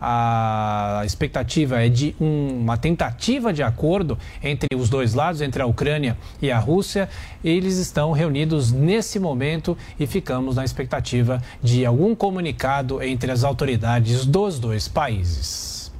A 0.00 1.02
expectativa 1.04 1.84
é 1.84 1.88
de 1.88 2.14
um, 2.20 2.60
uma 2.60 2.76
tentativa 2.76 3.52
de 3.52 3.60
acordo 3.60 4.16
entre 4.40 4.68
os 4.76 4.88
dois 4.88 5.14
lados, 5.14 5.40
entre 5.40 5.60
a 5.60 5.66
Ucrânia 5.66 6.16
e 6.40 6.48
a 6.48 6.60
Rússia. 6.60 7.08
Eles 7.42 7.76
estão 7.76 8.12
reunidos 8.12 8.70
nesse 8.70 9.18
momento 9.18 9.76
e 9.98 10.06
ficamos 10.06 10.54
na 10.54 10.64
expectativa 10.64 11.42
de 11.60 11.84
algum 11.84 12.14
comunicado 12.14 13.02
entre 13.02 13.32
as 13.32 13.42
autoridades 13.42 14.24
dos 14.24 14.60
dois 14.60 14.86
países. 14.86 15.90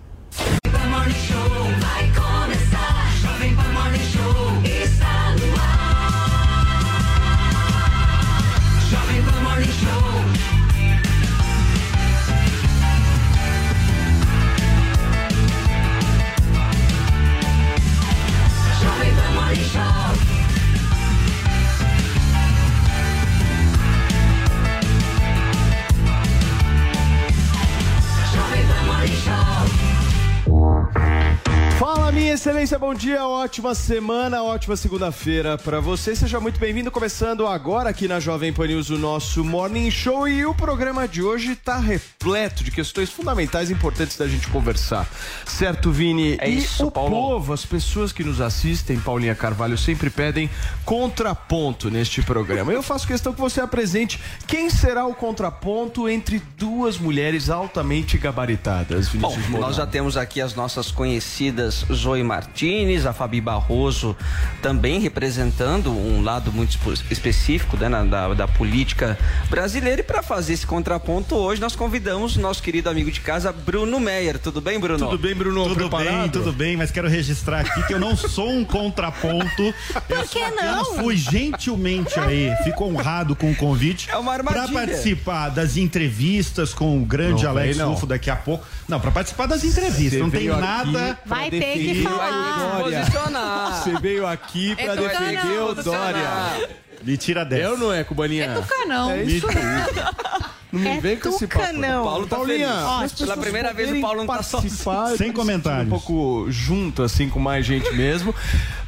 Minha 32.27 32.35
excelência, 32.35 32.77
bom 32.77 32.93
dia, 32.93 33.25
ótima 33.25 33.73
semana, 33.73 34.43
ótima 34.43 34.77
segunda-feira 34.77 35.57
para 35.57 35.79
você. 35.79 36.17
Seja 36.17 36.41
muito 36.41 36.59
bem-vindo, 36.59 36.91
começando 36.91 37.47
agora 37.47 37.89
aqui 37.91 38.09
na 38.09 38.19
Jovem 38.19 38.53
Pan 38.53 38.67
News 38.67 38.91
o 38.91 38.99
nosso 38.99 39.45
Morning 39.45 39.89
Show 39.93 40.27
e 40.27 40.45
o 40.45 40.53
programa 40.53 41.07
de 41.07 41.23
hoje 41.23 41.55
tá 41.55 41.79
repleto 41.79 42.65
de 42.65 42.73
questões 42.73 43.11
fundamentais 43.11 43.71
importantes 43.71 44.17
da 44.17 44.27
gente 44.27 44.49
conversar. 44.49 45.09
Certo, 45.47 45.93
Vini? 45.93 46.37
É 46.41 46.51
e 46.51 46.59
isso, 46.59 46.89
o 46.89 46.91
Paulo. 46.91 47.11
povo, 47.11 47.53
as 47.53 47.65
pessoas 47.65 48.11
que 48.11 48.25
nos 48.25 48.41
assistem, 48.41 48.99
Paulinha 48.99 49.37
Carvalho, 49.37 49.79
sempre 49.79 50.11
pedem 50.11 50.51
contraponto 50.85 51.93
neste 51.93 52.23
programa. 52.23 52.73
Eu 52.73 52.83
faço 52.83 53.07
questão 53.07 53.33
que 53.33 53.41
você 53.41 53.61
apresente 53.61 54.21
quem 54.49 54.69
será 54.69 55.07
o 55.07 55.15
contraponto 55.15 56.09
entre 56.09 56.43
duas 56.59 56.99
mulheres 56.99 57.51
altamente 57.51 58.19
gabaritadas, 58.19 59.07
Bom, 59.11 59.29
Vinícius 59.29 59.49
Moura. 59.49 59.67
nós 59.69 59.77
já 59.77 59.87
temos 59.87 60.17
aqui 60.17 60.41
as 60.41 60.57
nossas 60.57 60.91
conhecidas 60.91 61.87
Zoe 61.93 62.16
Martinez, 62.23 63.07
a 63.07 63.13
Fabi 63.13 63.41
Barroso 63.41 64.17
também 64.63 65.01
representando 65.01 65.91
um 65.91 66.23
lado 66.23 66.53
muito 66.53 66.79
específico 67.11 67.77
né, 67.77 67.89
na- 67.89 68.05
da, 68.05 68.35
da 68.35 68.49
política 68.49 69.19
brasileira. 69.49 70.01
E 70.01 70.05
para 70.05 70.23
fazer 70.23 70.53
esse 70.55 70.67
contraponto, 70.67 71.35
hoje 71.35 71.61
nós 71.61 71.75
convidamos 71.77 72.37
o 72.37 72.41
nosso 72.41 72.63
querido 72.63 72.89
amigo 72.91 73.11
de 73.11 73.21
casa, 73.21 73.53
Bruno 73.53 73.99
Meyer. 74.01 74.39
Tudo 74.39 74.61
bem, 74.61 74.79
Bruno? 74.79 74.99
Tudo 75.09 75.19
bem, 75.19 75.35
Bruno? 75.35 75.63
Tudo 75.65 75.75
Preparado? 75.77 76.07
bem, 76.21 76.29
tudo 76.31 76.53
bem, 76.53 76.77
mas 76.77 76.91
quero 76.91 77.09
registrar 77.09 77.61
aqui 77.61 77.83
que 77.87 77.95
eu 77.95 78.01
não 78.01 78.17
sou 78.17 78.51
um 78.51 78.65
contraponto. 78.65 79.75
Por 80.07 80.29
que 80.29 80.43
apenas 80.43 80.77
não? 80.77 80.95
fui 80.97 81.17
gentilmente 81.17 82.19
aí, 82.19 82.55
fico 82.65 82.85
honrado 82.85 83.35
com 83.37 83.51
o 83.51 83.55
convite. 83.57 84.09
É 84.11 84.17
uma 84.17 84.33
armadilha. 84.33 84.67
Pra 84.69 84.73
participar 84.87 85.49
das 85.51 85.77
entrevistas 85.77 86.73
com 86.75 87.01
o 87.01 87.05
grande 87.05 87.45
Não 87.45 87.51
Alex. 87.51 87.79
Rufo 87.79 88.07
daqui 88.07 88.31
a 88.31 88.37
pouco. 88.37 88.65
Não, 88.89 89.01
pra 89.01 89.11
participar 89.11 89.47
das 89.47 89.65
entrevistas, 89.65 90.13
Você 90.13 90.19
não 90.19 90.31
tem 90.31 90.49
nada. 90.49 91.19
Vai 91.27 91.51
ter 91.51 91.61
que 91.79 92.03
falar. 92.09 92.79
Dória. 92.81 92.99
Posicionar. 93.01 93.73
Você 93.83 93.99
veio 93.99 94.27
aqui 94.27 94.75
pra 94.77 94.93
É 94.93 94.97
defender 94.97 95.59
o. 95.61 95.75
Dória. 95.75 96.69
Me 97.03 97.17
tira 97.17 97.45
dessa. 97.45 97.63
Eu 97.63 97.79
não 97.79 97.93
é, 97.93 98.03
Cubaninha? 98.05 98.45
É 98.47 98.55
tucanão. 98.55 99.11
É 99.11 99.23
isso. 99.23 99.47
Não 100.77 100.91
me 100.93 100.97
É 100.97 101.01
vem 101.01 101.17
com 101.17 101.29
esse 101.29 101.47
papo. 101.47 101.67
tucanão. 101.67 102.05
Paulo 102.05 102.27
tá 102.27 102.37
Paulinha, 102.37 102.69
feliz. 102.69 103.13
para 103.13 103.27
Pela 103.27 103.37
primeira 103.37 103.73
vez 103.73 103.91
o 103.93 104.01
Paulo 104.01 104.19
não 104.19 104.27
tá 104.27 104.35
participar, 104.35 105.17
Sem 105.17 105.33
comentários. 105.33 105.87
um 105.87 105.91
pouco 105.91 106.47
junto, 106.51 107.03
assim, 107.03 107.29
com 107.29 107.41
mais 107.41 107.65
gente 107.67 107.93
mesmo. 107.95 108.35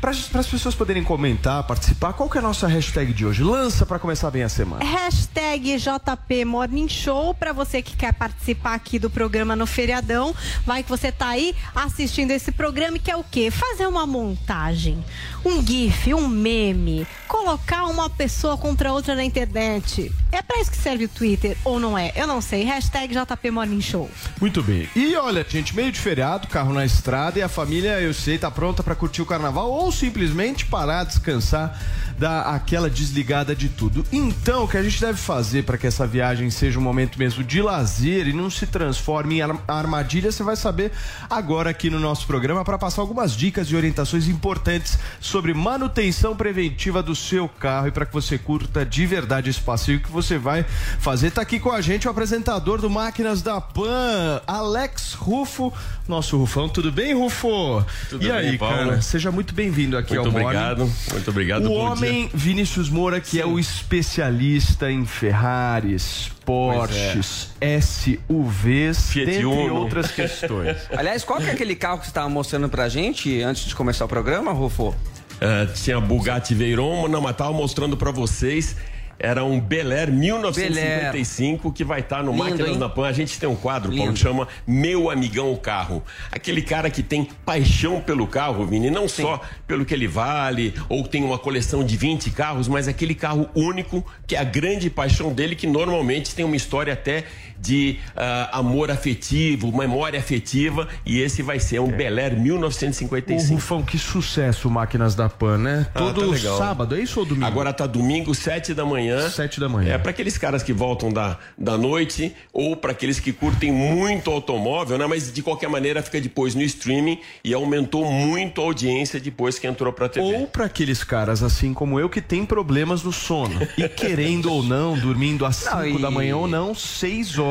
Para 0.00 0.10
as 0.12 0.46
pessoas 0.46 0.76
poderem 0.76 1.02
comentar, 1.02 1.62
participar, 1.64 2.12
qual 2.12 2.30
que 2.30 2.38
é 2.38 2.40
a 2.40 2.42
nossa 2.42 2.68
hashtag 2.68 3.12
de 3.12 3.26
hoje? 3.26 3.42
Lança 3.42 3.84
pra 3.84 3.98
começar 3.98 4.30
bem 4.30 4.44
a 4.44 4.48
semana. 4.48 4.84
Hashtag 4.84 5.76
JP 5.76 6.44
Morning 6.44 6.88
Show 6.88 7.34
para 7.34 7.52
você 7.52 7.82
que 7.82 7.96
quer 7.96 8.12
participar 8.12 8.74
aqui 8.74 8.98
do 8.98 9.10
programa 9.10 9.56
no 9.56 9.66
feriadão. 9.66 10.32
Vai 10.64 10.84
que 10.84 10.88
você 10.88 11.10
tá 11.10 11.28
aí 11.30 11.52
assistindo 11.74 12.30
esse 12.30 12.52
programa 12.52 12.96
e 12.96 13.00
quer 13.00 13.16
o 13.16 13.24
quê? 13.28 13.50
Fazer 13.50 13.88
uma 13.88 14.06
montagem, 14.06 15.02
um 15.44 15.64
gif, 15.66 16.14
um 16.14 16.28
meme, 16.28 17.04
colocar 17.26 17.86
uma 17.86 18.08
pessoa 18.08 18.56
contra 18.56 18.92
outra 18.92 19.16
na 19.16 19.24
internet. 19.24 20.12
É 20.30 20.40
para 20.42 20.60
isso 20.60 20.70
que 20.70 20.76
serve 20.76 21.06
o 21.06 21.08
Twitter 21.08 21.56
ou 21.64 21.77
não 21.78 21.96
é? 21.96 22.12
Eu 22.16 22.26
não 22.26 22.40
sei. 22.40 22.64
Hashtag 22.64 23.14
JP 23.14 23.50
Morning 23.50 23.80
Show. 23.80 24.10
Muito 24.40 24.62
bem. 24.62 24.88
E 24.94 25.14
olha, 25.16 25.44
gente, 25.48 25.74
meio 25.74 25.90
de 25.92 25.98
feriado, 26.00 26.48
carro 26.48 26.72
na 26.72 26.84
estrada 26.84 27.38
e 27.38 27.42
a 27.42 27.48
família, 27.48 28.00
eu 28.00 28.12
sei, 28.14 28.38
tá 28.38 28.50
pronta 28.50 28.82
pra 28.82 28.94
curtir 28.94 29.22
o 29.22 29.26
carnaval 29.26 29.70
ou 29.70 29.90
simplesmente 29.92 30.64
parar, 30.66 31.04
descansar, 31.04 31.78
dar 32.18 32.42
aquela 32.54 32.90
desligada 32.90 33.54
de 33.54 33.68
tudo. 33.68 34.04
Então, 34.12 34.64
o 34.64 34.68
que 34.68 34.76
a 34.76 34.82
gente 34.82 35.00
deve 35.00 35.18
fazer 35.18 35.62
para 35.64 35.78
que 35.78 35.86
essa 35.86 36.06
viagem 36.06 36.50
seja 36.50 36.78
um 36.78 36.82
momento 36.82 37.18
mesmo 37.18 37.44
de 37.44 37.62
lazer 37.62 38.26
e 38.26 38.32
não 38.32 38.50
se 38.50 38.66
transforme 38.66 39.36
em 39.36 39.42
ar- 39.42 39.62
armadilha, 39.68 40.32
você 40.32 40.42
vai 40.42 40.56
saber 40.56 40.90
agora 41.30 41.70
aqui 41.70 41.88
no 41.90 42.00
nosso 42.00 42.26
programa 42.26 42.64
para 42.64 42.76
passar 42.78 43.02
algumas 43.02 43.32
dicas 43.36 43.68
e 43.70 43.76
orientações 43.76 44.26
importantes 44.26 44.98
sobre 45.20 45.54
manutenção 45.54 46.34
preventiva 46.36 47.02
do 47.02 47.14
seu 47.14 47.48
carro 47.48 47.88
e 47.88 47.90
para 47.92 48.04
que 48.06 48.12
você 48.12 48.36
curta 48.38 48.84
de 48.84 49.06
verdade 49.06 49.50
esse 49.50 49.60
passeio 49.60 50.00
que 50.00 50.10
você 50.10 50.38
vai 50.38 50.64
fazer. 50.98 51.30
Tá 51.30 51.42
aqui 51.42 51.57
com 51.58 51.70
a 51.70 51.80
gente 51.80 52.06
o 52.06 52.10
apresentador 52.10 52.80
do 52.80 52.88
Máquinas 52.90 53.42
da 53.42 53.60
Pan, 53.60 54.40
Alex 54.46 55.14
Rufo. 55.14 55.72
Nosso 56.06 56.36
Rufão, 56.38 56.68
tudo 56.68 56.90
bem, 56.92 57.14
Rufo? 57.14 57.84
Tudo 58.08 58.24
e 58.26 58.30
aí, 58.30 58.50
bem, 58.50 58.58
Paulo? 58.58 58.76
cara? 58.76 59.00
Seja 59.02 59.30
muito 59.30 59.54
bem-vindo 59.54 59.96
aqui 59.96 60.14
Muito 60.14 60.26
ao 60.26 60.32
Morning. 60.32 60.46
obrigado, 60.46 60.92
muito 61.12 61.30
obrigado. 61.30 61.64
O 61.66 61.68
bom 61.68 61.92
homem 61.92 62.30
Vinícius 62.32 62.88
Moura, 62.88 63.20
que 63.20 63.40
é 63.40 63.46
o 63.46 63.58
especialista 63.58 64.90
em 64.90 65.04
Ferraris, 65.04 66.30
Porsches, 66.44 67.50
SUVs, 67.80 69.10
Fiat 69.10 69.26
dentre 69.26 69.44
Uno. 69.44 69.74
outras 69.74 70.10
questões. 70.10 70.76
Aliás, 70.96 71.24
qual 71.24 71.38
que 71.40 71.46
é 71.46 71.52
aquele 71.52 71.74
carro 71.74 71.98
que 71.98 72.04
você 72.06 72.10
estava 72.10 72.28
mostrando 72.28 72.68
pra 72.68 72.88
gente 72.88 73.42
antes 73.42 73.64
de 73.66 73.74
começar 73.74 74.04
o 74.04 74.08
programa, 74.08 74.52
Rufo? 74.52 74.94
dia. 75.40 75.62
Ah, 75.62 75.66
tinha 75.72 76.00
Bugatti 76.00 76.54
Veyron, 76.54 77.08
não, 77.08 77.20
mas 77.20 77.36
tava 77.36 77.52
mostrando 77.52 77.96
pra 77.96 78.10
vocês. 78.10 78.76
Era 79.18 79.44
um 79.44 79.58
Bel 79.58 79.90
Air 79.90 80.12
1955 80.12 81.72
que 81.72 81.82
vai 81.82 82.00
estar 82.00 82.22
no 82.22 82.30
Lindo, 82.30 82.44
Máquinas 82.44 82.70
hein? 82.70 82.78
da 82.78 82.88
Pan. 82.88 83.06
A 83.06 83.12
gente 83.12 83.38
tem 83.38 83.48
um 83.48 83.56
quadro, 83.56 83.90
Lindo. 83.90 84.02
Paulo, 84.02 84.14
que 84.14 84.20
chama 84.20 84.48
Meu 84.66 85.10
Amigão 85.10 85.52
o 85.52 85.58
Carro. 85.58 86.04
Aquele 86.30 86.62
cara 86.62 86.88
que 86.88 87.02
tem 87.02 87.24
paixão 87.44 88.00
pelo 88.00 88.26
carro, 88.26 88.64
Vini, 88.64 88.90
não 88.90 89.08
só 89.08 89.40
pelo 89.66 89.84
que 89.84 89.92
ele 89.92 90.06
vale, 90.06 90.72
ou 90.88 91.02
tem 91.06 91.24
uma 91.24 91.38
coleção 91.38 91.82
de 91.82 91.96
20 91.96 92.30
carros, 92.30 92.68
mas 92.68 92.86
aquele 92.86 93.14
carro 93.14 93.48
único, 93.54 94.04
que 94.26 94.36
é 94.36 94.38
a 94.38 94.44
grande 94.44 94.88
paixão 94.88 95.32
dele, 95.32 95.56
que 95.56 95.66
normalmente 95.66 96.34
tem 96.34 96.44
uma 96.44 96.56
história 96.56 96.92
até 96.92 97.24
de 97.60 97.98
ah, 98.16 98.50
amor 98.58 98.90
afetivo, 98.90 99.76
memória 99.76 100.18
afetiva, 100.18 100.86
e 101.04 101.20
esse 101.20 101.42
vai 101.42 101.58
ser 101.58 101.80
um 101.80 101.90
Bel 101.90 102.18
Air 102.18 102.34
Ô, 102.34 102.40
1955. 102.40 103.54
Rufão, 103.54 103.82
que 103.82 103.98
sucesso 103.98 104.70
Máquinas 104.70 105.14
da 105.14 105.28
Pan, 105.28 105.58
né? 105.58 105.86
Ah, 105.94 105.98
Todo 105.98 106.20
tá 106.20 106.26
legal. 106.26 106.58
sábado, 106.58 106.94
é 106.94 107.00
isso 107.00 107.20
ou 107.20 107.26
domingo? 107.26 107.46
Agora 107.46 107.72
tá 107.72 107.86
domingo, 107.86 108.34
7 108.34 108.74
da 108.74 108.84
manhã. 108.84 109.28
Sete 109.28 109.58
da 109.58 109.68
manhã. 109.68 109.94
É 109.94 109.98
para 109.98 110.10
aqueles 110.10 110.38
caras 110.38 110.62
que 110.62 110.72
voltam 110.72 111.12
da, 111.12 111.38
da 111.56 111.76
noite 111.76 112.34
ou 112.52 112.76
para 112.76 112.92
aqueles 112.92 113.18
que 113.18 113.32
curtem 113.32 113.72
muito 113.72 114.30
automóvel, 114.30 114.96
né? 114.98 115.06
Mas 115.06 115.32
de 115.32 115.42
qualquer 115.42 115.68
maneira 115.68 116.02
fica 116.02 116.20
depois 116.20 116.54
no 116.54 116.62
streaming 116.62 117.18
e 117.42 117.52
aumentou 117.52 118.10
muito 118.10 118.60
a 118.60 118.64
audiência 118.64 119.18
depois 119.18 119.58
que 119.58 119.66
entrou 119.66 119.92
pra 119.92 120.08
TV. 120.08 120.24
Ou 120.26 120.46
para 120.46 120.66
aqueles 120.66 121.02
caras 121.02 121.42
assim 121.42 121.74
como 121.74 121.98
eu 121.98 122.08
que 122.08 122.20
tem 122.20 122.44
problemas 122.46 123.02
no 123.02 123.12
sono. 123.12 123.58
E 123.76 123.88
querendo 123.88 124.50
ou 124.52 124.62
não, 124.62 124.96
dormindo 124.98 125.44
às 125.44 125.56
5 125.56 125.76
Não, 125.76 125.86
e- 125.86 126.02
da 126.02 126.10
manhã 126.10 126.36
ou 126.36 126.46
não, 126.46 126.74
6 126.74 127.38
horas 127.38 127.47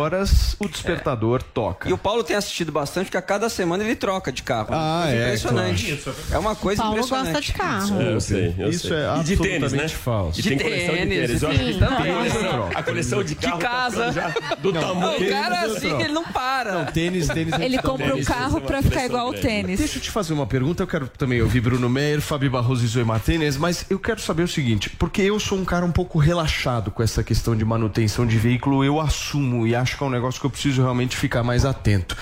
o 0.59 0.67
despertador 0.67 1.41
toca. 1.43 1.89
E 1.89 1.93
o 1.93 1.97
Paulo 1.97 2.23
tem 2.23 2.35
assistido 2.35 2.71
bastante, 2.71 3.05
porque 3.05 3.17
a 3.17 3.21
cada 3.21 3.49
semana 3.49 3.83
ele 3.83 3.95
troca 3.95 4.31
de 4.31 4.43
carro. 4.43 4.69
Ah, 4.71 5.05
é, 5.07 5.25
impressionante. 5.25 5.99
É 6.31 6.37
uma 6.37 6.55
coisa 6.55 6.81
Paulo 6.81 6.97
impressionante. 6.97 7.33
gosta 7.33 7.41
de 7.41 7.53
carro. 7.53 8.01
É, 8.01 8.13
eu 8.13 8.21
sei, 8.21 8.55
eu 8.57 8.69
Isso 8.69 8.87
sei. 8.87 8.97
é 8.97 9.17
e 9.19 9.23
de 9.23 9.37
tênis, 9.37 9.71
né? 9.73 9.87
falso. 9.87 10.39
E 10.39 10.43
De 10.43 10.49
tem 10.49 10.57
coleção 10.59 10.93
de 10.95 10.99
tênis, 10.99 11.39
tênis. 11.39 11.39
de 11.39 11.39
Sim. 11.39 11.83
A 11.83 11.95
coleção, 11.95 12.69
a 12.75 12.83
coleção 12.83 13.23
de 13.23 13.35
carro 13.35 13.59
tá 13.59 13.67
casa. 13.67 14.11
já 14.11 14.33
do 14.61 14.73
tamanho. 14.73 15.27
O 15.27 15.29
cara 15.29 15.57
Tênis 15.61 15.77
assim, 15.77 16.01
ele 16.01 16.13
não 16.13 16.23
para. 16.25 16.71
Não, 16.73 16.85
tênis, 16.85 17.27
tênis. 17.27 17.53
Ele 17.59 17.75
tá 17.77 17.83
compra 17.83 18.07
tênis. 18.11 18.25
o 18.27 18.31
carro 18.31 18.61
pra 18.61 18.81
ficar 18.81 19.05
igual 19.05 19.29
o 19.29 19.33
tênis. 19.33 19.79
Deixa 19.79 19.97
eu 19.97 20.01
te 20.01 20.11
fazer 20.11 20.33
uma 20.33 20.45
pergunta, 20.45 20.83
eu 20.83 20.87
quero 20.87 21.07
também 21.07 21.41
ouvir 21.41 21.61
Bruno 21.61 21.89
Meyer, 21.89 22.21
Fabi 22.21 22.49
Barroso 22.49 22.83
e 22.83 22.87
Zoe 22.87 23.03
Martinez, 23.03 23.57
mas 23.57 23.85
eu 23.89 23.99
quero 23.99 24.19
saber 24.21 24.43
o 24.43 24.47
seguinte, 24.47 24.89
porque 24.91 25.21
eu 25.21 25.39
sou 25.39 25.57
um 25.57 25.65
cara 25.65 25.85
um 25.85 25.91
pouco 25.91 26.19
relaxado 26.19 26.91
com 26.91 27.01
essa 27.01 27.23
questão 27.23 27.55
de 27.55 27.63
manutenção 27.63 28.25
de 28.25 28.37
veículo, 28.37 28.83
eu 28.83 28.99
assumo 28.99 29.65
e 29.65 29.75
acho 29.75 29.86
que 29.95 30.03
é 30.03 30.05
um 30.05 30.09
negócio 30.09 30.39
que 30.39 30.45
eu 30.45 30.49
preciso 30.49 30.81
realmente 30.81 31.15
ficar 31.15 31.43
mais 31.43 31.63
atento. 31.63 32.17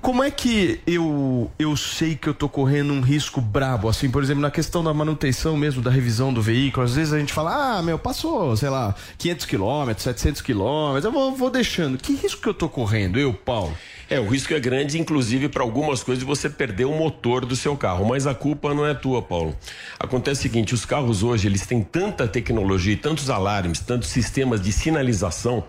Como 0.00 0.24
é 0.24 0.30
que 0.30 0.80
eu, 0.86 1.50
eu 1.58 1.76
sei 1.76 2.14
que 2.14 2.26
eu 2.26 2.32
tô 2.32 2.48
correndo 2.48 2.90
um 2.90 3.02
risco 3.02 3.38
brabo? 3.38 3.86
Assim, 3.86 4.10
por 4.10 4.22
exemplo, 4.22 4.40
na 4.40 4.50
questão 4.50 4.82
da 4.82 4.94
manutenção 4.94 5.58
mesmo, 5.58 5.82
da 5.82 5.90
revisão 5.90 6.32
do 6.32 6.40
veículo, 6.40 6.86
às 6.86 6.94
vezes 6.94 7.12
a 7.12 7.18
gente 7.18 7.34
fala, 7.34 7.78
ah, 7.78 7.82
meu, 7.82 7.98
passou, 7.98 8.56
sei 8.56 8.70
lá, 8.70 8.94
500 9.18 9.44
quilômetros, 9.44 10.04
700 10.04 10.40
quilômetros, 10.40 11.04
eu 11.04 11.12
vou, 11.12 11.36
vou 11.36 11.50
deixando. 11.50 11.98
Que 11.98 12.14
risco 12.14 12.40
que 12.40 12.48
eu 12.48 12.54
tô 12.54 12.66
correndo, 12.66 13.18
eu, 13.18 13.34
Paulo? 13.34 13.76
É, 14.08 14.18
o 14.18 14.26
risco 14.26 14.52
é 14.54 14.58
grande, 14.58 14.98
inclusive, 14.98 15.48
para 15.48 15.62
algumas 15.62 16.02
coisas 16.02 16.24
você 16.24 16.50
perder 16.50 16.86
o 16.86 16.92
motor 16.92 17.44
do 17.44 17.54
seu 17.54 17.76
carro. 17.76 18.04
Mas 18.04 18.26
a 18.26 18.34
culpa 18.34 18.74
não 18.74 18.84
é 18.84 18.92
tua, 18.92 19.22
Paulo. 19.22 19.54
Acontece 20.00 20.40
o 20.40 20.42
seguinte: 20.42 20.74
os 20.74 20.84
carros 20.84 21.22
hoje 21.22 21.46
eles 21.46 21.64
têm 21.64 21.80
tanta 21.80 22.26
tecnologia, 22.26 22.96
tantos 22.96 23.30
alarmes, 23.30 23.78
tantos 23.78 24.08
sistemas 24.08 24.60
de 24.60 24.72
sinalização 24.72 25.62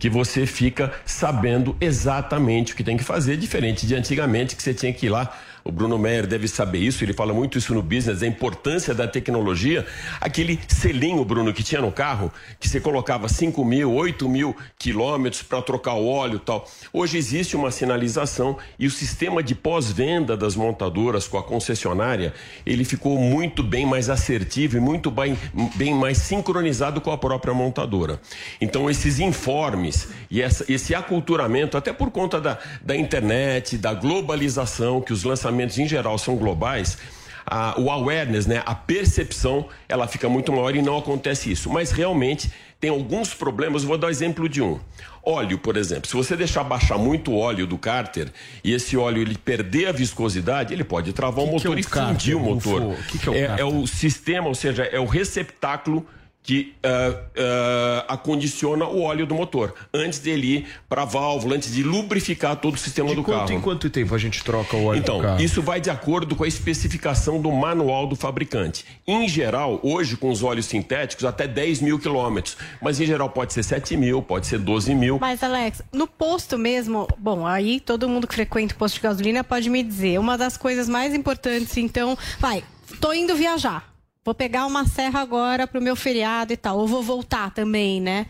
que 0.00 0.08
você 0.08 0.46
fica 0.46 0.92
sabendo 1.04 1.76
exatamente 1.78 2.72
o 2.72 2.76
que 2.76 2.82
tem 2.82 2.96
que 2.96 3.04
fazer, 3.04 3.36
diferente 3.36 3.86
de 3.86 3.94
antigamente 3.94 4.56
que 4.56 4.62
você 4.62 4.72
tinha 4.72 4.92
que 4.92 5.06
ir 5.06 5.10
lá. 5.10 5.38
O 5.64 5.70
Bruno 5.70 5.98
Meyer 5.98 6.26
deve 6.26 6.48
saber 6.48 6.78
isso, 6.78 7.04
ele 7.04 7.12
fala 7.12 7.32
muito 7.32 7.58
isso 7.58 7.74
no 7.74 7.82
business, 7.82 8.22
a 8.22 8.26
importância 8.26 8.94
da 8.94 9.06
tecnologia. 9.06 9.86
Aquele 10.20 10.58
selinho, 10.68 11.24
Bruno, 11.24 11.52
que 11.52 11.62
tinha 11.62 11.80
no 11.80 11.92
carro, 11.92 12.32
que 12.58 12.68
você 12.68 12.80
colocava 12.80 13.28
5 13.28 13.64
mil, 13.64 13.92
8 13.92 14.28
mil 14.28 14.56
quilômetros 14.78 15.42
para 15.42 15.60
trocar 15.62 15.94
o 15.94 16.08
óleo 16.08 16.36
e 16.36 16.40
tal. 16.40 16.68
Hoje 16.92 17.18
existe 17.18 17.56
uma 17.56 17.70
sinalização 17.70 18.56
e 18.78 18.86
o 18.86 18.90
sistema 18.90 19.42
de 19.42 19.54
pós-venda 19.54 20.36
das 20.36 20.56
montadoras 20.56 21.28
com 21.28 21.38
a 21.38 21.42
concessionária, 21.42 22.32
ele 22.64 22.84
ficou 22.84 23.18
muito 23.18 23.62
bem 23.62 23.84
mais 23.84 24.08
assertivo 24.08 24.76
e 24.76 24.80
muito 24.80 25.10
bem, 25.10 25.36
bem 25.76 25.94
mais 25.94 26.18
sincronizado 26.18 27.00
com 27.00 27.10
a 27.10 27.18
própria 27.18 27.52
montadora. 27.52 28.20
Então, 28.60 28.88
esses 28.88 29.18
informes 29.18 30.08
e 30.30 30.40
essa, 30.40 30.64
esse 30.72 30.94
aculturamento, 30.94 31.76
até 31.76 31.92
por 31.92 32.10
conta 32.10 32.40
da, 32.40 32.58
da 32.82 32.96
internet, 32.96 33.76
da 33.76 33.92
globalização, 33.92 35.00
que 35.00 35.12
os 35.12 35.24
lançamentos 35.24 35.49
em 35.50 35.86
geral 35.86 36.18
são 36.18 36.36
globais, 36.36 36.98
a, 37.46 37.78
o 37.80 37.90
awareness, 37.90 38.46
né, 38.46 38.62
a 38.64 38.74
percepção, 38.74 39.68
ela 39.88 40.06
fica 40.06 40.28
muito 40.28 40.52
maior 40.52 40.74
e 40.76 40.82
não 40.82 40.96
acontece 40.96 41.50
isso. 41.50 41.68
Mas 41.68 41.90
realmente 41.90 42.50
tem 42.78 42.90
alguns 42.90 43.34
problemas. 43.34 43.82
Vou 43.84 43.98
dar 43.98 44.06
o 44.06 44.10
exemplo 44.10 44.48
de 44.48 44.62
um. 44.62 44.78
Óleo, 45.22 45.58
por 45.58 45.76
exemplo. 45.76 46.08
Se 46.08 46.14
você 46.14 46.34
deixar 46.34 46.64
baixar 46.64 46.96
muito 46.96 47.32
o 47.32 47.38
óleo 47.38 47.66
do 47.66 47.76
cárter 47.76 48.32
e 48.64 48.72
esse 48.72 48.96
óleo 48.96 49.20
ele 49.20 49.36
perder 49.36 49.88
a 49.88 49.92
viscosidade, 49.92 50.72
ele 50.72 50.84
pode 50.84 51.12
travar 51.12 51.44
o 51.44 51.48
Que 51.48 51.60
que 51.60 51.68
motor 51.68 51.72
é 51.72 51.76
o 51.76 51.78
e 51.78 51.82
fundir 51.82 52.36
o 52.36 52.40
motor. 52.40 52.82
O 52.82 52.96
que 53.04 53.18
que 53.18 53.28
é 53.28 53.30
o 53.30 53.34
é, 53.34 53.60
é 53.60 53.64
o 53.64 53.86
sistema, 53.86 54.48
ou 54.48 54.54
seja, 54.54 54.84
é 54.84 54.98
o 54.98 55.04
receptáculo 55.04 56.06
que 56.42 56.74
ah, 56.82 57.14
ah, 58.08 58.14
acondiciona 58.14 58.86
o 58.86 59.02
óleo 59.02 59.26
do 59.26 59.34
motor 59.34 59.74
antes 59.92 60.18
dele 60.18 60.46
ir 60.58 60.66
para 60.88 61.02
a 61.02 61.04
válvula, 61.04 61.54
antes 61.56 61.72
de 61.72 61.82
lubrificar 61.82 62.56
todo 62.56 62.74
o 62.74 62.78
sistema 62.78 63.10
De 63.10 63.14
do 63.16 63.22
quanto 63.22 63.38
carro. 63.40 63.52
em 63.52 63.60
quanto 63.60 63.90
tempo 63.90 64.14
a 64.14 64.18
gente 64.18 64.42
troca 64.42 64.76
o 64.76 64.84
óleo 64.86 64.98
Então, 64.98 65.18
do 65.18 65.22
carro? 65.22 65.40
isso 65.42 65.60
vai 65.62 65.80
de 65.80 65.90
acordo 65.90 66.34
com 66.34 66.42
a 66.44 66.48
especificação 66.48 67.40
do 67.40 67.50
manual 67.52 68.06
do 68.06 68.16
fabricante. 68.16 68.84
Em 69.06 69.28
geral, 69.28 69.78
hoje, 69.82 70.16
com 70.16 70.30
os 70.30 70.42
óleos 70.42 70.66
sintéticos, 70.66 71.24
até 71.24 71.46
10 71.46 71.82
mil 71.82 71.98
quilômetros. 71.98 72.56
Mas 72.80 72.98
em 73.00 73.06
geral 73.06 73.28
pode 73.28 73.52
ser 73.52 73.62
7 73.62 73.96
mil, 73.96 74.22
pode 74.22 74.46
ser 74.46 74.58
12 74.58 74.94
mil. 74.94 75.18
Mas, 75.20 75.42
Alex, 75.42 75.82
no 75.92 76.06
posto 76.06 76.56
mesmo, 76.58 77.06
bom, 77.18 77.46
aí 77.46 77.80
todo 77.80 78.08
mundo 78.08 78.26
que 78.26 78.34
frequenta 78.34 78.74
o 78.74 78.78
posto 78.78 78.94
de 78.94 79.00
gasolina 79.02 79.44
pode 79.44 79.68
me 79.68 79.82
dizer. 79.82 80.18
Uma 80.18 80.38
das 80.38 80.56
coisas 80.56 80.88
mais 80.88 81.14
importantes, 81.14 81.76
então, 81.76 82.16
vai, 82.38 82.64
tô 83.00 83.12
indo 83.12 83.34
viajar. 83.36 83.89
Vou 84.24 84.34
pegar 84.34 84.66
uma 84.66 84.86
serra 84.86 85.20
agora 85.20 85.66
pro 85.66 85.80
meu 85.80 85.96
feriado 85.96 86.52
e 86.52 86.56
tal. 86.56 86.78
Ou 86.78 86.86
vou 86.86 87.02
voltar 87.02 87.52
também, 87.52 88.00
né? 88.00 88.26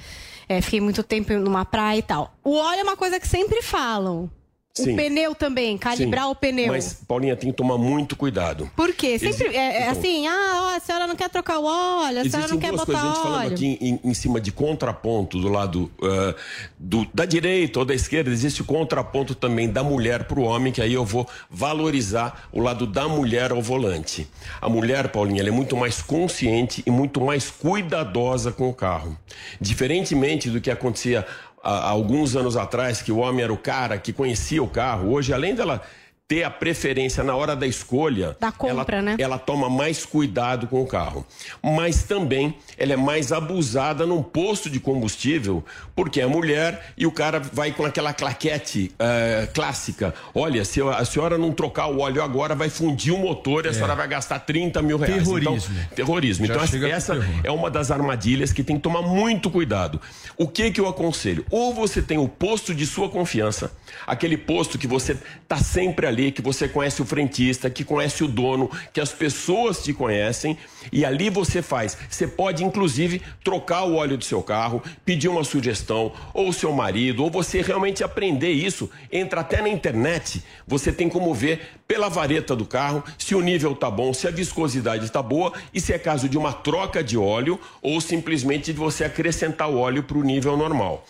É, 0.49 0.61
fiquei 0.61 0.81
muito 0.81 1.03
tempo 1.03 1.33
numa 1.33 1.65
praia 1.65 1.99
e 1.99 2.03
tal. 2.03 2.33
O 2.45 2.55
óleo 2.57 2.81
é 2.81 2.83
uma 2.83 2.97
coisa 2.97 3.19
que 3.19 3.27
sempre 3.27 3.61
falam. 3.61 4.31
Sim. 4.73 4.93
O 4.93 4.97
pneu 4.97 5.35
também, 5.35 5.77
calibrar 5.77 6.25
Sim. 6.27 6.31
o 6.31 6.35
pneu. 6.35 6.69
Mas, 6.69 6.95
Paulinha, 7.07 7.35
tem 7.37 7.51
que 7.51 7.57
tomar 7.57 7.77
muito 7.77 8.15
cuidado. 8.15 8.71
Por 8.77 8.95
quê? 8.95 9.19
Sempre 9.19 9.49
Exi- 9.49 9.57
é, 9.57 9.59
é 9.59 9.81
Então. 9.83 9.93
assim, 9.93 10.27
ah, 10.29 10.61
ó, 10.73 10.77
a 10.77 10.81
senhora 10.81 11.07
não 11.09 11.17
quer 11.17 11.29
trocar 11.29 11.59
o 11.59 11.65
óleo, 11.65 12.21
a 12.21 12.25
senhora 12.31 12.49
não 12.49 12.59
quer 12.59 12.71
duas 12.71 12.85
coisas. 12.85 13.03
A 13.05 13.07
gente 13.09 13.15
botar 13.17 13.23
falando 13.29 13.45
óleo. 13.47 13.55
aqui 13.55 13.79
em, 13.81 14.01
em 14.05 14.15
cima 14.15 14.41
de 14.41 14.53
contraponto 14.53 15.41
do 15.41 15.49
lado 15.49 15.91
ah, 16.03 16.35
do- 16.79 17.05
da 17.13 17.25
direita 17.25 17.81
ou 17.81 17.85
da 17.85 17.95
esquerda, 17.95 18.31
existe 18.31 18.63
o 18.63 18.65
contraponto 18.65 19.35
também 19.35 19.69
da 19.69 19.83
mulher 19.83 20.25
para 20.25 20.39
o 20.39 20.45
homem, 20.45 20.73
que 20.73 20.81
aí 20.81 20.93
eu 20.95 21.05
vou 21.05 21.29
valorizar 21.51 22.49
o 22.53 22.61
lado 22.61 22.87
da 22.87 23.09
mulher 23.09 23.51
ao 23.51 23.61
volante. 23.61 24.29
A 24.61 24.69
mulher, 24.69 25.09
Paulinha, 25.09 25.41
ela 25.41 25.49
é 25.49 25.53
muito 25.53 25.77
mais 25.77 26.01
consciente 26.01 26.83
e 26.87 26.91
muito 26.93 27.21
mais 27.21 27.51
cuidadosa 27.51 28.53
com 28.53 28.69
o 28.69 28.73
carro. 28.75 29.19
Diferentemente 29.61 30.49
do 30.49 30.61
que 30.61 30.71
acontecia 30.71 31.27
há, 31.63 31.89
alguns 31.89 32.37
anos 32.37 32.57
atrás, 32.57 33.03
que 33.03 33.13
o 33.13 33.19
homem 33.19 33.43
era 33.43 33.53
o 33.53 33.59
cara 33.59 33.99
que 33.99 34.13
conhecia 34.13 34.63
o 34.63 34.69
carro, 34.69 35.11
hoje, 35.13 35.33
além 35.33 35.55
dela 35.55 35.83
ter 36.31 36.45
a 36.45 36.51
preferência 36.51 37.25
na 37.25 37.35
hora 37.35 37.57
da 37.57 37.67
escolha, 37.67 38.37
Da 38.39 38.53
compra, 38.53 38.99
ela, 38.99 39.03
né? 39.03 39.17
ela 39.19 39.37
toma 39.37 39.69
mais 39.69 40.07
cuidado 40.07 40.69
com 40.69 40.81
o 40.81 40.87
carro. 40.87 41.27
Mas 41.61 42.05
também 42.05 42.55
ela 42.79 42.93
é 42.93 42.97
mais 42.97 43.33
abusada 43.33 44.07
num 44.07 44.23
posto 44.23 44.71
de 44.71 44.79
combustível, 44.79 45.65
porque 45.93 46.21
é 46.21 46.27
mulher 46.27 46.93
e 46.97 47.05
o 47.05 47.11
cara 47.11 47.41
vai 47.41 47.73
com 47.73 47.85
aquela 47.85 48.13
claquete 48.13 48.93
eh, 48.97 49.49
clássica. 49.53 50.15
Olha, 50.33 50.65
se 50.65 50.81
a 50.81 51.05
senhora 51.05 51.37
não 51.37 51.51
trocar 51.51 51.89
o 51.89 51.99
óleo 51.99 52.23
agora, 52.23 52.55
vai 52.55 52.71
fundir 52.71 53.13
o 53.13 53.19
motor 53.19 53.67
e 53.67 53.71
a 53.71 53.73
senhora 53.75 53.97
vai 53.97 54.07
gastar 54.07 54.39
30 54.39 54.81
mil 54.83 54.99
reais. 54.99 55.25
Terrorismo. 55.25 55.75
Então, 55.81 55.97
terrorismo. 55.97 56.47
Já 56.47 56.55
então, 56.55 56.89
essa 56.89 57.19
é 57.43 57.51
uma 57.51 57.69
das 57.69 57.91
armadilhas 57.91 58.53
que 58.53 58.63
tem 58.63 58.77
que 58.77 58.83
tomar 58.83 59.03
muito 59.03 59.51
cuidado. 59.51 60.01
O 60.37 60.47
que 60.47 60.71
que 60.71 60.81
eu 60.81 60.87
aconselho? 60.87 61.45
Ou 61.51 61.75
você 61.75 62.01
tem 62.01 62.19
o 62.19 62.29
posto 62.29 62.73
de 62.73 62.87
sua 62.87 63.09
confiança, 63.09 63.73
aquele 64.07 64.37
posto 64.37 64.79
que 64.79 64.87
você 64.87 65.17
tá 65.49 65.57
sempre 65.57 66.07
ali, 66.07 66.20
que 66.33 66.43
você 66.43 66.67
conhece 66.67 67.01
o 67.01 67.05
frentista, 67.05 67.71
que 67.71 67.85
conhece 67.85 68.25
o 68.25 68.29
dono, 68.29 68.69
que 68.93 69.01
as 69.01 69.13
pessoas 69.13 69.85
te 69.85 69.93
conhecem, 69.93 70.59
e 70.91 71.05
ali 71.05 71.31
você 71.31 71.63
faz. 71.63 71.97
Você 72.09 72.27
pode, 72.27 72.65
inclusive, 72.65 73.23
trocar 73.45 73.85
o 73.85 73.95
óleo 73.95 74.17
do 74.17 74.25
seu 74.25 74.43
carro, 74.43 74.83
pedir 75.05 75.29
uma 75.29 75.45
sugestão, 75.45 76.13
ou 76.35 76.49
o 76.49 76.53
seu 76.53 76.73
marido, 76.73 77.23
ou 77.23 77.31
você 77.31 77.63
realmente 77.63 78.03
aprender 78.03 78.51
isso. 78.51 78.91
Entra 79.13 79.43
até 79.43 79.63
na 79.63 79.69
internet, 79.69 80.43
você 80.67 80.93
tem 80.93 81.09
como 81.09 81.33
ver 81.33 81.81
pela 81.87 82.09
vareta 82.09 82.57
do 82.57 82.65
carro 82.65 83.05
se 83.19 83.35
o 83.35 83.41
nível 83.41 83.75
tá 83.75 83.91
bom, 83.91 84.13
se 84.13 84.27
a 84.27 84.31
viscosidade 84.31 85.11
tá 85.11 85.23
boa 85.23 85.53
e 85.73 85.81
se 85.81 85.93
é 85.93 85.99
caso 85.99 86.29
de 86.29 86.39
uma 86.39 86.53
troca 86.53 87.03
de 87.03 87.17
óleo 87.17 87.61
ou 87.83 88.01
simplesmente 88.01 88.73
de 88.73 88.79
você 88.79 89.05
acrescentar 89.05 89.69
o 89.69 89.79
óleo 89.79 90.03
para 90.03 90.19
o 90.19 90.23
nível 90.23 90.57
normal. 90.57 91.07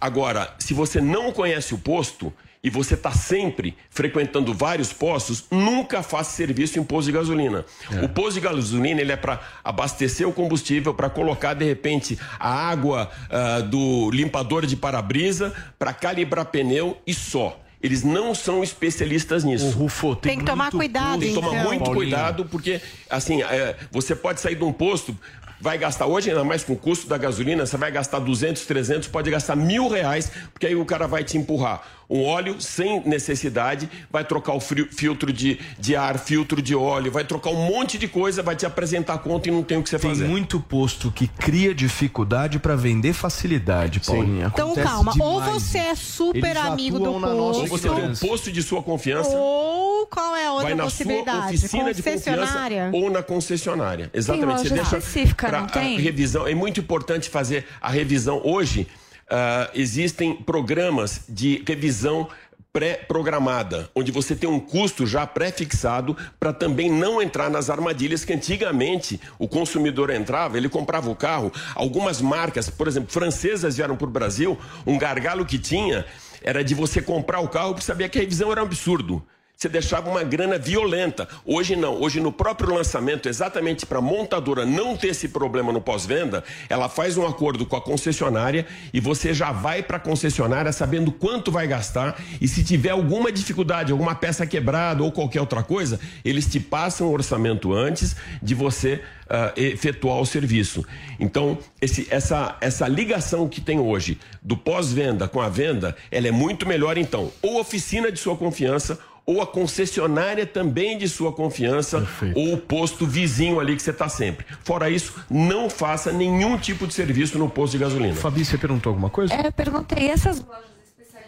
Agora, 0.00 0.52
se 0.58 0.74
você 0.74 1.00
não 1.00 1.30
conhece 1.30 1.74
o 1.74 1.78
posto 1.78 2.32
e 2.64 2.70
você 2.70 2.94
está 2.94 3.10
sempre 3.10 3.76
frequentando 3.90 4.54
vários 4.54 4.92
postos, 4.92 5.44
nunca 5.50 6.00
faça 6.02 6.30
serviço 6.30 6.78
em 6.78 6.84
posto 6.84 7.06
de 7.06 7.12
gasolina. 7.12 7.64
O 8.02 8.08
posto 8.08 8.34
de 8.34 8.40
gasolina 8.40 9.00
ele 9.00 9.10
é 9.10 9.16
para 9.16 9.40
abastecer 9.64 10.28
o 10.28 10.32
combustível, 10.32 10.94
para 10.94 11.10
colocar 11.10 11.54
de 11.54 11.64
repente 11.64 12.16
a 12.38 12.48
água 12.70 13.10
ah, 13.28 13.60
do 13.60 14.10
limpador 14.12 14.64
de 14.64 14.76
para-brisa, 14.76 15.52
para 15.76 15.92
calibrar 15.92 16.46
pneu 16.46 16.96
e 17.04 17.12
só. 17.12 17.58
Eles 17.82 18.04
não 18.04 18.32
são 18.32 18.62
especialistas 18.62 19.42
nisso. 19.42 19.66
O 19.66 19.70
Rufo 19.70 20.14
tem, 20.14 20.30
Tem 20.34 20.38
que 20.38 20.44
tomar 20.44 20.66
muito 20.66 20.76
cuidado, 20.76 21.18
Tem 21.18 21.30
que 21.30 21.34
tomar 21.34 21.48
então. 21.48 21.64
muito 21.64 21.84
Paulinho. 21.84 21.96
cuidado, 21.96 22.44
porque, 22.44 22.80
assim, 23.10 23.42
é, 23.42 23.74
você 23.90 24.14
pode 24.14 24.40
sair 24.40 24.54
de 24.54 24.62
um 24.62 24.72
posto, 24.72 25.18
vai 25.60 25.76
gastar 25.78 26.06
hoje, 26.06 26.30
ainda 26.30 26.44
mais 26.44 26.62
com 26.62 26.74
o 26.74 26.76
custo 26.76 27.08
da 27.08 27.18
gasolina, 27.18 27.66
você 27.66 27.76
vai 27.76 27.90
gastar 27.90 28.20
200, 28.20 28.64
300, 28.66 29.08
pode 29.08 29.28
gastar 29.32 29.56
mil 29.56 29.88
reais, 29.88 30.30
porque 30.52 30.68
aí 30.68 30.76
o 30.76 30.84
cara 30.84 31.08
vai 31.08 31.24
te 31.24 31.36
empurrar 31.36 31.82
um 32.12 32.24
óleo 32.24 32.60
sem 32.60 33.00
necessidade, 33.08 33.88
vai 34.10 34.22
trocar 34.24 34.52
o 34.52 34.60
frio- 34.60 34.86
filtro 34.90 35.32
de, 35.32 35.58
de 35.78 35.96
ar, 35.96 36.18
filtro 36.18 36.60
de 36.60 36.74
óleo, 36.74 37.10
vai 37.10 37.24
trocar 37.24 37.50
um 37.50 37.64
monte 37.66 37.96
de 37.96 38.06
coisa, 38.06 38.42
vai 38.42 38.54
te 38.54 38.66
apresentar 38.66 39.14
a 39.14 39.18
conta 39.18 39.48
e 39.48 39.52
não 39.52 39.62
tem 39.62 39.78
o 39.78 39.82
que 39.82 39.88
você 39.88 39.98
Tem 39.98 40.10
fazer. 40.10 40.28
muito 40.28 40.60
posto 40.60 41.10
que 41.10 41.26
cria 41.26 41.74
dificuldade 41.74 42.58
para 42.58 42.76
vender 42.76 43.14
facilidade, 43.14 44.00
Paulinha. 44.00 44.50
Então 44.52 44.74
calma, 44.74 45.12
ou 45.18 45.40
demais 45.40 45.62
você 45.62 45.78
é 45.78 45.94
super 45.94 46.44
Eles 46.50 46.56
amigo 46.64 46.98
do 46.98 47.18
nossa 47.18 47.60
Ou 47.60 47.66
você 47.66 47.88
tem 47.88 48.04
um 48.10 48.14
posto 48.16 48.52
de 48.52 48.62
sua 48.62 48.82
confiança, 48.82 49.30
Ou 49.34 50.06
qual 50.06 50.36
é 50.36 50.46
a 50.46 50.52
outra 50.52 50.66
vai 50.68 50.74
na 50.74 50.82
sua 50.84 50.90
possibilidade? 50.90 51.56
oficina 51.56 51.94
de 51.94 52.02
confiança 52.02 52.30
Concessionária? 52.36 52.90
ou 52.92 53.10
na 53.10 53.22
concessionária. 53.22 54.10
Exatamente. 54.12 54.68
loja 54.68 54.82
específica, 54.82 55.48
pra- 55.48 55.58
não 55.60 55.66
a 55.66 55.70
tem? 55.70 55.98
revisão. 55.98 56.46
É 56.46 56.54
muito 56.54 56.80
importante 56.80 57.30
fazer 57.30 57.66
a 57.80 57.88
revisão 57.90 58.40
hoje. 58.44 58.86
Ah, 59.34 59.70
existem 59.72 60.34
programas 60.34 61.22
de 61.26 61.64
revisão 61.66 62.28
pré-programada, 62.70 63.90
onde 63.94 64.12
você 64.12 64.36
tem 64.36 64.48
um 64.48 64.60
custo 64.60 65.06
já 65.06 65.26
pré-fixado 65.26 66.14
para 66.38 66.52
também 66.52 66.90
não 66.90 67.20
entrar 67.20 67.48
nas 67.48 67.70
armadilhas 67.70 68.26
que 68.26 68.32
antigamente 68.34 69.18
o 69.38 69.48
consumidor 69.48 70.10
entrava, 70.10 70.58
ele 70.58 70.68
comprava 70.68 71.10
o 71.10 71.16
carro. 71.16 71.50
Algumas 71.74 72.20
marcas, 72.20 72.68
por 72.68 72.86
exemplo, 72.86 73.10
francesas 73.10 73.76
vieram 73.76 73.96
para 73.96 74.06
o 74.06 74.10
Brasil, 74.10 74.58
um 74.86 74.98
gargalo 74.98 75.46
que 75.46 75.58
tinha 75.58 76.04
era 76.42 76.62
de 76.62 76.74
você 76.74 77.00
comprar 77.00 77.40
o 77.40 77.48
carro 77.48 77.70
porque 77.70 77.86
sabia 77.86 78.10
que 78.10 78.18
a 78.18 78.20
revisão 78.20 78.52
era 78.52 78.60
um 78.60 78.66
absurdo 78.66 79.22
você 79.62 79.68
deixava 79.68 80.10
uma 80.10 80.24
grana 80.24 80.58
violenta. 80.58 81.28
Hoje 81.46 81.76
não. 81.76 81.94
Hoje, 81.94 82.18
no 82.18 82.32
próprio 82.32 82.74
lançamento, 82.74 83.28
exatamente 83.28 83.86
para 83.86 83.98
a 83.98 84.02
montadora 84.02 84.66
não 84.66 84.96
ter 84.96 85.08
esse 85.08 85.28
problema 85.28 85.72
no 85.72 85.80
pós-venda, 85.80 86.42
ela 86.68 86.88
faz 86.88 87.16
um 87.16 87.24
acordo 87.24 87.64
com 87.64 87.76
a 87.76 87.80
concessionária 87.80 88.66
e 88.92 88.98
você 88.98 89.32
já 89.32 89.52
vai 89.52 89.80
para 89.80 89.98
a 89.98 90.00
concessionária 90.00 90.72
sabendo 90.72 91.12
quanto 91.12 91.52
vai 91.52 91.68
gastar. 91.68 92.20
E 92.40 92.48
se 92.48 92.64
tiver 92.64 92.90
alguma 92.90 93.30
dificuldade, 93.30 93.92
alguma 93.92 94.16
peça 94.16 94.44
quebrada 94.44 95.04
ou 95.04 95.12
qualquer 95.12 95.40
outra 95.40 95.62
coisa, 95.62 96.00
eles 96.24 96.46
te 96.46 96.58
passam 96.58 97.06
o 97.06 97.12
orçamento 97.12 97.72
antes 97.72 98.16
de 98.42 98.56
você 98.56 99.00
uh, 99.32 99.60
efetuar 99.60 100.18
o 100.18 100.26
serviço. 100.26 100.84
Então, 101.20 101.56
esse, 101.80 102.08
essa, 102.10 102.56
essa 102.60 102.88
ligação 102.88 103.48
que 103.48 103.60
tem 103.60 103.78
hoje 103.78 104.18
do 104.42 104.56
pós-venda 104.56 105.28
com 105.28 105.40
a 105.40 105.48
venda, 105.48 105.96
ela 106.10 106.26
é 106.26 106.32
muito 106.32 106.66
melhor, 106.66 106.98
então. 106.98 107.30
Ou 107.40 107.60
oficina 107.60 108.10
de 108.10 108.18
sua 108.18 108.36
confiança 108.36 108.98
ou 109.24 109.40
a 109.40 109.46
concessionária 109.46 110.44
também 110.46 110.98
de 110.98 111.08
sua 111.08 111.32
confiança, 111.32 111.98
Perfeito. 111.98 112.38
ou 112.38 112.54
o 112.54 112.58
posto 112.58 113.06
vizinho 113.06 113.60
ali 113.60 113.76
que 113.76 113.82
você 113.82 113.90
está 113.90 114.08
sempre. 114.08 114.44
Fora 114.64 114.90
isso, 114.90 115.14
não 115.30 115.70
faça 115.70 116.12
nenhum 116.12 116.58
tipo 116.58 116.86
de 116.86 116.94
serviço 116.94 117.38
no 117.38 117.48
posto 117.48 117.72
de 117.72 117.78
gasolina. 117.78 118.14
Fabi, 118.14 118.44
você 118.44 118.58
perguntou 118.58 118.90
alguma 118.90 119.10
coisa? 119.10 119.32
É, 119.34 119.46
eu 119.46 119.52
perguntei. 119.52 120.08
Essas 120.08 120.40
lojas 120.40 120.71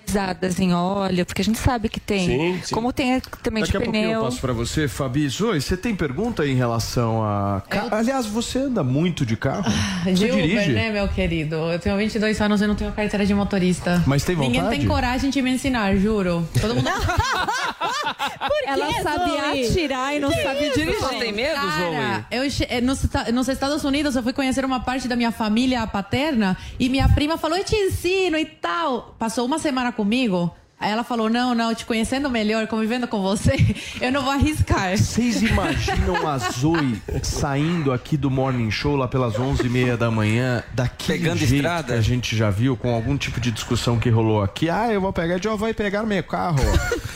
especializadas 0.04 0.61
em 0.61 0.73
óleo, 0.73 1.26
porque 1.26 1.42
a 1.42 1.44
gente 1.44 1.58
sabe 1.58 1.88
que 1.88 1.99
tem. 1.99 2.26
Sim, 2.26 2.61
sim. 2.62 2.75
Como 2.75 2.92
tem 2.92 3.20
também 3.42 3.62
Daqui 3.62 3.78
de 3.78 3.84
pneu. 3.84 4.11
eu 4.11 4.23
passo 4.23 4.40
para 4.40 4.52
você, 4.52 4.87
Fabi. 4.87 5.28
Zoe, 5.28 5.61
você 5.61 5.76
tem 5.76 5.94
pergunta 5.94 6.46
em 6.46 6.54
relação 6.54 7.23
a. 7.23 7.62
Eu... 7.70 7.94
Aliás, 7.94 8.26
você 8.26 8.61
anda 8.61 8.82
muito 8.84 9.26
de 9.26 9.37
carro? 9.37 9.64
Ah, 9.66 10.11
de 10.11 10.16
você 10.16 10.30
Uber, 10.30 10.42
dirige? 10.42 10.73
né, 10.73 10.90
meu 10.90 11.08
querido? 11.08 11.56
Eu 11.56 11.78
tenho 11.78 11.96
22 11.96 12.40
anos 12.40 12.61
e 12.61 12.66
não 12.66 12.75
tenho 12.75 12.92
carteira 12.92 13.26
de 13.26 13.34
motorista. 13.34 14.02
Mas 14.06 14.25
tem 14.25 14.37
vontade? 14.37 14.58
Ninguém 14.58 14.78
tem 14.78 14.88
coragem 14.88 15.30
de 15.30 15.42
me 15.42 15.50
ensinar, 15.50 15.96
juro. 15.96 16.46
Todo 16.61 16.75
mundo. 16.75 16.88
Ela 18.66 19.02
sabe 19.02 19.38
atirar 19.38 20.14
e 20.14 20.18
não 20.18 20.30
que 20.30 20.42
sabe 20.42 20.66
isso? 20.66 20.78
dirigir. 20.78 21.00
Você 21.00 21.14
tem 21.16 21.32
medo, 21.32 21.61
Zoe? 21.61 22.25
Eu, 22.30 22.42
eh, 22.68 22.80
nos, 22.80 23.06
nos 23.32 23.49
Estados 23.49 23.84
Unidos, 23.84 24.16
eu 24.16 24.23
fui 24.23 24.32
conhecer 24.32 24.64
uma 24.64 24.80
parte 24.80 25.08
da 25.08 25.16
minha 25.16 25.32
família 25.32 25.87
paterna 25.87 26.56
e 26.78 26.88
minha 26.88 27.08
prima 27.08 27.37
falou: 27.37 27.56
Eu 27.56 27.64
te 27.64 27.75
ensino 27.75 28.37
e 28.38 28.44
tal. 28.44 29.14
Passou 29.18 29.46
uma 29.46 29.58
semana 29.58 29.92
comigo. 29.94 30.54
Aí 30.78 30.90
ela 30.90 31.04
falou: 31.04 31.31
Não, 31.31 31.54
não, 31.54 31.75
te 31.75 31.87
conhecendo 31.87 32.28
melhor, 32.28 32.66
convivendo 32.66 33.07
com 33.07 33.23
você, 33.23 33.54
eu 34.00 34.12
não 34.12 34.23
vou 34.23 34.33
arriscar. 34.33 34.97
Vocês 34.97 35.40
imaginam 35.43 36.26
a 36.26 36.37
Zoe 36.38 37.00
saindo 37.23 37.93
aqui 37.93 38.16
do 38.16 38.31
Morning 38.31 38.71
Show 38.71 38.97
lá 38.97 39.09
pelas 39.09 39.35
11h30 39.35 39.97
da 39.97 40.11
manhã, 40.11 40.62
daquele 40.75 41.19
Pegando 41.21 41.38
jeito 41.38 41.54
estrada? 41.54 41.93
que 41.93 41.99
a 41.99 42.00
gente 42.02 42.37
já 42.37 42.50
viu, 42.50 42.76
com 42.76 42.93
algum 42.95 43.16
tipo 43.16 43.40
de 43.40 43.50
discussão 43.50 43.99
que 43.99 44.11
rolou 44.11 44.43
aqui? 44.43 44.69
Ah, 44.69 44.93
eu 44.93 45.00
vou 45.00 45.12
pegar, 45.12 45.40
já 45.40 45.54
vai 45.54 45.73
pegar 45.73 46.02
meu 46.02 46.23
carro 46.23 46.59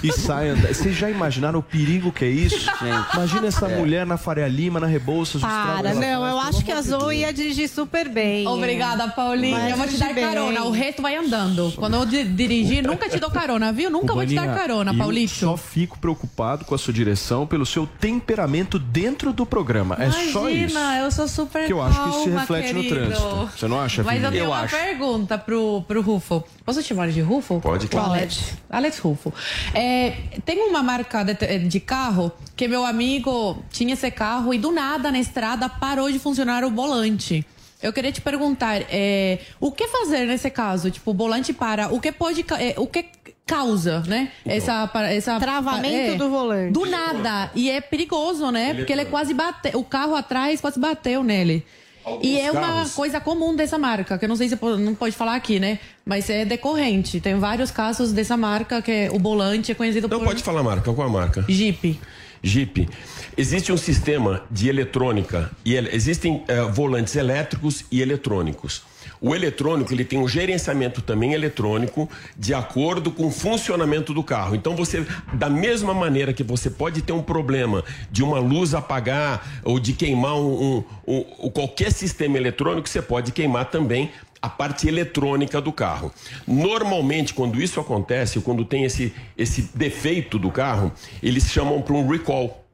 e 0.03 0.13
sai 0.13 0.51
andar. 0.51 0.69
Vocês 0.73 0.97
já 0.97 1.11
imaginaram 1.11 1.59
o 1.59 1.63
perigo 1.63 2.13
que 2.13 2.25
é 2.25 2.29
isso? 2.29 2.61
Gente, 2.61 3.15
Imagina 3.15 3.49
essa 3.49 3.67
é. 3.67 3.77
mulher 3.77 4.07
na 4.07 4.17
Faria 4.17 4.49
Lima, 4.49 4.79
na 4.79 4.87
Rebouças. 4.87 5.43
Para, 5.43 5.95
não, 5.95 6.27
eu 6.27 6.39
acho 6.41 6.65
que 6.65 6.71
a 6.73 6.81
Zoe 6.81 7.19
ia 7.19 7.33
dirigir 7.33 7.69
super 7.69 8.09
bem. 8.09 8.47
Obrigada, 8.47 9.09
Paulinha. 9.09 9.59
Vai 9.59 9.73
eu 9.73 9.77
vou 9.77 9.87
te 9.89 9.97
dar 9.97 10.15
bem. 10.15 10.25
carona. 10.25 10.65
O 10.65 10.71
resto 10.71 11.03
vai 11.03 11.17
andando. 11.17 11.73
Quando 11.77 11.95
eu 11.95 12.07
dirigir, 12.07 12.83
nunca 12.87 13.09
te 13.09 13.19
dou 13.19 13.31
carona 13.31 13.48
carona, 13.49 13.73
viu? 13.73 13.89
Nunca 13.91 14.13
vou 14.13 14.27
te 14.27 14.35
dar 14.35 14.55
carona, 14.55 14.95
Paulista. 14.95 15.45
Eu 15.47 15.51
só 15.51 15.57
fico 15.57 15.99
preocupado 15.99 16.65
com 16.67 16.75
a 16.75 16.79
sua 16.79 16.93
direção 16.93 17.47
pelo 17.47 17.65
seu 17.65 17.87
temperamento 17.87 18.79
dentro 18.79 19.33
do 19.33 19.47
programa. 19.47 19.97
Imagina, 19.99 20.29
é 20.29 20.33
só 20.33 20.49
isso. 20.51 20.79
eu 20.79 21.11
sou 21.11 21.29
super 21.29 21.67
Que 21.67 21.73
eu 21.73 21.79
calma, 21.79 21.91
acho 21.91 22.03
que 22.03 22.11
isso 22.11 22.25
se 22.25 22.31
reflete 22.31 22.75
querido. 22.75 22.83
no 22.83 22.89
trânsito. 22.89 23.51
Você 23.59 23.69
não 23.69 23.81
acha, 23.81 24.03
Mas 24.03 24.23
eu 24.23 24.31
tenho 24.31 24.45
eu 24.45 24.51
uma 24.51 24.61
acho. 24.61 24.77
pergunta 24.77 25.39
pro, 25.39 25.83
pro 25.89 26.03
Rufo. 26.03 26.45
Posso 26.65 26.83
te 26.83 26.89
chamar 26.89 27.09
de 27.09 27.21
Rufo? 27.23 27.59
Pode, 27.61 27.89
claro. 27.89 28.11
Alex, 28.11 28.55
Alex 28.69 28.99
Rufo. 28.99 29.33
É, 29.73 30.11
tem 30.45 30.69
uma 30.69 30.83
marca 30.83 31.25
de, 31.25 31.59
de 31.61 31.81
carro 31.81 32.31
que 32.55 32.69
meu 32.69 32.85
amigo 32.85 33.63
tinha 33.71 33.95
esse 33.95 34.11
carro 34.11 34.53
e 34.53 34.59
do 34.59 34.71
nada 34.71 35.11
na 35.11 35.19
estrada 35.19 35.69
parou 35.69 36.11
de 36.13 36.19
funcionar 36.19 36.65
o 36.65 36.71
volante. 36.71 37.47
Eu 37.81 37.93
queria 37.93 38.11
te 38.11 38.21
perguntar, 38.21 38.83
é, 38.91 39.39
o 39.61 39.71
que 39.71 39.87
fazer 39.87 40.27
nesse 40.27 40.51
caso? 40.51 40.91
Tipo, 40.91 41.13
o 41.13 41.15
volante 41.15 41.53
para, 41.53 41.95
o 41.95 42.01
que 42.01 42.11
pode, 42.11 42.45
é, 42.59 42.75
o 42.77 42.89
que 42.89 43.05
causa, 43.49 44.01
né? 44.07 44.31
Então, 44.45 44.57
essa, 44.57 44.91
essa 45.11 45.41
travamento 45.41 46.13
é, 46.13 46.15
do 46.17 46.29
volante. 46.29 46.73
Do 46.73 46.85
nada 46.85 47.51
e 47.55 47.71
é 47.71 47.81
perigoso, 47.81 48.51
né? 48.51 48.75
Porque 48.75 48.93
ele 48.93 49.01
é 49.01 49.05
quase 49.07 49.33
bateu, 49.33 49.81
o 49.81 49.83
carro 49.83 50.15
atrás 50.15 50.61
quase 50.61 50.79
bateu 50.79 51.25
nele. 51.25 51.65
Alguns 52.05 52.25
e 52.25 52.39
é 52.39 52.51
uma 52.53 52.61
carros. 52.61 52.95
coisa 52.95 53.21
comum 53.21 53.57
dessa 53.57 53.79
marca, 53.79 54.19
que 54.19 54.25
eu 54.25 54.29
não 54.29 54.37
sei 54.37 54.49
se 54.49 54.59
não 54.79 54.95
pode 54.95 55.17
falar 55.17 55.35
aqui, 55.35 55.59
né? 55.59 55.79
Mas 56.05 56.31
é 56.31 56.45
decorrente. 56.45 57.21
Tem 57.21 57.35
vários 57.39 57.71
casos 57.71 58.13
dessa 58.13 58.37
marca 58.37 58.81
que 58.81 59.09
o 59.13 59.19
volante 59.19 59.73
é 59.73 59.75
conhecido 59.75 60.09
não 60.09 60.19
por. 60.19 60.25
Não 60.25 60.33
pode 60.33 60.43
falar 60.43 60.63
marca, 60.63 60.93
qual 60.93 61.07
a 61.07 61.11
marca? 61.11 61.45
Jeep. 61.49 61.99
Jeep. 62.43 62.89
Existe 63.37 63.73
um 63.73 63.77
sistema 63.77 64.43
de 64.51 64.69
eletrônica 64.69 65.51
e 65.65 65.77
existem 65.77 66.45
uh, 66.49 66.73
volantes 66.73 67.17
elétricos 67.17 67.85
e 67.91 68.01
eletrônicos. 68.01 68.83
O 69.21 69.35
eletrônico 69.35 69.93
ele 69.93 70.05
tem 70.05 70.19
um 70.19 70.29
gerenciamento 70.29 71.03
também 71.03 71.33
eletrônico 71.33 72.09
de 72.37 72.55
acordo 72.55 73.11
com 73.11 73.27
o 73.27 73.31
funcionamento 73.31 74.15
do 74.15 74.23
carro. 74.23 74.55
Então 74.55 74.77
você, 74.77 75.07
da 75.33 75.49
mesma 75.51 75.93
maneira 75.93 76.33
que 76.33 76.43
você 76.43 76.71
pode 76.71 77.03
ter 77.03 77.13
um 77.13 77.23
problema 77.23 77.85
de 78.11 78.23
uma 78.23 78.39
luz 78.39 78.75
apagar 78.75 79.61
ou 79.65 79.79
de 79.79 79.93
queimar 79.93 80.37
um, 80.37 80.85
um, 81.07 81.25
um 81.39 81.51
qualquer 81.51 81.93
sistema 81.93 82.37
eletrônico, 82.37 82.89
você 82.89 83.03
pode 83.03 83.33
queimar 83.33 83.71
também 83.71 84.11
a 84.41 84.49
parte 84.49 84.87
eletrônica 84.89 85.61
do 85.61 85.73
carro. 85.73 86.13
Normalmente, 86.47 87.35
quando 87.35 87.61
isso 87.61 87.81
acontece, 87.81 88.41
quando 88.41 88.65
tem 88.65 88.85
esse, 88.85 89.13
esse 89.37 89.71
defeito 89.75 90.39
do 90.39 90.51
carro, 90.51 90.93
eles 91.23 91.51
chamam 91.51 91.83
para 91.83 91.95
um 91.95 92.07
recall. 92.07 92.65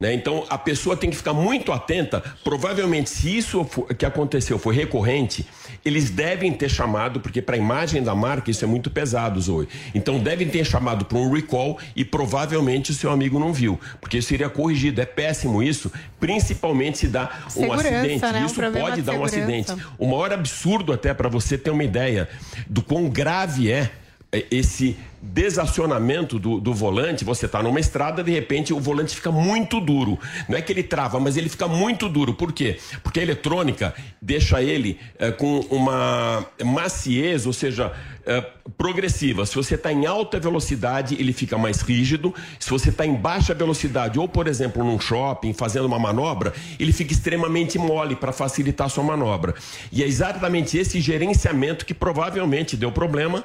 Né? 0.00 0.14
Então 0.14 0.44
a 0.48 0.56
pessoa 0.56 0.96
tem 0.96 1.10
que 1.10 1.16
ficar 1.16 1.32
muito 1.32 1.72
atenta. 1.72 2.22
Provavelmente, 2.44 3.10
se 3.10 3.36
isso 3.36 3.64
for, 3.64 3.92
que 3.92 4.06
aconteceu 4.06 4.56
foi 4.56 4.72
recorrente, 4.72 5.44
eles 5.84 6.08
devem 6.08 6.52
ter 6.52 6.68
chamado, 6.68 7.18
porque 7.18 7.42
para 7.42 7.56
a 7.56 7.58
imagem 7.58 8.00
da 8.00 8.14
marca 8.14 8.48
isso 8.48 8.64
é 8.64 8.68
muito 8.68 8.90
pesado, 8.90 9.40
Zoe. 9.40 9.68
Então 9.92 10.20
devem 10.20 10.48
ter 10.48 10.64
chamado 10.64 11.04
para 11.04 11.18
um 11.18 11.32
recall 11.32 11.80
e 11.96 12.04
provavelmente 12.04 12.92
o 12.92 12.94
seu 12.94 13.10
amigo 13.10 13.40
não 13.40 13.52
viu, 13.52 13.76
porque 14.00 14.18
isso 14.18 14.28
seria 14.28 14.48
corrigido. 14.48 15.00
É 15.00 15.04
péssimo 15.04 15.60
isso, 15.64 15.90
principalmente 16.20 16.98
se 16.98 17.08
dá 17.08 17.42
um 17.46 17.50
segurança, 17.50 17.88
acidente. 17.88 18.22
Né? 18.22 18.44
Isso 18.46 18.62
um 18.62 18.72
pode 18.72 19.02
dar 19.02 19.14
um 19.14 19.24
acidente. 19.24 19.74
O 19.98 20.06
maior 20.06 20.32
absurdo, 20.32 20.92
até 20.92 21.12
para 21.12 21.28
você 21.28 21.58
ter 21.58 21.70
uma 21.70 21.82
ideia 21.82 22.28
do 22.68 22.82
quão 22.82 23.08
grave 23.08 23.68
é 23.68 23.90
esse 24.32 24.96
desacionamento 25.20 26.38
do, 26.38 26.60
do 26.60 26.72
volante, 26.72 27.24
você 27.24 27.46
está 27.46 27.62
numa 27.62 27.80
estrada, 27.80 28.22
de 28.22 28.30
repente 28.30 28.72
o 28.72 28.78
volante 28.78 29.14
fica 29.14 29.32
muito 29.32 29.80
duro. 29.80 30.18
Não 30.48 30.56
é 30.56 30.62
que 30.62 30.72
ele 30.72 30.82
trava, 30.82 31.18
mas 31.18 31.36
ele 31.36 31.48
fica 31.48 31.66
muito 31.66 32.08
duro. 32.08 32.34
Por 32.34 32.52
quê? 32.52 32.78
Porque 33.02 33.20
a 33.20 33.22
eletrônica 33.22 33.94
deixa 34.20 34.62
ele 34.62 34.98
é, 35.18 35.30
com 35.30 35.60
uma 35.70 36.46
maciez, 36.62 37.46
ou 37.46 37.52
seja, 37.52 37.92
é, 38.26 38.44
progressiva. 38.76 39.46
Se 39.46 39.54
você 39.54 39.74
está 39.74 39.90
em 39.90 40.04
alta 40.04 40.38
velocidade, 40.38 41.16
ele 41.18 41.32
fica 41.32 41.56
mais 41.56 41.80
rígido. 41.80 42.34
Se 42.60 42.68
você 42.70 42.90
está 42.90 43.06
em 43.06 43.14
baixa 43.14 43.54
velocidade, 43.54 44.18
ou 44.18 44.28
por 44.28 44.46
exemplo 44.46 44.84
num 44.84 45.00
shopping 45.00 45.52
fazendo 45.54 45.86
uma 45.86 45.98
manobra, 45.98 46.52
ele 46.78 46.92
fica 46.92 47.12
extremamente 47.12 47.78
mole 47.78 48.14
para 48.14 48.30
facilitar 48.30 48.86
a 48.86 48.90
sua 48.90 49.02
manobra. 49.02 49.54
E 49.90 50.02
é 50.02 50.06
exatamente 50.06 50.76
esse 50.76 51.00
gerenciamento 51.00 51.86
que 51.86 51.94
provavelmente 51.94 52.76
deu 52.76 52.92
problema 52.92 53.42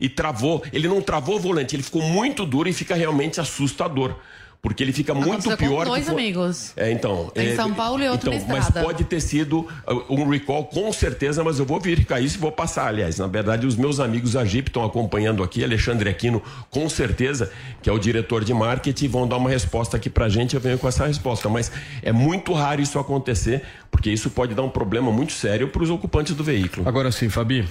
e 0.00 0.08
travou. 0.08 0.62
Ele 0.72 0.88
não 0.88 1.02
travou 1.02 1.36
o 1.36 1.40
volante, 1.40 1.76
ele 1.76 1.82
ficou 1.82 2.02
muito 2.02 2.46
duro 2.46 2.68
e 2.68 2.72
fica 2.72 2.94
realmente 2.94 3.40
assustador. 3.40 4.14
Porque 4.62 4.82
ele 4.82 4.92
fica 4.92 5.14
muito 5.14 5.48
Aconteceu 5.48 5.56
pior. 5.56 5.84
Com 5.86 5.92
dois 5.92 6.04
que... 6.04 6.10
amigos. 6.10 6.72
É, 6.76 6.92
então. 6.92 7.32
Em 7.34 7.48
é, 7.48 7.56
São 7.56 7.72
Paulo 7.72 8.02
e 8.02 8.08
outro 8.08 8.30
então, 8.30 8.46
Mas 8.46 8.70
pode 8.70 9.04
ter 9.04 9.20
sido 9.20 9.60
uh, 9.60 10.04
um 10.10 10.28
recall, 10.28 10.66
com 10.66 10.92
certeza, 10.92 11.42
mas 11.42 11.58
eu 11.58 11.64
vou 11.64 11.80
verificar 11.80 12.20
isso 12.20 12.36
e 12.36 12.38
vou 12.38 12.52
passar, 12.52 12.86
aliás. 12.86 13.18
Na 13.18 13.26
verdade, 13.26 13.66
os 13.66 13.74
meus 13.74 13.98
amigos 14.00 14.32
da 14.32 14.44
Jeep 14.44 14.68
estão 14.68 14.84
acompanhando 14.84 15.42
aqui, 15.42 15.64
Alexandre 15.64 16.10
Aquino, 16.10 16.42
com 16.70 16.90
certeza, 16.90 17.50
que 17.80 17.88
é 17.88 17.92
o 17.92 17.98
diretor 17.98 18.44
de 18.44 18.52
marketing, 18.52 19.08
vão 19.08 19.26
dar 19.26 19.38
uma 19.38 19.48
resposta 19.48 19.96
aqui 19.96 20.10
pra 20.10 20.28
gente, 20.28 20.54
eu 20.54 20.60
venho 20.60 20.76
com 20.76 20.86
essa 20.86 21.06
resposta. 21.06 21.48
Mas 21.48 21.72
é 22.02 22.12
muito 22.12 22.52
raro 22.52 22.82
isso 22.82 22.98
acontecer, 22.98 23.62
porque 23.90 24.10
isso 24.10 24.28
pode 24.28 24.54
dar 24.54 24.62
um 24.62 24.70
problema 24.70 25.10
muito 25.10 25.32
sério 25.32 25.68
para 25.68 25.82
os 25.82 25.88
ocupantes 25.88 26.34
do 26.34 26.44
veículo. 26.44 26.86
Agora 26.86 27.10
sim, 27.10 27.30
Fabi. 27.30 27.66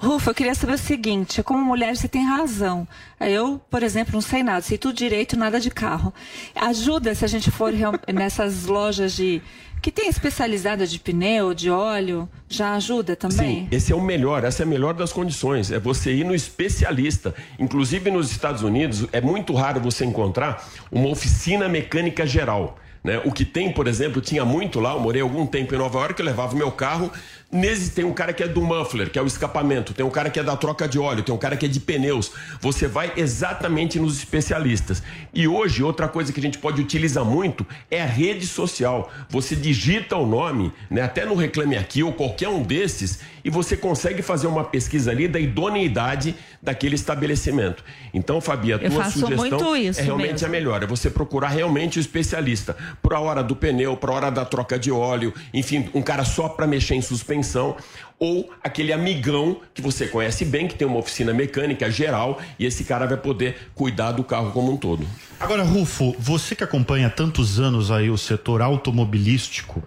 Rufa, 0.00 0.30
eu 0.30 0.34
queria 0.34 0.54
saber 0.54 0.72
o 0.72 0.78
seguinte: 0.78 1.42
como 1.42 1.62
mulher, 1.62 1.94
você 1.94 2.08
tem 2.08 2.24
razão. 2.24 2.88
Eu, 3.20 3.60
por 3.70 3.82
exemplo, 3.82 4.14
não 4.14 4.22
sei 4.22 4.42
nada, 4.42 4.62
sei 4.62 4.78
tudo 4.78 4.94
direito, 4.94 5.36
nada 5.36 5.60
de 5.60 5.70
carro. 5.70 6.12
Ajuda 6.54 7.14
se 7.14 7.24
a 7.24 7.28
gente 7.28 7.50
for 7.50 7.70
nessas 8.12 8.64
lojas 8.64 9.14
de 9.14 9.42
que 9.82 9.90
tem 9.90 10.08
especializada 10.08 10.86
de 10.86 10.98
pneu, 10.98 11.54
de 11.54 11.70
óleo, 11.70 12.28
já 12.48 12.74
ajuda 12.74 13.16
também? 13.16 13.62
Sim, 13.62 13.68
esse 13.70 13.92
é 13.92 13.96
o 13.96 14.00
melhor, 14.00 14.44
essa 14.44 14.62
é 14.62 14.64
a 14.64 14.66
melhor 14.66 14.92
das 14.92 15.10
condições, 15.10 15.70
é 15.70 15.78
você 15.78 16.12
ir 16.12 16.24
no 16.24 16.34
especialista. 16.34 17.34
Inclusive 17.58 18.10
nos 18.10 18.30
Estados 18.30 18.62
Unidos, 18.62 19.06
é 19.12 19.20
muito 19.20 19.54
raro 19.54 19.80
você 19.80 20.04
encontrar 20.04 20.66
uma 20.90 21.08
oficina 21.08 21.68
mecânica 21.68 22.26
geral. 22.26 22.78
Né? 23.02 23.20
O 23.24 23.32
que 23.32 23.44
tem, 23.44 23.72
por 23.72 23.86
exemplo, 23.88 24.20
tinha 24.20 24.44
muito 24.44 24.78
lá, 24.78 24.92
eu 24.92 25.00
morei 25.00 25.22
algum 25.22 25.46
tempo 25.46 25.74
em 25.74 25.78
Nova 25.78 26.00
York, 26.00 26.20
eu 26.20 26.26
levava 26.26 26.54
o 26.54 26.58
meu 26.58 26.70
carro. 26.70 27.10
Nesse 27.52 27.90
tem 27.90 28.04
um 28.04 28.12
cara 28.12 28.32
que 28.32 28.44
é 28.44 28.46
do 28.46 28.62
muffler, 28.62 29.10
que 29.10 29.18
é 29.18 29.22
o 29.22 29.26
escapamento, 29.26 29.92
tem 29.92 30.06
um 30.06 30.10
cara 30.10 30.30
que 30.30 30.38
é 30.38 30.42
da 30.42 30.56
troca 30.56 30.86
de 30.86 31.00
óleo, 31.00 31.24
tem 31.24 31.34
um 31.34 31.38
cara 31.38 31.56
que 31.56 31.66
é 31.66 31.68
de 31.68 31.80
pneus. 31.80 32.30
Você 32.60 32.86
vai 32.86 33.12
exatamente 33.16 33.98
nos 33.98 34.18
especialistas. 34.18 35.02
E 35.34 35.48
hoje, 35.48 35.82
outra 35.82 36.06
coisa 36.06 36.32
que 36.32 36.38
a 36.38 36.42
gente 36.42 36.58
pode 36.58 36.80
utilizar 36.80 37.24
muito 37.24 37.66
é 37.90 38.00
a 38.00 38.06
rede 38.06 38.46
social. 38.46 39.10
Você 39.28 39.56
digita 39.56 40.14
o 40.14 40.24
nome, 40.24 40.72
né, 40.88 41.02
até 41.02 41.24
no 41.24 41.34
Reclame 41.34 41.76
Aqui 41.76 42.04
ou 42.04 42.12
qualquer 42.12 42.48
um 42.48 42.62
desses, 42.62 43.18
e 43.44 43.50
você 43.50 43.76
consegue 43.76 44.22
fazer 44.22 44.46
uma 44.46 44.62
pesquisa 44.62 45.10
ali 45.10 45.26
da 45.26 45.40
idoneidade 45.40 46.36
daquele 46.62 46.94
estabelecimento. 46.94 47.82
Então, 48.14 48.40
Fabi, 48.40 48.74
a 48.74 48.76
eu 48.76 48.90
tua 48.90 49.10
sugestão 49.10 49.74
é 49.74 49.90
realmente 50.02 50.32
mesmo. 50.32 50.46
a 50.46 50.50
melhor. 50.50 50.82
É 50.84 50.86
você 50.86 51.10
procurar 51.10 51.48
realmente 51.48 51.98
o 51.98 52.00
especialista. 52.00 52.76
Por 53.02 53.14
a 53.14 53.18
hora 53.18 53.42
do 53.42 53.56
pneu, 53.56 53.96
por 53.96 54.10
a 54.10 54.12
hora 54.12 54.30
da 54.30 54.44
troca 54.44 54.78
de 54.78 54.92
óleo, 54.92 55.34
enfim, 55.52 55.88
um 55.94 56.02
cara 56.02 56.24
só 56.24 56.48
para 56.48 56.66
mexer 56.66 56.94
em 56.94 57.00
suspensão 57.00 57.39
ou 58.18 58.52
aquele 58.62 58.92
amigão 58.92 59.60
que 59.72 59.80
você 59.80 60.06
conhece 60.06 60.44
bem, 60.44 60.68
que 60.68 60.74
tem 60.74 60.86
uma 60.86 60.98
oficina 60.98 61.32
mecânica 61.32 61.90
geral 61.90 62.38
e 62.58 62.66
esse 62.66 62.84
cara 62.84 63.06
vai 63.06 63.16
poder 63.16 63.70
cuidar 63.74 64.12
do 64.12 64.22
carro 64.22 64.52
como 64.52 64.70
um 64.72 64.76
todo. 64.76 65.06
Agora, 65.40 65.62
Rufo, 65.62 66.14
você 66.18 66.54
que 66.54 66.62
acompanha 66.62 67.08
tantos 67.08 67.58
anos 67.58 67.90
aí 67.90 68.10
o 68.10 68.18
setor 68.18 68.60
automobilístico, 68.60 69.82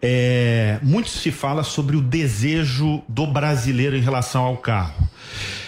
é, 0.00 0.78
muito 0.82 1.08
se 1.08 1.32
fala 1.32 1.64
sobre 1.64 1.96
o 1.96 2.00
desejo 2.00 3.02
do 3.08 3.26
brasileiro 3.26 3.96
em 3.96 4.00
relação 4.00 4.44
ao 4.44 4.56
carro. 4.56 5.08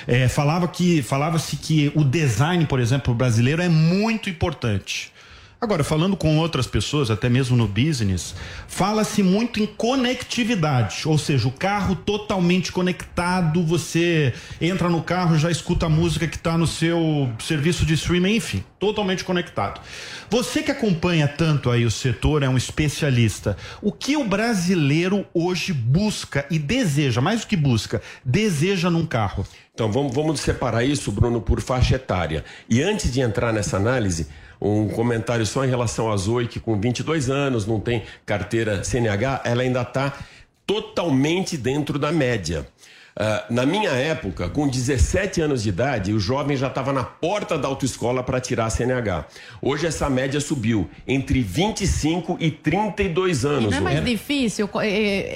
É, 0.07 0.29
falava 0.29 0.69
que 0.69 1.03
falava-se 1.03 1.57
que 1.57 1.91
o 1.95 2.05
design, 2.05 2.65
por 2.67 2.79
exemplo, 2.79 3.13
brasileiro 3.13 3.61
é 3.61 3.69
muito 3.69 4.31
importante. 4.31 5.13
Agora, 5.61 5.83
falando 5.83 6.17
com 6.17 6.39
outras 6.39 6.69
pessoas, 6.69 7.11
até 7.11 7.29
mesmo 7.29 7.57
no 7.57 7.67
business, 7.67 8.33
fala-se 8.69 9.25
muito 9.25 9.61
em 9.61 9.67
conectividade, 9.67 11.03
ou 11.05 11.19
seja, 11.19 11.49
o 11.49 11.51
carro 11.51 11.97
totalmente 11.97 12.71
conectado, 12.71 13.65
você 13.65 14.33
entra 14.61 14.89
no 14.89 15.03
carro 15.03 15.37
já 15.37 15.51
escuta 15.51 15.87
a 15.87 15.89
música 15.89 16.29
que 16.29 16.37
está 16.37 16.57
no 16.57 16.65
seu 16.65 17.29
serviço 17.41 17.85
de 17.85 17.95
streaming, 17.95 18.37
enfim, 18.37 18.65
totalmente 18.79 19.25
conectado. 19.25 19.81
Você 20.31 20.63
que 20.63 20.71
acompanha 20.71 21.27
tanto 21.27 21.73
aí 21.73 21.85
o 21.85 21.91
setor, 21.91 22.45
é 22.45 22.49
um 22.49 22.57
especialista, 22.57 23.57
o 23.83 23.91
que 23.91 24.17
o 24.17 24.23
brasileiro 24.23 25.27
hoje 25.35 25.73
busca 25.73 26.47
e 26.49 26.57
deseja, 26.57 27.21
mais 27.21 27.41
do 27.41 27.49
que 27.49 27.57
busca, 27.57 28.01
deseja 28.25 28.91
num 28.91 29.05
carro? 29.05 29.45
Então 29.75 29.91
vamos, 29.91 30.15
vamos 30.15 30.39
separar 30.39 30.85
isso, 30.85 31.11
Bruno, 31.11 31.41
por 31.41 31.61
faixa 31.61 31.97
etária. 31.97 32.45
E 32.69 32.81
antes 32.81 33.13
de 33.13 33.21
entrar 33.21 33.53
nessa 33.53 33.77
análise, 33.77 34.29
um 34.61 34.89
comentário 34.89 35.47
só 35.47 35.65
em 35.65 35.69
relação 35.69 36.11
a 36.11 36.17
Zoe, 36.17 36.49
que 36.49 36.61
com 36.61 36.79
22 36.79 37.31
anos 37.31 37.67
não 37.67 37.79
tem 37.79 38.03
carteira 38.27 38.83
CNH, 38.83 39.43
ela 39.45 39.63
ainda 39.63 39.83
está 39.83 40.13
totalmente 40.67 41.57
dentro 41.57 41.99
da 41.99 42.13
média. 42.13 42.67
Uh, 43.19 43.53
na 43.53 43.67
minha 43.67 43.91
época, 43.91 44.49
com 44.49 44.69
17 44.69 45.41
anos 45.41 45.65
de 45.65 45.71
idade, 45.71 46.13
o 46.13 46.21
jovem 46.21 46.57
já 46.57 46.69
estava 46.69 46.93
na 46.93 47.03
porta 47.03 47.59
da 47.59 47.67
autoescola 47.67 48.23
para 48.23 48.39
tirar 48.41 48.67
a 48.67 48.71
CNH. 48.71 49.25
Hoje 49.61 49.89
essa 49.89 50.09
média 50.09 50.41
subiu 50.41 50.89
entre 51.05 51.43
25 51.43 52.37
e 52.39 52.49
32 52.49 53.45
anos. 53.45 53.65
E 53.65 53.71
não 53.71 53.79
é 53.79 53.81
mais 53.81 54.05
difícil? 54.05 54.71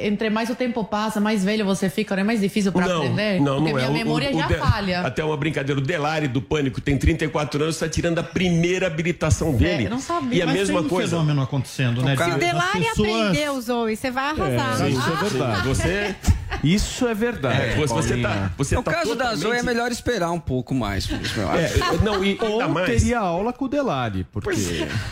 Entre 0.00 0.30
mais 0.30 0.48
o 0.48 0.54
tempo 0.54 0.84
passa, 0.84 1.20
mais 1.20 1.42
velho 1.44 1.64
você 1.64 1.90
fica, 1.90 2.14
não 2.14 2.20
é 2.20 2.24
mais 2.24 2.40
difícil 2.40 2.70
para 2.70 2.84
aprender? 2.86 3.40
Não, 3.40 3.56
Porque 3.56 3.72
não 3.72 3.76
minha 3.78 3.86
é. 3.88 3.90
memória 4.04 4.30
o, 4.30 4.36
o, 4.36 4.38
já 4.38 4.46
o 4.46 4.54
falha. 4.60 5.00
Até 5.00 5.24
uma 5.24 5.36
brincadeira. 5.36 5.80
O 5.80 5.82
Delari 5.82 6.28
do 6.28 6.40
Pânico 6.40 6.80
tem 6.80 6.96
34 6.96 7.62
anos, 7.64 7.74
está 7.74 7.88
tirando 7.88 8.20
a 8.20 8.22
primeira 8.22 8.86
habilitação 8.86 9.56
dele. 9.56 9.86
É, 9.86 9.88
não 9.88 9.98
sabia. 9.98 10.38
E 10.38 10.42
a 10.42 10.46
Mas 10.46 10.54
mesma 10.54 10.78
tem 10.78 10.86
um 10.86 10.88
coisa. 10.88 11.10
fenômeno 11.16 11.42
acontecendo, 11.42 12.00
né? 12.00 12.16
Se 12.16 12.30
de- 12.30 12.38
Delari 12.38 12.78
as 12.78 12.88
pessoas- 12.90 13.26
aprendeu, 13.26 13.60
Zoe, 13.60 13.96
você 13.96 14.10
vai 14.12 14.24
arrasar. 14.30 14.86
É, 14.86 14.90
isso 14.90 15.00
é 15.10 15.28
verdade. 15.28 15.68
Você, 15.68 16.14
Isso 16.62 17.06
é 17.06 17.14
verdade. 17.14 17.60
é, 17.60 17.74
você, 17.76 17.94
você 17.94 18.16
tá, 18.18 18.50
você 18.56 18.74
No 18.74 18.82
tá 18.82 18.92
caso 18.92 19.14
da 19.14 19.26
Zoe 19.34 19.34
é 19.34 19.36
totalmente- 19.40 19.64
melhor 19.64 19.90
esperar 19.92 20.30
um 20.30 20.40
pouco 20.40 20.74
mais. 20.74 21.08
É, 21.10 22.02
não, 22.04 22.24
e 22.24 22.30
ainda 22.30 22.44
Ou 22.46 22.68
mais. 22.68 22.86
teria 22.86 23.18
aula 23.20 23.52
com 23.52 23.64
o 23.64 23.68
Delari, 23.68 24.24
porque... 24.32 24.50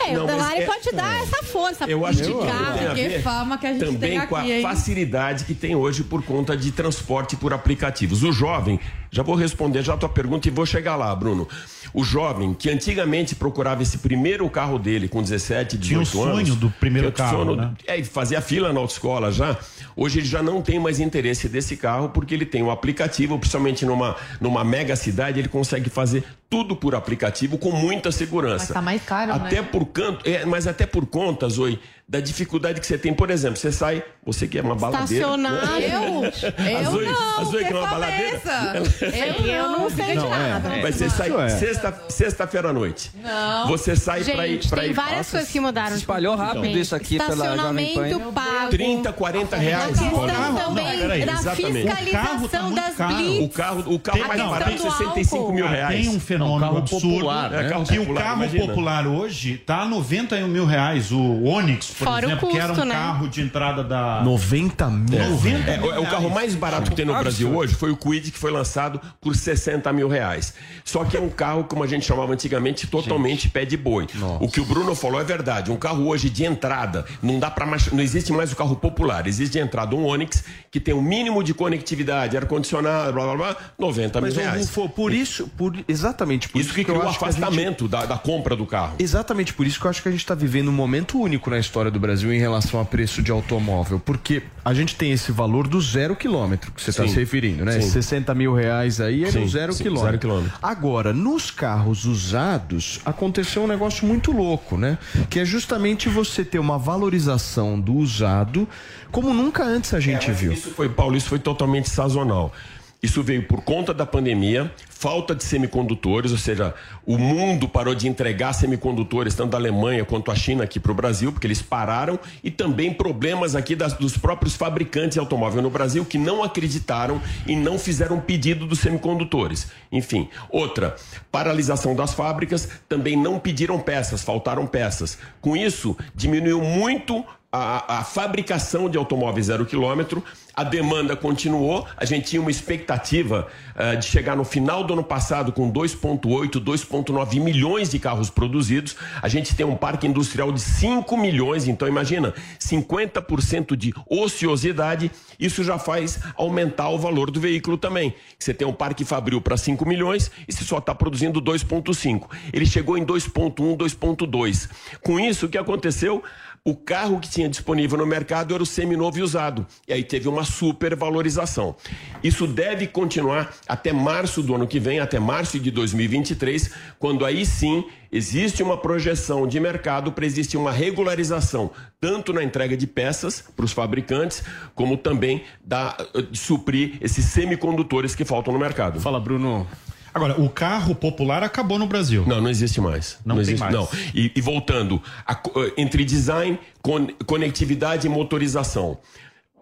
É, 0.05 0.13
Não, 0.13 0.23
o 0.23 0.27
Delari 0.27 0.61
é- 0.61 0.65
pode 0.65 0.91
dar 0.91 1.21
essa 1.21 1.43
força. 1.43 1.85
Eu 1.85 2.05
acho 2.05 2.23
que 2.23 2.29
indicar. 2.29 2.95
Que 2.95 3.07
ver 3.07 3.21
fama 3.21 3.57
que 3.57 3.67
a 3.67 3.73
gente 3.73 3.85
também 3.85 4.19
tem 4.19 4.27
com 4.27 4.35
a 4.35 4.47
hein? 4.47 4.61
facilidade 4.61 5.45
que 5.45 5.53
tem 5.53 5.75
hoje 5.75 6.03
por 6.03 6.23
conta 6.23 6.55
de 6.55 6.71
transporte 6.71 7.35
por 7.35 7.53
aplicativos. 7.53 8.23
O 8.23 8.31
jovem, 8.31 8.79
já 9.11 9.23
vou 9.23 9.35
responder 9.35 9.81
já 9.83 9.93
a 9.93 9.97
tua 9.97 10.09
pergunta 10.09 10.47
e 10.47 10.51
vou 10.51 10.65
chegar 10.65 10.95
lá, 10.95 11.13
Bruno. 11.15 11.47
O 11.93 12.03
jovem 12.03 12.53
que 12.53 12.69
antigamente 12.69 13.35
procurava 13.35 13.81
esse 13.81 13.97
primeiro 13.97 14.49
carro 14.49 14.79
dele 14.79 15.07
com 15.07 15.21
17, 15.21 15.77
18 15.77 15.81
Tinha 16.11 16.21
o 16.21 16.25
anos. 16.25 16.37
sonho 16.47 16.55
do 16.55 16.69
primeiro 16.69 17.09
o 17.09 17.11
carro, 17.11 17.45
sonho- 17.45 17.55
né? 17.55 17.73
É, 17.85 17.97
e 17.97 18.03
fazia 18.03 18.41
fila 18.41 18.71
na 18.71 18.79
autoescola 18.79 19.31
já. 19.31 19.57
Hoje 19.95 20.19
ele 20.19 20.27
já 20.27 20.41
não 20.41 20.61
tem 20.61 20.79
mais 20.79 20.99
interesse 20.99 21.49
desse 21.49 21.75
carro 21.75 22.09
porque 22.09 22.33
ele 22.33 22.45
tem 22.45 22.63
um 22.63 22.71
aplicativo, 22.71 23.37
principalmente 23.37 23.85
numa, 23.85 24.15
numa 24.39 24.63
mega 24.63 24.95
cidade, 24.95 25.39
ele 25.39 25.49
consegue 25.49 25.89
fazer 25.89 26.23
tudo 26.49 26.75
por 26.75 26.95
aplicativo 26.95 27.57
com 27.57 27.71
muita 27.71 28.11
segurança. 28.11 28.65
Mas 28.65 28.73
tá 28.73 28.81
mais 28.81 29.01
caro, 29.03 29.31
né? 29.33 29.45
até 29.45 29.61
por 29.61 29.85
canto, 29.85 30.27
é, 30.29 30.45
mas 30.45 30.67
até 30.67 30.85
por 30.85 31.05
conta, 31.05 31.47
Zoe, 31.49 31.79
da 32.11 32.19
dificuldade 32.19 32.81
que 32.81 32.85
você 32.85 32.97
tem. 32.97 33.13
Por 33.13 33.29
exemplo, 33.31 33.55
você 33.55 33.71
sai, 33.71 34.03
você 34.25 34.45
que 34.45 34.59
é 34.59 34.61
uma 34.61 34.75
baladeira. 34.75 35.13
Estacionar. 35.27 35.65
né? 35.79 35.95
Eu? 35.95 36.23
A 36.65 36.81
Eu 36.83 36.91
Zoe- 36.91 37.05
não. 37.05 37.39
a 37.39 37.45
que 37.45 37.73
é 37.73 37.77
uma 37.77 37.87
baladeira. 37.87 38.35
essa? 38.35 38.73
Eu, 38.75 39.45
Eu 39.61 39.69
não 39.69 39.89
sei 39.89 40.05
de 40.07 40.15
Não, 40.15 40.35
é, 40.35 40.49
nada. 40.49 40.69
é. 40.75 40.81
Mas 40.81 40.95
você 40.97 41.09
sai 41.09 41.31
é. 41.31 41.49
sexta, 41.49 42.03
sexta-feira 42.09 42.69
à 42.69 42.73
noite. 42.73 43.11
Não. 43.23 43.67
Você 43.69 43.95
sai 43.95 44.25
pra 44.25 44.45
ir 44.45 44.51
Gente, 44.55 44.67
pra 44.67 44.81
tem 44.81 44.89
ir 44.89 44.93
várias 44.93 45.17
Nossa, 45.19 45.31
coisas 45.31 45.49
que 45.49 45.59
mudaram. 45.61 45.95
espalhou 45.95 46.35
rápido 46.35 46.55
ultimamente. 46.57 46.81
isso 46.81 46.95
aqui 46.95 47.17
pela 47.17 47.29
Jovem 47.33 47.93
Pan. 47.93 48.07
Estacionamento 48.07 48.31
pago. 48.33 48.69
30, 48.71 49.13
40 49.13 49.55
A 49.55 49.59
reais. 49.59 49.87
questão 49.87 50.09
Paulinho. 50.11 50.35
carro- 50.37 50.57
também 50.59 50.83
não, 50.85 50.97
peraí, 50.99 51.25
da 51.25 51.31
exatamente. 51.31 51.81
O 51.81 51.87
carro 51.87 51.95
tá 51.95 51.95
fiscalização 52.01 52.63
muito 52.63 52.75
das 52.75 52.95
caro. 52.95 53.15
blitz. 53.15 53.45
O 53.45 53.49
carro, 53.49 53.83
o 53.93 53.99
carro 53.99 54.27
mais 54.27 54.41
barato 54.41 54.69
é 54.69 54.73
questão 54.73 54.91
do 54.91 54.97
65 54.97 55.53
mil 55.53 55.63
álcool. 55.63 55.75
reais. 55.77 55.95
Tem 56.05 56.09
um 56.15 56.19
fenômeno 56.19 56.59
carro 56.59 56.77
absurdo. 56.77 57.07
popular, 57.09 57.49
né? 57.51 57.83
Que 57.87 57.99
o 57.99 58.13
carro 58.13 58.49
popular 58.67 59.07
hoje 59.07 59.57
tá 59.65 59.81
a 59.83 59.85
91 59.85 60.47
mil 60.49 60.65
reais. 60.65 61.09
O 61.13 61.43
Onix, 61.45 62.00
por 62.05 62.13
Fora 62.13 62.25
o 62.27 62.29
exemplo, 62.29 62.49
que 62.49 62.57
era 62.57 62.67
custo, 62.69 62.81
um 62.83 62.85
né? 62.87 62.93
carro 62.95 63.27
de 63.27 63.41
entrada 63.41 63.83
da. 63.83 64.21
90 64.23 64.89
mil. 64.89 65.19
90 65.29 65.71
É, 65.71 65.77
mil 65.77 65.87
o- 65.87 65.93
é 65.93 65.99
o 65.99 66.05
carro 66.05 66.29
mais 66.29 66.55
barato 66.55 66.89
que 66.91 66.95
tem 66.95 67.05
no 67.05 67.13
Brasil 67.17 67.55
hoje 67.55 67.73
foi 67.75 67.91
o 67.91 67.95
Kwid, 67.97 68.31
que 68.31 68.37
foi 68.37 68.51
lançado 68.51 68.99
por 69.19 69.35
60 69.35 69.91
mil 69.93 70.07
reais. 70.07 70.53
Só 70.83 71.03
que 71.05 71.15
é 71.15 71.19
um 71.19 71.29
carro, 71.29 71.63
como 71.65 71.83
a 71.83 71.87
gente 71.87 72.05
chamava 72.05 72.33
antigamente, 72.33 72.87
totalmente 72.87 73.49
pé 73.49 73.65
de 73.65 73.77
boi. 73.77 74.07
O 74.39 74.47
que 74.47 74.59
o 74.59 74.65
Bruno 74.65 74.95
falou 74.95 75.19
é 75.21 75.23
verdade. 75.23 75.71
Um 75.71 75.77
carro 75.77 76.07
hoje 76.07 76.29
de 76.29 76.43
entrada, 76.45 77.05
não 77.21 77.39
dá 77.39 77.49
para 77.51 77.65
mais. 77.65 77.91
Não 77.91 78.01
existe 78.01 78.31
mais 78.33 78.51
o 78.51 78.55
carro 78.55 78.75
popular. 78.75 79.27
Existe 79.27 79.53
de 79.53 79.59
entrada 79.59 79.95
um 79.95 80.05
Onix 80.05 80.43
que 80.71 80.79
tem 80.79 80.93
um 80.93 81.01
mínimo 81.01 81.43
de 81.43 81.53
conectividade, 81.53 82.35
ar-condicionado, 82.37 83.13
blá 83.13 83.23
blá 83.25 83.35
blá, 83.35 83.55
90 83.77 84.21
Mas, 84.21 84.35
mil 84.35 84.43
reais. 84.43 84.61
Rufo, 84.69 84.89
por 84.89 85.13
isso, 85.13 85.47
por, 85.57 85.75
exatamente 85.87 86.47
por 86.49 86.57
isso, 86.59 86.67
Isso 86.69 86.75
que 86.75 86.81
eu 86.81 86.85
criou 86.85 87.03
o 87.03 87.09
acho 87.09 87.19
que 87.19 87.25
a 87.25 87.31
gente- 87.31 87.43
afastamento 87.43 87.87
da, 87.87 88.05
da 88.05 88.17
compra 88.17 88.55
do 88.55 88.65
carro. 88.65 88.95
Exatamente 88.97 89.53
por 89.53 89.67
isso 89.67 89.79
que 89.79 89.85
eu 89.85 89.89
acho 89.89 90.01
que 90.01 90.07
a 90.07 90.11
gente 90.11 90.21
está 90.21 90.33
vivendo 90.33 90.69
um 90.69 90.73
momento 90.73 91.19
único 91.19 91.49
na 91.49 91.59
história 91.59 91.90
do 91.91 91.99
Brasil 91.99 92.33
em 92.33 92.39
relação 92.39 92.79
a 92.79 92.85
preço 92.85 93.21
de 93.21 93.31
automóvel. 93.31 93.99
Porque 94.03 94.41
a 94.65 94.73
gente 94.73 94.95
tem 94.95 95.11
esse 95.11 95.31
valor 95.31 95.67
do 95.67 95.79
zero 95.81 96.15
quilômetro 96.15 96.71
que 96.71 96.81
você 96.81 96.89
está 96.91 97.07
se 97.07 97.15
referindo, 97.15 97.63
né? 97.65 97.79
Sim. 97.81 97.89
60 97.89 98.33
mil 98.33 98.53
reais 98.53 98.99
aí 99.01 99.23
é 99.25 99.31
Sim, 99.31 99.41
no 99.41 99.49
zero 99.49 99.73
sim, 99.73 99.83
quilômetro. 99.83 100.07
zero 100.11 100.19
quilômetro. 100.19 100.57
Agora, 100.61 101.13
nos 101.13 101.51
carros 101.51 102.05
usados, 102.05 102.99
aconteceu 103.05 103.63
um 103.63 103.67
negócio 103.67 104.07
muito 104.07 104.31
louco, 104.31 104.77
né? 104.77 104.97
Que 105.29 105.39
é 105.39 105.45
justamente 105.45 106.09
você 106.09 106.43
ter 106.43 106.59
uma 106.59 106.77
valorização 106.77 107.79
do 107.79 107.93
usado 107.95 108.67
como 109.11 109.33
nunca 109.33 109.63
antes 109.63 109.93
a 109.93 109.99
gente 109.99 110.29
É, 110.29 110.33
viu. 110.33 110.53
Isso 110.53 110.69
foi, 110.71 110.87
Paulo, 110.87 111.17
isso 111.17 111.27
foi 111.27 111.39
totalmente 111.39 111.89
sazonal. 111.89 112.53
Isso 113.01 113.23
veio 113.23 113.47
por 113.47 113.63
conta 113.63 113.95
da 113.95 114.05
pandemia, 114.05 114.71
falta 114.87 115.33
de 115.33 115.43
semicondutores, 115.43 116.31
ou 116.31 116.37
seja, 116.37 116.75
o 117.03 117.17
mundo 117.17 117.67
parou 117.67 117.95
de 117.95 118.07
entregar 118.07 118.53
semicondutores, 118.53 119.33
tanto 119.33 119.49
da 119.51 119.57
Alemanha 119.57 120.05
quanto 120.05 120.29
a 120.29 120.35
China 120.35 120.63
aqui 120.63 120.79
para 120.79 120.91
o 120.91 120.95
Brasil, 120.95 121.31
porque 121.31 121.47
eles 121.47 121.63
pararam, 121.63 122.19
e 122.43 122.51
também 122.51 122.93
problemas 122.93 123.55
aqui 123.55 123.75
das- 123.75 123.93
dos 123.93 124.15
próprios 124.15 124.55
fabricantes 124.55 125.13
de 125.15 125.19
automóvel 125.19 125.63
no 125.63 125.71
Brasil 125.71 126.05
que 126.05 126.19
não 126.19 126.43
acreditaram 126.43 127.19
e 127.47 127.55
não 127.55 127.79
fizeram 127.79 128.19
pedido 128.19 128.67
dos 128.67 128.77
semicondutores. 128.77 129.71
Enfim, 129.91 130.29
outra, 130.47 130.95
paralisação 131.31 131.95
das 131.95 132.13
fábricas, 132.13 132.69
também 132.87 133.17
não 133.17 133.39
pediram 133.39 133.79
peças, 133.79 134.21
faltaram 134.21 134.67
peças. 134.67 135.17
Com 135.41 135.57
isso, 135.57 135.97
diminuiu 136.13 136.61
muito 136.61 137.25
a, 137.51 137.99
a, 137.99 138.03
fabricação 138.03 138.89
de 138.89 138.97
automóveis 138.97 139.47
zero 139.47 139.65
quilômetro, 139.65 140.23
a 140.53 140.63
demanda 140.63 141.17
continuou, 141.17 141.85
a 141.97 142.05
gente 142.05 142.29
tinha 142.29 142.41
uma 142.41 142.51
expectativa 142.51 143.47
uh, 143.75 143.97
de 143.97 144.05
chegar 144.05 144.37
no 144.37 144.45
final 144.45 144.83
do 144.85 144.93
ano 144.93 145.03
passado 145.03 145.51
com 145.51 145.71
2,8, 145.71 146.51
2,9 146.63 147.41
milhões 147.41 147.89
de 147.89 147.99
carros 147.99 148.29
produzidos, 148.29 148.95
a 149.21 149.27
gente 149.27 149.53
tem 149.53 149.65
um 149.65 149.75
parque 149.75 150.07
industrial 150.07 150.51
de 150.51 150.61
5 150.61 151.17
milhões, 151.17 151.67
então 151.67 151.87
imagina, 151.87 152.33
50% 152.57 153.75
de 153.75 153.93
ociosidade, 154.09 155.11
isso 155.37 155.61
já 155.63 155.77
faz 155.77 156.19
aumentar 156.35 156.89
o 156.89 156.99
valor 156.99 157.29
do 157.31 157.39
veículo 157.39 157.77
também. 157.77 158.13
Você 158.39 158.53
tem 158.53 158.67
um 158.67 158.73
parque 158.73 159.03
fabril 159.03 159.41
para 159.41 159.57
5 159.57 159.85
milhões 159.85 160.31
e 160.47 160.53
você 160.53 160.63
só 160.63 160.77
está 160.77 160.95
produzindo 160.95 161.41
2,5. 161.41 162.29
Ele 162.53 162.65
chegou 162.65 162.97
em 162.97 163.05
2,1, 163.05 163.75
2,2. 163.75 164.69
Com 165.01 165.19
isso, 165.19 165.47
o 165.47 165.49
que 165.49 165.57
aconteceu? 165.57 166.23
O 166.63 166.75
carro 166.75 167.19
que 167.19 167.27
tinha 167.27 167.49
disponível 167.49 167.97
no 167.97 168.05
mercado 168.05 168.53
era 168.53 168.61
o 168.61 168.67
seminovo 168.67 169.17
e 169.17 169.23
usado. 169.23 169.65
E 169.87 169.93
aí 169.93 170.03
teve 170.03 170.27
uma 170.27 170.43
supervalorização. 170.43 171.75
Isso 172.23 172.45
deve 172.45 172.85
continuar 172.85 173.55
até 173.67 173.91
março 173.91 174.43
do 174.43 174.53
ano 174.53 174.67
que 174.67 174.79
vem, 174.79 174.99
até 174.99 175.19
março 175.19 175.59
de 175.59 175.71
2023, 175.71 176.71
quando 176.99 177.25
aí 177.25 177.47
sim 177.47 177.83
existe 178.11 178.61
uma 178.61 178.77
projeção 178.77 179.47
de 179.47 179.59
mercado 179.59 180.11
para 180.11 180.25
existir 180.25 180.55
uma 180.55 180.71
regularização, 180.71 181.71
tanto 181.99 182.31
na 182.31 182.43
entrega 182.43 182.77
de 182.77 182.85
peças 182.85 183.43
para 183.55 183.65
os 183.65 183.71
fabricantes, 183.71 184.43
como 184.75 184.97
também 184.97 185.43
da, 185.65 185.97
de 186.29 186.37
suprir 186.37 186.97
esses 187.01 187.25
semicondutores 187.25 188.13
que 188.13 188.23
faltam 188.23 188.53
no 188.53 188.59
mercado. 188.59 188.99
Fala, 188.99 189.19
Bruno. 189.19 189.67
Agora, 190.13 190.39
o 190.41 190.49
carro 190.49 190.93
popular 190.93 191.43
acabou 191.43 191.79
no 191.79 191.87
Brasil. 191.87 192.23
Não, 192.27 192.41
não 192.41 192.49
existe 192.49 192.81
mais. 192.81 193.17
Não, 193.25 193.35
não 193.35 193.43
tem 193.43 193.53
existe, 193.53 193.59
mais. 193.59 193.73
Não. 193.73 193.87
E, 194.13 194.31
e 194.35 194.41
voltando, 194.41 195.01
a, 195.25 195.39
entre 195.77 196.03
design, 196.03 196.59
con, 196.81 197.07
conectividade 197.25 198.07
e 198.07 198.09
motorização. 198.09 198.97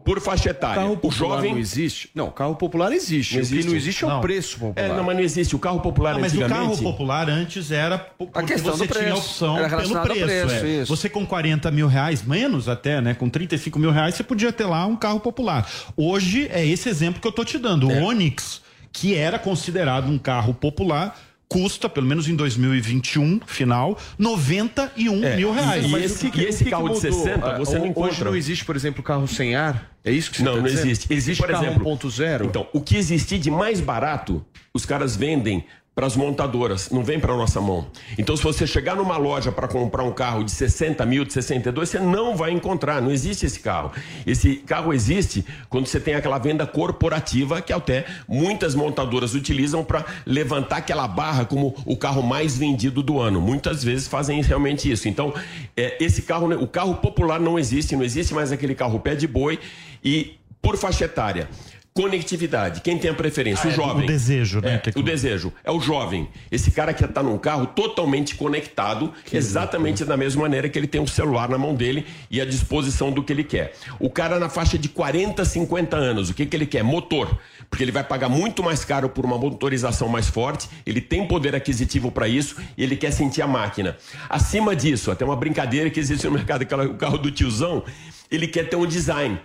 Por 0.04 0.20
faixa 0.22 0.50
etária. 0.52 0.82
Carro 0.82 0.94
o 0.94 0.98
popular 0.98 1.36
jovem. 1.36 1.52
não 1.52 1.60
existe? 1.60 2.10
Não, 2.16 2.32
carro 2.32 2.56
popular 2.56 2.92
existe. 2.94 3.34
Não 3.36 3.44
O 3.44 3.46
que 3.46 3.54
existe. 3.54 3.70
não 3.70 3.76
existe 3.78 4.04
é 4.04 4.08
o 4.08 4.10
Não. 4.10 4.22
preço 4.22 4.58
popular. 4.58 4.90
É, 4.90 4.96
não, 4.96 5.04
mas 5.04 5.16
não 5.18 5.24
existe. 5.24 5.56
O 5.56 5.60
carro 5.60 5.82
popular 5.82 6.14
Não, 6.14 6.22
mas 6.22 6.32
o 6.32 6.36
antigamente. 6.38 6.62
carro 6.72 6.78
popular 6.82 7.30
antes 7.30 7.70
era 7.70 8.00
porque 8.00 8.42
questão 8.54 8.72
você 8.78 8.88
do 8.88 8.94
tinha 8.94 9.04
preço. 9.12 9.18
opção 9.20 9.58
Era 9.58 9.78
pelo 9.78 10.00
preço. 10.02 10.26
preço, 10.26 10.66
é. 10.66 10.68
isso. 10.82 10.96
Você 10.96 11.10
com 11.10 11.26
40 11.28 11.70
mil 11.70 11.86
reais, 11.88 12.24
menos 12.24 12.70
até, 12.70 13.02
né? 13.02 13.14
Com 13.14 13.30
35 13.30 13.78
mil 13.78 13.92
reais, 13.92 14.16
você 14.16 14.24
podia 14.24 14.54
ter 14.54 14.66
lá 14.66 14.86
um 14.88 14.96
carro 14.96 15.20
popular. 15.20 15.70
Hoje 15.98 16.48
é 16.50 16.66
esse 16.66 16.88
exemplo 16.90 17.22
que 17.22 17.28
eu 17.28 17.32
tô 17.34 17.44
te 17.44 17.58
dando. 17.60 17.92
É. 17.92 18.00
O 18.00 18.06
Onix, 18.06 18.62
que 18.92 19.16
era 19.16 19.38
considerado 19.40 20.08
um 20.10 20.18
carro 20.18 20.54
popular, 20.54 21.18
custa, 21.48 21.90
pelo 21.90 22.06
menos 22.06 22.28
em 22.28 22.36
2021, 22.36 23.40
final, 23.46 23.98
91 24.18 25.24
É, 25.24 25.36
mil 25.36 25.52
reais. 25.52 25.86
e 25.86 25.88
Mas 25.88 26.04
esse- 26.06 26.20
que 26.26 26.32
que- 26.32 26.42
e 26.42 26.46
esse 26.46 26.56
o 26.58 26.58
que 26.60 26.64
que 26.66 26.70
carro 26.70 26.90
de 26.90 26.96
mudou? 26.96 27.12
60 27.12 27.58
você 27.58 27.76
Ah, 27.76 27.80
não 27.80 27.86
Hoje 27.86 27.90
encontra. 27.92 28.26
não 28.26 28.36
existe, 28.36 28.64
por 28.66 28.76
exemplo, 28.76 29.02
carro 29.02 29.28
sem 29.28 29.56
ar? 29.56 29.90
É 30.06 30.12
isso 30.12 30.30
que 30.32 30.38
você 30.38 30.44
Não, 30.44 30.54
tá 30.54 30.58
não 30.60 30.66
dizendo? 30.68 30.86
existe. 30.86 31.12
Existe 31.14 31.42
por 31.42 31.50
carro 31.52 31.66
exemplo, 31.66 31.84
1.0? 31.88 32.46
Então, 32.46 32.68
o 32.72 32.80
que 32.82 32.96
existir 32.98 33.40
de 33.40 33.50
mais 33.52 33.82
barato, 33.82 34.46
os 34.74 34.86
caras 34.86 35.16
vendem 35.16 35.66
para 36.00 36.08
as 36.08 36.16
montadoras, 36.16 36.90
não 36.92 37.04
vem 37.04 37.20
para 37.20 37.36
nossa 37.36 37.60
mão. 37.60 37.88
Então, 38.18 38.34
se 38.38 38.42
você 38.42 38.66
chegar 38.66 38.96
numa 38.96 39.18
loja 39.18 39.52
para 39.52 39.68
comprar 39.68 40.06
um 40.06 40.14
carro 40.14 40.46
de 40.46 40.52
60 40.52 41.06
mil, 41.06 41.26
de 41.26 41.34
62, 41.34 41.90
você 41.90 42.00
não 42.00 42.38
vai 42.38 42.52
encontrar, 42.52 43.02
não 43.02 43.12
existe 43.12 43.46
esse 43.46 43.60
carro. 43.60 43.92
Esse 44.26 44.56
carro 44.56 44.94
existe 44.94 45.44
quando 45.68 45.88
você 45.88 46.00
tem 46.00 46.16
aquela 46.16 46.38
venda 46.38 46.66
corporativa 46.66 47.62
que 47.62 47.74
até 47.74 48.06
muitas 48.30 48.76
montadoras 48.76 49.34
utilizam 49.36 49.84
para 49.84 50.06
levantar 50.26 50.78
aquela 50.78 51.06
barra 51.06 51.44
como 51.44 51.76
o 51.86 51.98
carro 51.98 52.24
mais 52.24 52.58
vendido 52.58 53.04
do 53.04 53.20
ano. 53.20 53.42
Muitas 53.42 53.84
vezes 53.84 54.08
fazem 54.08 54.42
realmente 54.42 54.90
isso. 54.90 55.10
Então, 55.10 55.34
é, 55.76 56.02
esse 56.02 56.22
carro, 56.22 56.50
o 56.64 56.68
carro 56.68 56.96
popular 56.96 57.42
não 57.42 57.60
existe, 57.60 57.94
não 57.98 58.06
existe 58.06 58.34
mais 58.34 58.54
aquele 58.54 58.74
carro 58.74 59.02
pé 59.02 59.16
de 59.16 59.28
boi 59.28 59.60
e 60.02 60.40
por 60.62 60.78
faixa 60.78 61.04
etária. 61.04 61.50
Conectividade, 61.94 62.82
quem 62.82 62.98
tem 62.98 63.12
a 63.12 63.14
preferência? 63.14 63.64
Ah, 63.66 63.68
o 63.68 63.72
é, 63.72 63.76
jovem. 63.76 64.04
o 64.04 64.08
desejo, 64.08 64.62
né, 64.62 64.76
É, 64.76 64.92
que- 64.92 64.98
o 64.98 65.04
desejo. 65.04 65.52
É 65.64 65.72
o 65.72 65.82
jovem. 65.82 66.30
Esse 66.52 66.72
cara 66.72 66.94
que 66.94 67.04
está 67.04 67.22
num 67.22 67.38
carro 67.38 67.66
totalmente 67.66 68.36
conectado, 68.36 69.12
exatamente 69.34 70.06
da 70.06 70.16
mesma 70.16 70.44
maneira 70.44 70.70
que 70.70 70.80
ele 70.80 70.88
tem 70.88 71.02
um 71.02 71.08
celular 71.08 71.50
na 71.50 71.58
mão 71.58 71.76
dele 71.76 72.06
e 72.32 72.40
à 72.40 72.46
disposição 72.46 73.12
do 73.12 73.22
que 73.24 73.34
ele 73.34 73.44
quer. 73.44 73.74
O 74.00 74.10
cara 74.10 74.40
na 74.40 74.48
faixa 74.50 74.78
de 74.78 74.88
40, 74.88 75.44
50 75.44 75.98
anos, 75.98 76.30
o 76.30 76.34
que, 76.34 76.46
que 76.46 76.56
ele 76.56 76.66
quer? 76.66 76.84
Motor. 76.84 77.38
Porque 77.70 77.84
ele 77.84 77.92
vai 77.92 78.04
pagar 78.04 78.30
muito 78.30 78.64
mais 78.64 78.86
caro 78.86 79.10
por 79.10 79.26
uma 79.26 79.38
motorização 79.38 80.08
mais 80.08 80.28
forte, 80.28 80.68
ele 80.86 81.02
tem 81.02 81.28
poder 81.28 81.54
aquisitivo 81.54 82.12
para 82.12 82.28
isso 82.28 82.56
e 82.78 82.84
ele 82.84 82.96
quer 82.96 83.12
sentir 83.12 83.42
a 83.42 83.48
máquina. 83.48 83.98
Acima 84.30 84.76
disso, 84.76 85.12
até 85.12 85.26
uma 85.26 85.36
brincadeira 85.36 85.90
que 85.90 86.00
existe 86.00 86.26
no 86.26 86.32
mercado, 86.32 86.62
aquela- 86.64 86.86
o 86.86 86.96
carro 86.96 87.18
do 87.18 87.30
tiozão, 87.30 87.84
ele 88.32 88.48
quer 88.48 88.70
ter 88.70 88.76
um 88.76 88.88
design. 88.88 89.40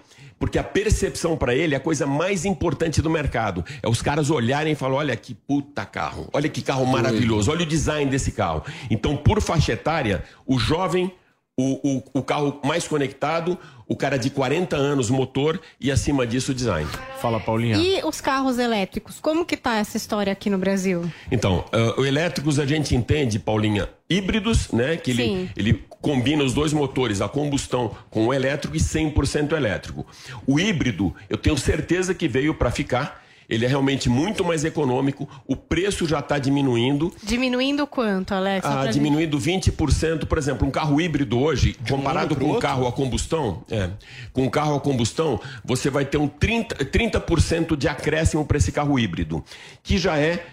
Porque 0.44 0.58
a 0.58 0.62
percepção 0.62 1.38
para 1.38 1.54
ele 1.54 1.72
é 1.72 1.78
a 1.78 1.80
coisa 1.80 2.06
mais 2.06 2.44
importante 2.44 3.00
do 3.00 3.08
mercado. 3.08 3.64
É 3.82 3.88
os 3.88 4.02
caras 4.02 4.28
olharem 4.28 4.74
e 4.74 4.76
falar: 4.76 4.96
olha 4.96 5.16
que 5.16 5.32
puta 5.32 5.86
carro, 5.86 6.28
olha 6.34 6.50
que 6.50 6.60
carro 6.60 6.84
maravilhoso, 6.84 7.50
olha 7.50 7.62
o 7.62 7.66
design 7.66 8.10
desse 8.10 8.30
carro. 8.30 8.62
Então, 8.90 9.16
por 9.16 9.40
faixa 9.40 9.72
etária, 9.72 10.22
o 10.46 10.58
jovem, 10.58 11.10
o, 11.58 11.96
o, 11.96 12.18
o 12.18 12.22
carro 12.22 12.60
mais 12.62 12.86
conectado, 12.86 13.58
o 13.88 13.96
cara 13.96 14.18
de 14.18 14.28
40 14.28 14.76
anos, 14.76 15.08
motor 15.08 15.58
e 15.80 15.90
acima 15.90 16.26
disso 16.26 16.52
o 16.52 16.54
design. 16.54 16.90
Fala, 17.22 17.40
Paulinha. 17.40 17.78
E 17.78 18.04
os 18.04 18.20
carros 18.20 18.58
elétricos? 18.58 19.20
Como 19.20 19.46
que 19.46 19.56
tá 19.56 19.76
essa 19.76 19.96
história 19.96 20.30
aqui 20.30 20.50
no 20.50 20.58
Brasil? 20.58 21.10
Então, 21.32 21.64
uh, 21.72 22.02
o 22.02 22.04
elétricos 22.04 22.58
a 22.58 22.66
gente 22.66 22.94
entende, 22.94 23.38
Paulinha, 23.38 23.88
híbridos, 24.10 24.70
né? 24.72 24.98
Que 24.98 25.10
ele, 25.10 25.22
Sim. 25.22 25.50
ele 25.56 25.84
combina 26.04 26.44
os 26.44 26.52
dois 26.52 26.74
motores, 26.74 27.22
a 27.22 27.28
combustão 27.30 27.96
com 28.10 28.26
o 28.26 28.34
elétrico 28.34 28.76
e 28.76 28.78
100% 28.78 29.52
elétrico. 29.52 30.06
O 30.46 30.60
híbrido, 30.60 31.14
eu 31.30 31.38
tenho 31.38 31.56
certeza 31.56 32.14
que 32.14 32.28
veio 32.28 32.54
para 32.54 32.70
ficar. 32.70 33.24
Ele 33.48 33.64
é 33.64 33.68
realmente 33.68 34.08
muito 34.08 34.44
mais 34.44 34.64
econômico, 34.64 35.28
o 35.46 35.54
preço 35.56 36.06
já 36.06 36.18
está 36.18 36.38
diminuindo. 36.38 37.12
Diminuindo 37.22 37.86
quanto, 37.86 38.32
Alex? 38.32 38.66
Ah, 38.66 38.86
diminuindo 38.86 39.38
20%, 39.38 40.26
por 40.26 40.38
exemplo, 40.38 40.66
um 40.66 40.70
carro 40.70 40.98
híbrido 41.00 41.38
hoje, 41.38 41.76
comparado 41.88 42.34
ano 42.34 42.36
pro 42.36 42.46
com 42.46 42.52
um 42.52 42.58
carro 42.58 42.86
a 42.86 42.92
combustão, 42.92 43.62
é, 43.70 43.90
com 44.32 44.44
um 44.44 44.50
carro 44.50 44.76
a 44.76 44.80
combustão, 44.80 45.38
você 45.62 45.90
vai 45.90 46.06
ter 46.06 46.16
um 46.16 46.28
30%, 46.28 46.90
30 46.90 47.76
de 47.76 47.88
acréscimo 47.88 48.46
para 48.46 48.56
esse 48.56 48.72
carro 48.72 48.98
híbrido, 48.98 49.44
que 49.82 49.98
já 49.98 50.18
é, 50.18 50.46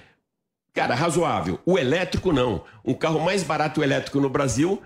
cara, 0.74 0.94
razoável. 0.94 1.60
O 1.66 1.78
elétrico 1.80 2.34
não. 2.34 2.64
Um 2.84 2.94
carro 2.94 3.22
mais 3.22 3.42
barato 3.42 3.82
elétrico 3.82 4.20
no 4.20 4.30
Brasil, 4.30 4.82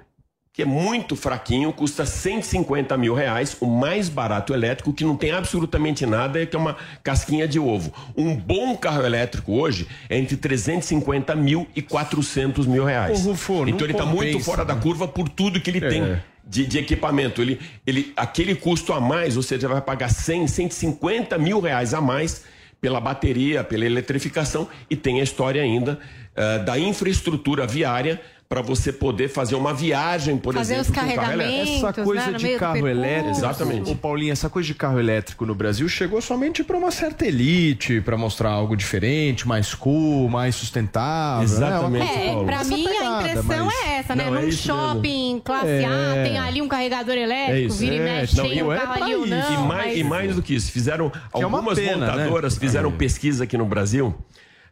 que 0.56 0.62
é 0.62 0.66
muito 0.66 1.18
fraquinho, 1.18 1.74
custa 1.74 2.06
150 2.06 2.96
mil 2.98 3.14
reais, 3.14 3.58
o 3.60 3.66
mais 3.66 4.08
barato 4.08 4.54
elétrico, 4.54 4.94
que 4.94 5.04
não 5.04 5.18
tem 5.18 5.32
absolutamente 5.32 6.06
nada, 6.06 6.42
é 6.42 6.46
que 6.46 6.56
é 6.56 6.60
uma 6.60 6.78
casquinha 7.04 7.46
de 7.46 7.60
ovo. 7.60 7.94
Um 8.16 8.34
bom 8.34 8.74
carro 8.78 9.06
elétrico 9.06 9.52
hoje 9.52 9.86
é 10.10 10.18
entre 10.18 10.38
350 10.38 11.36
mil 11.36 11.68
e 11.76 11.82
400 11.82 12.66
mil 12.68 12.86
reais. 12.86 13.26
Ô, 13.26 13.32
Rufo, 13.32 13.68
então 13.68 13.86
ele 13.86 13.92
está 13.92 14.06
muito 14.06 14.40
fora 14.40 14.64
da 14.64 14.76
curva 14.76 15.10
por 15.10 15.28
tudo 15.28 15.60
que 15.60 15.70
ele 15.70 15.86
É. 15.86 15.90
tem. 15.90 16.22
De, 16.48 16.64
de 16.66 16.78
equipamento, 16.78 17.42
ele, 17.42 17.60
ele, 17.88 18.14
aquele 18.16 18.54
custo 18.54 18.94
a 18.94 19.02
mais, 19.02 19.36
ou 19.36 19.42
seja, 19.42 19.68
vai 19.68 19.82
pagar 19.82 20.10
100, 20.10 20.48
150 20.48 21.38
mil 21.40 21.60
reais 21.60 21.92
a 21.92 22.00
mais 22.00 22.44
pela 22.80 23.02
bateria, 23.02 23.64
pela 23.64 23.84
eletrificação 23.84 24.70
e 24.88 24.96
tem 24.96 25.20
a 25.20 25.24
história 25.24 25.60
ainda 25.60 26.00
eh, 26.36 26.60
da 26.60 26.78
infraestrutura 26.78 27.66
viária 27.66 28.22
para 28.48 28.62
você 28.62 28.94
poder 28.94 29.28
fazer 29.28 29.56
uma 29.56 29.74
viagem, 29.74 30.38
por 30.38 30.54
Fazer 30.54 30.76
exemplo, 30.76 30.92
os 30.92 30.96
com 31.00 31.02
um 31.06 31.16
carro 31.16 31.32
elétrico. 31.32 31.40
carregamentos. 31.42 31.84
Essa 31.84 32.04
coisa 32.04 32.32
né, 32.32 32.38
de 32.38 32.56
carro 32.58 32.88
elétrico. 32.88 33.30
Exatamente. 33.38 33.92
Ô, 33.92 33.96
Paulinho, 33.96 34.32
essa 34.32 34.50
coisa 34.50 34.68
de 34.68 34.76
carro 34.76 35.00
elétrico 35.00 35.46
no 35.48 35.56
Brasil 35.56 35.90
chegou 35.90 36.22
somente 36.22 36.64
para 36.64 36.78
uma 36.78 36.92
certa 36.92 37.26
elite, 37.26 38.02
para 38.02 38.16
mostrar 38.16 38.52
algo 38.52 38.78
diferente, 38.78 39.48
mais 39.48 39.74
cool, 39.74 40.30
mais 40.30 40.56
sustentável. 40.56 41.44
Exatamente. 41.44 42.06
Né? 42.06 42.28
É, 42.40 42.44
pra 42.44 42.56
essa 42.62 42.76
mim 42.76 42.86
a 42.86 42.90
pegada, 42.90 43.28
impressão 43.30 43.66
mas- 43.66 43.76
é 43.84 43.98
essa, 43.98 44.16
né? 44.16 44.26
Não, 44.26 44.36
é 44.38 44.42
Num 44.42 44.48
isso 44.48 44.68
shopping 44.68 45.42
classe 45.44 45.68
A, 45.68 46.16
É. 46.16 46.24
tem 46.24 46.38
ali 46.38 46.62
um 46.62 46.68
carregador 46.68 47.16
É 47.16 47.24
elétrico, 47.24 47.68
isso, 47.68 47.78
vira 47.80 47.96
e 47.96 47.98
é. 47.98 48.04
mexe, 48.04 48.38
Não, 48.38 48.44
tem 48.48 48.58
e 48.60 48.64
um 48.64 48.72
é 48.72 48.78
carro 48.78 49.04
ali 49.04 49.16
ou 49.16 49.26
isso. 49.26 49.36
não. 49.36 49.54
E 49.54 49.58
mais, 49.58 49.68
mas- 49.88 49.98
e 49.98 50.04
mais 50.04 50.36
do 50.36 50.42
que 50.44 50.54
isso, 50.54 50.72
fizeram 50.72 51.12
é 51.34 51.46
uma 51.46 51.58
algumas 51.58 51.80
pena, 51.80 52.06
montadoras 52.12 52.54
né? 52.54 52.60
fizeram 52.60 52.92
pesquisa 52.92 53.44
aqui 53.44 53.58
no 53.58 53.66
Brasil. 53.66 54.14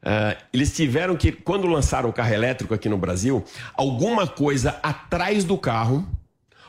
Ah, 0.04 0.36
eles 0.52 0.76
tiveram 0.76 1.16
que, 1.16 1.32
quando 1.32 1.68
lançaram 1.68 2.10
o 2.10 2.13
carro 2.13 2.34
elétrico 2.34 2.74
aqui 2.74 2.89
no 2.89 2.98
Brasil, 2.98 3.44
alguma 3.74 4.28
coisa 4.28 4.78
atrás 4.84 5.44
do 5.44 5.58
carro, 5.58 6.08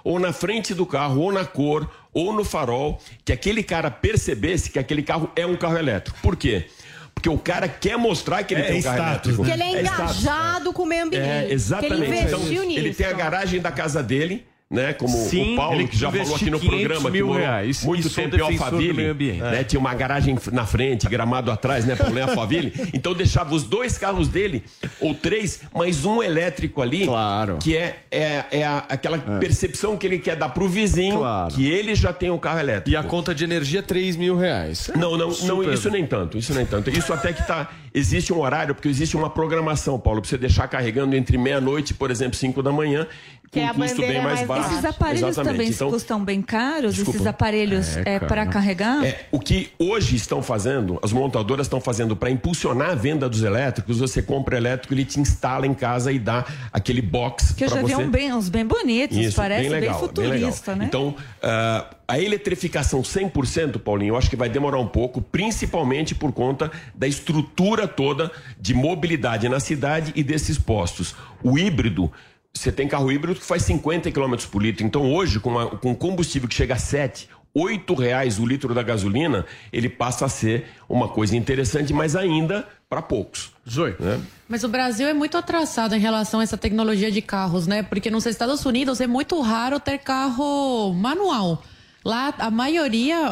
ou 0.04 0.18
na 0.20 0.32
frente 0.32 0.74
do 0.74 0.84
carro, 0.86 1.20
ou 1.20 1.32
na 1.32 1.44
cor, 1.44 1.90
ou 2.12 2.32
no 2.32 2.44
farol, 2.44 3.00
que 3.24 3.32
aquele 3.32 3.62
cara 3.62 3.90
percebesse 3.90 4.70
que 4.70 4.78
aquele 4.78 5.02
carro 5.02 5.30
é 5.34 5.44
um 5.46 5.56
carro 5.56 5.78
elétrico. 5.78 6.18
Por 6.22 6.36
quê? 6.36 6.66
Porque 7.14 7.28
o 7.28 7.38
cara 7.38 7.66
quer 7.68 7.96
mostrar 7.96 8.42
que 8.42 8.52
ele 8.54 8.62
É 8.62 8.66
tem 8.66 8.80
um 8.80 8.82
carro 8.82 8.96
status, 8.98 9.32
elétrico. 9.32 9.42
né? 9.44 9.48
Que 9.48 9.54
ele 9.54 9.62
é, 9.78 9.82
status. 9.82 10.20
engajado 10.22 10.72
com 10.72 10.82
o 10.82 10.86
meio 10.86 11.04
ambiente. 11.04 11.24
É, 11.26 11.38
Que 11.40 11.44
ele 11.46 11.54
exatamente. 11.54 12.02
investiu 12.06 12.38
Então, 12.38 12.66
nisso. 12.66 12.78
ele 12.78 12.94
tem 12.94 13.06
a 13.06 13.12
garagem 13.12 13.60
da 13.60 13.72
casa 13.72 14.02
dele, 14.02 14.44
né? 14.74 14.92
Como 14.92 15.16
Sim, 15.16 15.54
o 15.54 15.56
Paulo, 15.56 15.88
que 15.88 15.96
já 15.96 16.10
falou 16.10 16.34
aqui 16.36 16.50
no 16.50 16.58
500 16.60 16.68
programa, 16.78 17.10
que 17.10 17.22
morou 17.22 17.38
reais. 17.40 17.84
muito 17.84 18.08
sou 18.08 18.22
tempo 18.24 18.36
em 18.36 18.40
Alphaville, 18.40 19.32
né? 19.40 19.64
Tinha 19.64 19.80
uma 19.80 19.94
garagem 19.94 20.36
na 20.52 20.66
frente, 20.66 21.08
gramado 21.08 21.50
atrás, 21.50 21.84
né? 21.84 21.94
Paulo 21.96 22.18
em 22.18 22.22
Alphaville. 22.22 22.72
Então 22.92 23.14
deixava 23.14 23.54
os 23.54 23.62
dois 23.64 23.96
carros 23.98 24.28
dele, 24.28 24.62
ou 25.00 25.14
três, 25.14 25.60
mais 25.74 26.04
um 26.04 26.22
elétrico 26.22 26.80
ali, 26.82 27.06
Claro. 27.06 27.58
que 27.60 27.76
é, 27.76 27.98
é, 28.10 28.44
é 28.50 28.64
a- 28.64 28.84
aquela 28.88 29.18
percepção 29.18 29.96
que 29.96 30.06
ele 30.06 30.18
quer 30.18 30.36
dar 30.36 30.48
pro 30.50 30.68
vizinho, 30.68 31.18
Claro. 31.18 31.54
que 31.54 31.66
ele 31.70 31.94
já 31.94 32.12
tem 32.12 32.30
um 32.30 32.38
carro 32.38 32.60
elétrico. 32.60 32.90
E 32.90 32.96
a 32.96 33.02
conta 33.02 33.34
de 33.34 33.44
energia, 33.44 33.82
3 33.82 34.16
mil 34.16 34.36
reais. 34.36 34.90
Não, 34.96 35.12
não, 35.12 35.28
não, 35.28 35.30
Super. 35.32 35.72
isso 35.72 35.90
nem 35.90 36.06
tanto, 36.06 36.36
isso 36.38 36.52
nem 36.54 36.64
tanto. 36.66 36.90
Isso 36.90 37.12
até 37.12 37.32
que 37.32 37.46
tá. 37.46 37.70
Existe 37.92 38.32
um 38.32 38.40
horário, 38.40 38.74
porque 38.74 38.88
existe 38.88 39.16
uma 39.16 39.30
programação, 39.30 39.98
Paulo, 40.00 40.20
pra 40.20 40.28
você 40.28 40.36
deixar 40.38 40.66
carregando 40.66 41.14
entre 41.14 41.38
meia-noite, 41.38 41.94
por 41.94 42.10
exemplo, 42.10 42.36
5 42.36 42.60
da 42.62 42.72
manhã, 42.72 43.06
Que 43.54 43.60
um 43.60 43.74
custo 43.74 44.00
bem 44.02 44.16
é 44.16 44.20
mais 44.20 44.34
mais 44.34 44.46
baixo. 44.46 44.72
Esses 44.72 44.84
aparelhos 44.84 45.28
Exatamente. 45.30 45.52
também 45.56 45.68
Então, 45.70 45.90
custam 45.90 46.24
bem 46.24 46.42
caros? 46.42 46.94
Desculpa. 46.94 47.16
Esses 47.18 47.26
aparelhos 47.26 47.96
É, 47.98 48.14
é, 48.16 48.18
para 48.20 48.44
carregar? 48.46 49.04
É, 49.04 49.26
o 49.30 49.38
que 49.40 49.70
hoje 49.78 50.16
estão 50.16 50.42
fazendo, 50.42 50.98
as 51.02 51.12
montadoras 51.12 51.66
estão 51.66 51.80
fazendo 51.80 52.16
para 52.16 52.30
impulsionar 52.30 52.90
a 52.90 52.94
venda 52.94 53.28
dos 53.28 53.42
elétricos, 53.42 53.98
você 53.98 54.20
compra 54.20 54.56
elétrico, 54.56 54.92
ele 54.92 55.04
te 55.04 55.20
instala 55.20 55.66
em 55.66 55.74
casa 55.74 56.10
e 56.12 56.18
dá 56.18 56.44
aquele 56.72 57.00
box 57.00 57.54
Que 57.54 57.64
eu 57.64 57.68
para 57.68 57.80
já 57.80 57.86
vi 57.86 57.94
você. 57.94 58.02
um 58.02 58.10
bem, 58.10 58.32
uns 58.32 58.48
bem 58.48 58.66
bonitos, 58.66 59.16
Isso, 59.16 59.36
parece 59.36 59.62
bem, 59.70 59.80
legal, 59.80 60.00
futurista, 60.00 60.72
legal. 60.72 60.76
né? 60.76 60.84
Então, 60.86 61.14
ah, 61.42 61.86
a 62.08 62.18
eletrificação 62.18 63.00
100%, 63.02 63.78
Paulinho, 63.78 64.12
eu 64.12 64.16
acho 64.18 64.28
que 64.28 64.36
vai 64.36 64.48
demorar 64.48 64.78
um 64.78 64.86
pouco, 64.86 65.22
principalmente 65.22 66.14
por 66.14 66.32
conta 66.32 66.70
da 66.94 67.06
estrutura 67.06 67.86
toda 67.88 68.30
de 68.60 68.74
mobilidade 68.74 69.48
na 69.48 69.60
cidade 69.60 70.12
e 70.14 70.22
desses 70.22 70.58
postos. 70.58 71.14
O 71.42 71.58
híbrido, 71.58 72.10
você 72.56 72.70
tem 72.70 72.86
carro 72.88 73.10
híbrido 73.10 73.38
que 73.38 73.44
faz 73.44 73.62
50 73.62 74.10
km 74.10 74.34
por 74.50 74.62
litro. 74.62 74.86
Então, 74.86 75.12
hoje, 75.12 75.40
com, 75.40 75.50
uma- 75.50 75.66
com 75.66 75.94
combustível 75.94 76.48
que 76.48 76.54
chega 76.54 76.74
a 76.74 76.78
7, 76.78 77.28
8 77.52 77.94
reais 77.94 78.38
o 78.38 78.46
litro 78.46 78.72
da 78.74 78.82
gasolina, 78.82 79.44
ele 79.72 79.88
passa 79.88 80.24
a 80.26 80.28
ser 80.28 80.66
uma 80.88 81.08
coisa 81.08 81.36
interessante, 81.36 81.92
mas 81.92 82.16
ainda 82.16 82.66
para 82.88 83.02
poucos. 83.02 83.52
Zoe. 83.68 83.94
Né? 83.98 84.20
Mas 84.48 84.62
o 84.64 84.68
Brasil 84.68 85.06
é 85.08 85.12
muito 85.14 85.36
atrasado 85.36 85.94
em 85.94 86.00
relação 86.00 86.40
a 86.40 86.42
essa 86.42 86.56
tecnologia 86.56 87.10
de 87.10 87.20
carros, 87.22 87.66
né? 87.66 87.82
Porque 87.82 88.10
nos 88.10 88.24
Estados 88.26 88.64
Unidos 88.64 89.00
é 89.00 89.06
muito 89.06 89.40
raro 89.40 89.80
ter 89.80 89.98
carro 89.98 90.92
manual. 90.94 91.62
Lá 92.04 92.34
a 92.38 92.50
maioria, 92.50 93.30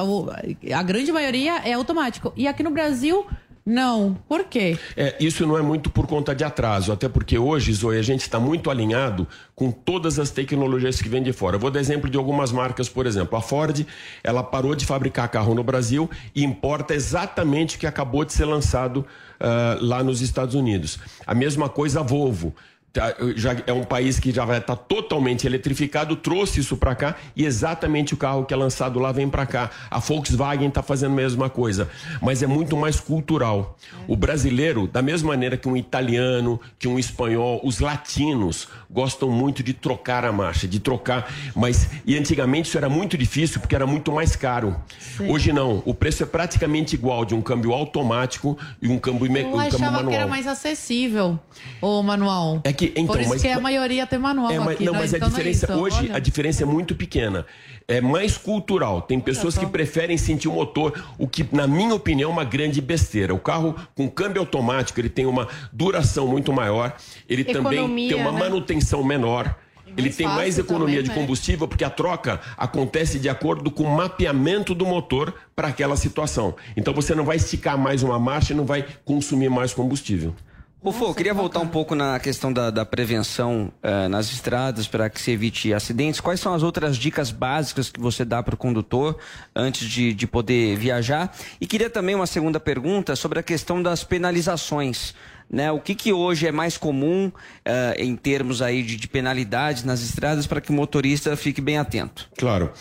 a 0.74 0.82
grande 0.82 1.12
maioria 1.12 1.58
é 1.64 1.74
automático. 1.74 2.32
E 2.36 2.48
aqui 2.48 2.62
no 2.62 2.70
Brasil, 2.70 3.26
não. 3.64 4.18
Por 4.28 4.44
quê? 4.44 4.76
É, 4.96 5.16
isso 5.20 5.46
não 5.46 5.56
é 5.56 5.62
muito 5.62 5.88
por 5.90 6.06
conta 6.06 6.34
de 6.34 6.42
atraso, 6.44 6.92
até 6.92 7.08
porque 7.08 7.38
hoje, 7.38 7.72
Zoe, 7.72 7.98
a 7.98 8.02
gente 8.02 8.22
está 8.22 8.40
muito 8.40 8.70
alinhado 8.70 9.26
com 9.54 9.70
todas 9.70 10.18
as 10.18 10.30
tecnologias 10.30 11.00
que 11.00 11.08
vêm 11.08 11.22
de 11.22 11.32
fora. 11.32 11.56
Eu 11.56 11.60
vou 11.60 11.70
dar 11.70 11.80
exemplo 11.80 12.10
de 12.10 12.18
algumas 12.18 12.50
marcas, 12.50 12.88
por 12.88 13.06
exemplo. 13.06 13.38
A 13.38 13.40
Ford, 13.40 13.86
ela 14.24 14.42
parou 14.42 14.74
de 14.74 14.84
fabricar 14.84 15.28
carro 15.28 15.54
no 15.54 15.62
Brasil 15.62 16.10
e 16.34 16.42
importa 16.42 16.94
exatamente 16.94 17.76
o 17.76 17.78
que 17.78 17.86
acabou 17.86 18.24
de 18.24 18.32
ser 18.32 18.44
lançado 18.44 19.06
ah, 19.44 19.76
lá 19.80 20.04
nos 20.04 20.20
Estados 20.20 20.54
Unidos. 20.54 21.00
A 21.26 21.34
mesma 21.34 21.68
coisa 21.68 21.98
a 21.98 22.02
Volvo. 22.02 22.54
Tá, 22.92 23.14
já 23.36 23.56
é 23.66 23.72
um 23.72 23.84
país 23.84 24.20
que 24.20 24.30
já 24.30 24.44
vai 24.44 24.58
estar 24.58 24.76
totalmente 24.76 25.46
eletrificado, 25.46 26.14
trouxe 26.14 26.60
isso 26.60 26.76
para 26.76 26.94
cá 26.94 27.16
e 27.34 27.46
exatamente 27.46 28.12
o 28.12 28.18
carro 28.18 28.44
que 28.44 28.52
é 28.52 28.56
lançado 28.56 28.98
lá 28.98 29.10
vem 29.10 29.30
para 29.30 29.46
cá. 29.46 29.70
A 29.90 29.98
Volkswagen 29.98 30.68
está 30.68 30.82
fazendo 30.82 31.12
a 31.12 31.16
mesma 31.16 31.48
coisa, 31.48 31.88
mas 32.20 32.42
é 32.42 32.46
muito 32.46 32.76
mais 32.76 33.00
cultural. 33.00 33.78
O 34.06 34.14
brasileiro, 34.14 34.86
da 34.86 35.00
mesma 35.00 35.28
maneira 35.28 35.56
que 35.56 35.66
um 35.66 35.74
italiano, 35.74 36.60
que 36.78 36.86
um 36.86 36.98
espanhol, 36.98 37.62
os 37.64 37.80
latinos 37.80 38.68
gostam 38.90 39.30
muito 39.30 39.62
de 39.62 39.72
trocar 39.72 40.24
a 40.26 40.32
marcha, 40.32 40.68
de 40.68 40.78
trocar, 40.78 41.32
mas 41.56 41.88
e 42.04 42.14
antigamente 42.18 42.68
isso 42.68 42.76
era 42.76 42.90
muito 42.90 43.16
difícil 43.16 43.58
porque 43.58 43.74
era 43.74 43.86
muito 43.86 44.12
mais 44.12 44.36
caro. 44.36 44.76
Hoje 45.28 45.50
não, 45.50 45.82
o 45.86 45.94
preço 45.94 46.24
é 46.24 46.26
praticamente 46.26 46.94
igual 46.94 47.24
de 47.24 47.34
um 47.34 47.40
câmbio 47.40 47.72
automático 47.72 48.58
e 48.82 48.88
um 48.88 48.98
câmbio, 48.98 49.26
Eu 49.26 49.30
um 49.30 49.50
câmbio 49.52 49.60
achava 49.60 49.92
manual. 49.92 50.10
que 50.10 50.14
era 50.16 50.26
mais 50.26 50.46
acessível 50.46 51.38
o 51.80 52.02
manual. 52.02 52.60
É 52.64 52.72
que, 52.72 52.81
então, 52.90 53.06
Por 53.06 53.20
isso 53.20 53.28
mas- 53.30 53.42
que 53.42 53.48
a 53.48 53.60
maioria 53.60 54.06
tem 54.06 54.18
manual 54.18 54.50
É, 54.50 54.58
mas, 54.58 54.68
aqui. 54.74 54.84
não, 54.84 54.92
né? 54.92 54.98
mas 55.00 55.14
a 55.14 55.16
Então 55.16 55.28
não 55.28 55.36
é 55.36 55.38
diferença 55.38 55.66
isso. 55.72 55.80
hoje, 55.82 55.98
Olha. 55.98 56.16
a 56.16 56.18
diferença 56.18 56.62
é 56.62 56.66
muito 56.66 56.94
pequena. 56.94 57.46
É 57.88 58.00
mais 58.00 58.38
cultural. 58.38 59.02
Tem 59.02 59.18
pessoas 59.20 59.58
que 59.58 59.66
preferem 59.66 60.16
sentir 60.16 60.48
o 60.48 60.52
motor, 60.52 60.92
o 61.18 61.26
que, 61.26 61.46
na 61.52 61.66
minha 61.66 61.94
opinião, 61.94 62.30
é 62.30 62.32
uma 62.32 62.44
grande 62.44 62.80
besteira. 62.80 63.34
O 63.34 63.38
carro 63.38 63.74
com 63.94 64.08
câmbio 64.08 64.40
automático, 64.40 64.98
ele 65.00 65.08
tem 65.08 65.26
uma 65.26 65.48
duração 65.72 66.26
muito 66.26 66.52
maior, 66.52 66.94
ele 67.28 67.44
também 67.44 67.78
Economia, 67.78 68.08
tem 68.14 68.20
uma 68.20 68.32
né? 68.32 68.38
manutenção 68.38 69.02
menor. 69.04 69.54
Ele 69.94 70.08
tem 70.08 70.26
mais 70.26 70.58
economia 70.58 70.96
também, 70.96 71.02
de 71.02 71.08
né? 71.10 71.14
combustível 71.14 71.68
porque 71.68 71.84
a 71.84 71.90
troca 71.90 72.40
acontece 72.56 73.18
de 73.18 73.28
acordo 73.28 73.70
com 73.70 73.82
o 73.82 73.94
mapeamento 73.94 74.74
do 74.74 74.86
motor 74.86 75.34
para 75.54 75.68
aquela 75.68 75.96
situação. 75.96 76.54
Então 76.74 76.94
você 76.94 77.14
não 77.14 77.24
vai 77.26 77.36
esticar 77.36 77.76
mais 77.76 78.02
uma 78.02 78.18
marcha 78.18 78.54
e 78.54 78.56
não 78.56 78.64
vai 78.64 78.86
consumir 79.04 79.50
mais 79.50 79.74
combustível. 79.74 80.34
Rufo, 80.84 81.04
eu 81.04 81.14
queria 81.14 81.32
voltar 81.32 81.60
um 81.60 81.68
pouco 81.68 81.94
na 81.94 82.18
questão 82.18 82.52
da, 82.52 82.68
da 82.68 82.84
prevenção 82.84 83.70
eh, 83.84 84.08
nas 84.08 84.32
estradas 84.32 84.88
para 84.88 85.08
que 85.08 85.20
se 85.20 85.30
evite 85.30 85.72
acidentes. 85.72 86.18
Quais 86.18 86.40
são 86.40 86.52
as 86.52 86.64
outras 86.64 86.96
dicas 86.96 87.30
básicas 87.30 87.88
que 87.88 88.00
você 88.00 88.24
dá 88.24 88.42
para 88.42 88.56
o 88.56 88.58
condutor 88.58 89.16
antes 89.54 89.88
de, 89.88 90.12
de 90.12 90.26
poder 90.26 90.76
viajar? 90.76 91.32
E 91.60 91.68
queria 91.68 91.88
também 91.88 92.16
uma 92.16 92.26
segunda 92.26 92.58
pergunta 92.58 93.14
sobre 93.14 93.38
a 93.38 93.44
questão 93.44 93.80
das 93.80 94.02
penalizações. 94.02 95.14
Né? 95.48 95.70
O 95.70 95.78
que, 95.78 95.94
que 95.94 96.12
hoje 96.12 96.48
é 96.48 96.52
mais 96.52 96.76
comum 96.76 97.30
eh, 97.64 97.94
em 97.98 98.16
termos 98.16 98.60
aí 98.60 98.82
de, 98.82 98.96
de 98.96 99.06
penalidades 99.06 99.84
nas 99.84 100.00
estradas 100.00 100.48
para 100.48 100.60
que 100.60 100.70
o 100.70 100.72
motorista 100.72 101.36
fique 101.36 101.60
bem 101.60 101.78
atento? 101.78 102.28
Claro. 102.36 102.72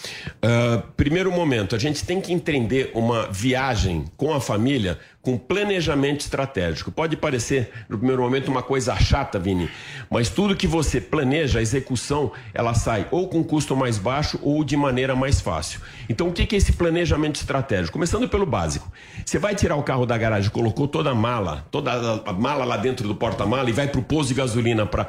Ah, 0.41 0.81
primeiro 0.95 1.31
momento, 1.31 1.75
a 1.75 1.79
gente 1.79 2.03
tem 2.05 2.21
que 2.21 2.31
entender 2.31 2.89
uma 2.95 3.27
viagem 3.27 4.05
com 4.15 4.33
a 4.33 4.39
família 4.39 4.97
com 5.21 5.37
planejamento 5.37 6.21
estratégico. 6.21 6.91
Pode 6.91 7.15
parecer, 7.15 7.71
no 7.87 7.97
primeiro 7.97 8.21
momento, 8.23 8.49
uma 8.49 8.63
coisa 8.63 8.95
chata, 8.95 9.37
Vini, 9.37 9.69
mas 10.09 10.29
tudo 10.29 10.55
que 10.55 10.65
você 10.65 10.99
planeja, 10.99 11.59
a 11.59 11.61
execução, 11.61 12.31
ela 12.53 12.73
sai 12.73 13.07
ou 13.11 13.27
com 13.27 13.43
custo 13.43 13.75
mais 13.75 13.97
baixo 13.97 14.39
ou 14.41 14.63
de 14.63 14.75
maneira 14.75 15.15
mais 15.15 15.39
fácil. 15.39 15.79
Então, 16.09 16.27
o 16.27 16.33
que 16.33 16.55
é 16.55 16.57
esse 16.57 16.73
planejamento 16.73 17.35
estratégico? 17.35 17.93
Começando 17.93 18.27
pelo 18.27 18.45
básico. 18.45 18.91
Você 19.25 19.37
vai 19.37 19.53
tirar 19.53 19.75
o 19.75 19.83
carro 19.83 20.05
da 20.05 20.17
garagem, 20.17 20.49
colocou 20.49 20.87
toda 20.87 21.11
a 21.11 21.15
mala, 21.15 21.67
toda 21.69 21.91
a- 21.91 22.29
a 22.31 22.33
mala 22.33 22.65
lá 22.65 22.77
dentro 22.77 23.07
do 23.07 23.15
porta-mala 23.15 23.69
e 23.69 23.73
vai 23.73 23.87
para 23.87 23.99
o 23.99 24.03
posto 24.03 24.29
de 24.29 24.35
gasolina 24.35 24.85
para 24.85 25.07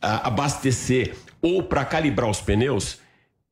abastecer 0.00 1.14
ou 1.40 1.62
para 1.62 1.84
calibrar 1.84 2.28
os 2.28 2.40
pneus, 2.40 2.98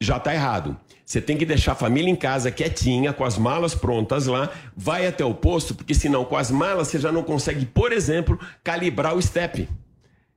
já 0.00 0.16
está 0.16 0.34
errado. 0.34 0.76
Você 1.04 1.20
tem 1.20 1.36
que 1.36 1.44
deixar 1.44 1.72
a 1.72 1.74
família 1.74 2.10
em 2.10 2.16
casa 2.16 2.50
quietinha, 2.50 3.12
com 3.12 3.24
as 3.24 3.36
malas 3.36 3.74
prontas 3.74 4.26
lá, 4.26 4.50
vai 4.76 5.06
até 5.06 5.24
o 5.24 5.34
posto, 5.34 5.74
porque 5.74 5.94
senão 5.94 6.24
com 6.24 6.36
as 6.36 6.50
malas 6.50 6.88
você 6.88 6.98
já 6.98 7.10
não 7.12 7.22
consegue, 7.22 7.66
por 7.66 7.92
exemplo, 7.92 8.38
calibrar 8.62 9.14
o 9.14 9.20
step. 9.20 9.68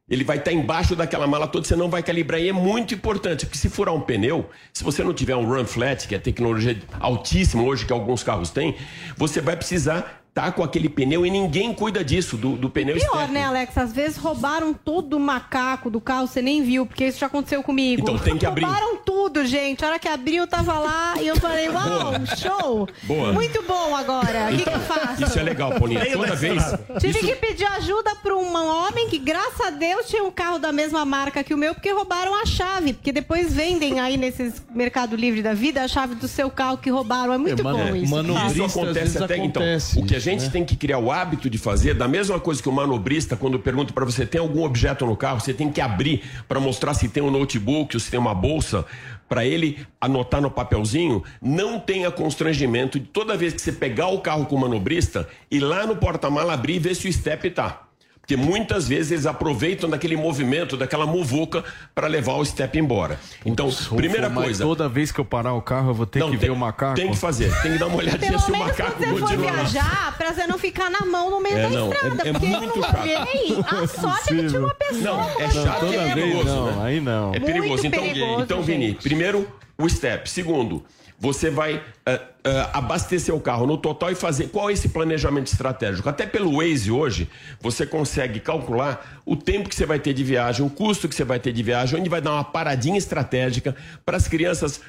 Ele 0.08 0.24
vai 0.24 0.38
estar 0.38 0.52
embaixo 0.52 0.96
daquela 0.96 1.26
mala 1.26 1.48
toda, 1.48 1.66
você 1.66 1.76
não 1.76 1.90
vai 1.90 2.04
calibrar. 2.04 2.40
E 2.40 2.50
é 2.50 2.54
muito 2.54 2.94
importante, 2.94 3.46
porque 3.46 3.58
se 3.58 3.70
furar 3.70 3.94
um 3.94 4.02
pneu, 4.02 4.50
se 4.72 4.84
você 4.84 5.04
não 5.04 5.14
tiver 5.14 5.36
um 5.36 5.48
run 5.48 5.66
flat, 5.66 6.08
que 6.08 6.14
é 6.14 6.20
tecnologia 6.20 6.78
altíssima 7.00 7.64
hoje 7.64 7.86
que 7.86 7.94
alguns 7.94 8.22
carros 8.22 8.52
têm, 8.52 8.76
você 9.18 9.42
vai 9.42 9.56
precisar 9.56 10.25
estar 10.38 10.52
com 10.52 10.62
aquele 10.62 10.90
pneu 10.90 11.26
e 11.26 11.32
ninguém 11.32 11.74
cuida 11.74 12.04
disso, 12.04 12.36
do, 12.36 12.58
do 12.58 12.70
pneu 12.70 12.98
Pior, 12.98 13.30
né, 13.30 13.46
Alex? 13.46 13.78
Às 13.78 13.94
vezes 13.94 14.18
roubaram 14.18 14.74
todo 14.74 15.14
o 15.16 15.20
macaco 15.20 15.90
do 15.90 16.02
carro, 16.02 16.28
você 16.28 16.42
nem 16.42 16.62
viu, 16.62 16.86
porque 16.86 17.06
isso 17.06 17.20
já 17.20 17.28
aconteceu 17.28 17.64
comigo. 17.64 18.02
Então 18.02 18.18
tem 18.18 18.38
que 18.38 18.46
abrir. 18.46 18.66
Roubaram 18.66 18.98
tudo, 18.98 19.46
gente. 19.46 19.86
A 19.86 19.88
hora 19.88 20.00
que 20.00 20.10
abriu, 20.10 20.44
eu 20.44 20.48
tava 20.48 20.78
lá 20.78 21.14
e 21.22 21.28
eu 21.28 21.38
falei, 21.38 21.70
uau, 21.70 22.12
show! 22.36 22.86
Boa. 23.04 23.32
Muito 23.32 23.64
bom 23.64 23.96
agora. 23.96 24.50
O 24.52 24.58
que, 24.58 24.64
que 24.64 24.70
eu 24.70 24.80
faço? 24.82 25.24
Isso 25.24 25.40
é 25.40 25.44
legal, 25.44 25.72
Paulinha. 25.80 26.06
Toda 26.12 26.36
vez. 26.36 26.62
Tive 27.00 27.18
isso- 27.18 27.28
que 27.28 27.36
pedir 27.36 27.66
ajuda 27.68 28.14
para 28.16 28.36
um 28.36 28.54
homem 28.56 29.08
que, 29.08 29.18
graças 29.18 29.62
a 29.62 29.70
Deus, 29.70 30.06
tinha 30.10 30.22
um 30.24 30.32
carro 30.32 30.60
da 30.60 30.74
mesma 30.74 31.06
marca 31.06 31.46
que 31.46 31.54
o 31.54 31.58
meu, 31.58 31.74
porque 31.74 31.92
roubaram 31.94 32.36
a 32.42 32.46
chave. 32.46 32.92
Porque 32.92 33.14
depois 33.14 33.54
vendem 33.54 34.02
aí 34.02 34.18
nesses 34.18 34.62
Mercado 34.74 35.16
Livre 35.16 35.42
da 35.42 35.54
vida 35.54 35.82
a 35.82 35.88
chave 35.88 36.14
do 36.16 36.28
seu 36.28 36.50
carro 36.50 36.78
que 36.78 36.90
roubaram. 36.90 37.32
É 37.32 37.38
muito 37.38 37.62
É, 37.62 37.64
mano- 37.64 37.78
bom 37.78 37.96
isso. 37.96 38.12
manobrista, 38.14 38.66
Isso 38.66 38.80
acontece 38.82 39.24
até 39.24 39.38
então. 39.38 39.62
acontece 39.64 39.98
O 40.00 40.06
que 40.06 40.14
a 40.14 40.20
gente 40.32 40.46
né? 40.46 40.50
tem 40.50 40.66
que 40.66 40.76
criar 40.76 41.00
o 41.00 41.12
hábito 41.12 41.50
de 41.50 41.58
fazer, 41.58 41.94
da 41.94 42.08
mesma 42.08 42.40
coisa 42.40 42.62
que 42.62 42.70
o 42.70 42.72
manobrista, 42.72 43.36
quando 43.36 43.60
pergunta 43.60 43.94
para 43.94 44.06
você 44.06 44.26
tem 44.26 44.42
algum 44.42 44.64
objeto 44.64 45.06
no 45.06 45.16
carro, 45.16 45.40
você 45.40 45.54
tem 45.54 45.72
que 45.72 45.82
abrir 45.82 46.24
para 46.48 46.60
mostrar 46.60 46.94
se 46.94 47.08
tem 47.08 47.24
um 47.24 47.32
notebook 47.32 47.96
ou 47.96 48.00
se 48.00 48.10
tem 48.10 48.20
uma 48.20 48.34
bolsa, 48.34 48.86
para 49.28 49.46
ele 49.46 49.86
anotar 50.00 50.42
no 50.42 50.52
papelzinho. 50.52 51.24
Não 51.42 51.80
tenha 51.80 52.12
constrangimento 52.12 53.00
de 53.00 53.08
toda 53.08 53.38
vez 53.38 53.54
que 53.54 53.62
você 53.62 53.72
pegar 53.72 54.08
o 54.08 54.20
carro 54.20 54.46
com 54.46 54.56
o 54.56 54.60
manobrista, 54.60 55.28
ir 55.50 55.60
lá 55.60 55.86
no 55.86 55.96
porta-mala 55.96 56.54
abrir 56.54 56.76
e 56.76 56.80
ver 56.80 56.96
se 56.96 57.08
o 57.08 57.14
step 57.14 57.50
tá. 57.52 57.85
Porque 58.26 58.36
muitas 58.36 58.88
vezes 58.88 59.12
eles 59.12 59.26
aproveitam 59.28 59.88
daquele 59.88 60.18
movimento, 60.18 60.76
daquela 60.76 61.06
muvuca, 61.06 61.64
para 61.94 62.08
levar 62.08 62.34
o 62.34 62.44
step 62.44 62.76
embora. 62.80 63.20
Então, 63.46 63.70
primeira 63.96 64.28
Mas 64.30 64.44
coisa. 64.46 64.64
Toda 64.64 64.90
vez 64.90 65.12
que 65.12 65.20
eu 65.20 65.26
parar 65.26 65.54
o 65.54 65.62
carro, 65.62 65.92
eu 65.92 65.94
vou 65.94 66.08
ter 66.08 66.18
Não, 66.18 66.32
que 66.32 66.38
tem- 66.38 66.48
ver 66.50 66.52
o 66.52 66.56
macaco. 66.56 66.96
Tem 66.96 67.12
que 67.12 67.16
fazer, 67.18 67.54
tem 67.62 67.74
que 67.74 67.78
dar 67.78 67.86
uma 67.86 67.98
olhadinha 67.98 68.32
Pelo 68.32 68.42
se 68.42 68.52
o 68.52 68.58
macaco 68.58 68.94
quando 68.98 69.20
você 69.20 69.38
for 69.38 69.38
viajar, 69.38 70.18
pra 70.18 70.34
você 70.34 70.48
não 70.48 70.58
ficar 70.58 70.90
na 70.90 71.06
mão 71.06 71.30
no 71.30 71.40
meio 71.40 71.56
É, 71.56 71.62
da 71.62 71.70
não, 71.70 71.86
é- 71.86 71.94
estrada. 71.96 72.16
é 72.30 72.32
porque 72.34 72.48
muito 72.48 72.64
eu 72.64 72.76
não 72.78 72.82
chato. 72.82 73.02
olhei. 73.02 73.58
A 73.68 73.88
sorte 73.88 74.34
é 74.34 74.42
que 74.42 74.48
tinha 74.48 74.60
uma 74.60 74.74
pessoa. 74.74 75.02
Não, 75.04 75.22
é 75.42 75.52
chato 75.52 75.80
toda 75.82 75.94
e 75.94 75.96
é 75.96 76.04
vez 76.04 76.14
perigoso, 76.16 76.46
não, 76.48 76.66
né? 76.66 76.86
aí 76.88 77.00
não. 77.00 77.28
É 77.28 77.40
Muito 77.40 77.46
perigoso. 77.46 77.86
Então, 77.88 78.04
perigoso, 78.04 78.42
então 78.42 78.62
Vini, 78.64 78.96
primeiro 78.96 79.48
o 79.78 79.88
step. 79.88 80.28
Segundo, 80.28 80.84
você 81.18 81.50
vai 81.50 81.82
ah, 82.06 82.22
ah, 82.44 82.78
abastecer 82.80 83.34
o 83.34 83.40
carro 83.40 83.66
no 83.66 83.78
total 83.78 84.12
e 84.12 84.16
fazer 84.16 84.50
qual 84.50 84.70
é 84.70 84.74
esse 84.74 84.90
planejamento 84.90 85.48
estratégico. 85.48 86.08
Até 86.10 86.26
pelo 86.26 86.58
Waze 86.58 86.92
hoje, 86.92 87.30
você 87.60 87.86
consegue 87.86 88.40
calcular 88.40 89.22
o 89.26 89.36
tempo 89.36 89.70
que 89.70 89.76
você 89.76 89.86
vai 89.86 90.00
ter 90.00 90.14
de 90.14 90.24
viagem, 90.24 90.66
o 90.66 90.70
custo 90.70 91.08
que 91.08 91.16
você 91.16 91.24
vai 91.24 91.40
ter 91.40 91.52
de 91.52 91.64
viagem, 91.64 92.00
onde 92.00 92.10
vai 92.10 92.22
dar 92.22 92.34
uma 92.34 92.44
paradinha 92.44 92.98
estratégica 92.98 93.76
para 94.06 94.18
as 94.18 94.28
crianças 94.28 94.82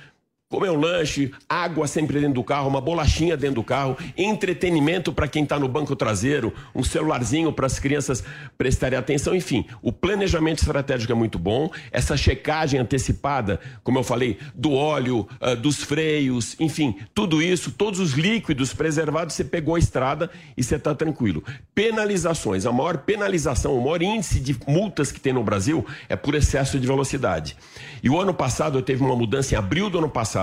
comer 0.49 0.71
um 0.71 0.79
lanche, 0.79 1.33
água 1.49 1.89
sempre 1.89 2.21
dentro 2.21 2.35
do 2.35 2.45
carro, 2.45 2.69
uma 2.69 2.81
bolachinha 2.81 3.37
dentro 3.37 3.57
do 3.57 3.65
carro, 3.65 3.99
entretenimento 4.17 5.13
para 5.13 5.27
quem 5.27 5.43
está 5.43 5.59
no 5.59 5.67
banco 5.67 5.97
traseiro, 5.97 6.55
um 6.73 6.85
celularzinho 6.85 7.53
para 7.53 7.67
as 7.67 7.81
crianças 7.81 8.23
prestarem 8.57 8.97
atenção, 8.97 9.35
enfim, 9.35 9.67
o 9.83 9.91
planejamento 9.91 10.61
estratégico 10.61 11.11
é 11.11 11.17
muito 11.17 11.37
bom, 11.37 11.69
essa 11.91 12.17
checagem 12.17 12.79
antecipada, 12.79 13.59
como 13.83 13.99
eu 13.99 14.05
falei, 14.05 14.39
do 14.55 14.73
óleo, 14.73 15.27
ah, 15.41 15.57
dos 15.57 15.83
freios, 15.83 16.55
enfim, 16.61 16.95
tudo 17.13 17.43
isso, 17.43 17.73
todos 17.73 17.99
os 17.99 18.13
líquidos 18.13 18.73
preservados, 18.73 19.35
você 19.35 19.43
pegou 19.43 19.75
a 19.75 19.81
estrada 19.81 20.31
e 20.57 20.63
você 20.63 20.77
está 20.77 20.95
tranquilo. 20.95 21.43
Penalizações, 21.75 22.67
a 22.67 22.73
maior 22.73 22.99
penalização, 22.99 23.77
o 23.77 23.83
maior 23.83 24.01
índice 24.01 24.39
de 24.39 24.57
multas 24.69 25.11
que 25.11 25.19
tem 25.21 25.33
no 25.33 25.43
Brasil 25.43 25.85
é 26.09 26.15
por 26.15 26.37
excesso 26.37 26.79
de 26.79 26.87
velocidade. 26.87 27.57
E 28.01 28.09
o 28.09 28.21
ano 28.21 28.33
passado 28.33 28.79
eu 28.79 28.83
teve 28.83 29.03
uma 29.03 29.17
mudança 29.17 29.55
em 29.55 29.59
abril 29.59 29.91
do 29.91 29.99
ano 29.99 30.09
passado, 30.09 30.36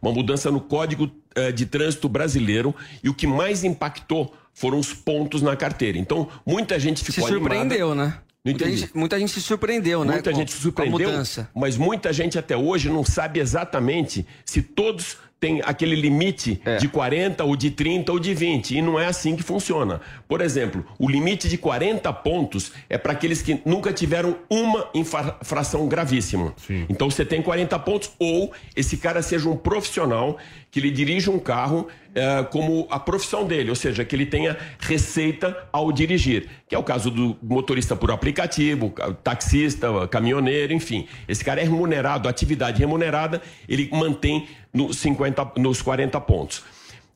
uma 0.00 0.12
mudança 0.12 0.50
no 0.50 0.60
Código 0.60 1.10
eh, 1.34 1.52
de 1.52 1.66
Trânsito 1.66 2.08
Brasileiro, 2.08 2.74
e 3.02 3.08
o 3.08 3.14
que 3.14 3.26
mais 3.26 3.64
impactou 3.64 4.34
foram 4.52 4.78
os 4.78 4.92
pontos 4.92 5.42
na 5.42 5.56
carteira. 5.56 5.96
Então, 5.98 6.28
muita 6.46 6.78
gente 6.78 7.00
Se 7.04 7.12
ficou 7.12 7.28
surpreendeu, 7.28 7.90
animada. 7.92 8.10
né? 8.10 8.18
Muita 8.44 8.70
gente, 8.70 8.90
muita 8.96 9.18
gente 9.18 9.32
se 9.32 9.40
surpreendeu, 9.42 10.02
né? 10.04 10.14
Muita 10.14 10.30
com- 10.30 10.36
gente 10.38 10.50
se 10.52 10.58
surpreendeu, 10.60 11.10
mudança. 11.10 11.48
mas 11.54 11.76
muita 11.76 12.10
gente 12.12 12.38
até 12.38 12.56
hoje 12.56 12.88
não 12.88 13.04
sabe 13.04 13.38
exatamente 13.38 14.26
se 14.46 14.62
todos 14.62 15.18
têm 15.40 15.62
aquele 15.64 15.96
limite 15.96 16.60
É. 16.64 16.76
de 16.76 16.86
40 16.86 17.42
ou 17.44 17.56
de 17.56 17.70
30 17.70 18.12
ou 18.12 18.18
de 18.20 18.34
20 18.34 18.76
e 18.76 18.82
não 18.82 19.00
é 19.00 19.06
assim 19.06 19.34
que 19.34 19.42
funciona. 19.42 20.00
Por 20.28 20.42
exemplo, 20.42 20.84
o 20.98 21.08
limite 21.08 21.48
de 21.48 21.56
40 21.56 22.12
pontos 22.12 22.72
é 22.88 22.98
para 22.98 23.12
aqueles 23.12 23.40
que 23.40 23.60
nunca 23.64 23.90
tiveram 23.92 24.36
uma 24.50 24.88
infra- 24.94 25.38
infração 25.40 25.88
gravíssima. 25.88 26.54
Então 26.88 27.10
você 27.10 27.24
tem 27.24 27.40
40 27.40 27.78
pontos 27.78 28.10
ou 28.18 28.52
esse 28.76 28.98
cara 28.98 29.22
seja 29.22 29.48
um 29.48 29.56
profissional 29.56 30.36
que 30.70 30.78
ele 30.78 30.90
dirige 30.90 31.30
um 31.30 31.38
carro 31.38 31.88
eh, 32.14 32.42
como 32.50 32.86
a 32.90 32.98
profissão 32.98 33.44
dele, 33.46 33.70
ou 33.70 33.76
seja, 33.76 34.04
que 34.04 34.16
ele 34.16 34.26
tenha 34.26 34.56
receita 34.78 35.56
ao 35.72 35.92
dirigir, 35.92 36.48
que 36.68 36.74
é 36.74 36.78
o 36.78 36.82
caso 36.82 37.10
do 37.10 37.36
motorista 37.42 37.94
por 37.94 38.10
aplicativo, 38.10 38.90
ca- 38.90 39.12
taxista, 39.12 39.86
caminhoneiro, 40.08 40.72
enfim. 40.72 41.06
Esse 41.28 41.44
cara 41.44 41.60
é 41.60 41.64
remunerado, 41.64 42.28
atividade 42.28 42.78
remunerada, 42.80 43.40
ele 43.68 43.88
mantém 43.92 44.48
nos 44.72 44.96
50, 44.98 45.52
nos 45.56 45.80
40 45.82 46.20
pontos. 46.20 46.62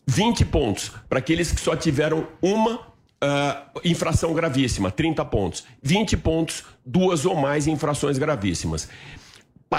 20 0.06 0.44
pontos 0.44 0.92
para 1.08 1.18
aqueles 1.18 1.50
que 1.50 1.60
só 1.60 1.74
tiveram 1.74 2.26
uma 2.42 2.80
ah, 3.20 3.62
infração 3.84 4.32
gravíssima, 4.34 4.90
30 4.90 5.24
pontos. 5.24 5.64
20 5.82 6.16
pontos, 6.18 6.62
duas 6.84 7.24
ou 7.24 7.34
mais 7.34 7.66
infrações 7.66 8.18
gravíssimas. 8.18 8.88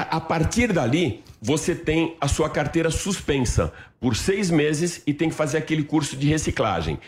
A 0.01 0.19
partir 0.19 0.73
dali, 0.73 1.23
você 1.41 1.73
tem 1.73 2.17
a 2.19 2.27
sua 2.27 2.49
carteira 2.49 2.89
suspensa 2.91 3.71
por 3.99 4.15
seis 4.15 4.51
meses 4.51 5.01
e 5.07 5.13
tem 5.13 5.29
que 5.29 5.35
fazer 5.35 5.57
aquele 5.57 5.83
curso 5.83 6.17
de 6.17 6.27
reciclagem. 6.27 6.99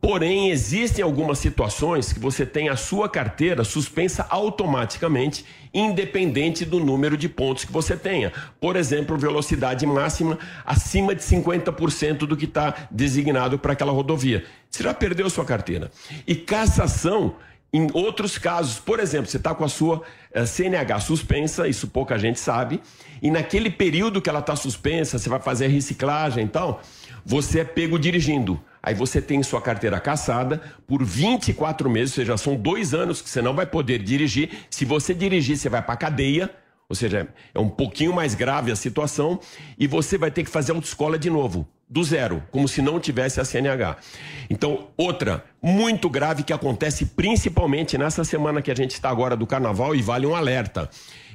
Porém, 0.00 0.50
existem 0.50 1.04
algumas 1.04 1.38
situações 1.38 2.10
que 2.10 2.18
você 2.18 2.46
tem 2.46 2.70
a 2.70 2.76
sua 2.76 3.06
carteira 3.06 3.62
suspensa 3.64 4.26
automaticamente, 4.30 5.44
independente 5.74 6.64
do 6.64 6.80
número 6.80 7.18
de 7.18 7.28
pontos 7.28 7.66
que 7.66 7.72
você 7.72 7.94
tenha. 7.94 8.32
Por 8.58 8.76
exemplo, 8.76 9.18
velocidade 9.18 9.84
máxima 9.84 10.38
acima 10.64 11.14
de 11.14 11.22
50% 11.22 12.18
do 12.20 12.34
que 12.34 12.46
está 12.46 12.88
designado 12.90 13.58
para 13.58 13.74
aquela 13.74 13.92
rodovia. 13.92 14.44
Você 14.70 14.82
já 14.82 14.94
perdeu 14.94 15.28
sua 15.28 15.44
carteira. 15.44 15.90
E 16.26 16.34
cassação 16.34 17.34
em 17.72 17.88
outros 17.92 18.36
casos, 18.36 18.78
por 18.80 18.98
exemplo, 18.98 19.30
você 19.30 19.36
está 19.36 19.54
com 19.54 19.64
a 19.64 19.68
sua 19.68 20.02
eh, 20.32 20.44
CNH 20.44 21.00
suspensa, 21.00 21.68
isso 21.68 21.86
pouca 21.86 22.18
gente 22.18 22.40
sabe, 22.40 22.80
e 23.22 23.30
naquele 23.30 23.70
período 23.70 24.20
que 24.20 24.28
ela 24.28 24.40
está 24.40 24.56
suspensa, 24.56 25.18
você 25.18 25.28
vai 25.28 25.40
fazer 25.40 25.66
a 25.66 25.68
reciclagem 25.68 26.46
e 26.46 26.48
tal, 26.48 26.82
você 27.24 27.60
é 27.60 27.64
pego 27.64 27.98
dirigindo. 27.98 28.60
Aí 28.82 28.94
você 28.94 29.20
tem 29.20 29.42
sua 29.42 29.60
carteira 29.60 30.00
caçada 30.00 30.60
por 30.86 31.04
24 31.04 31.88
meses, 31.88 32.12
ou 32.12 32.24
seja, 32.24 32.36
são 32.36 32.56
dois 32.56 32.94
anos 32.94 33.20
que 33.20 33.28
você 33.28 33.42
não 33.42 33.54
vai 33.54 33.66
poder 33.66 34.02
dirigir. 34.02 34.50
Se 34.70 34.84
você 34.84 35.12
dirigir, 35.14 35.56
você 35.56 35.68
vai 35.68 35.82
para 35.82 35.96
cadeia, 35.96 36.50
ou 36.90 36.96
seja, 36.96 37.28
é 37.54 37.58
um 37.60 37.68
pouquinho 37.68 38.12
mais 38.12 38.34
grave 38.34 38.72
a 38.72 38.76
situação, 38.76 39.38
e 39.78 39.86
você 39.86 40.18
vai 40.18 40.28
ter 40.28 40.42
que 40.42 40.50
fazer 40.50 40.72
autoescola 40.72 41.16
de 41.16 41.30
novo, 41.30 41.68
do 41.88 42.02
zero, 42.02 42.42
como 42.50 42.66
se 42.66 42.82
não 42.82 42.98
tivesse 42.98 43.40
a 43.40 43.44
CNH. 43.44 43.96
Então, 44.50 44.88
outra 44.96 45.44
muito 45.62 46.10
grave 46.10 46.42
que 46.42 46.52
acontece 46.52 47.06
principalmente 47.06 47.96
nessa 47.96 48.24
semana 48.24 48.60
que 48.60 48.72
a 48.72 48.74
gente 48.74 48.90
está 48.90 49.08
agora 49.08 49.36
do 49.36 49.46
carnaval 49.46 49.94
e 49.94 50.02
vale 50.02 50.26
um 50.26 50.34
alerta, 50.34 50.90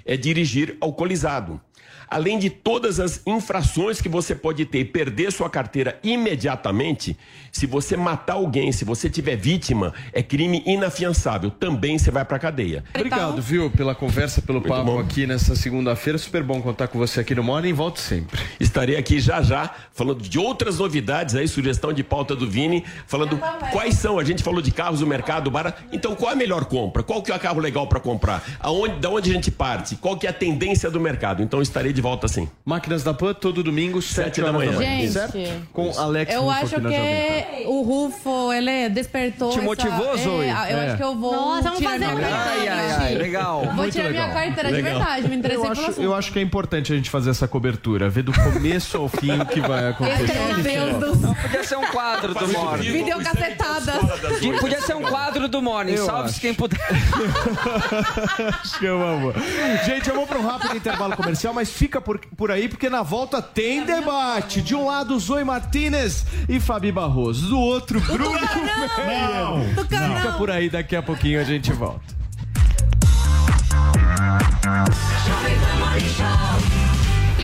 é 0.06 0.18
dirigir 0.18 0.76
alcoolizado. 0.82 1.62
Além 2.10 2.39
de 2.39 2.50
todas 2.50 3.00
as 3.00 3.22
infrações 3.26 4.02
que 4.02 4.10
você 4.10 4.36
pode 4.36 4.65
ter 4.65 4.80
e 4.80 4.86
perder 4.86 5.32
sua 5.32 5.50
carteira 5.50 6.00
imediatamente, 6.04 7.18
se 7.52 7.65
você 7.65 7.96
matar 7.96 8.34
alguém, 8.34 8.72
se 8.72 8.84
você 8.84 9.10
tiver 9.10 9.36
vítima, 9.36 9.94
é 10.12 10.22
crime 10.22 10.62
inafiançável. 10.65 11.50
Também 11.50 11.98
você 11.98 12.12
vai 12.12 12.26
para 12.26 12.38
cadeia. 12.38 12.84
Obrigado, 12.94 13.41
viu, 13.41 13.70
pela 13.72 13.96
conversa, 13.96 14.41
pelo 14.41 14.62
papo 14.62 14.84
bom. 14.84 15.00
aqui 15.00 15.26
nessa 15.26 15.56
segunda-feira. 15.56 16.18
Super 16.18 16.44
bom 16.44 16.62
contar 16.62 16.88
com 16.88 17.00
você 17.00 17.22
aqui 17.22 17.34
no 17.34 17.44
Morning. 17.44 17.74
Volte 17.74 18.02
sempre. 18.02 18.39
Estarei 18.60 18.98
aqui 18.98 19.20
já 19.20 19.41
já 19.41 19.74
falando 19.94 20.22
de 20.22 20.38
outras 20.38 20.80
novidades 20.80 21.36
aí, 21.36 21.48
sugestão 21.48 21.94
de 21.94 22.04
pauta 22.04 22.36
do 22.36 22.50
Vini, 22.50 22.84
falando 23.08 23.39
quais 23.72 23.96
são. 23.96 24.20
A 24.20 24.24
gente 24.24 24.44
falou 24.44 24.62
de 24.62 24.72
carros 24.72 25.00
do 25.00 25.08
mercado, 25.08 25.50
bara. 25.50 25.76
Então, 25.91 26.15
qual 26.15 26.32
a 26.32 26.36
melhor 26.36 26.65
compra? 26.65 27.04
Qual 27.04 27.22
que 27.22 27.32
é 27.32 27.36
o 27.36 27.39
carro 27.39 27.60
legal 27.60 27.88
para 27.88 28.00
comprar? 28.00 28.44
Aonde, 28.60 29.00
da 29.00 29.10
onde 29.10 29.32
a 29.32 29.34
gente 29.34 29.50
parte? 29.50 29.96
Qual 29.96 30.18
que 30.18 30.28
é 30.28 30.30
a 30.30 30.34
tendência 30.34 30.91
do 30.91 31.00
mercado? 31.00 31.41
Então, 31.41 31.62
estarei 31.62 31.94
de 31.95 32.01
volta 32.01 32.27
sim. 32.27 32.47
Máquinas 32.63 33.03
da 33.03 33.13
Pan, 33.13 33.34
todo 33.34 33.63
domingo, 33.63 34.01
Sete 34.01 34.36
7 34.38 34.41
da 34.41 34.51
manhã. 34.53 34.77
Gente, 34.77 35.12
certo? 35.12 35.38
Com 35.73 35.91
Alex 35.97 36.31
Eu 36.34 36.41
Rufo 36.43 36.51
acho 36.51 36.75
que 36.81 37.65
o 37.67 37.81
Rufo, 37.81 38.53
ele 38.53 38.89
despertou. 38.89 39.49
Te 39.51 39.58
essa- 39.58 39.65
motivou, 39.65 40.13
é, 40.13 40.17
Zoe? 40.17 40.47
Eu 40.47 40.53
É. 40.77 40.88
acho 40.88 40.97
que 40.97 41.03
eu 41.03 41.15
vou. 41.15 41.31
Nossa, 41.36 41.62
vamos 41.69 41.84
fazer 41.84 41.97
minha 41.99 42.10
um 42.15 42.19
carteira. 42.19 42.45
Ai, 42.45 42.67
ai, 42.67 42.91
ai, 42.99 43.15
legal. 43.15 43.63
Vou 43.65 43.73
Muito 43.73 43.91
tirar 43.93 44.10
minha 44.10 44.25
legal. 44.27 44.43
carteira 44.43 44.69
de 44.69 44.75
Legal. 44.75 44.99
verdade. 44.99 45.27
Me 45.29 45.36
interessei 45.38 45.65
Eu 45.65 45.71
acho, 45.71 45.81
assunto. 45.81 46.01
eu 46.01 46.13
acho 46.15 46.31
que 46.34 46.39
é 46.39 46.41
importante 46.41 46.91
a 46.93 46.95
gente 46.95 47.10
fazer 47.10 47.29
essa 47.29 47.47
cobertura, 47.47 48.10
ver 48.10 48.23
do 48.23 48.34
começo 48.34 48.97
ao 48.97 49.08
fim 49.08 49.39
o 49.39 49.45
que 49.45 49.62
vai 49.62 49.88
acontecer. 49.89 50.34
Meu 50.62 50.99
Deus 50.99 51.17
do 51.17 51.21
céu. 51.21 51.36
Podia 51.41 51.63
ser 51.63 51.77
um 51.77 51.86
quadro 51.88 52.34
do 52.34 52.47
Morning. 52.49 52.91
Video 52.91 53.17
cacetada. 53.23 53.93
Podia 54.60 54.81
ser 54.81 54.95
um 54.95 55.01
quadro 55.01 55.47
do 55.47 55.62
Morning. 55.62 55.97
Salve-se 55.97 56.39
quem 56.41 56.53
puder. 56.53 56.79
Acho 58.62 58.79
que 58.79 58.86
eu 58.86 59.01
amo. 59.01 59.34
Gente, 59.86 60.10
eu 60.10 60.15
vou 60.15 60.25
para 60.27 60.39
um 60.39 60.45
rápido 60.45 60.75
intervalo 60.75 61.15
comercial, 61.15 61.53
mas 61.53 61.69
fica 61.69 61.85
por, 61.88 62.19
por 62.38 62.52
aí, 62.52 62.67
porque 62.67 62.89
na 62.89 63.02
volta 63.04 63.41
tem 63.41 63.86
debate. 63.86 64.62
De 64.62 64.76
um 64.76 64.86
lado, 64.86 65.17
Zoe 65.19 65.43
Martinez 65.43 66.26
e 66.50 66.60
Fabi 66.60 66.91
Barroso. 66.91 67.48
Do 67.48 67.60
outro, 67.60 68.00
Bruno. 68.02 68.39
Do 69.76 69.86
canal. 69.88 70.17
Fica 70.17 70.32
por 70.38 70.52
aí, 70.52 70.69
daqui 70.69 70.95
a 70.95 71.02
pouquinho 71.02 71.39
a 71.39 71.43
gente 71.43 71.71
volta. 71.71 72.15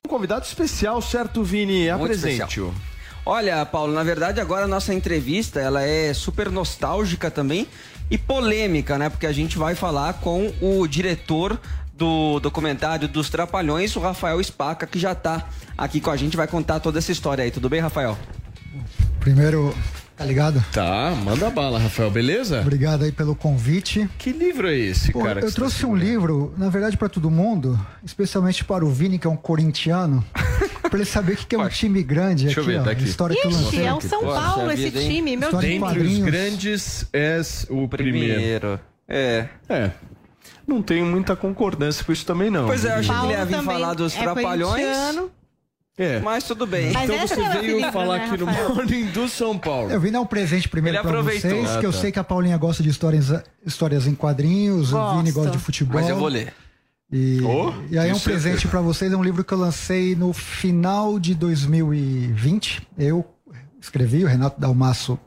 Um 0.06 0.10
convidado 0.10 0.46
especial, 0.46 1.02
certo, 1.02 1.44
Vini? 1.44 1.90
Muito 1.92 2.04
Apresente-o. 2.04 2.74
Olha, 3.26 3.64
Paulo, 3.66 3.94
na 3.94 4.04
verdade 4.04 4.42
agora 4.42 4.66
a 4.66 4.68
nossa 4.68 4.94
entrevista 4.94 5.60
ela 5.60 5.84
é 5.84 6.12
super 6.12 6.50
nostálgica 6.50 7.30
também 7.30 7.68
e 8.10 8.18
polêmica, 8.18 8.98
né? 8.98 9.10
Porque 9.10 9.28
a 9.28 9.32
gente 9.32 9.58
vai 9.58 9.76
falar 9.76 10.14
com 10.14 10.52
o 10.60 10.88
diretor 10.88 11.60
do 12.02 12.40
documentário 12.40 13.08
dos 13.08 13.30
Trapalhões, 13.30 13.96
o 13.96 14.00
Rafael 14.00 14.44
Spaca, 14.44 14.88
que 14.88 14.98
já 14.98 15.14
tá 15.14 15.48
aqui 15.78 16.02
com 16.02 16.10
a 16.10 16.18
gente, 16.18 16.36
vai 16.36 16.48
contar 16.48 16.80
toda 16.80 16.98
essa 16.98 17.12
história 17.12 17.44
aí. 17.44 17.52
Tudo 17.52 17.70
bem, 17.70 17.80
Rafael? 17.80 18.18
Primeiro, 19.20 19.72
tá 20.18 20.26
ligado? 20.26 20.66
Tá, 20.74 21.14
manda 21.24 21.48
bala, 21.52 21.78
Rafael, 21.78 22.10
beleza? 22.10 22.62
Obrigado 22.62 23.04
aí 23.04 23.12
pelo 23.12 23.36
convite. 23.36 24.10
Que 24.18 24.32
livro 24.32 24.68
é 24.68 24.76
esse, 24.76 25.12
Pô, 25.12 25.20
cara? 25.22 25.42
que 25.42 25.46
eu 25.46 25.50
você 25.52 25.56
trouxe 25.56 25.82
tá 25.82 25.88
um 25.88 25.96
livro, 25.96 26.52
na 26.58 26.70
verdade, 26.70 26.98
para 26.98 27.08
todo 27.08 27.30
mundo, 27.30 27.80
especialmente 28.04 28.66
para 28.66 28.84
o 28.84 28.90
Vini, 28.90 29.20
que 29.20 29.28
é 29.28 29.30
um 29.30 29.38
corintiano, 29.38 30.26
para 30.82 30.96
ele 30.98 31.06
saber 31.06 31.34
o 31.34 31.38
que 31.38 31.46
que 31.46 31.56
é 31.56 31.60
um 31.60 31.70
time 31.70 32.02
grande 32.02 32.46
Deixa 32.46 32.62
eu 32.62 32.64
aqui, 32.64 32.72
ver, 32.74 32.80
ó. 32.80 32.84
daqui. 32.84 33.04
História 33.04 33.36
que 33.40 33.46
eu 33.46 33.52
Ixi, 33.52 33.64
lancei. 33.64 33.86
é 33.86 33.94
o 33.94 34.02
São 34.02 34.22
Paulo 34.24 34.72
esse 34.72 34.86
vida, 34.86 35.02
hein? 35.04 35.08
time, 35.08 35.38
meu 35.38 35.50
História 35.50 35.70
Deus. 35.70 35.92
de 35.92 36.00
Dentre 36.00 36.14
os 36.14 36.20
grandes, 36.26 37.06
és 37.14 37.68
o 37.70 37.88
primeiro. 37.88 38.80
É. 39.08 39.46
É. 39.70 39.92
Não 40.72 40.82
tenho 40.82 41.06
muita 41.06 41.36
concordância 41.36 42.04
com 42.04 42.12
isso 42.12 42.26
também, 42.26 42.50
não. 42.50 42.66
Pois 42.66 42.86
é, 42.86 42.90
eu 42.90 42.96
achei 42.96 43.16
que 43.16 43.26
ele 43.26 43.34
ia 43.34 43.46
vir 43.46 43.64
falar 43.64 43.94
dos 43.94 44.16
é 44.16 44.22
trapalhões. 44.22 45.30
É. 45.98 46.20
Mas 46.20 46.46
tudo 46.46 46.66
bem. 46.66 46.92
Mas 46.94 47.10
Então 47.10 47.28
você 47.28 47.42
é 47.42 47.46
a 47.46 47.50
veio 47.60 47.92
falar 47.92 48.18
né, 48.20 48.26
aqui 48.26 48.38
no? 48.38 48.46
Morning 48.46 49.06
do 49.08 49.28
São 49.28 49.58
Paulo. 49.58 49.92
Eu 49.92 50.00
vim 50.00 50.12
dar 50.12 50.22
um 50.22 50.26
presente 50.26 50.68
primeiro 50.70 50.98
Ele 50.98 51.08
pra 51.08 51.22
vocês, 51.22 51.70
Ah, 51.70 51.80
que 51.80 51.86
eu 51.86 51.92
tá. 51.92 51.98
sei 52.00 52.12
que 52.12 52.18
a 52.18 52.24
Paulinha 52.24 52.58
gosta 52.58 52.82
de 52.82 52.90
histórias, 52.90 53.32
histórias 53.66 54.08
em 54.08 54.16
quadrinhos, 54.16 54.94
o 54.94 54.96
Gosto. 54.96 55.18
Vini 55.18 55.32
gosta 55.32 55.52
de 55.52 55.60
futebol. 55.60 56.00
Mas 56.00 56.10
eu 56.10 56.16
vou 56.18 56.30
ler. 56.30 56.54
E, 57.12 57.42
Oh, 57.44 57.74
e 57.90 58.00
aí 58.00 58.10
é 58.10 58.16
um 58.16 58.20
presente 58.20 58.68
pra 58.70 58.80
vocês, 58.80 59.12
é 59.12 59.18
um 59.18 59.24
livro 59.24 59.44
que 59.44 59.54
eu 59.54 59.58
lancei 59.58 60.16
no 60.16 60.32
final 60.32 61.20
de 61.20 61.36
2020. 61.36 62.88
Eu 62.98 63.26
escrevi, 63.80 64.24
o 64.24 64.28
Renato 64.28 64.60
Dalmasso 64.60 65.20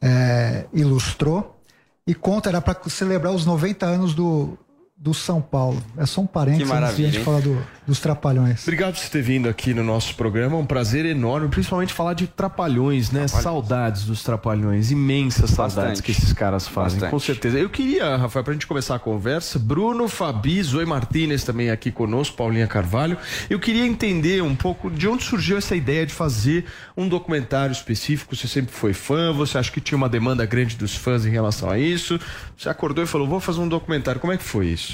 é, 0.00 0.66
ilustrou. 0.74 1.58
E 2.06 2.14
conta, 2.14 2.50
era 2.50 2.60
para 2.60 2.76
celebrar 2.88 3.32
os 3.32 3.46
90 3.46 3.86
anos 3.86 4.12
do, 4.14 4.58
do 5.02 5.12
São 5.12 5.42
Paulo. 5.42 5.82
É 5.98 6.06
só 6.06 6.20
um 6.20 6.26
parênteses 6.28 6.70
Que 6.70 6.76
antes 6.76 6.96
de 6.96 7.04
a 7.04 7.10
gente 7.10 7.24
falar 7.24 7.40
do- 7.40 7.60
dos 7.84 7.98
trapalhões. 7.98 8.62
Obrigado 8.62 8.94
por 8.94 9.00
você 9.00 9.08
ter 9.10 9.20
vindo 9.20 9.48
aqui 9.48 9.74
no 9.74 9.82
nosso 9.82 10.14
programa. 10.14 10.56
É 10.56 10.60
um 10.60 10.64
prazer 10.64 11.04
enorme, 11.04 11.48
principalmente 11.48 11.92
falar 11.92 12.14
de 12.14 12.28
trapalhões, 12.28 13.10
né? 13.10 13.26
Saudades 13.26 14.04
dos 14.04 14.22
trapalhões, 14.22 14.92
imensas 14.92 15.50
saudades 15.50 15.74
Bastante. 15.98 16.02
que 16.04 16.12
esses 16.12 16.32
caras 16.32 16.68
fazem, 16.68 17.00
Bastante. 17.00 17.10
com 17.10 17.18
certeza. 17.18 17.58
Eu 17.58 17.68
queria, 17.68 18.14
Rafael, 18.16 18.44
pra 18.44 18.52
gente 18.52 18.64
começar 18.68 18.94
a 18.94 18.98
conversa, 19.00 19.58
Bruno, 19.58 20.06
Fabi, 20.06 20.62
Zoe 20.62 20.86
Martinez 20.86 21.42
também 21.42 21.68
aqui 21.68 21.90
conosco, 21.90 22.36
Paulinha 22.36 22.68
Carvalho. 22.68 23.18
Eu 23.50 23.58
queria 23.58 23.84
entender 23.84 24.40
um 24.40 24.54
pouco 24.54 24.88
de 24.88 25.08
onde 25.08 25.24
surgiu 25.24 25.58
essa 25.58 25.74
ideia 25.74 26.06
de 26.06 26.14
fazer 26.14 26.64
um 26.96 27.08
documentário 27.08 27.72
específico. 27.72 28.36
Você 28.36 28.46
sempre 28.46 28.72
foi 28.72 28.92
fã, 28.92 29.32
você 29.32 29.58
acha 29.58 29.72
que 29.72 29.80
tinha 29.80 29.98
uma 29.98 30.08
demanda 30.08 30.46
grande 30.46 30.76
dos 30.76 30.94
fãs 30.94 31.26
em 31.26 31.30
relação 31.30 31.68
a 31.68 31.76
isso? 31.76 32.20
Você 32.56 32.68
acordou 32.68 33.02
e 33.02 33.06
falou, 33.08 33.26
vou 33.26 33.40
fazer 33.40 33.58
um 33.58 33.66
documentário. 33.68 34.20
Como 34.20 34.32
é 34.32 34.36
que 34.36 34.44
foi 34.44 34.66
isso? 34.68 34.91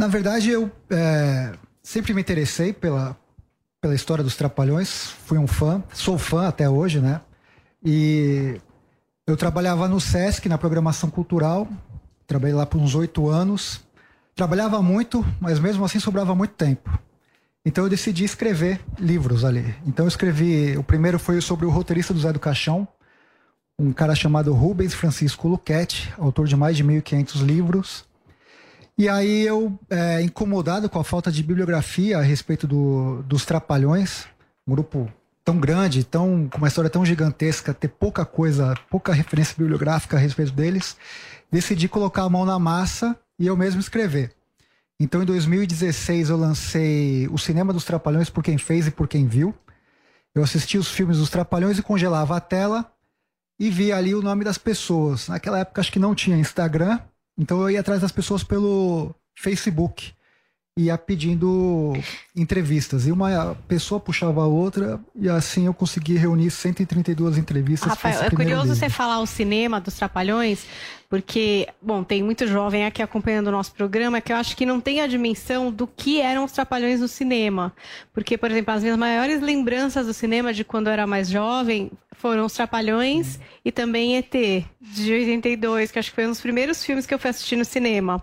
Na 0.00 0.08
verdade, 0.08 0.48
eu 0.48 0.72
é, 0.88 1.52
sempre 1.82 2.14
me 2.14 2.22
interessei 2.22 2.72
pela, 2.72 3.14
pela 3.82 3.94
história 3.94 4.24
dos 4.24 4.34
Trapalhões. 4.34 5.10
Fui 5.26 5.36
um 5.36 5.46
fã, 5.46 5.84
sou 5.92 6.16
fã 6.16 6.48
até 6.48 6.66
hoje, 6.70 7.00
né? 7.00 7.20
E 7.84 8.58
eu 9.26 9.36
trabalhava 9.36 9.86
no 9.88 10.00
SESC, 10.00 10.48
na 10.48 10.56
programação 10.56 11.10
cultural. 11.10 11.68
Trabalhei 12.26 12.54
lá 12.54 12.64
por 12.64 12.80
uns 12.80 12.94
oito 12.94 13.28
anos. 13.28 13.82
Trabalhava 14.34 14.80
muito, 14.80 15.22
mas 15.38 15.58
mesmo 15.58 15.84
assim 15.84 16.00
sobrava 16.00 16.34
muito 16.34 16.54
tempo. 16.54 16.98
Então 17.62 17.84
eu 17.84 17.90
decidi 17.90 18.24
escrever 18.24 18.80
livros 18.98 19.44
ali. 19.44 19.74
Então 19.86 20.06
eu 20.06 20.08
escrevi. 20.08 20.78
O 20.78 20.82
primeiro 20.82 21.18
foi 21.18 21.42
sobre 21.42 21.66
o 21.66 21.70
roteirista 21.70 22.14
do 22.14 22.20
Zé 22.20 22.32
do 22.32 22.40
Caixão, 22.40 22.88
um 23.78 23.92
cara 23.92 24.14
chamado 24.14 24.54
Rubens 24.54 24.94
Francisco 24.94 25.46
Luquete, 25.46 26.10
autor 26.16 26.46
de 26.46 26.56
mais 26.56 26.74
de 26.74 26.82
1.500 26.82 27.42
livros. 27.44 28.08
E 28.98 29.08
aí 29.08 29.46
eu, 29.46 29.78
é, 29.88 30.20
incomodado 30.22 30.88
com 30.88 30.98
a 30.98 31.04
falta 31.04 31.32
de 31.32 31.42
bibliografia 31.42 32.18
a 32.18 32.22
respeito 32.22 32.66
do- 32.66 33.22
dos 33.22 33.44
Trapalhões, 33.46 34.26
um 34.66 34.72
grupo 34.72 35.10
tão 35.44 35.58
grande, 35.58 36.04
tão, 36.04 36.48
com 36.48 36.58
uma 36.58 36.68
história 36.68 36.90
tão 36.90 37.04
gigantesca, 37.04 37.72
ter 37.72 37.88
pouca 37.88 38.24
coisa, 38.24 38.74
pouca 38.90 39.12
referência 39.12 39.54
bibliográfica 39.56 40.16
a 40.16 40.20
respeito 40.20 40.52
deles, 40.52 40.96
decidi 41.50 41.88
colocar 41.88 42.22
a 42.24 42.28
mão 42.28 42.44
na 42.44 42.58
massa 42.58 43.18
e 43.38 43.46
eu 43.46 43.56
mesmo 43.56 43.80
escrever. 43.80 44.32
Então, 45.00 45.22
em 45.22 45.24
2016, 45.26 46.28
eu 46.28 46.36
lancei 46.36 47.26
O 47.32 47.38
Cinema 47.38 47.72
dos 47.72 47.84
Trapalhões 47.84 48.28
por 48.28 48.44
quem 48.44 48.58
fez 48.58 48.86
e 48.86 48.90
por 48.90 49.08
quem 49.08 49.26
viu. 49.26 49.54
Eu 50.34 50.44
assisti 50.44 50.76
os 50.76 50.88
filmes 50.88 51.16
dos 51.16 51.30
Trapalhões 51.30 51.78
e 51.78 51.82
congelava 51.82 52.36
a 52.36 52.40
tela 52.40 52.92
e 53.58 53.70
via 53.70 53.96
ali 53.96 54.14
o 54.14 54.20
nome 54.22 54.44
das 54.44 54.58
pessoas. 54.58 55.26
Naquela 55.28 55.58
época, 55.58 55.80
acho 55.80 55.90
que 55.90 55.98
não 55.98 56.14
tinha 56.14 56.36
Instagram, 56.36 57.00
então 57.40 57.62
eu 57.62 57.70
ia 57.70 57.80
atrás 57.80 58.02
das 58.02 58.12
pessoas 58.12 58.44
pelo 58.44 59.14
Facebook. 59.34 60.12
Ia 60.76 60.96
pedindo 60.98 61.94
entrevistas. 62.36 63.06
E 63.06 63.10
uma 63.10 63.56
pessoa 63.66 63.98
puxava 63.98 64.42
a 64.42 64.46
outra, 64.46 65.00
e 65.16 65.28
assim 65.28 65.66
eu 65.66 65.74
consegui 65.74 66.16
reunir 66.16 66.50
132 66.50 67.38
entrevistas. 67.38 67.88
Rafael, 67.88 68.22
é 68.22 68.30
curioso 68.30 68.62
livro. 68.62 68.76
você 68.76 68.90
falar 68.90 69.20
o 69.20 69.26
cinema 69.26 69.80
dos 69.80 69.94
Trapalhões, 69.94 70.64
porque, 71.10 71.66
bom, 71.82 72.04
tem 72.04 72.22
muito 72.22 72.46
jovem 72.46 72.86
aqui 72.86 73.02
acompanhando 73.02 73.48
o 73.48 73.50
nosso 73.50 73.74
programa 73.74 74.20
que 74.20 74.32
eu 74.32 74.36
acho 74.36 74.56
que 74.56 74.64
não 74.64 74.80
tem 74.80 75.00
a 75.00 75.08
dimensão 75.08 75.72
do 75.72 75.84
que 75.84 76.20
eram 76.20 76.44
os 76.44 76.52
Trapalhões 76.52 77.00
no 77.00 77.08
cinema. 77.08 77.74
Porque, 78.14 78.38
por 78.38 78.48
exemplo, 78.48 78.72
as 78.72 78.80
minhas 78.80 78.96
maiores 78.96 79.42
lembranças 79.42 80.06
do 80.06 80.14
cinema 80.14 80.54
de 80.54 80.62
quando 80.62 80.86
eu 80.86 80.92
era 80.92 81.08
mais 81.08 81.28
jovem 81.28 81.90
foram 82.20 82.44
os 82.44 82.52
Trapalhões 82.52 83.40
e 83.64 83.72
também 83.72 84.18
ET, 84.18 84.32
de 84.80 85.12
82, 85.12 85.90
que 85.90 85.98
acho 85.98 86.10
que 86.10 86.14
foi 86.14 86.26
um 86.26 86.30
dos 86.30 86.40
primeiros 86.40 86.84
filmes 86.84 87.06
que 87.06 87.14
eu 87.14 87.18
fui 87.18 87.30
assistir 87.30 87.56
no 87.56 87.64
cinema. 87.64 88.22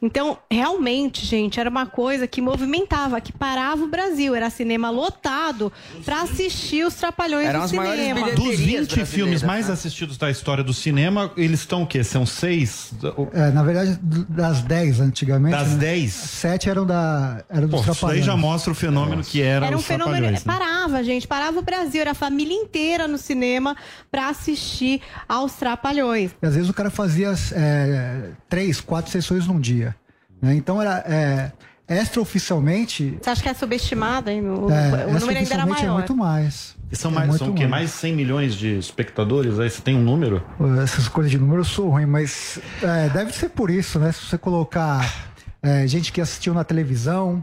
Então, 0.00 0.38
realmente, 0.50 1.26
gente, 1.26 1.58
era 1.58 1.68
uma 1.68 1.84
coisa 1.84 2.26
que 2.28 2.40
movimentava, 2.40 3.20
que 3.20 3.32
parava 3.32 3.82
o 3.82 3.88
Brasil. 3.88 4.34
Era 4.34 4.50
cinema 4.50 4.88
lotado 4.88 5.72
para 6.04 6.22
assistir 6.22 6.86
os 6.86 6.94
Trapalhões 6.94 7.46
Eram 7.46 7.58
no 7.58 7.64
as 7.64 7.72
maiores 7.72 8.00
cinema. 8.00 8.20
bilheterias. 8.20 8.56
Dos 8.56 8.66
20 8.66 8.76
brasileiras, 8.76 9.10
filmes 9.10 9.42
mais 9.42 9.66
né? 9.66 9.74
assistidos 9.74 10.16
da 10.16 10.30
história 10.30 10.62
do 10.62 10.72
cinema, 10.72 11.32
eles 11.36 11.60
estão 11.60 11.82
o 11.82 11.86
quê? 11.86 12.04
São 12.14 12.24
seis? 12.24 12.92
É, 13.32 13.50
na 13.50 13.64
verdade, 13.64 13.98
das 14.28 14.62
10 14.62 15.00
antigamente. 15.00 15.50
Das 15.56 15.72
né? 15.72 15.78
10? 15.78 16.12
Sete 16.12 16.70
eram, 16.70 16.86
da, 16.86 17.44
eram 17.50 17.66
dos 17.66 17.70
Pô, 17.70 17.76
isso 17.78 17.86
daí 17.86 17.94
Trapalhões. 17.96 18.24
já 18.24 18.36
mostra 18.36 18.70
o 18.70 18.74
fenômeno 18.74 19.24
que 19.24 19.42
era, 19.42 19.66
Era 19.66 19.74
um 19.76 19.80
os 19.80 19.84
fenômeno. 19.84 20.28
Trapalhões, 20.28 20.44
né? 20.44 20.52
Parava, 20.52 21.02
gente. 21.02 21.26
Parava 21.26 21.58
o 21.58 21.62
Brasil. 21.62 22.00
Era 22.00 22.12
a 22.12 22.14
família 22.14 22.54
inteira 22.54 23.08
no 23.08 23.18
cinema 23.18 23.76
pra 24.12 24.28
assistir 24.28 25.00
aos 25.28 25.54
Trapalhões. 25.54 26.30
E 26.40 26.46
às 26.46 26.54
vezes 26.54 26.70
o 26.70 26.72
cara 26.72 26.88
fazia 26.88 27.34
é, 27.52 28.28
três, 28.48 28.80
quatro 28.80 29.10
sessões 29.10 29.48
num 29.48 29.58
dia. 29.58 29.96
né? 30.40 30.54
Então 30.54 30.80
era 30.80 30.98
é, 31.08 31.50
extraoficialmente. 31.88 33.18
Você 33.20 33.30
acha 33.30 33.42
que 33.42 33.48
é 33.48 33.54
subestimado, 33.54 34.30
hein? 34.30 34.42
O, 34.48 34.70
É, 34.70 35.06
o 35.06 35.18
número 35.20 35.38
ainda 35.38 35.54
era 35.54 35.62
é 35.62 35.66
maior. 35.66 35.94
muito 35.94 36.16
mais. 36.16 36.74
E 36.90 36.96
são 36.96 37.10
É 37.10 37.14
mais, 37.14 37.36
são 37.36 37.50
o 37.50 37.54
quê? 37.54 37.66
Mais 37.66 37.90
100 37.90 38.14
milhões 38.14 38.54
de 38.54 38.78
espectadores? 38.78 39.58
Aí 39.58 39.68
você 39.68 39.82
tem 39.82 39.96
um 39.96 40.02
número? 40.02 40.42
Essas 40.82 41.08
coisas 41.08 41.30
de 41.30 41.38
número 41.38 41.60
eu 41.60 41.64
sou 41.64 41.88
ruim, 41.90 42.06
mas 42.06 42.58
é, 42.82 43.08
deve 43.08 43.32
ser 43.32 43.50
por 43.50 43.70
isso, 43.70 43.98
né? 43.98 44.12
Se 44.12 44.24
você 44.26 44.38
colocar 44.38 45.30
é, 45.62 45.86
gente 45.86 46.12
que 46.12 46.20
assistiu 46.20 46.54
na 46.54 46.62
televisão, 46.62 47.42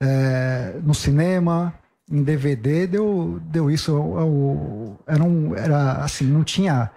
é, 0.00 0.76
no 0.82 0.94
cinema, 0.94 1.74
em 2.10 2.22
DVD, 2.22 2.86
deu, 2.86 3.40
deu 3.46 3.70
isso. 3.70 3.90
Eu- 3.90 4.18
eu- 4.20 4.98
era, 5.06 5.24
um, 5.24 5.54
era 5.56 5.92
assim, 6.04 6.24
não 6.26 6.44
tinha 6.44 6.90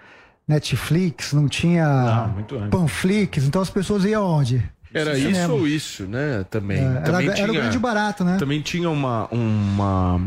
Netflix, 0.48 1.34
não 1.34 1.48
tinha 1.48 1.86
Ah, 1.88 2.28
muito 2.28 2.56
antes. 2.56 2.70
Panflix, 2.70 3.44
então 3.46 3.62
as 3.62 3.70
pessoas 3.70 4.04
iam 4.06 4.24
onde? 4.26 4.64
Era 4.94 5.18
isso 5.18 5.52
ou 5.52 5.68
isso, 5.68 6.04
né? 6.04 6.46
Também. 6.50 6.80
É, 6.80 6.84
era, 6.84 7.02
também 7.02 7.30
era 7.30 7.52
o 7.52 7.54
grande 7.54 7.80
barato, 7.80 8.24
né? 8.24 8.38
Também 8.40 8.62
tinha 8.62 8.90
uma, 8.90 9.28
uma. 9.28 10.22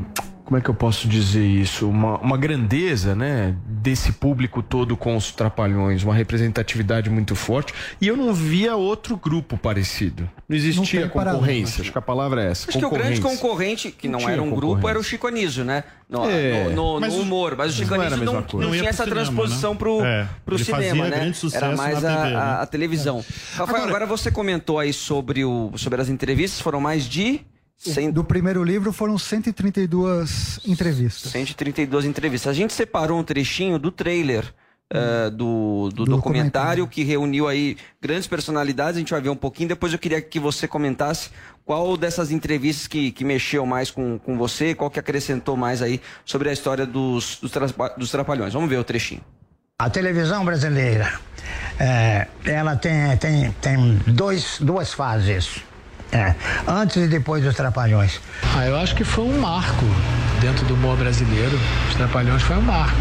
Como 0.44 0.58
é 0.58 0.60
que 0.60 0.68
eu 0.68 0.74
posso 0.74 1.06
dizer 1.08 1.44
isso? 1.46 1.88
Uma, 1.88 2.18
uma 2.18 2.36
grandeza, 2.36 3.14
né? 3.14 3.54
Desse 3.64 4.12
público 4.12 4.62
todo 4.62 4.96
com 4.96 5.16
os 5.16 5.30
trapalhões, 5.30 6.02
uma 6.02 6.14
representatividade 6.14 7.08
muito 7.08 7.34
forte. 7.36 7.72
E 8.00 8.08
eu 8.08 8.16
não 8.16 8.34
via 8.34 8.74
outro 8.76 9.16
grupo 9.16 9.56
parecido. 9.56 10.28
Não 10.48 10.56
existia 10.56 11.02
Não 11.02 11.08
concorrência. 11.08 11.80
Acho 11.82 11.92
que 11.92 11.98
a 11.98 12.02
palavra 12.02 12.42
é 12.44 12.50
essa. 12.50 12.68
Acho 12.68 12.78
que 12.78 12.84
o 12.84 12.90
grande 12.90 13.20
concorrente, 13.20 13.90
que 13.90 14.08
não, 14.08 14.20
Não 14.20 14.28
era 14.28 14.42
um 14.42 14.50
grupo, 14.50 14.86
era 14.88 14.98
o 14.98 15.02
Chico 15.02 15.26
Anísio, 15.26 15.64
né? 15.64 15.84
No, 16.08 16.28
É, 16.28 16.64
no- 16.64 16.94
no- 16.94 17.00
mas 17.00 17.14
no 17.14 17.22
humor. 17.22 17.54
Mas 17.56 17.72
o 17.72 17.76
Chico 17.78 17.94
a 17.94 17.96
Anísio 17.96 18.16
não, 18.18 18.24
mesma 18.34 18.42
coisa. 18.42 18.56
não 18.66 18.72
Não 18.72 18.78
tinha 18.78 18.90
essa 18.90 19.04
cinema, 19.04 19.22
transposição 19.22 19.72
né? 19.72 19.78
pro, 19.78 20.04
É, 20.04 20.28
pro 20.44 20.58
cinema, 20.58 21.04
né? 21.08 21.16
grande 21.16 21.36
sucesso 21.38 21.64
Era 21.64 21.76
mais 21.76 22.02
na 22.02 22.12
a, 22.12 22.16
TV, 22.24 22.34
a- 22.34 22.38
né? 22.56 22.56
a 22.62 22.66
televisão. 22.66 23.24
Rafael, 23.54 23.84
agora, 23.84 24.04
você 24.06 24.30
comentou 24.30 24.78
aí 24.78 24.92
sobre, 24.92 25.44
o, 25.44 25.72
sobre 25.76 26.02
as 26.02 26.08
entrevistas, 26.08 26.60
foram 26.60 26.80
mais 26.80 27.04
de 27.08 27.40
cem- 27.76 28.10
Do 28.10 28.22
primeiro 28.24 28.62
livro 28.64 28.92
foram 28.92 29.16
132 29.18 30.60
entrevistas. 30.66 31.30
132 31.32 32.04
entrevistas. 32.04 32.50
A 32.50 32.54
gente 32.54 32.72
separou 32.72 33.18
um 33.18 33.24
trechinho 33.24 33.78
do 33.78 33.90
trailer 33.90 34.44
eh, 34.90 35.30
do, 35.30 35.88
do, 35.94 36.04
Do 36.04 36.10
documentário 36.16 36.86
que 36.86 37.02
reuniu 37.02 37.48
aí 37.48 37.76
grandes 38.00 38.26
personalidades. 38.26 38.96
A 38.96 39.00
gente 39.00 39.10
vai 39.10 39.20
ver 39.20 39.30
um 39.30 39.36
pouquinho. 39.36 39.68
Depois 39.68 39.92
eu 39.92 39.98
queria 39.98 40.20
que 40.20 40.38
você 40.38 40.68
comentasse 40.68 41.30
qual 41.64 41.96
dessas 41.96 42.30
entrevistas 42.30 42.86
que, 42.86 43.10
que 43.12 43.24
mexeu 43.24 43.64
mais 43.64 43.90
com, 43.90 44.18
com 44.18 44.36
você, 44.36 44.74
qual 44.74 44.90
que 44.90 44.98
acrescentou 45.00 45.56
mais 45.56 45.80
aí 45.82 46.00
sobre 46.24 46.48
a 46.50 46.52
história 46.52 46.84
dos, 46.86 47.38
dos, 47.40 47.52
dos 47.96 48.10
Trapalhões. 48.10 48.52
Vamos 48.52 48.68
ver 48.68 48.78
o 48.78 48.84
trechinho. 48.84 49.22
A 49.78 49.90
televisão 49.90 50.44
brasileira, 50.44 51.12
é, 51.80 52.28
ela 52.44 52.76
tem, 52.76 53.16
tem, 53.16 53.50
tem 53.60 53.96
dois, 54.06 54.58
duas 54.60 54.92
fases. 54.92 55.56
É, 56.12 56.34
antes 56.68 56.96
e 56.96 57.08
depois 57.08 57.42
dos 57.42 57.54
Trapalhões. 57.56 58.20
Ah, 58.54 58.66
eu 58.66 58.76
acho 58.76 58.94
que 58.94 59.02
foi 59.02 59.24
um 59.24 59.40
marco 59.40 59.86
dentro 60.42 60.66
do 60.66 60.74
humor 60.74 60.96
brasileiro. 60.96 61.58
Os 61.88 61.94
Trapalhões 61.94 62.42
foi 62.42 62.56
um 62.56 62.62
marco. 62.62 63.00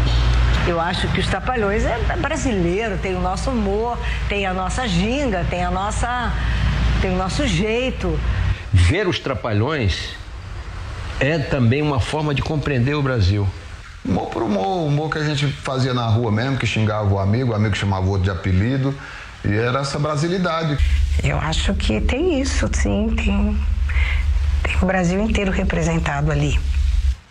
Eu 0.66 0.80
acho 0.80 1.06
que 1.08 1.20
os 1.20 1.26
Trapalhões 1.26 1.84
é 1.84 1.98
brasileiro, 2.16 2.96
tem 2.96 3.14
o 3.14 3.20
nosso 3.20 3.50
humor, 3.50 3.98
tem 4.28 4.46
a 4.46 4.54
nossa 4.54 4.88
ginga, 4.88 5.44
tem 5.50 5.62
a 5.62 5.70
nossa, 5.70 6.32
tem 7.02 7.12
o 7.12 7.16
nosso 7.16 7.46
jeito. 7.46 8.18
Ver 8.72 9.06
os 9.06 9.18
trapalhões 9.18 10.16
é 11.20 11.38
também 11.38 11.82
uma 11.82 12.00
forma 12.00 12.34
de 12.34 12.40
compreender 12.40 12.94
o 12.94 13.02
Brasil. 13.02 13.46
Humor 14.02 14.30
por 14.30 14.42
humor, 14.42 14.86
humor 14.86 15.10
que 15.10 15.18
a 15.18 15.24
gente 15.24 15.46
fazia 15.46 15.92
na 15.92 16.06
rua 16.06 16.32
mesmo, 16.32 16.56
que 16.56 16.66
xingava 16.66 17.12
o 17.12 17.18
amigo, 17.18 17.52
o 17.52 17.54
amigo 17.54 17.76
chamava 17.76 18.06
o 18.06 18.08
outro 18.08 18.24
de 18.24 18.30
apelido. 18.30 18.94
E 19.44 19.52
era 19.52 19.80
essa 19.80 19.98
brasilidade. 19.98 20.78
Eu 21.22 21.38
acho 21.38 21.74
que 21.74 22.00
tem 22.00 22.40
isso, 22.40 22.68
sim. 22.72 23.14
Tem, 23.16 23.56
tem 24.62 24.76
o 24.82 24.86
Brasil 24.86 25.20
inteiro 25.22 25.52
representado 25.52 26.32
ali. 26.32 26.58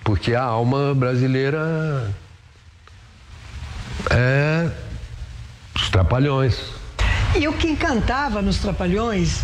Porque 0.03 0.33
a 0.33 0.43
alma 0.43 0.95
brasileira 0.95 2.11
é 4.09 4.69
os 5.75 5.89
trapalhões. 5.89 6.59
E 7.35 7.47
o 7.47 7.53
que 7.53 7.67
encantava 7.67 8.41
nos 8.41 8.59
Trapalhões, 8.59 9.41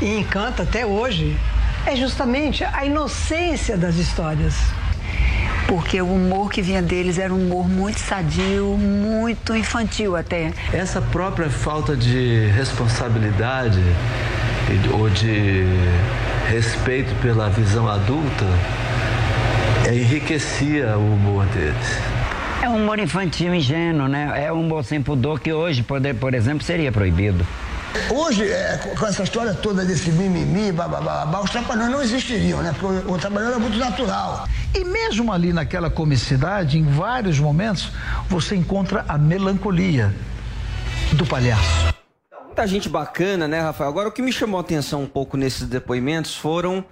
e 0.00 0.18
encanta 0.18 0.62
até 0.62 0.84
hoje, 0.84 1.38
é 1.86 1.96
justamente 1.96 2.64
a 2.64 2.84
inocência 2.84 3.76
das 3.76 3.96
histórias. 3.96 4.54
Porque 5.66 6.00
o 6.00 6.06
humor 6.06 6.50
que 6.50 6.60
vinha 6.62 6.82
deles 6.82 7.18
era 7.18 7.32
um 7.32 7.46
humor 7.46 7.68
muito 7.68 7.98
sadio, 7.98 8.76
muito 8.78 9.54
infantil 9.56 10.14
até. 10.16 10.52
Essa 10.72 11.00
própria 11.00 11.48
falta 11.50 11.96
de 11.96 12.46
responsabilidade 12.54 13.80
e- 14.70 14.88
ou 14.92 15.08
de 15.10 15.64
respeito 16.48 17.14
pela 17.22 17.48
visão 17.48 17.88
adulta 17.88 18.44
enriquecia 19.92 20.96
o 20.96 21.14
humor 21.14 21.44
deles. 21.46 21.98
É 22.62 22.68
um 22.68 22.76
humor 22.76 22.98
infantil 22.98 23.54
ingênuo, 23.54 24.08
né? 24.08 24.32
É 24.46 24.52
um 24.52 24.60
humor 24.60 24.84
sem 24.84 25.02
pudor 25.02 25.38
que 25.40 25.52
hoje, 25.52 25.82
poder, 25.82 26.14
por 26.14 26.32
exemplo, 26.34 26.64
seria 26.64 26.90
proibido. 26.90 27.46
Hoje, 28.10 28.50
é, 28.50 28.76
com 28.98 29.06
essa 29.06 29.22
história 29.22 29.54
toda 29.54 29.84
desse 29.84 30.10
mimimi, 30.10 30.72
babá, 30.72 31.00
babá, 31.00 31.40
os 31.40 31.50
trapalhões 31.50 31.90
não 31.90 32.02
existiriam, 32.02 32.62
né? 32.62 32.74
Porque 32.78 33.08
o, 33.08 33.12
o 33.12 33.18
trapalhão 33.18 33.52
é 33.52 33.58
muito 33.58 33.78
natural. 33.78 34.48
E 34.74 34.84
mesmo 34.84 35.32
ali 35.32 35.52
naquela 35.52 35.88
comicidade, 35.88 36.78
em 36.78 36.84
vários 36.84 37.38
momentos, 37.38 37.92
você 38.28 38.56
encontra 38.56 39.04
a 39.08 39.16
melancolia 39.16 40.14
do 41.12 41.24
palhaço. 41.24 41.94
Muita 42.44 42.66
gente 42.66 42.88
bacana, 42.88 43.48
né, 43.48 43.60
Rafael? 43.60 43.90
Agora, 43.90 44.08
o 44.08 44.12
que 44.12 44.22
me 44.22 44.32
chamou 44.32 44.58
a 44.58 44.60
atenção 44.60 45.02
um 45.02 45.08
pouco 45.08 45.36
nesses 45.36 45.66
depoimentos 45.66 46.36
foram 46.36 46.84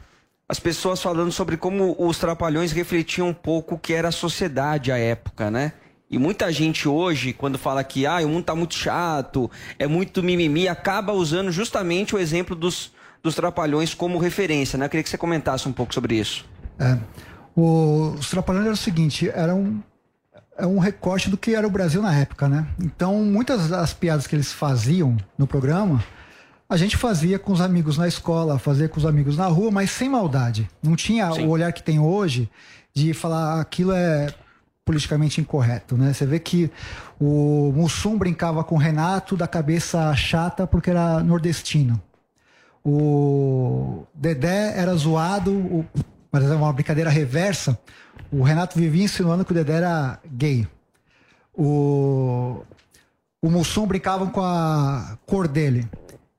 as 0.48 0.59
pessoas 0.59 1.00
falando 1.00 1.32
sobre 1.32 1.57
como 1.57 1.96
os 1.98 2.18
trapalhões 2.18 2.72
refletiam 2.72 3.28
um 3.28 3.34
pouco 3.34 3.74
o 3.74 3.78
que 3.78 3.92
era 3.92 4.09
a 4.09 4.12
sociedade 4.12 4.92
à 4.92 4.98
época, 4.98 5.50
né? 5.50 5.72
E 6.13 6.19
muita 6.19 6.53
gente 6.53 6.87
hoje, 6.87 7.33
quando 7.33 7.59
fala 7.59 7.83
que 7.83 8.05
ah, 8.07 8.19
o 8.19 8.29
mundo 8.29 8.45
tá 8.45 8.55
muito 8.55 8.75
chato, 8.75 9.51
é 9.79 9.87
muito 9.87 10.23
mimimi, 10.23 10.69
acaba 10.69 11.13
usando 11.15 11.51
justamente 11.51 12.15
o 12.15 12.19
exemplo 12.19 12.55
dos, 12.55 12.93
dos 13.23 13.35
trapalhões 13.35 13.95
como 13.95 14.19
referência, 14.19 14.79
né? 14.79 14.85
Eu 14.85 14.91
queria 14.91 15.03
que 15.03 15.09
você 15.09 15.17
comentasse 15.17 15.67
um 15.67 15.73
pouco 15.73 15.95
sobre 15.95 16.17
isso. 16.17 16.45
É. 16.79 16.99
O- 17.57 18.15
os 18.19 18.29
Trapalhões 18.31 18.65
era 18.67 18.75
o 18.75 18.77
seguinte, 18.77 19.31
era 19.35 19.55
um, 19.55 19.81
é 20.59 20.67
um 20.67 20.79
recorte 20.79 21.31
do 21.31 21.37
que 21.37 21.55
era 21.55 21.67
o 21.67 21.71
Brasil 21.71 22.03
na 22.03 22.15
época, 22.15 22.47
né? 22.49 22.67
Então, 22.79 23.17
muitas 23.25 23.69
das 23.69 23.93
piadas 23.95 24.27
que 24.27 24.35
eles 24.37 24.53
faziam 24.53 25.17
no 25.39 25.47
programa, 25.47 26.03
a 26.69 26.77
gente 26.77 26.97
fazia 26.97 27.39
com 27.39 27.53
os 27.53 27.61
amigos 27.61 27.97
na 27.99 28.07
escola, 28.09 28.59
fazia 28.59 28.89
com 28.89 28.99
os 28.99 29.05
amigos 29.07 29.37
na 29.37 29.47
rua, 29.47 29.71
mas 29.71 29.91
sem 29.91 30.09
maldade. 30.11 30.69
Não 30.83 30.95
tinha 30.97 31.31
o 31.33 31.49
olhar 31.49 31.73
que 31.73 31.83
tem 31.83 31.99
hoje 32.01 32.51
de 32.95 33.13
falar 33.15 33.57
"Ah, 33.57 33.61
aquilo 33.63 33.93
é 33.93 34.29
politicamente 34.85 35.41
incorreto, 35.41 35.97
né? 35.97 36.12
Você 36.12 36.26
vê 36.26 36.39
que 36.39 36.70
o 37.20 37.72
Mussum 37.74 38.18
brincava 38.18 38.64
com 38.64 38.74
o 38.74 38.78
Renato 38.78 39.37
da 39.37 39.47
cabeça 39.47 40.14
chata 40.14 40.66
porque 40.66 40.91
era 40.91 41.22
nordestino. 41.22 42.01
O 42.85 44.05
Dedé 44.12 44.76
era 44.76 44.95
zoado, 44.95 45.53
o, 45.53 45.87
mas 46.33 46.45
é 46.45 46.55
uma 46.55 46.72
brincadeira 46.72 47.11
reversa. 47.11 47.78
O 48.30 48.43
Renato 48.43 48.78
vivia 48.78 49.05
insinuando 49.05 49.45
que 49.45 49.53
o 49.53 49.55
Dedé 49.55 49.74
era 49.74 50.18
gay. 50.26 50.66
O, 51.55 52.62
o 53.41 53.51
Mussum 53.51 53.87
brincava 53.87 54.26
com 54.26 54.41
a 54.41 55.16
cor 55.26 55.47
dele. 55.47 55.89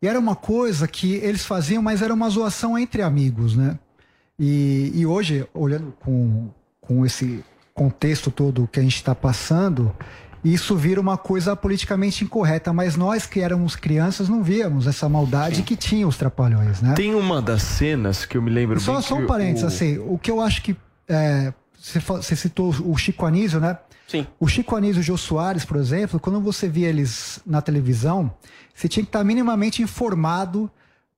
E 0.02 0.08
era 0.08 0.20
uma 0.20 0.36
coisa 0.36 0.86
que 0.86 1.14
eles 1.14 1.46
faziam, 1.46 1.82
mas 1.82 2.02
era 2.02 2.14
uma 2.14 2.30
zoação 2.30 2.78
entre 2.78 3.02
amigos, 3.02 3.56
né? 3.56 3.80
E, 4.38 4.91
e 4.94 5.06
hoje, 5.06 5.48
olhando 5.54 5.94
com, 6.02 6.50
com 6.82 7.06
esse 7.06 7.41
contexto 7.74 8.30
todo 8.32 8.70
que 8.72 8.80
a 8.80 8.84
gente 8.84 8.96
está 8.96 9.16
passando, 9.16 9.94
isso 10.44 10.76
vira 10.76 11.00
uma 11.02 11.18
coisa 11.18 11.56
politicamente 11.56 12.24
incorreta, 12.24 12.72
mas 12.72 12.96
nós 12.96 13.26
que 13.26 13.40
éramos 13.40 13.76
crianças 13.76 14.30
não 14.30 14.44
víamos 14.44 14.88
essa 14.88 15.08
maldade 15.10 15.64
que 15.64 15.76
tinha 15.76 16.08
os 16.08 16.18
trapalhões, 16.18 16.82
né? 16.82 16.94
Tem 16.96 17.16
uma 17.16 17.42
das 17.42 17.64
cenas 17.64 18.26
que 18.26 18.38
eu 18.38 18.42
me 18.42 18.52
lembro 18.52 18.80
Só, 18.80 18.94
bem 18.94 19.02
só 19.02 19.16
um 19.16 19.26
parênteses, 19.26 19.64
o- 19.64 19.68
assim, 19.68 19.98
o 20.00 20.18
que 20.18 20.30
eu 20.30 20.40
acho 20.42 20.62
que. 20.62 20.76
é, 21.08 21.54
você 22.08 22.36
citou 22.36 22.74
o 22.86 22.96
Chico 22.98 23.26
Anísio, 23.26 23.60
né? 23.60 23.78
Sim. 24.08 24.26
O 24.40 24.48
Chico 24.48 24.76
Anísio 24.76 25.00
e 25.00 25.02
o 25.02 25.04
Jô 25.04 25.18
Soares, 25.18 25.66
por 25.66 25.76
exemplo, 25.78 26.18
quando 26.20 26.40
você 26.40 26.68
via 26.70 26.88
eles 26.88 27.40
na 27.46 27.62
televisão, 27.62 28.32
você 28.74 28.88
tinha 28.88 29.04
que 29.04 29.10
estar 29.10 29.24
minimamente 29.24 29.82
informado, 29.82 30.70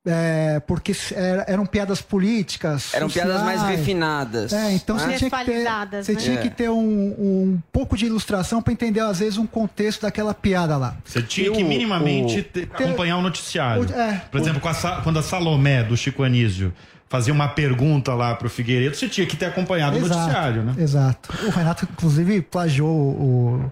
é, 0.05 0.59
porque 0.67 0.95
era- 1.13 1.45
eram 1.47 1.65
piadas 1.65 2.01
políticas. 2.01 2.93
Eram 2.93 3.09
piadas 3.09 3.41
mais 3.41 3.59
sociais. 3.59 3.79
refinadas. 3.79 4.53
É, 4.53 4.71
então 4.73 4.95
né? 4.97 5.03
você 5.03 5.17
tinha 5.17 5.29
que 5.31 5.45
ter, 5.45 6.03
você 6.03 6.13
né? 6.13 6.19
tinha 6.19 6.39
É. 6.39 6.41
que 6.41 6.49
ter 6.49 6.69
um, 6.69 6.79
um 6.79 7.59
pouco 7.71 7.97
de 7.97 8.05
ilustração 8.05 8.61
para 8.61 8.71
entender, 8.73 8.99
às 8.99 9.19
vezes, 9.19 9.37
um 9.37 9.47
contexto 9.47 10.01
daquela 10.03 10.33
piada 10.33 10.77
lá. 10.77 10.95
Você 11.03 11.21
tinha 11.21 11.47
E 11.47 11.51
que 11.51 11.63
o- 11.63 11.67
minimamente 11.67 12.39
o- 12.55 12.63
acompanhar 12.83 13.17
o 13.17 13.21
noticiário. 13.21 13.83
O- 13.89 13.93
é, 13.93 14.21
Por 14.31 14.39
exemplo, 14.39 14.59
com 14.61 14.69
a 14.69 14.73
quando 15.01 15.17
a 15.19 15.23
Salomé, 15.23 15.83
do 15.83 15.95
Chico 15.97 16.23
Anísio, 16.23 16.73
fazia 17.15 17.33
uma 17.33 17.47
pergunta 17.47 18.13
lá 18.13 18.35
pro 18.35 18.49
Figueiredo, 18.49 18.93
você 18.93 19.07
tinha 19.07 19.25
que 19.25 19.37
ter 19.37 19.45
acompanhado 19.45 19.95
o 19.95 19.99
Exato, 19.99 20.19
noticiário, 20.19 20.63
né? 20.63 20.75
Exato. 20.77 21.29
O 21.47 21.49
Renato, 21.49 21.87
inclusive, 21.89 22.41
plagiou 22.41 22.89
o, 22.89 23.69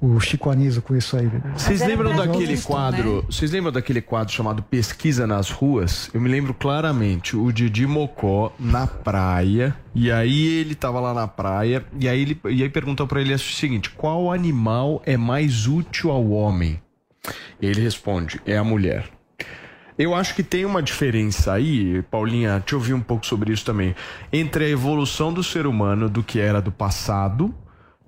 o 0.00 0.20
Chico 0.20 0.50
Anísio 0.50 0.80
com 0.80 0.94
isso 0.94 1.16
aí. 1.16 1.28
Vocês 1.56 1.80
lembram 1.80 2.14
daquele 2.14 2.54
né? 2.54 2.62
quadro? 2.62 3.24
Vocês 3.28 3.50
lembram 3.50 3.72
daquele 3.72 4.00
quadro 4.00 4.32
chamado 4.32 4.62
Pesquisa 4.62 5.26
nas 5.26 5.50
Ruas? 5.50 6.08
Eu 6.14 6.20
me 6.20 6.28
lembro 6.28 6.54
claramente 6.54 7.36
o 7.36 7.50
Didi 7.50 7.88
Mocó 7.88 8.54
na 8.56 8.86
praia. 8.86 9.74
E 9.92 10.12
aí 10.12 10.46
ele 10.46 10.76
tava 10.76 11.00
lá 11.00 11.12
na 11.12 11.26
praia 11.26 11.84
e 11.98 12.08
aí 12.08 12.20
ele 12.20 12.40
e 12.44 12.62
aí 12.62 12.68
perguntou 12.68 13.06
pra 13.08 13.20
ele 13.20 13.34
o 13.34 13.38
seguinte: 13.38 13.90
qual 13.90 14.30
animal 14.30 15.02
é 15.04 15.16
mais 15.16 15.66
útil 15.66 16.12
ao 16.12 16.30
homem? 16.30 16.80
E 17.60 17.66
ele 17.66 17.80
responde: 17.80 18.40
é 18.46 18.56
a 18.56 18.62
mulher. 18.62 19.15
Eu 19.98 20.14
acho 20.14 20.34
que 20.34 20.42
tem 20.42 20.64
uma 20.64 20.82
diferença 20.82 21.52
aí, 21.52 22.02
Paulinha, 22.10 22.62
te 22.64 22.74
ouvi 22.74 22.92
um 22.92 23.00
pouco 23.00 23.24
sobre 23.26 23.52
isso 23.52 23.64
também, 23.64 23.94
entre 24.32 24.64
a 24.64 24.68
evolução 24.68 25.32
do 25.32 25.42
ser 25.42 25.66
humano 25.66 26.08
do 26.08 26.22
que 26.22 26.38
era 26.38 26.60
do 26.60 26.70
passado 26.70 27.54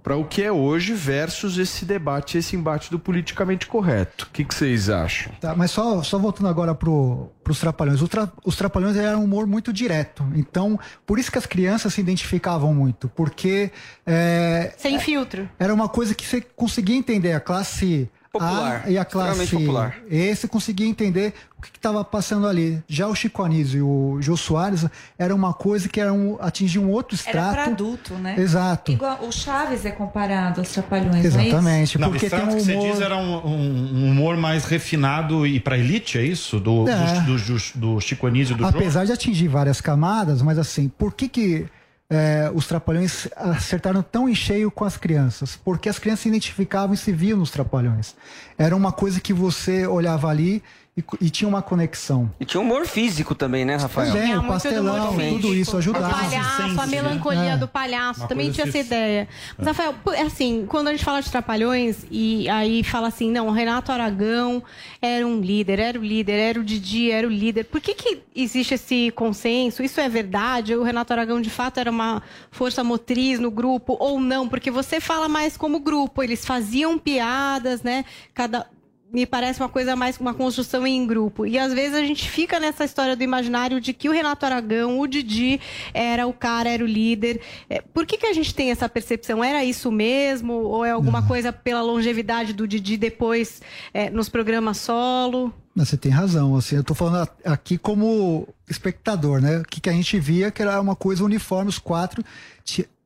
para 0.03 0.17
o 0.17 0.25
que 0.25 0.43
é 0.43 0.51
hoje 0.51 0.95
versus 0.95 1.59
esse 1.59 1.85
debate, 1.85 2.39
esse 2.39 2.57
embate 2.57 2.91
do 2.91 2.99
politicamente 2.99 3.67
correto. 3.67 4.25
O 4.25 4.33
que, 4.33 4.43
que 4.45 4.55
vocês 4.55 4.89
acham? 4.89 5.33
Tá, 5.41 5.55
mas 5.55 5.71
só, 5.71 6.03
só 6.03 6.19
voltando 6.19 6.49
agora 6.49 6.75
pro, 6.75 7.31
pros 7.45 7.59
Trapalhões. 7.61 8.01
Tra- 8.09 8.31
os 8.43 8.57
Trapalhões 8.57 8.97
eram 8.97 9.21
um 9.21 9.25
humor 9.25 9.47
muito 9.47 9.71
direto. 9.71 10.25
Então, 10.35 10.79
por 11.05 11.19
isso 11.19 11.31
que 11.31 11.37
as 11.37 11.45
crianças 11.45 11.93
se 11.93 12.01
identificavam 12.01 12.73
muito. 12.73 13.09
Porque 13.09 13.71
é, 14.07 14.73
Sem 14.79 14.99
filtro. 14.99 15.47
era 15.59 15.75
uma 15.75 15.89
coisa 15.91 16.15
que 16.15 16.25
você 16.27 16.41
conseguia 16.41 16.97
entender. 16.97 17.33
A 17.33 17.41
classe 17.41 18.09
Popular, 18.33 18.83
A 18.85 18.91
e 18.91 18.99
a 18.99 19.05
classe 19.05 19.47
popular. 19.47 19.97
E 20.11 20.35
você 20.35 20.47
conseguia 20.47 20.87
entender 20.87 21.33
o 21.59 21.63
que 21.63 21.69
estava 21.75 22.05
passando 22.05 22.47
ali. 22.47 22.83
Já 22.87 23.07
o 23.09 23.15
Chico 23.15 23.43
Anísio 23.43 23.79
e 23.79 23.83
o 23.83 24.23
Jô 24.23 24.37
Soares 24.37 24.85
era 25.19 25.35
uma 25.35 25.55
coisa 25.55 25.89
que 25.89 25.99
era 26.01 26.13
um, 26.13 26.37
atingia 26.41 26.81
um 26.81 26.91
outro 26.91 27.17
Era 27.17 27.27
extrato. 27.27 27.55
para 27.55 27.65
adulto, 27.65 28.15
né? 28.15 28.35
Exato. 28.39 28.93
Igual 28.93 29.25
o 29.27 29.33
Chaves 29.33 29.85
é 29.87 29.91
comparado 29.91 30.61
aos 30.61 30.69
Trapalhões, 30.71 31.25
Exatamente, 31.25 31.99
Não, 31.99 32.11
porque 32.11 32.27
extrato 32.27 32.47
tem 32.49 32.55
um 32.55 32.59
que 32.59 32.65
você 32.65 32.75
humor... 32.75 32.91
diz 32.93 33.01
era 33.01 33.17
um, 33.17 33.47
um- 33.47 34.05
um 34.05 34.11
humor 34.11 34.37
mais 34.37 34.65
refinado 34.65 35.47
e 35.47 35.59
pra 35.59 35.79
elite, 35.79 36.19
é 36.19 36.23
isso? 36.23 36.61
Do, 36.61 36.89
É. 36.89 37.21
do, 37.23 37.37
do, 37.39 37.57
do 37.97 38.01
Chico 38.01 38.27
Anísio 38.27 38.53
e 38.53 38.57
do 38.57 38.61
João? 38.63 38.71
Apesar 38.71 39.05
de 39.05 39.13
atingir 39.13 39.49
várias 39.49 39.81
camadas, 39.81 40.43
mas 40.43 40.59
assim, 40.59 40.89
por 40.89 41.13
que 41.15 41.29
que 41.29 41.67
é, 42.11 42.51
os 42.55 42.67
Trapalhões 42.67 43.29
acertaram 43.37 44.03
tão 44.03 44.29
em 44.29 44.35
cheio 44.35 44.71
com 44.71 44.85
as 44.85 44.97
crianças? 44.97 45.57
Porque 45.57 45.89
as 45.89 45.99
crianças 45.99 46.21
se 46.21 46.29
identificavam 46.29 46.95
e 46.95 46.97
se 46.99 47.13
viam 47.13 47.39
nos 47.39 47.51
Trapalhões. 47.51 48.15
Era 48.57 48.75
uma 48.75 48.93
coisa 48.93 49.21
que 49.21 49.33
você 49.33 49.87
olhava 49.87 50.29
ali 50.29 50.63
e, 50.99 51.05
e 51.27 51.31
tinha 51.31 51.49
uma 51.49 51.63
conexão. 51.63 52.31
E 52.41 52.45
tinha 52.45 52.61
humor 52.61 52.87
físico 52.87 53.35
também, 53.35 53.65
né, 53.65 53.77
Rafael? 53.77 54.09
Também, 54.13 54.27
Tinha 54.27 54.41
o 54.41 54.47
pastelão, 54.47 55.17
tudo 55.41 55.55
isso 55.55 55.75
O 55.77 55.79
ajudava. 55.79 56.11
palhaço, 56.13 56.81
a 56.81 56.87
melancolia 56.87 57.53
É. 57.53 57.57
do 57.57 57.69
palhaço, 57.69 58.21
Uma 58.21 58.29
também 58.29 58.51
tinha 58.51 58.67
essa 58.67 58.79
ideia. 58.79 59.29
Mas, 59.57 59.67
Rafael, 59.69 59.95
pô, 60.03 60.13
é 60.13 60.23
assim, 60.23 60.67
quando 60.69 60.89
a 60.89 60.91
gente 60.93 61.05
fala 61.05 61.21
de 61.23 61.31
Trapalhões 61.31 62.05
e 62.11 62.49
aí 62.49 62.83
fala 62.83 63.09
assim, 63.09 63.31
não, 63.31 63.47
o 63.49 63.51
Renato 63.53 63.93
Aragão 63.93 64.63
era 65.01 65.27
um 65.27 65.41
líder, 65.41 65.79
era 65.79 65.99
o 65.99 66.03
líder, 66.05 66.33
era 66.39 66.61
o 66.61 66.65
Didi, 66.65 67.11
era 67.11 67.27
o 67.27 67.31
líder. 67.31 67.65
Por 67.65 67.81
que 67.81 67.95
que 67.95 68.23
existe 68.35 68.75
esse 68.75 69.11
consenso? 69.13 69.83
Isso 69.83 70.01
é 70.01 70.09
verdade? 70.09 70.75
O 70.75 70.83
Renato 70.83 71.13
Aragão, 71.13 71.41
de 71.41 71.51
fato, 71.51 71.79
era 71.79 71.91
uma 71.91 72.23
força 72.51 72.83
motriz 72.83 73.39
no 73.39 73.51
grupo 73.51 73.97
ou 74.01 74.21
não? 74.21 74.49
Porque 74.49 74.71
você 74.71 75.01
fala 75.01 75.29
mais 75.29 75.57
como 75.57 75.79
grupo, 75.79 76.23
eles 76.23 76.45
faziam 76.45 76.99
piadas, 76.99 77.83
né? 77.83 78.05
Cada 78.35 78.67
me 79.13 79.25
parece 79.25 79.61
uma 79.61 79.69
coisa 79.69 79.97
mais 79.97 80.19
uma 80.19 80.35
construção 80.35 80.87
em 80.87 81.07
grupo. 81.07 81.47
E 81.47 81.59
às 81.59 81.73
vezes 81.73 81.95
a 81.95 82.03
gente 82.03 82.29
fica 82.29 82.61
nessa 82.61 82.85
história 82.85 83.17
do 83.17 83.23
imaginário 83.23 83.81
de 83.81 83.93
que 83.93 84.09
o 84.09 84.13
Renato 84.13 84.45
Aragão, 84.45 85.01
o 85.01 85.07
Didi, 85.07 85.61
era 85.95 86.27
o 86.27 86.33
cara, 86.33 86.69
era 86.69 86.85
o 86.85 86.87
líder. 86.87 87.41
É, 87.71 87.81
por 87.81 88.05
que, 88.05 88.19
que 88.19 88.27
a 88.27 88.33
gente 88.33 88.55
tem 88.55 88.71
essa 88.71 88.89
percepção? 88.89 89.43
Era 89.43 89.65
isso 89.65 89.91
mesmo? 89.91 90.53
Ou 90.53 90.85
é 90.85 90.91
alguma 90.91 91.27
coisa 91.27 91.53
pela 91.53 91.81
longevidade 91.81 92.53
do 92.53 92.69
Didi 92.69 92.97
depois 92.97 93.63
é, 93.95 94.11
nos 94.11 94.29
programas 94.29 94.77
solo? 94.79 95.53
Você 95.75 95.97
tem 95.97 96.11
razão, 96.11 96.57
assim, 96.57 96.75
eu 96.77 96.83
tô 96.83 96.93
falando 96.93 97.29
aqui 97.45 97.79
como 97.79 98.49
espectador, 98.69 99.41
né? 99.41 99.59
O 99.59 99.63
que, 99.63 99.81
que 99.81 99.89
a 99.89 99.93
gente 99.93 100.19
via 100.19 100.51
que 100.51 100.61
era 100.61 100.81
uma 100.81 100.97
coisa 100.97 101.25
uniforme, 101.25 101.69
os 101.69 101.79
quatro, 101.79 102.23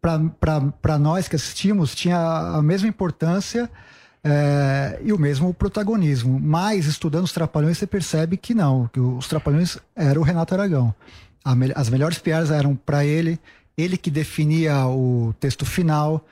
para 0.00 0.98
nós 0.98 1.28
que 1.28 1.36
assistimos, 1.36 1.94
tinha 1.94 2.18
a 2.18 2.62
mesma 2.62 2.88
importância 2.88 3.70
é, 4.24 5.00
e 5.02 5.12
o 5.12 5.18
mesmo 5.18 5.52
protagonismo. 5.52 6.38
Mas, 6.40 6.86
estudando 6.86 7.24
os 7.24 7.32
Trapalhões, 7.32 7.78
você 7.78 7.86
percebe 7.86 8.36
que 8.36 8.54
não, 8.54 8.88
que 8.92 9.00
os 9.00 9.26
Trapalhões 9.28 9.78
era 9.96 10.18
o 10.18 10.22
Renato 10.22 10.54
Aragão. 10.54 10.94
As 11.74 11.88
melhores 11.88 12.18
piadas 12.18 12.50
eram 12.50 12.76
para 12.76 13.04
ele, 13.04 13.38
ele 13.76 13.96
que 13.96 14.10
definia 14.10 14.86
o 14.86 15.34
texto 15.40 15.66
final, 15.66 16.24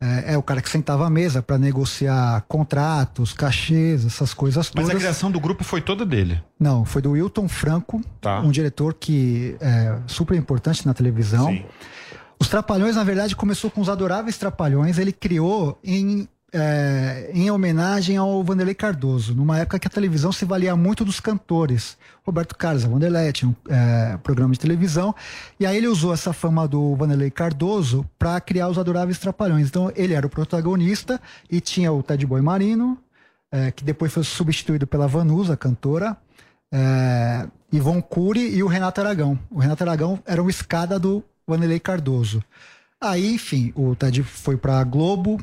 é, 0.00 0.34
é 0.34 0.38
o 0.38 0.42
cara 0.42 0.60
que 0.60 0.68
sentava 0.68 1.06
à 1.06 1.10
mesa 1.10 1.42
para 1.42 1.56
negociar 1.58 2.44
contratos, 2.46 3.32
cachês, 3.32 4.04
essas 4.04 4.34
coisas 4.34 4.70
Mas 4.74 4.84
todas. 4.84 4.90
a 4.90 4.98
criação 5.00 5.30
do 5.30 5.40
grupo 5.40 5.64
foi 5.64 5.80
toda 5.80 6.04
dele. 6.04 6.40
Não, 6.60 6.84
foi 6.84 7.00
do 7.00 7.12
Wilton 7.12 7.48
Franco, 7.48 8.00
Tá. 8.20 8.40
um 8.40 8.50
diretor 8.50 8.92
que 8.94 9.56
é 9.60 9.98
super 10.06 10.36
importante 10.36 10.86
na 10.86 10.92
televisão. 10.92 11.58
Os 12.38 12.48
Trapalhões, 12.48 12.94
na 12.94 13.02
verdade, 13.02 13.34
começou 13.34 13.70
com 13.70 13.80
os 13.80 13.88
Adoráveis 13.88 14.36
Trapalhões. 14.38 14.98
Ele 14.98 15.12
criou 15.12 15.76
em, 15.82 16.28
é, 16.52 17.30
em 17.34 17.50
homenagem 17.50 18.16
ao 18.16 18.42
Vanderlei 18.42 18.74
Cardoso, 18.74 19.34
numa 19.34 19.58
época 19.58 19.78
que 19.78 19.86
a 19.86 19.90
televisão 19.90 20.32
se 20.32 20.44
valia 20.44 20.74
muito 20.74 21.04
dos 21.04 21.20
cantores. 21.20 21.96
Roberto 22.24 22.56
Carlos, 22.56 22.84
a 22.84 22.88
Vanderlei, 22.88 23.32
tinha 23.32 23.50
um 23.50 23.54
é, 23.68 24.16
programa 24.18 24.52
de 24.52 24.60
televisão. 24.60 25.14
E 25.60 25.66
aí 25.66 25.76
ele 25.76 25.86
usou 25.86 26.12
essa 26.12 26.32
fama 26.32 26.66
do 26.66 26.94
Vanderlei 26.96 27.30
Cardoso 27.30 28.08
para 28.18 28.40
criar 28.40 28.68
os 28.68 28.78
Adoráveis 28.78 29.18
Trapalhões. 29.18 29.68
Então 29.68 29.92
ele 29.94 30.14
era 30.14 30.26
o 30.26 30.30
protagonista 30.30 31.20
e 31.50 31.60
tinha 31.60 31.92
o 31.92 32.02
Ted 32.02 32.26
Boy 32.26 32.40
Marino, 32.40 32.98
é, 33.52 33.70
que 33.70 33.84
depois 33.84 34.12
foi 34.12 34.24
substituído 34.24 34.86
pela 34.86 35.06
Vanusa, 35.06 35.56
cantora, 35.56 36.16
é, 36.72 37.46
Ivon 37.70 38.00
Cury 38.00 38.54
e 38.54 38.62
o 38.62 38.66
Renato 38.66 39.00
Aragão. 39.00 39.38
O 39.50 39.58
Renato 39.58 39.82
Aragão 39.84 40.18
era 40.24 40.40
uma 40.40 40.50
escada 40.50 40.98
do 40.98 41.22
Vanderlei 41.46 41.80
Cardoso. 41.80 42.42
Aí, 43.00 43.34
enfim, 43.34 43.72
o 43.76 43.94
Ted 43.94 44.22
foi 44.24 44.56
para 44.56 44.82
Globo, 44.82 45.38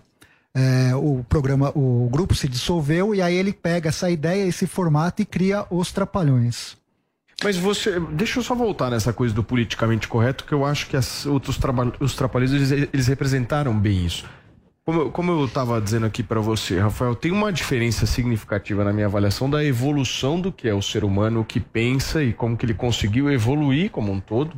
é, 0.56 0.96
o 0.96 1.24
programa, 1.28 1.72
o 1.76 2.08
grupo 2.10 2.34
se 2.34 2.48
dissolveu 2.48 3.14
e 3.14 3.22
aí 3.22 3.36
ele 3.36 3.52
pega 3.54 3.90
essa 3.90 4.10
ideia, 4.10 4.46
esse 4.48 4.66
formato 4.66 5.22
e 5.22 5.26
cria 5.26 5.66
os 5.70 5.92
Trapalhões. 5.92 6.78
Mas 7.44 7.58
você. 7.58 8.00
Deixa 8.00 8.40
eu 8.40 8.44
só 8.44 8.56
voltar 8.56 8.90
nessa 8.90 9.12
coisa 9.12 9.34
do 9.36 9.44
politicamente 9.44 10.08
correto, 10.08 10.46
que 10.46 10.54
eu 10.54 10.64
acho 10.66 10.88
que 10.88 10.96
as, 10.96 11.26
outros 11.26 11.58
traba- 11.58 11.92
os 12.00 12.16
trapalhões 12.16 12.54
eles, 12.54 12.72
eles 12.72 13.08
representaram 13.08 13.78
bem 13.78 14.06
isso. 14.06 14.26
Como, 14.86 15.02
eu- 15.02 15.12
como 15.12 15.32
eu 15.34 15.44
estava 15.46 15.82
dizendo 15.82 16.06
aqui 16.06 16.24
para 16.24 16.40
você, 16.40 16.80
Rafael, 16.80 17.14
tem 17.14 17.32
uma 17.34 17.52
diferença 17.52 18.06
significativa 18.06 18.86
na 18.86 18.94
minha 18.94 19.08
avaliação 19.08 19.50
da 19.50 19.62
evolução 19.66 20.40
do 20.40 20.50
que 20.52 20.66
é 20.70 20.74
o 20.74 20.82
ser 20.82 21.04
humano, 21.04 21.42
o 21.42 21.46
que 21.46 21.60
pensa 21.60 22.24
e 22.24 22.32
como 22.32 22.56
que 22.56 22.66
ele 22.66 22.74
conseguiu 22.74 23.30
evoluir 23.30 23.92
como 23.92 24.14
um 24.14 24.20
todo 24.22 24.56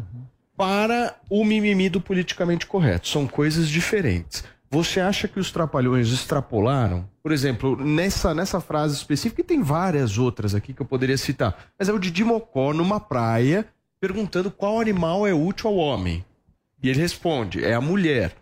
para 0.56 1.16
o 1.30 1.43
mimimi 1.43 1.89
do 1.89 2.00
politicamente 2.00 2.68
correto. 2.68 3.08
São 3.08 3.26
coisas 3.26 3.68
diferentes. 3.70 4.43
Você 4.70 4.99
acha 4.99 5.28
que 5.28 5.39
os 5.39 5.51
trapalhões 5.51 6.11
extrapolaram? 6.11 7.09
Por 7.24 7.32
exemplo, 7.32 7.78
nessa, 7.78 8.34
nessa 8.34 8.59
frase 8.59 8.95
específica, 8.95 9.41
e 9.41 9.43
tem 9.43 9.61
várias 9.61 10.18
outras 10.18 10.53
aqui 10.53 10.74
que 10.74 10.82
eu 10.82 10.86
poderia 10.86 11.18
citar, 11.18 11.57
mas 11.80 11.88
é 11.88 11.93
o 11.93 11.99
Didi 11.99 12.24
Mocó 12.24 12.74
numa 12.74 12.99
praia 12.99 13.65
perguntando 13.99 14.51
qual 14.51 14.80
animal 14.80 15.26
é 15.26 15.34
útil 15.34 15.70
ao 15.70 15.76
homem. 15.78 16.24
E 16.82 16.89
ele 16.89 16.99
responde: 16.99 17.63
é 17.63 17.74
a 17.74 17.82
mulher. 17.82 18.36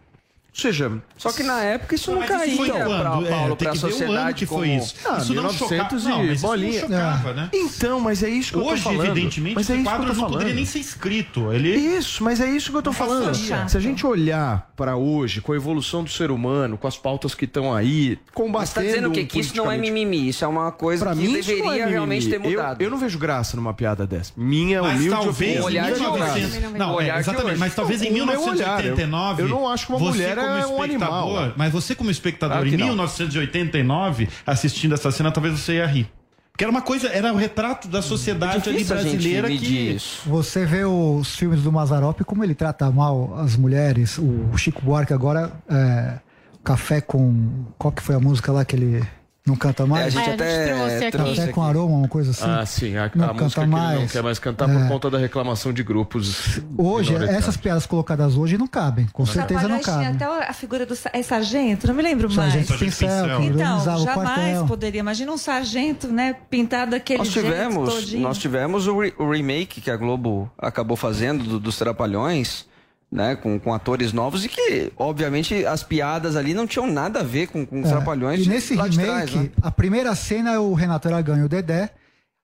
Ou 0.55 0.61
seja, 0.61 0.89
Só 1.17 1.33
que 1.33 1.43
na 1.43 1.61
época 1.61 1.95
isso 1.95 2.11
não 2.11 2.23
isso 2.23 2.31
caía 2.31 2.55
foi 2.55 2.69
pra? 2.69 2.85
É, 2.85 3.29
Paulo, 3.29 3.55
tem 3.57 3.67
pra 3.67 3.73
o 3.73 3.75
sociedade 3.75 4.17
ano 4.21 4.33
que 4.35 4.45
foi 4.45 4.67
como- 4.69 4.79
isso. 4.81 4.95
Ah, 5.05 5.17
Isso 5.17 5.33
não 5.33 5.43
1900 5.43 6.01
chocava- 6.01 6.09
não, 6.09 6.17
mas 6.25 6.31
isso 6.37 6.41
não 6.43 6.49
bolinha. 6.49 6.79
chocava, 6.79 7.33
né? 7.33 7.49
Então, 7.53 7.99
mas 7.99 8.23
é 8.23 8.29
isso 8.29 8.51
que 8.53 8.57
eu 8.59 8.63
tô 8.63 8.69
Hoje, 8.69 8.81
falando. 8.83 9.05
evidentemente, 9.05 9.55
mas 9.55 9.69
é 9.69 9.73
esse 9.73 9.81
isso 9.81 9.91
eu 9.91 9.97
quadro 9.97 10.13
não 10.15 10.29
poderia 10.29 10.53
nem 10.53 10.65
ser 10.65 10.79
escrito. 10.79 11.51
Ele... 11.51 11.71
Isso, 11.75 12.23
mas 12.23 12.39
é 12.39 12.47
isso 12.49 12.71
que 12.71 12.77
eu 12.77 12.81
tô 12.81 12.93
falando. 12.93 13.25
passaria. 13.27 13.67
Se 13.67 13.75
a 13.75 13.79
gente 13.81 14.07
olhar 14.07 14.71
para 14.77 14.95
hoje, 14.95 15.41
com 15.41 15.51
a 15.51 15.55
evolução 15.57 16.05
do 16.05 16.09
ser 16.09 16.31
humano, 16.31 16.77
com 16.77 16.87
as 16.87 16.95
pautas 16.97 17.35
que 17.35 17.43
estão 17.43 17.73
aí, 17.73 18.17
combatendo. 18.33 18.59
Mas 18.59 18.73
tá 18.73 18.81
dizendo 18.81 19.09
o 19.09 19.11
quê? 19.11 19.21
um 19.23 19.25
Que 19.25 19.39
isso 19.41 19.57
não 19.57 19.69
é 19.69 19.77
mimimi, 19.77 20.29
isso 20.29 20.45
é 20.45 20.47
uma 20.47 20.71
coisa 20.71 21.03
Pra 21.03 21.13
que 21.13 21.19
mim, 21.21 21.33
isso 21.33 21.49
deveria 21.49 21.63
não 21.65 21.73
é 21.73 21.85
realmente 21.91 22.29
ter 22.29 22.35
Eu- 22.37 22.41
mudado. 22.49 22.81
Eu, 22.81 22.89
não 22.89 22.97
vejo 22.97 23.19
graça 23.19 23.57
numa 23.57 23.73
piada 23.73 24.07
dessa. 24.07 24.31
Minha 24.37 24.81
Mas 24.81 24.95
humilde 24.95 25.09
talvez 25.09 25.59
opinião. 25.65 25.85
em 25.85 25.91
1900 25.99 26.71
Não, 26.79 27.01
é, 27.01 27.19
exatamente. 27.19 27.57
Mas 27.59 27.75
talvez 27.75 28.01
em 28.01 28.09
O 28.09 28.13
meu 28.13 28.23
olhar, 28.23 28.37
1989. 28.39 29.41
eu, 29.43 29.47
eu 29.47 29.53
não 29.53 29.67
acho 29.69 29.85
que 29.87 29.91
uma 29.91 29.99
você 29.99 30.05
mulher 30.11 30.44
como 30.45 30.57
é 30.57 30.67
um 30.67 30.81
animal. 30.81 31.27
espectador- 31.27 31.53
Mas 31.57 31.71
você, 31.73 31.95
como 31.95 32.09
espectador, 32.11 32.57
Claro 32.57 32.67
em 32.67 32.77
não. 32.77 32.85
1989, 32.87 34.29
assistindo 34.45 34.93
essa 34.93 35.11
cena, 35.11 35.31
talvez 35.31 35.59
você 35.59 35.75
ia 35.75 35.85
rir. 35.85 36.09
Porque 36.51 36.63
era 36.63 36.71
uma 36.71 36.81
coisa, 36.81 37.09
era 37.09 37.33
o 37.33 37.35
retrato 37.35 37.87
da 37.89 38.01
sociedade 38.01 38.69
ali 38.69 38.83
brasileira 38.85 39.49
que. 39.49 39.97
Você 40.25 40.65
vê 40.65 40.85
os 40.85 41.35
filmes 41.35 41.61
do 41.63 41.71
Mazarop, 41.71 42.21
como 42.23 42.43
ele 42.45 42.55
trata 42.55 42.89
mal 42.89 43.37
as 43.39 43.57
mulheres. 43.57 44.17
O 44.17 44.57
Chico 44.57 44.81
Buarque 44.81 45.13
agora, 45.13 45.51
é, 45.69 46.19
Café 46.63 47.01
com... 47.01 47.65
Qual 47.77 47.91
que 47.91 48.01
foi 48.01 48.15
a 48.15 48.19
música 48.21 48.53
lá 48.53 48.63
que 48.63 48.73
ele 48.75 49.03
não 49.45 49.55
canta 49.55 49.85
mais? 49.85 50.03
É, 50.03 50.07
a 50.07 50.09
gente 50.09 50.41
É, 50.41 50.71
a 50.73 50.89
gente 50.89 50.95
até 50.95 51.11
trouxe 51.11 51.33
trouxe 51.35 51.51
com 51.53 51.61
aroma, 51.63 51.95
uma 51.97 52.07
coisa 52.07 52.31
assim. 52.31 52.43
Ah, 52.49 52.65
sim. 52.65 52.97
A, 52.97 53.11
não 53.13 53.25
a 53.25 53.27
canta 53.29 53.43
música 53.43 53.61
que 53.61 53.67
ele 53.67 53.71
não 53.75 53.77
mais. 53.79 54.11
quer 54.11 54.23
mais 54.23 54.39
cantar 54.39 54.69
É. 54.69 54.73
por 54.73 54.87
conta 54.87 55.09
da 55.11 55.17
reclamação 55.17 55.71
de 55.71 55.83
grupos. 55.83 56.59
Hoje, 56.77 57.13
essas 57.15 57.55
piadas 57.55 57.85
colocadas 57.85 58.35
hoje 58.35 58.57
não 58.57 58.67
cabem. 58.67 59.05
Com 59.13 59.25
certeza 59.25 59.67
não 59.67 59.79
cabem. 59.81 60.07
até 60.07 60.25
a 60.25 60.53
figura 60.53 60.85
do 60.85 60.95
é 61.13 61.21
sargento, 61.21 61.87
não 61.87 61.93
me 61.93 62.01
lembro 62.01 62.27
mais. 62.33 62.53
Sargento 62.53 62.77
Pincel, 62.79 63.37
que 63.37 63.45
Então, 63.47 63.83
jamais 63.83 64.03
quartel. 64.13 64.65
poderia. 64.65 64.99
Imagina 64.99 65.31
um 65.31 65.37
sargento, 65.37 66.07
né, 66.07 66.35
pintado 66.49 66.91
daquele 66.91 67.19
Nós 67.19 67.27
jeito 67.29 67.45
tivemos, 67.47 67.93
todinho. 67.93 68.21
nós 68.23 68.37
tivemos 68.37 68.87
o, 68.87 68.99
re- 68.99 69.13
o 69.19 69.29
remake 69.31 69.79
que 69.81 69.91
a 69.91 69.95
Globo 69.97 70.49
acabou 70.57 70.97
fazendo 70.97 71.43
do- 71.43 71.59
dos 71.59 71.77
Trapalhões, 71.77 72.65
né, 73.11 73.35
com, 73.35 73.59
com 73.59 73.73
atores 73.73 74.11
novos 74.11 74.43
e 74.43 74.49
que, 74.49 74.91
obviamente, 74.97 75.65
as 75.65 75.83
piadas 75.83 76.35
ali 76.35 76.53
não 76.53 76.67
tinham 76.67 76.87
nada 76.87 77.19
a 77.21 77.23
ver 77.23 77.47
com, 77.47 77.65
com 77.65 77.79
os 77.81 77.87
É, 77.87 77.89
Trapalhões 77.91 78.45
E 78.45 78.49
nesse 78.49 78.75
remake, 78.75 78.97
trás, 78.97 79.33
né? 79.33 79.49
a 79.61 79.71
primeira 79.71 80.13
cena 80.15 80.51
é 80.53 80.59
o 80.59 80.73
Renato 80.73 81.07
Aragão 81.07 81.37
e 81.37 81.43
o 81.43 81.49
Dedé. 81.49 81.91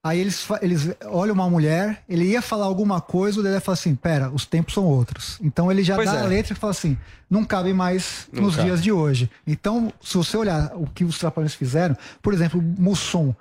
Aí 0.04 0.20
eles, 0.20 0.48
eles 0.64 0.90
olham 1.06 1.36
uma 1.36 1.48
mulher, 1.48 2.02
ele 2.10 2.26
ia 2.26 2.42
falar 2.42 2.66
alguma 2.66 3.00
coisa, 3.00 3.40
o 3.40 3.44
Dedé 3.44 3.60
fala 3.60 3.74
assim: 3.76 3.94
pera, 3.94 4.32
os 4.32 4.48
tempos 4.48 4.74
são 4.74 4.84
outros. 4.86 5.38
Então 5.44 5.72
ele 5.72 5.84
já 5.84 5.94
Pois 5.96 6.10
dá 6.12 6.18
é. 6.18 6.22
a 6.24 6.26
letra 6.26 6.54
e 6.54 6.56
fala 6.56 6.72
assim: 6.72 6.98
não 7.30 7.44
cabe 7.46 7.72
mais 7.72 8.28
Não 8.34 8.44
nos 8.44 8.56
cabe. 8.56 8.68
dias 8.68 8.82
de 8.82 8.92
hoje. 8.92 9.30
Então, 9.46 9.94
se 10.02 10.18
você 10.18 10.36
olhar 10.38 10.72
o 10.76 10.88
que 10.88 11.04
os 11.04 11.20
Trapalhões 11.20 11.54
fizeram, 11.54 11.96
por 12.20 12.34
exemplo, 12.34 12.60
Mussum, 12.80 13.32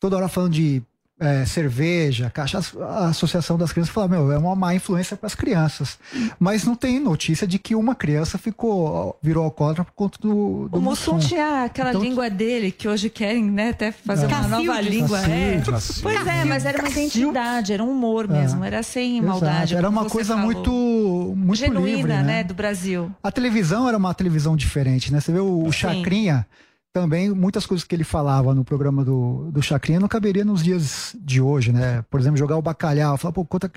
toda 0.00 0.16
hora 0.16 0.26
falando 0.26 0.52
de 0.54 0.82
é, 1.20 1.44
cerveja, 1.44 2.30
cachaça, 2.30 2.78
a 2.84 3.08
Associação 3.08 3.56
das 3.58 3.72
Crianças 3.72 3.92
fala: 3.92 4.08
meu, 4.08 4.30
é 4.32 4.38
uma 4.38 4.54
má 4.54 4.74
influência 4.74 5.16
para 5.16 5.26
as 5.26 5.34
crianças. 5.34 5.98
Mas 6.38 6.64
não 6.64 6.74
tem 6.74 7.00
notícia 7.00 7.46
de 7.46 7.58
que 7.58 7.74
uma 7.74 7.94
criança 7.94 8.38
ficou, 8.38 9.18
virou 9.22 9.44
alcoólatra 9.44 9.84
por 9.84 9.92
conta 9.92 10.18
do, 10.20 10.68
do 10.68 10.78
O 10.78 10.80
Mussum 10.80 11.18
tinha 11.18 11.64
aquela 11.64 11.90
Então- 11.90 12.02
língua 12.02 12.30
dele, 12.30 12.70
que 12.70 12.88
hoje 12.88 13.10
querem, 13.10 13.44
né, 13.44 13.70
até 13.70 13.90
fazer 13.92 14.24
É. 14.24 14.28
uma 14.28 14.48
nova 14.48 14.64
Cacilde. 14.76 14.88
língua. 14.90 15.18
é. 15.18 15.22
Cacilde. 15.56 15.70
Cacilde. 15.70 16.02
Pois 16.02 16.26
é, 16.26 16.44
mas 16.44 16.64
era 16.64 16.78
uma 16.78 16.88
identidade, 16.88 17.72
era 17.72 17.82
um 17.84 17.90
humor 17.90 18.28
mesmo, 18.28 18.62
era 18.64 18.82
sem 18.82 19.20
maldade. 19.20 19.74
Era 19.74 19.88
uma 19.88 20.04
coisa 20.04 20.34
falou. 20.34 20.44
muito, 20.52 21.34
muito 21.36 21.58
genuína, 21.58 21.96
livre, 21.96 22.12
né? 22.12 22.22
né? 22.22 22.44
do 22.44 22.54
Brasil. 22.54 23.10
A 23.22 23.30
televisão 23.32 23.88
era 23.88 23.96
uma 23.96 24.14
televisão 24.14 24.56
diferente, 24.56 25.12
né? 25.12 25.20
Você 25.20 25.32
vê 25.32 25.40
o, 25.40 25.64
o 25.64 25.72
Sim. 25.72 25.78
Também 27.00 27.30
muitas 27.30 27.64
coisas 27.64 27.86
que 27.86 27.94
ele 27.94 28.02
falava 28.02 28.52
no 28.52 28.64
programa 28.64 29.04
do, 29.04 29.50
do 29.52 29.62
Chacrinha 29.62 30.00
não 30.00 30.08
caberia 30.08 30.44
nos 30.44 30.64
dias 30.64 31.14
de 31.20 31.40
hoje, 31.40 31.72
né? 31.72 32.04
Por 32.10 32.18
exemplo, 32.18 32.36
jogar 32.36 32.56
o 32.56 32.62
bacalhau, 32.62 33.16
falar, 33.16 33.32
pô, 33.32 33.44
quanta, 33.44 33.70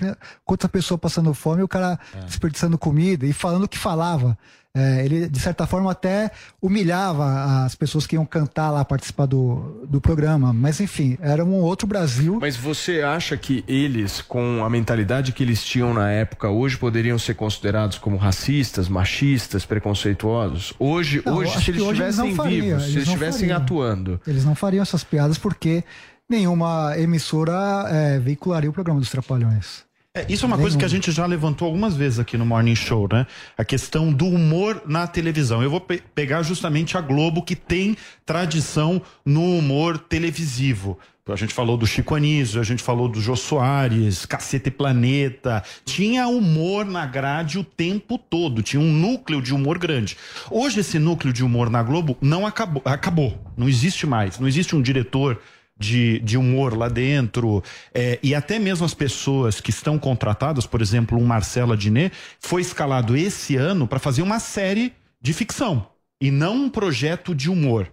quanta 0.44 0.68
pessoa 0.68 0.98
passando 0.98 1.32
fome 1.32 1.60
e 1.60 1.64
o 1.64 1.68
cara 1.68 1.98
desperdiçando 2.26 2.76
comida 2.76 3.24
e 3.24 3.32
falando 3.32 3.64
o 3.64 3.68
que 3.68 3.78
falava. 3.78 4.36
É, 4.74 5.04
ele, 5.04 5.28
de 5.28 5.38
certa 5.38 5.66
forma, 5.66 5.90
até 5.90 6.30
humilhava 6.60 7.64
as 7.64 7.74
pessoas 7.74 8.06
que 8.06 8.16
iam 8.16 8.24
cantar 8.24 8.70
lá, 8.70 8.82
participar 8.82 9.26
do, 9.26 9.84
do 9.86 10.00
programa. 10.00 10.50
Mas, 10.50 10.80
enfim, 10.80 11.18
era 11.20 11.44
um 11.44 11.56
outro 11.56 11.86
Brasil. 11.86 12.38
Mas 12.40 12.56
você 12.56 13.02
acha 13.02 13.36
que 13.36 13.62
eles, 13.68 14.22
com 14.22 14.64
a 14.64 14.70
mentalidade 14.70 15.32
que 15.32 15.42
eles 15.42 15.62
tinham 15.62 15.92
na 15.92 16.10
época, 16.10 16.48
hoje 16.48 16.78
poderiam 16.78 17.18
ser 17.18 17.34
considerados 17.34 17.98
como 17.98 18.16
racistas, 18.16 18.88
machistas, 18.88 19.66
preconceituosos? 19.66 20.72
Hoje, 20.78 21.22
Não, 21.24 21.36
hoje 21.36 21.62
se 21.62 21.70
eles 21.70 21.82
estivessem 21.82 22.32
vivos, 22.32 22.84
se 22.84 22.90
eles 22.92 23.08
estivessem 23.08 23.52
atuando. 23.52 24.18
Eles 24.26 24.44
não 24.44 24.54
fariam 24.54 24.80
essas 24.80 25.04
piadas 25.04 25.36
porque 25.36 25.84
nenhuma 26.26 26.94
emissora 26.96 27.86
é, 27.90 28.18
veicularia 28.18 28.70
o 28.70 28.72
programa 28.72 29.00
dos 29.00 29.10
Trapalhões. 29.10 29.84
É, 30.14 30.26
isso 30.28 30.44
é 30.44 30.46
uma 30.46 30.58
coisa 30.58 30.76
que 30.76 30.84
a 30.84 30.88
gente 30.88 31.10
já 31.10 31.24
levantou 31.24 31.64
algumas 31.64 31.96
vezes 31.96 32.18
aqui 32.18 32.36
no 32.36 32.44
Morning 32.44 32.74
Show, 32.74 33.08
né? 33.10 33.26
A 33.56 33.64
questão 33.64 34.12
do 34.12 34.26
humor 34.26 34.82
na 34.84 35.06
televisão. 35.06 35.62
Eu 35.62 35.70
vou 35.70 35.80
pe 35.80 36.02
pegar 36.14 36.42
justamente 36.42 36.98
a 36.98 37.00
Globo, 37.00 37.42
que 37.42 37.56
tem 37.56 37.96
tradição 38.26 39.00
no 39.24 39.56
humor 39.56 39.96
televisivo. 39.96 40.98
A 41.26 41.36
gente 41.36 41.54
falou 41.54 41.78
do 41.78 41.86
Chico 41.86 42.14
Anísio, 42.14 42.60
a 42.60 42.64
gente 42.64 42.82
falou 42.82 43.08
do 43.08 43.22
Jô 43.22 43.34
Soares, 43.34 44.26
Cacete 44.26 44.68
e 44.68 44.70
Planeta. 44.70 45.62
Tinha 45.82 46.28
humor 46.28 46.84
na 46.84 47.06
grade 47.06 47.58
o 47.58 47.64
tempo 47.64 48.18
todo, 48.18 48.62
tinha 48.62 48.82
um 48.82 48.92
núcleo 48.92 49.40
de 49.40 49.54
humor 49.54 49.78
grande. 49.78 50.18
Hoje 50.50 50.80
esse 50.80 50.98
núcleo 50.98 51.32
de 51.32 51.42
humor 51.42 51.70
na 51.70 51.82
Globo 51.82 52.18
não 52.20 52.46
acabou, 52.46 52.82
acabou. 52.84 53.40
Não 53.56 53.66
existe 53.66 54.06
mais. 54.06 54.38
Não 54.38 54.46
existe 54.46 54.76
um 54.76 54.82
diretor 54.82 55.40
de, 55.82 56.20
de 56.20 56.38
humor 56.38 56.76
lá 56.76 56.88
dentro. 56.88 57.62
É, 57.92 58.18
e 58.22 58.34
até 58.34 58.58
mesmo 58.58 58.86
as 58.86 58.94
pessoas 58.94 59.60
que 59.60 59.70
estão 59.70 59.98
contratadas, 59.98 60.66
por 60.66 60.80
exemplo, 60.80 61.18
um 61.18 61.24
Marcelo 61.24 61.72
Adnet, 61.72 62.14
foi 62.38 62.62
escalado 62.62 63.16
esse 63.16 63.56
ano 63.56 63.86
para 63.86 63.98
fazer 63.98 64.22
uma 64.22 64.38
série 64.38 64.92
de 65.20 65.32
ficção 65.32 65.86
e 66.20 66.30
não 66.30 66.54
um 66.54 66.70
projeto 66.70 67.34
de 67.34 67.50
humor. 67.50 67.90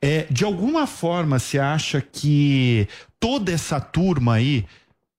É, 0.00 0.26
de 0.30 0.44
alguma 0.44 0.86
forma, 0.86 1.38
se 1.38 1.58
acha 1.58 2.00
que 2.00 2.86
toda 3.18 3.50
essa 3.50 3.80
turma 3.80 4.34
aí, 4.34 4.64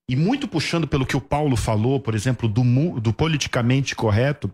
e 0.10 0.16
muito 0.16 0.48
puxando 0.48 0.88
pelo 0.88 1.06
que 1.06 1.18
o 1.18 1.22
Paulo 1.22 1.58
falou, 1.58 2.00
por 2.00 2.16
exemplo, 2.16 2.48
do, 2.48 2.64
do 3.00 3.12
politicamente 3.12 3.96
correto, 3.96 4.52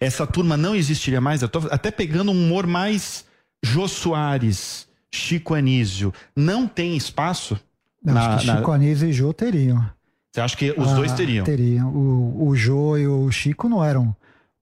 essa 0.00 0.26
turma 0.26 0.56
não 0.56 0.74
existiria 0.74 1.20
mais? 1.20 1.42
Até 1.42 1.90
pegando 1.90 2.32
um 2.32 2.34
humor 2.34 2.66
mais 2.66 3.24
Jô 3.62 3.86
Soares, 3.86 4.87
Chico 5.12 5.54
Anísio, 5.54 6.12
não 6.36 6.66
tem 6.66 6.96
espaço? 6.96 7.58
Não, 8.04 8.14
na, 8.14 8.34
acho 8.34 8.46
que 8.46 8.52
Chico 8.52 8.68
na... 8.68 8.74
Anísio 8.74 9.08
e 9.08 9.12
Jô 9.12 9.32
teriam. 9.32 9.84
Você 10.32 10.40
acha 10.40 10.56
que 10.56 10.70
os 10.72 10.88
Ah, 10.88 10.94
dois 10.94 11.12
teriam? 11.12 11.44
Teriam. 11.44 11.88
O, 11.88 12.48
o 12.48 12.56
Jô 12.56 12.96
e 12.96 13.06
o 13.06 13.30
Chico 13.30 13.68
não 13.68 13.82
eram 13.84 14.14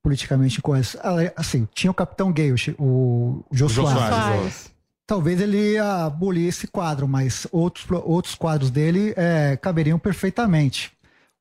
politicamente 0.02 0.62
corretos. 0.62 0.96
Assim, 1.36 1.68
tinha 1.74 1.90
o 1.90 1.94
Capitão 1.94 2.32
Gay, 2.32 2.52
o, 2.52 2.54
o 2.78 3.44
Jô 3.50 3.66
O 3.66 3.68
Jô 3.68 3.82
Soares. 3.82 4.08
Soares, 4.08 4.76
Talvez 5.06 5.40
ele 5.40 5.74
ia 5.74 6.06
abolir 6.06 6.48
esse 6.48 6.66
quadro, 6.66 7.06
mas 7.06 7.46
outros, 7.52 7.86
outros 8.04 8.34
quadros 8.34 8.70
dele 8.70 9.14
é, 9.16 9.56
caberiam 9.56 9.98
perfeitamente. 9.98 10.90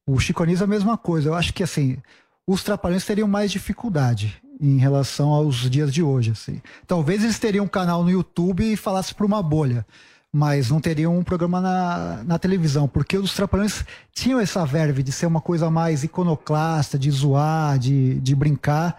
O 0.05 0.19
Chico 0.19 0.43
Anísio 0.43 0.63
é 0.63 0.65
a 0.65 0.67
mesma 0.67 0.97
coisa. 0.97 1.29
Eu 1.29 1.33
acho 1.33 1.51
que, 1.51 1.63
assim, 1.63 1.97
os 2.45 2.63
Trapalhões 2.63 3.05
teriam 3.05 3.27
mais 3.27 3.51
dificuldade 3.51 4.39
em 4.59 4.77
relação 4.77 5.29
aos 5.29 5.69
dias 5.69 5.93
de 5.93 6.01
hoje, 6.01 6.31
assim. 6.31 6.61
Talvez 6.87 7.23
eles 7.23 7.39
teriam 7.39 7.65
um 7.65 7.69
canal 7.69 8.03
no 8.03 8.09
YouTube 8.09 8.73
e 8.73 8.77
falassem 8.77 9.13
para 9.15 9.25
uma 9.25 9.41
bolha, 9.41 9.85
mas 10.31 10.69
não 10.69 10.81
teriam 10.81 11.17
um 11.17 11.23
programa 11.23 11.61
na, 11.61 12.23
na 12.25 12.39
televisão, 12.39 12.87
porque 12.87 13.17
os 13.17 13.33
Trapalhões 13.33 13.85
tinham 14.13 14.39
essa 14.39 14.65
verve 14.65 15.01
de 15.01 15.11
ser 15.11 15.25
uma 15.25 15.41
coisa 15.41 15.69
mais 15.69 16.03
iconoclasta, 16.03 16.99
de 16.99 17.09
zoar, 17.11 17.79
de, 17.79 18.19
de 18.19 18.35
brincar, 18.35 18.97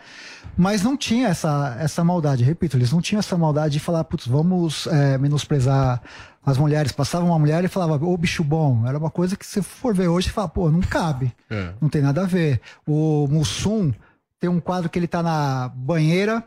mas 0.57 0.83
não 0.83 0.97
tinha 0.97 1.29
essa, 1.29 1.77
essa 1.79 2.03
maldade. 2.03 2.43
Repito, 2.43 2.77
eles 2.77 2.91
não 2.91 3.03
tinham 3.03 3.19
essa 3.19 3.37
maldade 3.37 3.75
de 3.75 3.81
falar, 3.81 4.05
putz, 4.05 4.27
vamos 4.27 4.87
é, 4.87 5.19
menosprezar 5.19 6.01
as 6.45 6.57
mulheres. 6.57 6.93
Passava 6.93 7.27
uma 7.27 7.39
mulher 7.39 7.63
e 7.65 7.69
falava, 7.69 8.03
ô 8.03 8.17
bicho 8.17 8.43
bom. 8.43 8.87
Era 8.87 8.97
uma 8.97 9.11
coisa 9.11 9.37
que 9.37 9.45
se 9.45 9.61
for 9.61 9.95
ver 9.95 10.09
hoje, 10.09 10.29
você 10.29 10.33
fala, 10.33 10.49
pô, 10.49 10.71
não 10.71 10.81
cabe. 10.81 11.35
É. 11.51 11.75
Não 11.81 11.89
tem 11.91 12.01
nada 12.01 12.23
a 12.23 12.27
ver. 12.27 12.61
O 12.87 13.27
Mussum 13.29 13.93
tem 14.41 14.51
um 14.51 14.61
quadro 14.61 14.89
que 14.91 14.99
ele 14.99 15.07
tá 15.09 15.23
na 15.23 15.69
banheira 15.69 16.45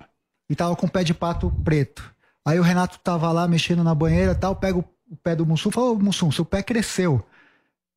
e 0.50 0.56
tava 0.56 0.76
com 0.76 0.86
o 0.86 0.90
pé 0.90 1.04
de 1.04 1.14
pato 1.14 1.52
preto. 1.64 2.04
Aí 2.46 2.60
o 2.60 2.64
Renato 2.64 3.00
tava 3.00 3.32
lá 3.32 3.48
mexendo 3.48 3.84
na 3.84 3.94
banheira 3.94 4.34
tal, 4.34 4.56
pega 4.56 4.78
o, 4.78 4.86
pé 5.24 5.36
do 5.36 5.46
Mussum 5.46 5.70
e 5.70 5.72
fala, 5.72 5.92
ô 5.92 5.96
Mussum, 5.96 6.32
seu 6.32 6.46
pé 6.46 6.64
cresceu. 6.64 7.24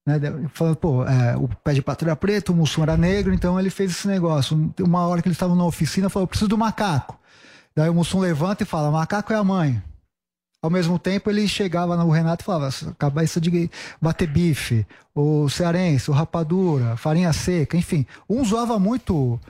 Né? 0.07 0.15
Falando, 0.53 0.77
pô, 0.77 1.05
é, 1.05 1.37
o 1.37 1.49
pé 1.49 1.73
de 1.73 1.83
pato 1.83 2.05
era 2.05 2.17
preto, 2.17 2.53
o 2.53 2.57
Mussum 2.57 2.83
era 2.83 2.97
negro, 2.97 3.33
então 3.33 3.59
ele 3.59 3.71
fez 3.71 3.91
esse 3.91 4.09
negócio. 4.09 4.73
Uma 4.81 5.07
hora 5.07 5.23
que 5.23 5.29
eles 5.29 5.37
estavam 5.37 5.57
na 5.57 5.65
oficina, 5.65 6.09
falou, 6.09 6.25
eu 6.25 6.29
preciso 6.29 6.49
do 6.49 6.59
macaco. 6.59 7.19
Daí 7.75 7.89
o 7.89 7.95
Mussum 7.95 8.19
levanta 8.19 8.63
e 8.63 8.67
fala, 8.67 8.91
macaco 8.91 9.33
é 9.33 9.37
a 9.37 9.45
mãe. 9.45 9.83
Ao 10.63 10.71
mesmo 10.71 10.97
tempo, 10.97 11.29
ele 11.29 11.49
chegava 11.49 11.97
no 11.97 12.09
Renato 12.09 12.45
e 12.45 12.47
falava: 12.47 12.71
cabeça 12.97 13.41
de 13.41 13.69
bater 14.01 14.29
bife, 14.29 14.87
o 15.13 15.49
cearense, 15.49 16.09
o 16.09 16.15
rapadura, 16.15 16.97
farinha 16.97 17.33
seca, 17.33 17.77
enfim. 17.77 18.07
Um 18.31 18.45
zoava 18.45 18.79
muito 18.79 19.41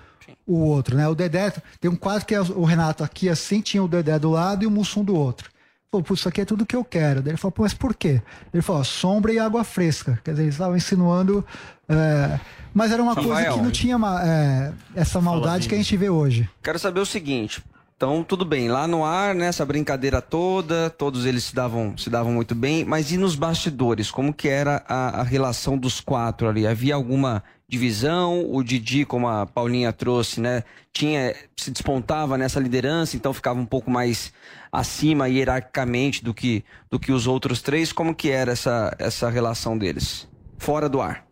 o 0.46 0.58
outro, 0.58 0.96
né? 0.96 1.06
O 1.08 1.14
Dedé, 1.14 1.52
tem 1.80 1.90
um 1.90 1.96
quadro 1.96 2.26
que 2.26 2.34
é 2.34 2.40
o 2.40 2.64
Renato 2.64 3.02
aqui 3.04 3.28
assim, 3.28 3.60
tinha 3.60 3.82
o 3.82 3.88
Dedé 3.88 4.18
do 4.18 4.30
lado 4.30 4.64
e 4.64 4.66
o 4.66 4.70
Mussum 4.70 5.04
do 5.04 5.14
outro. 5.14 5.50
Pô, 5.90 6.02
pô, 6.02 6.14
isso 6.14 6.26
aqui 6.28 6.40
é 6.40 6.44
tudo 6.44 6.64
que 6.64 6.74
eu 6.74 6.82
quero. 6.84 7.20
Daí 7.20 7.32
ele 7.32 7.36
falou, 7.36 7.52
pô, 7.52 7.62
mas 7.64 7.74
por 7.74 7.94
quê? 7.94 8.22
Ele 8.52 8.62
falou, 8.62 8.80
ó, 8.80 8.84
sombra 8.84 9.30
e 9.32 9.38
água 9.38 9.62
fresca. 9.62 10.18
Quer 10.24 10.30
dizer, 10.30 10.44
eles 10.44 10.54
estavam 10.54 10.74
insinuando. 10.76 11.44
é, 11.86 12.40
Mas 12.72 12.90
era 12.90 13.02
uma 13.02 13.14
coisa 13.14 13.34
Rafael. 13.34 13.54
que 13.54 13.60
não 13.60 13.70
tinha 13.70 13.98
ma- 13.98 14.22
é, 14.24 14.72
essa 14.96 15.20
maldade 15.20 15.68
que 15.68 15.74
a 15.74 15.76
gente 15.78 15.94
vê 15.96 16.08
hoje. 16.08 16.48
Quero 16.62 16.78
saber 16.78 17.00
o 17.00 17.04
seguinte. 17.04 17.62
Então, 17.94 18.24
tudo 18.24 18.44
bem, 18.44 18.68
lá 18.68 18.88
no 18.88 19.04
ar, 19.04 19.32
né, 19.34 19.46
essa 19.46 19.64
brincadeira 19.66 20.20
toda, 20.22 20.90
todos 20.90 21.24
eles 21.26 21.44
se 21.44 21.54
davam, 21.54 21.96
se 21.96 22.10
davam 22.10 22.32
muito 22.32 22.52
bem, 22.54 22.84
mas 22.84 23.12
e 23.12 23.16
nos 23.18 23.36
bastidores? 23.36 24.10
Como 24.10 24.32
que 24.34 24.48
era 24.48 24.82
a, 24.88 25.20
a 25.20 25.22
relação 25.22 25.78
dos 25.78 26.00
quatro 26.00 26.48
ali? 26.48 26.66
Havia 26.66 26.94
alguma 26.96 27.44
divisão? 27.72 28.44
O 28.52 28.62
Didi, 28.62 29.06
como 29.06 29.26
a 29.26 29.46
Paulinha 29.46 29.90
trouxe, 29.94 30.40
né, 30.40 30.62
tinha, 30.92 31.34
se 31.56 31.70
despontava 31.70 32.36
nessa 32.36 32.60
liderança, 32.60 33.16
então 33.16 33.32
ficava 33.32 33.58
um 33.58 33.64
pouco 33.64 33.90
mais 33.90 34.30
acima 34.70 35.26
hierarquicamente 35.26 36.22
do 36.22 36.34
que, 36.34 36.62
do 36.90 37.00
que 37.00 37.10
os 37.10 37.26
outros 37.26 37.62
três. 37.62 37.90
Como 37.90 38.14
que 38.14 38.30
era 38.30 38.52
essa, 38.52 38.94
essa 38.98 39.30
relação 39.30 39.78
deles? 39.78 40.28
Fora 40.58 40.86
do 40.86 41.00
ar. 41.00 41.24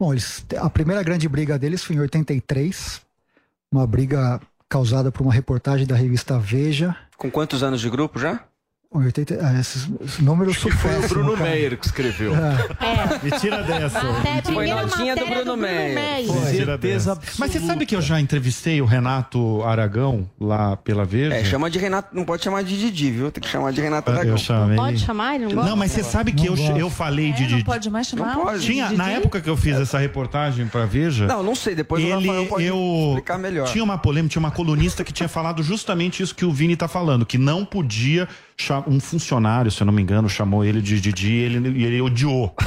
Bom, 0.00 0.12
eles, 0.12 0.44
a 0.56 0.70
primeira 0.70 1.02
grande 1.02 1.28
briga 1.28 1.58
deles 1.58 1.84
foi 1.84 1.96
em 1.96 2.00
83, 2.00 3.02
uma 3.70 3.86
briga 3.86 4.40
causada 4.68 5.12
por 5.12 5.22
uma 5.22 5.32
reportagem 5.32 5.86
da 5.86 5.94
revista 5.94 6.38
Veja. 6.38 6.96
Com 7.18 7.30
quantos 7.30 7.62
anos 7.62 7.82
de 7.82 7.90
grupo 7.90 8.18
já? 8.18 8.44
Em 8.94 9.04
80, 9.06 9.38
ah, 9.42 9.58
esses, 9.58 9.88
esses 10.04 10.18
números 10.20 10.56
são 10.58 10.70
Foi 10.70 10.96
o 11.04 11.08
Bruno 11.08 11.32
cara. 11.32 11.50
Meyer 11.50 11.76
que 11.76 11.84
escreveu. 11.86 12.32
É. 12.34 13.24
Me 13.24 13.30
tira 13.40 13.62
dessa. 13.64 14.00
Foi 14.00 14.42
primeira 14.42 14.82
notinha 14.82 15.16
do 15.16 15.24
Bruno 15.26 15.38
do 15.40 15.44
Bruno 15.44 15.56
Meyer. 15.62 15.94
Meyer. 15.94 16.56
Certeza. 16.66 17.18
Mas 17.38 17.50
você 17.50 17.60
sabe 17.60 17.86
que 17.86 17.96
eu 17.96 18.00
já 18.00 18.20
entrevistei 18.20 18.80
o 18.80 18.84
Renato 18.84 19.62
Aragão 19.64 20.30
lá 20.40 20.76
pela 20.76 21.04
Veja? 21.04 21.34
É, 21.34 21.44
chama 21.44 21.68
de 21.68 21.78
Renato, 21.78 22.14
não 22.16 22.24
pode 22.24 22.44
chamar 22.44 22.62
de 22.62 22.78
Didi, 22.78 23.10
viu? 23.10 23.32
Tem 23.32 23.42
que 23.42 23.48
chamar 23.48 23.72
de 23.72 23.80
Renato 23.80 24.10
Eu 24.10 24.16
Aragão. 24.16 24.38
chamei. 24.38 24.76
Pode 24.76 24.98
chamar? 25.00 25.34
Ele 25.34 25.46
não 25.46 25.54
gosta? 25.54 25.70
Não, 25.70 25.76
mas 25.76 25.90
você 25.90 26.02
sabe 26.04 26.32
que 26.32 26.46
eu, 26.46 26.54
eu 26.76 26.88
falei 26.88 27.32
de 27.32 27.42
É, 27.42 27.46
não 27.48 27.56
Didi. 27.56 27.64
pode 27.64 27.90
mais 27.90 28.06
chamar 28.06 28.36
Não 28.36 28.44
pode. 28.44 28.60
de 28.60 28.66
Tinha, 28.66 28.90
na 28.90 29.10
época 29.10 29.40
que 29.40 29.50
eu 29.50 29.56
fiz 29.56 29.76
essa 29.76 29.98
reportagem 29.98 30.66
pra 30.68 30.86
Veja. 30.86 31.26
Não, 31.26 31.42
não 31.42 31.54
sei, 31.56 31.74
depois 31.74 32.02
ele, 32.02 32.28
Rafael 32.28 32.46
pode 32.46 32.64
eu 32.64 33.06
explicar 33.08 33.38
melhor. 33.38 33.66
tinha 33.68 33.82
uma 33.82 33.98
polêmica, 33.98 34.30
tinha 34.32 34.40
uma 34.40 34.50
colunista 34.52 35.02
que 35.02 35.12
tinha 35.12 35.28
falado 35.28 35.62
justamente 35.64 36.22
isso 36.22 36.34
que 36.34 36.44
o 36.44 36.52
Vini 36.52 36.76
tá 36.76 36.86
falando, 36.86 37.26
que 37.26 37.36
não 37.38 37.64
podia 37.64 38.28
um 38.86 39.00
funcionário, 39.00 39.70
se 39.70 39.82
eu 39.82 39.86
não 39.86 39.92
me 39.92 40.02
engano, 40.02 40.28
chamou 40.28 40.64
ele 40.64 40.80
de 40.80 41.00
Didi 41.00 41.32
e 41.32 41.36
ele, 41.42 41.84
ele 41.84 42.00
odiou. 42.00 42.54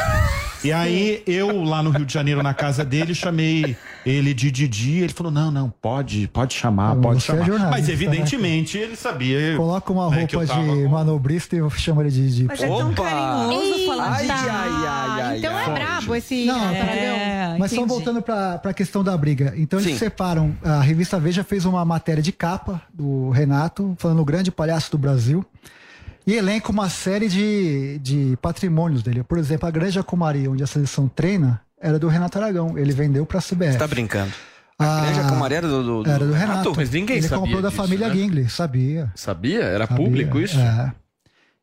E 0.63 0.73
aí 0.73 1.21
eu 1.27 1.63
lá 1.63 1.83
no 1.83 1.91
Rio 1.91 2.03
de 2.03 2.11
Janeiro 2.11 2.41
na 2.41 2.51
casa 2.51 2.83
dele 2.83 3.13
chamei 3.13 3.77
ele 4.03 4.33
de 4.33 4.49
Didi, 4.49 4.97
ele 4.97 5.13
falou: 5.13 5.31
"Não, 5.31 5.51
não, 5.51 5.69
pode, 5.69 6.27
pode 6.29 6.55
chamar, 6.55 6.95
pode 6.95 7.21
você 7.21 7.31
é 7.31 7.35
chamar". 7.35 7.45
jornalista, 7.45 7.77
Mas 7.77 7.87
né, 7.87 7.93
evidentemente 7.93 8.75
ele 8.75 8.95
sabia 8.95 9.55
Coloca 9.55 9.93
uma 9.93 10.09
né, 10.09 10.17
roupa 10.21 10.47
tava 10.47 10.63
de 10.63 10.83
com- 10.83 10.89
manobrista 10.89 11.55
e 11.55 11.59
eu 11.59 11.69
chamo 11.69 12.01
ele 12.01 12.09
de. 12.09 12.35
de... 12.37 12.43
Mas 12.45 12.61
é 12.61 12.67
tão 12.67 12.89
Opa! 12.89 13.03
carinhoso 13.03 13.85
falar 13.85 14.09
Ai, 14.13 14.25
de 14.25 14.31
ai, 14.31 14.39
ai, 14.49 15.21
ai, 15.21 15.37
Então 15.37 15.59
é 15.59 15.69
brabo 15.69 16.15
esse. 16.15 16.45
Não, 16.45 16.69
é, 16.71 17.55
Mas 17.59 17.69
só 17.69 17.77
entendi. 17.77 17.89
voltando 17.89 18.21
para 18.23 18.59
a 18.63 18.73
questão 18.73 19.03
da 19.03 19.15
briga. 19.15 19.53
Então 19.55 19.79
eles 19.79 19.91
Sim. 19.93 19.97
separam. 19.99 20.57
A 20.63 20.81
revista 20.81 21.19
Veja 21.19 21.43
fez 21.43 21.65
uma 21.65 21.85
matéria 21.85 22.23
de 22.23 22.31
capa 22.31 22.81
do 22.91 23.29
Renato, 23.29 23.95
falando 23.99 24.21
o 24.23 24.25
grande 24.25 24.49
palhaço 24.51 24.89
do 24.91 24.97
Brasil. 24.97 25.45
E 26.27 26.33
elenca 26.35 26.69
uma 26.71 26.89
série 26.89 27.29
de, 27.29 27.97
de 27.99 28.37
patrimônios 28.41 29.01
dele. 29.01 29.23
Por 29.23 29.37
exemplo, 29.37 29.65
a 29.67 29.71
Granja 29.71 30.03
Comaria, 30.03 30.51
onde 30.51 30.61
a 30.61 30.67
seleção 30.67 31.07
treina, 31.07 31.61
era 31.81 31.97
do 31.97 32.09
Renato 32.09 32.37
Aragão. 32.37 32.77
Ele 32.77 32.91
vendeu 32.91 33.25
para 33.25 33.39
a 33.39 33.41
CBF. 33.41 33.71
Você 33.71 33.77
tá 33.77 33.87
brincando? 33.87 34.33
A 34.77 35.01
Granja 35.05 35.23
Comaria 35.29 35.57
era 35.57 35.67
do, 35.69 35.81
do, 35.83 36.03
do- 36.03 36.09
Era 36.09 36.25
do 36.25 36.33
Renato. 36.33 36.73
mas 36.75 36.91
ninguém 36.91 37.17
Ele 37.17 37.27
sabia 37.27 37.39
comprou 37.43 37.61
da 37.61 37.69
disso, 37.69 37.81
família 37.81 38.09
né? 38.09 38.13
Gingli, 38.13 38.49
sabia. 38.49 39.11
Sabia? 39.15 39.63
Era 39.63 39.87
Sabia, 39.87 40.03
público 40.05 40.37
isso? 40.39 40.59
É. 40.59 40.93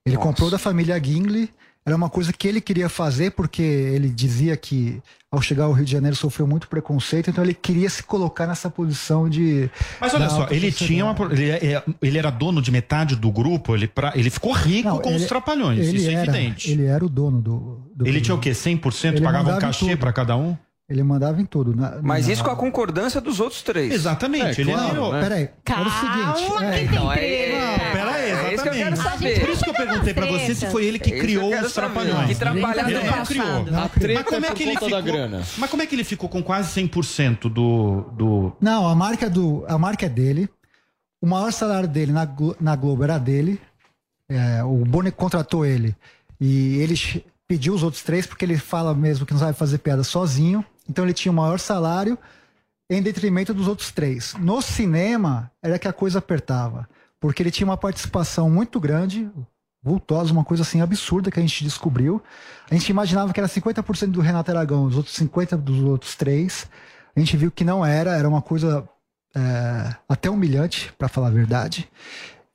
Ele 0.07 0.17
Nossa. 0.17 0.27
comprou 0.29 0.51
da 0.51 0.59
família 0.59 0.99
Gingli. 1.03 1.51
Era 1.87 1.95
uma 1.97 2.09
coisa 2.09 2.33
que 2.33 2.49
ele 2.49 2.63
queria 2.63 2.89
fazer 2.89 3.33
porque 3.33 3.61
ele 3.63 4.09
dizia 4.09 4.57
que 4.57 5.03
ao 5.31 5.43
chegar 5.43 5.65
ao 5.65 5.73
Rio 5.73 5.85
de 5.85 5.93
Janeiro 5.93 6.17
sofreu 6.17 6.47
muito 6.47 6.67
preconceito, 6.67 7.29
então 7.29 7.45
ele 7.45 7.53
queria 7.53 7.91
se 7.91 8.03
colocar 8.03 8.47
nessa 8.47 8.71
posição 8.71 9.29
de. 9.29 9.69
Mas 10.01 10.15
olha 10.15 10.31
só, 10.31 10.47
ele 10.51 10.73
tinha 10.73 11.05
uma. 11.05 11.15
Ele, 11.33 11.51
é- 11.51 11.83
ele 12.01 12.17
era 12.19 12.31
dono 12.31 12.63
de 12.63 12.71
metade 12.71 13.17
do 13.17 13.31
grupo, 13.31 13.75
ele, 13.75 13.87
pra, 13.87 14.13
ele 14.15 14.31
ficou 14.31 14.53
rico 14.53 14.89
Não, 14.89 14.99
com 14.99 15.11
ele- 15.11 15.19
os 15.19 15.27
trapalhões, 15.27 15.87
ele 15.87 15.99
isso 15.99 16.09
é 16.09 16.13
era, 16.15 16.23
evidente. 16.31 16.71
Ele 16.71 16.87
era 16.87 17.05
o 17.05 17.09
dono 17.09 17.43
do. 17.43 17.83
do 17.95 18.07
Ele 18.09 18.21
tinha 18.21 18.35
o 18.35 18.39
quê? 18.41 18.53
100%? 18.53 19.17
Ele 19.17 19.21
Pagava 19.21 19.55
um 19.57 19.59
cachê 19.59 19.95
pra 19.97 20.11
cada 20.13 20.37
um? 20.37 20.57
Ele 20.89 21.03
mandava 21.03 21.41
em 21.41 21.47
tudo. 21.47 21.75
na- 21.75 21.99
Mas 22.03 22.27
na- 22.27 22.33
isso 22.35 22.45
com 22.45 22.51
a 22.51 22.57
concordância 22.57 23.19
dos 23.21 23.41
outros 23.41 23.63
três. 23.63 23.93
Exatamente. 23.93 24.59
É, 24.59 24.65
ele 24.65 24.73
claro, 24.73 25.05
era- 25.07 25.13
né? 25.13 25.21
Peraí, 25.23 25.49
era 25.67 25.81
o 25.81 25.91
seguinte. 25.91 26.49
Calma, 26.51 26.65
é, 26.67 26.79
que 26.79 26.89
tem 26.89 26.99
é- 26.99 27.77
É 28.81 28.83
que 28.85 28.89
eu 28.89 28.93
Exatamente. 28.93 29.41
Por 29.41 29.49
isso 29.51 29.65
que 29.65 29.71
eu 29.71 29.75
perguntei 29.75 30.15
pra 30.15 30.27
você 30.27 30.55
se 30.55 30.67
foi 30.69 30.85
ele 30.87 30.99
que 30.99 31.15
É 31.15 31.19
criou 31.21 31.51
quero 31.51 31.67
os 31.67 31.73
saber. 31.73 31.93
trapalhões. 31.93 32.29
Que 32.29 32.35
trabalhado 32.35 32.91
Ele 32.91 32.99
no 32.99 33.05
não 33.07 33.13
passado. 33.13 33.27
criou. 33.29 33.79
A 33.85 33.89
treta 33.89 34.15
Mas 34.21 34.25
como 34.33 34.47
é 34.47 34.49
é 34.49 34.55
que 34.55 34.63
ele 34.63 34.75
conta 34.75 34.91
da 34.91 34.97
ficou? 34.97 35.03
grana. 35.13 35.43
Mas 35.59 35.71
como 35.71 35.83
é 35.83 35.87
que 35.87 35.95
ele 35.95 36.05
ficou 36.05 36.29
com 36.29 36.43
quase 36.43 36.81
100% 36.81 37.43
do 37.51 38.03
do 38.13 38.53
Não, 38.61 38.89
a 38.89 38.95
marca, 38.95 39.29
do, 39.31 39.65
a 39.69 39.79
marca 39.79 40.07
é 40.07 40.09
dele. 40.09 40.49
O 41.23 41.27
maior 41.27 41.53
salário 41.53 41.89
dele 41.89 42.13
na, 42.13 42.29
na 42.61 42.77
Globo 42.77 43.03
era 43.05 43.19
dele. 43.19 43.61
É, 44.31 44.63
o 44.65 44.77
Boni 44.85 45.11
contratou 45.11 45.65
ele. 45.65 45.95
E 46.41 46.77
ele 46.79 46.95
pediu 47.47 47.75
os 47.75 47.83
outros 47.83 48.03
três, 48.03 48.27
porque 48.27 48.45
ele 48.45 48.57
fala 48.59 48.95
mesmo 48.95 49.25
que 49.27 49.33
não 49.33 49.41
sabe 49.41 49.57
fazer 49.57 49.79
piada 49.79 50.03
sozinho. 50.05 50.65
Então 50.89 51.05
ele 51.05 51.15
tinha 51.15 51.33
o 51.33 51.35
maior 51.35 51.59
salário 51.59 52.19
em 52.91 53.01
detrimento 53.01 53.55
dos 53.55 53.67
outros 53.69 53.91
três. 53.91 54.35
No 54.39 54.61
cinema, 54.61 55.51
era 55.63 55.79
que 55.79 55.89
a 55.89 55.93
coisa 55.93 56.19
apertava. 56.19 56.87
Porque 57.25 57.43
ele 57.43 57.51
tinha 57.51 57.67
uma 57.67 57.79
participação 57.79 58.51
muito 58.51 58.79
grande, 58.79 59.31
vultosa, 59.83 60.31
uma 60.31 60.45
coisa 60.45 60.63
assim 60.63 60.83
absurda 60.83 61.31
que 61.31 61.39
a 61.39 61.43
gente 61.43 61.65
descobriu. 61.65 62.23
A 62.71 62.75
gente 62.75 62.91
imaginava 62.91 63.33
que 63.33 63.41
era 63.41 63.49
50% 63.49 64.11
do 64.11 64.21
Renato 64.21 64.51
Aragão, 64.51 64.85
os 64.85 64.95
outros 64.95 65.19
50% 65.19 65.57
dos 65.57 65.81
outros 65.81 66.15
três. 66.17 66.67
A 67.17 67.19
gente 67.19 67.35
viu 67.35 67.51
que 67.51 67.65
não 67.65 67.83
era, 67.83 68.15
era 68.15 68.29
uma 68.29 68.43
coisa 68.43 68.87
é, 69.35 69.97
até 70.07 70.29
humilhante, 70.29 70.93
para 70.99 71.09
falar 71.09 71.29
a 71.29 71.31
verdade. 71.31 71.89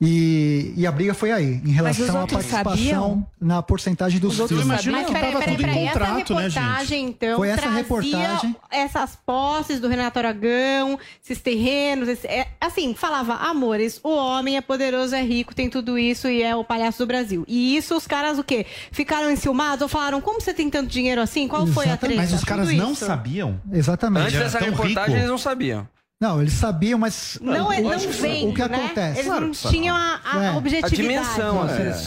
E, 0.02 0.72
e 0.78 0.86
a 0.86 0.90
briga 0.92 1.12
foi 1.12 1.30
aí, 1.30 1.60
em 1.62 1.74
Mas 1.74 1.98
relação 1.98 2.22
à 2.22 2.26
participação 2.26 2.74
sabiam? 2.74 3.26
na 3.38 3.62
porcentagem 3.62 4.18
dos 4.18 4.32
Os 4.34 4.40
outros 4.40 4.60
filmes. 4.60 4.82
Mas 4.86 5.04
peraí, 5.10 5.32
peraí, 5.38 5.56
peraí. 5.58 5.86
Essa 5.88 5.98
né, 5.98 6.16
reportagem, 6.16 7.04
então, 7.06 7.36
Foi 7.36 7.48
essa 7.50 7.68
reportagem. 7.68 8.56
essas 8.70 9.14
posses 9.26 9.78
do 9.78 9.88
Renato 9.88 10.18
Aragão, 10.18 10.98
esses 11.22 11.42
terrenos, 11.42 12.08
esse- 12.08 12.26
é, 12.26 12.46
assim, 12.58 12.94
falava, 12.94 13.34
amores, 13.34 14.00
o 14.02 14.08
homem 14.08 14.56
é 14.56 14.62
poderoso, 14.62 15.14
é 15.14 15.22
rico, 15.22 15.54
tem 15.54 15.68
tudo 15.68 15.98
isso 15.98 16.28
e 16.30 16.42
é 16.42 16.56
o 16.56 16.64
palhaço 16.64 16.96
do 17.00 17.06
Brasil. 17.06 17.44
E 17.46 17.76
isso 17.76 17.94
os 17.94 18.06
caras 18.06 18.38
o 18.38 18.42
quê? 18.44 18.64
Ficaram 18.90 19.30
enciumados 19.30 19.82
ou 19.82 19.88
falaram, 19.88 20.18
como 20.22 20.40
você 20.40 20.54
tem 20.54 20.70
tanto 20.70 20.88
dinheiro 20.88 21.20
assim? 21.20 21.46
Qual 21.46 21.66
foi 21.66 21.90
a 21.90 21.98
treta? 21.98 22.16
Mas 22.16 22.32
os 22.32 22.42
caras 22.42 22.68
Tudo 22.70 22.78
não 22.78 22.92
isso. 22.92 23.04
sabiam. 23.04 23.60
Exatamente. 23.70 24.28
Antes 24.28 24.38
dessa 24.38 24.58
reportagem, 24.60 25.16
eles 25.16 25.28
não 25.28 25.36
sabiam. 25.36 25.86
Não, 26.22 26.38
eles 26.42 26.52
sabiam, 26.52 26.98
mas 26.98 27.38
Não, 27.40 27.72
é, 27.72 27.80
o, 27.80 27.82
não 27.82 27.96
o 27.96 27.98
vem, 28.12 28.52
que 28.52 28.68
né? 28.68 28.76
acontece? 28.76 29.20
Eles 29.20 29.30
não 29.32 29.50
tinham 29.52 29.96
a, 29.96 30.20
a 30.22 30.44
É. 30.44 30.50
objetividade. 30.52 31.28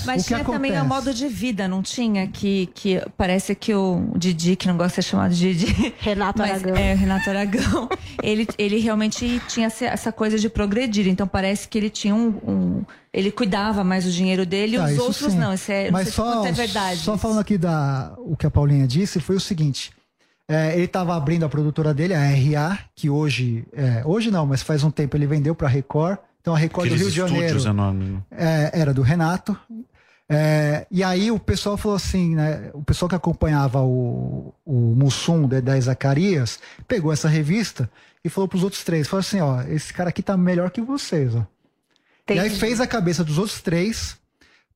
Mas 0.06 0.22
O 0.22 0.26
que 0.26 0.28
tinha 0.36 0.46
também 0.46 0.72
o 0.72 0.76
acontece? 0.76 0.88
modo 0.88 1.14
de 1.16 1.28
vida, 1.28 1.68
não 1.68 1.82
tinha? 1.82 2.28
Que, 2.28 2.68
que 2.76 3.02
parece 3.18 3.56
que 3.56 3.74
o 3.74 4.12
Didi, 4.16 4.56
que 4.56 4.68
não 4.68 4.78
gosta 4.78 4.90
de 5.02 5.06
ser 5.06 5.10
chamado 5.10 5.34
de 5.34 5.56
Didi. 5.56 5.96
Renato 5.98 6.38
mas, 6.38 6.52
Aragão. 6.64 6.76
É, 6.76 6.94
o 6.94 6.98
Renato 6.98 7.30
Aragão. 7.32 7.90
ele, 8.22 8.48
ele 8.60 8.80
realmente 8.80 9.42
tinha 9.48 9.66
essa- 9.66 10.12
coisa 10.12 10.38
de 10.38 10.48
progredir. 10.48 11.08
Então 11.08 11.28
parece 11.28 11.68
que 11.68 11.76
ele 11.76 11.90
tinha 11.90 12.14
um. 12.14 12.28
um- 12.48 12.86
ele 13.12 13.32
cuidava 13.32 13.84
mais 13.84 14.06
do 14.06 14.12
dinheiro 14.12 14.46
dele 14.46 14.76
e 14.76 14.80
Tá, 14.80 14.86
os 14.86 14.98
outros 15.00 15.34
sim. 15.34 15.40
não. 15.40 15.54
Isso 15.56 15.72
é, 15.72 15.90
Mas 15.90 16.06
não 16.06 16.14
sei 16.14 16.24
só, 16.34 16.46
é 16.46 16.52
verdade. 16.52 16.98
só 17.00 17.18
falando 17.18 17.40
aqui 17.40 17.58
da 17.58 18.14
o 18.20 18.36
que 18.38 18.46
a 18.46 18.52
Paulinha 18.52 18.86
disse, 18.88 19.20
foi 19.20 19.36
o 19.36 19.40
seguinte. 19.40 19.92
É, 20.48 20.74
ele 20.74 20.86
estava 20.86 21.16
abrindo 21.16 21.46
a 21.46 21.50
produtora 21.50 21.94
dele, 21.94 22.14
a 22.14 22.20
RA, 22.20 22.80
que 22.96 23.10
hoje. 23.10 23.66
é, 23.74 24.04
hoje 24.06 24.30
não, 24.30 24.46
mas 24.46 24.62
faz 24.62 24.84
um 24.84 24.92
tempo 24.92 25.16
ele 25.16 25.26
vendeu 25.26 25.56
para 25.56 25.68
a 25.68 25.72
Record. 25.72 26.18
Então 26.42 26.54
a 26.54 26.58
Record 26.58 26.90
do 26.90 26.96
Rio 26.96 27.08
Aqueles 27.08 27.14
de 27.14 27.20
Janeiro 27.20 27.46
estúdios 27.46 27.66
enormes. 27.66 28.10
né? 28.10 28.22
é, 28.32 28.72
era 28.74 28.94
do 28.94 29.02
Renato. 29.02 29.58
É, 30.28 30.86
e 30.90 31.04
aí 31.04 31.32
o 31.32 31.40
pessoal 31.40 31.78
falou 31.78 31.96
assim, 31.96 32.36
né? 32.36 32.70
O 32.74 32.84
pessoal 32.84 33.10
que 33.10 33.16
acompanhava 33.16 33.82
o, 33.82 34.54
o 34.66 34.74
Mussum, 34.96 35.48
Dedé 35.48 35.78
e 35.78 35.82
Zacarias, 35.82 36.60
pegou 36.88 37.12
essa 37.14 37.28
revista 37.28 37.90
e 38.24 38.30
falou 38.30 38.48
pros 38.48 38.64
outros 38.64 38.84
três, 38.84 39.08
falou 39.08 39.20
assim, 39.22 39.42
ó, 39.42 39.62
esse 39.64 39.94
cara 39.94 40.10
aqui 40.10 40.22
tá 40.24 40.36
melhor 40.36 40.72
que 40.72 40.82
vocês, 40.82 41.36
ó. 41.36 41.46
E 42.30 42.40
aí 42.40 42.50
fez 42.50 42.80
a 42.80 42.88
cabeça 42.88 43.24
dos 43.24 43.38
outros 43.38 43.62
três 43.62 44.18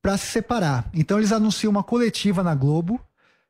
pra 0.02 0.18
se 0.18 0.26
separar. 0.26 0.88
Então 0.92 1.18
eles 1.18 1.32
anunciam 1.32 1.70
uma 1.70 1.82
coletiva 1.82 2.42
na 2.42 2.54
Globo, 2.54 3.00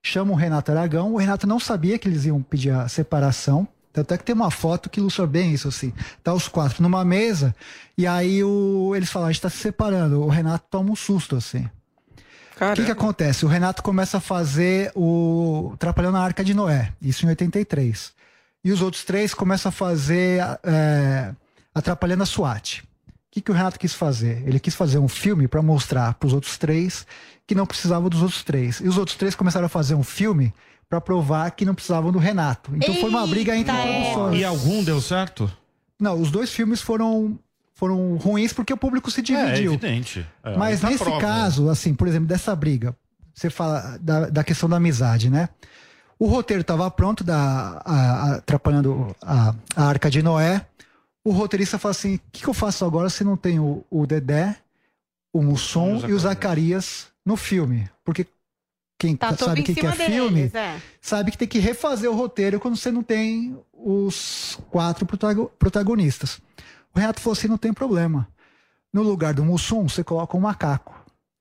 chamam 0.03 0.35
o 0.35 0.37
Renato 0.37 0.71
Aragão. 0.71 1.13
O 1.15 1.17
Renato 1.17 1.47
não 1.47 1.61
sabia 1.61 1.99
que 1.99 2.09
eles 2.09 2.25
iam 2.25 2.43
pedir 2.43 2.71
a 2.71 2.89
separação. 2.89 3.67
Tanto 3.93 4.15
é 4.15 4.19
que 4.19 4.25
tem 4.25 4.35
uma 4.35 4.51
foto 4.51 4.89
que 4.89 5.01
ilustra 5.01 5.27
bem 5.27 5.53
isso, 5.53 5.69
assim. 5.69 5.93
Tá 6.23 6.33
os 6.33 6.47
quatro 6.49 6.83
numa 6.83 7.05
mesa, 7.05 7.55
e 7.97 8.07
aí 8.07 8.45
o, 8.45 8.93
eles 8.95 9.11
falam, 9.11 9.29
a 9.29 9.33
gente 9.33 9.43
tá 9.43 9.51
se 9.51 9.57
separando. 9.57 10.21
O 10.21 10.29
Renato 10.29 10.67
toma 10.71 10.93
um 10.93 10.97
susto, 10.97 11.37
assim. 11.37 11.69
O 12.61 12.75
que, 12.75 12.85
que 12.85 12.91
acontece? 12.91 13.45
O 13.45 13.49
Renato 13.49 13.83
começa 13.83 14.19
a 14.19 14.21
fazer 14.21 14.91
o 14.95 15.75
Trapalhão 15.79 16.13
na 16.13 16.21
Arca 16.21 16.45
de 16.45 16.55
Noé, 16.55 16.93
isso 17.01 17.25
em 17.25 17.29
83. 17.29 18.13
E 18.65 18.73
os 18.73 18.83
outros 18.83 19.05
três 19.05 19.33
começam 19.33 19.69
a 19.69 19.73
fazer 19.73 20.41
é, 20.65 21.33
Atrapalhando 21.79 22.25
a 22.25 22.27
SWAT. 22.27 22.81
O 22.81 22.85
que, 23.31 23.41
que 23.41 23.51
o 23.53 23.55
Renato 23.55 23.79
quis 23.79 23.95
fazer? 23.95 24.43
Ele 24.45 24.59
quis 24.59 24.75
fazer 24.75 24.99
um 24.99 25.07
filme 25.07 25.47
para 25.47 25.63
mostrar 25.63 26.15
para 26.15 26.27
os 26.27 26.33
outros 26.33 26.59
três 26.59 27.07
que 27.49 27.55
não 27.55 27.67
precisavam 27.67 28.09
dos 28.09 28.23
outros 28.23 28.45
três. 28.45 28.79
E 28.79 28.87
os 28.87 28.97
outros 28.97 29.17
três 29.17 29.35
começaram 29.35 29.67
a 29.67 29.69
fazer 29.69 29.97
um 29.97 30.05
filme 30.05 30.55
para 30.89 31.01
provar 31.01 31.51
que 31.51 31.65
não 31.65 31.75
precisavam 31.75 32.13
do 32.13 32.19
Renato. 32.21 32.71
Então 32.77 32.95
foi 32.95 33.09
uma 33.11 33.27
briga 33.27 33.57
entre 33.57 33.75
produções. 33.75 34.39
E 34.41 34.45
algum 34.45 34.85
deu 34.85 35.01
certo? 35.01 35.51
Não, 35.99 36.21
os 36.21 36.31
dois 36.31 36.51
filmes 36.53 36.81
foram, 36.81 37.37
foram 37.75 38.17
ruins 38.17 38.53
porque 38.53 38.73
o 38.73 38.77
público 38.77 39.11
se 39.11 39.21
dividiu. 39.23 39.73
É 39.73 39.75
evidente. 39.75 40.25
É, 40.45 40.57
Mas 40.57 40.81
nesse 40.83 41.03
prova. 41.03 41.21
caso, 41.21 41.69
assim, 41.69 41.93
por 41.95 42.07
exemplo, 42.07 42.29
dessa 42.29 42.55
briga, 42.55 42.95
você 43.35 43.51
fala 43.51 43.99
da, 44.01 44.29
da 44.31 44.45
questão 44.45 44.69
da 44.69 44.77
amizade, 44.77 45.29
né? 45.31 45.49
O 46.19 46.27
roteiro 46.27 46.61
estava 46.61 46.91
pronto, 46.91 47.25
da, 47.25 47.81
a- 47.85 47.93
a- 47.93 48.35
atrapalhando 48.37 49.17
a, 49.23 49.55
a 49.75 49.85
Arca 49.85 50.11
de 50.11 50.23
Noé. 50.23 50.67
O 51.25 51.31
roteirista 51.33 51.79
fala 51.79 51.93
assim: 51.93 52.17
o 52.17 52.21
que, 52.33 52.43
que 52.43 52.49
eu 52.49 52.55
faço 52.55 52.85
agora 52.85 53.09
se 53.09 53.23
não 53.25 53.37
tenho 53.37 53.85
o, 53.91 54.03
o 54.03 54.07
Dedé, 54.07 54.57
o 55.33 55.43
Mussum 55.43 56.07
e 56.09 56.13
o 56.13 56.19
Zacarias 56.19 57.07
no 57.29 57.37
filme? 57.37 57.89
Porque 58.03 58.27
quem 58.99 59.15
Tá 59.15 59.37
sabe 59.37 59.61
o 59.61 59.65
que, 59.65 59.75
que 59.75 59.87
é 59.87 59.93
filme 59.93 60.35
deles, 60.49 60.55
é. 60.55 60.81
sabe 61.01 61.31
que 61.31 61.37
tem 61.39 61.47
que 61.47 61.59
refazer 61.59 62.11
o 62.11 62.15
roteiro 62.17 62.59
quando 62.59 62.75
você 62.77 62.91
não 62.91 63.03
tem 63.03 63.57
os 63.73 64.59
quatro 64.71 65.05
protago- 65.05 65.53
protagonistas. 65.59 66.41
O 66.95 66.99
Renato 66.99 67.21
falou 67.21 67.35
assim: 67.35 67.47
não 67.47 67.59
tem 67.59 67.73
problema. 67.73 68.27
No 68.91 69.03
lugar 69.03 69.35
do 69.35 69.45
Mussum, 69.45 69.87
você 69.89 70.03
coloca 70.03 70.37
um 70.37 70.41
macaco. 70.41 70.95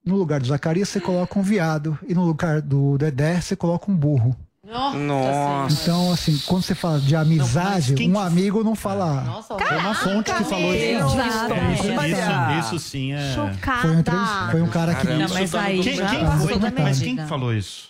No 0.06 0.18
lugar 0.18 0.40
do 0.42 0.48
Zacarias, 0.48 0.90
você 0.90 1.00
coloca 1.00 1.40
um 1.40 1.42
viado. 1.42 1.98
E 2.06 2.14
no 2.14 2.26
lugar 2.26 2.62
do 2.62 2.98
Dedé, 2.98 3.40
você 3.40 3.56
coloca 3.56 3.90
um 3.90 3.96
burro. 3.96 4.36
Nossa. 4.68 5.82
Então, 5.82 6.12
assim, 6.12 6.38
quando 6.46 6.64
você 6.64 6.76
fala 6.76 7.00
de 7.00 7.16
amizade, 7.16 7.94
quem- 7.94 8.12
um 8.12 8.20
amigo 8.20 8.64
não 8.64 8.76
fala. 8.76 9.22
Nossa, 9.22 9.58
Foi 9.58 9.78
uma 9.78 9.96
fonte 9.96 10.34
que 10.34 10.44
falou 10.44 10.74
isso. 10.76 11.16
meu! 11.16 11.22
É, 11.22 11.74
isso, 11.74 11.84
isso, 11.84 12.76
isso 12.76 12.80
sim 12.90 13.14
é. 13.14 13.34
Chocada. 13.34 13.82
Foi 13.82 13.92
um, 13.92 14.52
foi 14.52 14.62
um 14.62 14.68
cara 14.70 14.96
que. 14.96 15.08
Caramba. 15.08 15.28
Não, 15.28 15.34
mas 15.34 15.56
aí 15.56 15.82
quem, 15.82 15.96
já 15.96 16.10
quem 16.10 16.20
foi, 16.20 16.60
mas 16.84 17.00
quem 17.00 17.18
falou 17.28 17.54
isso? 17.54 17.90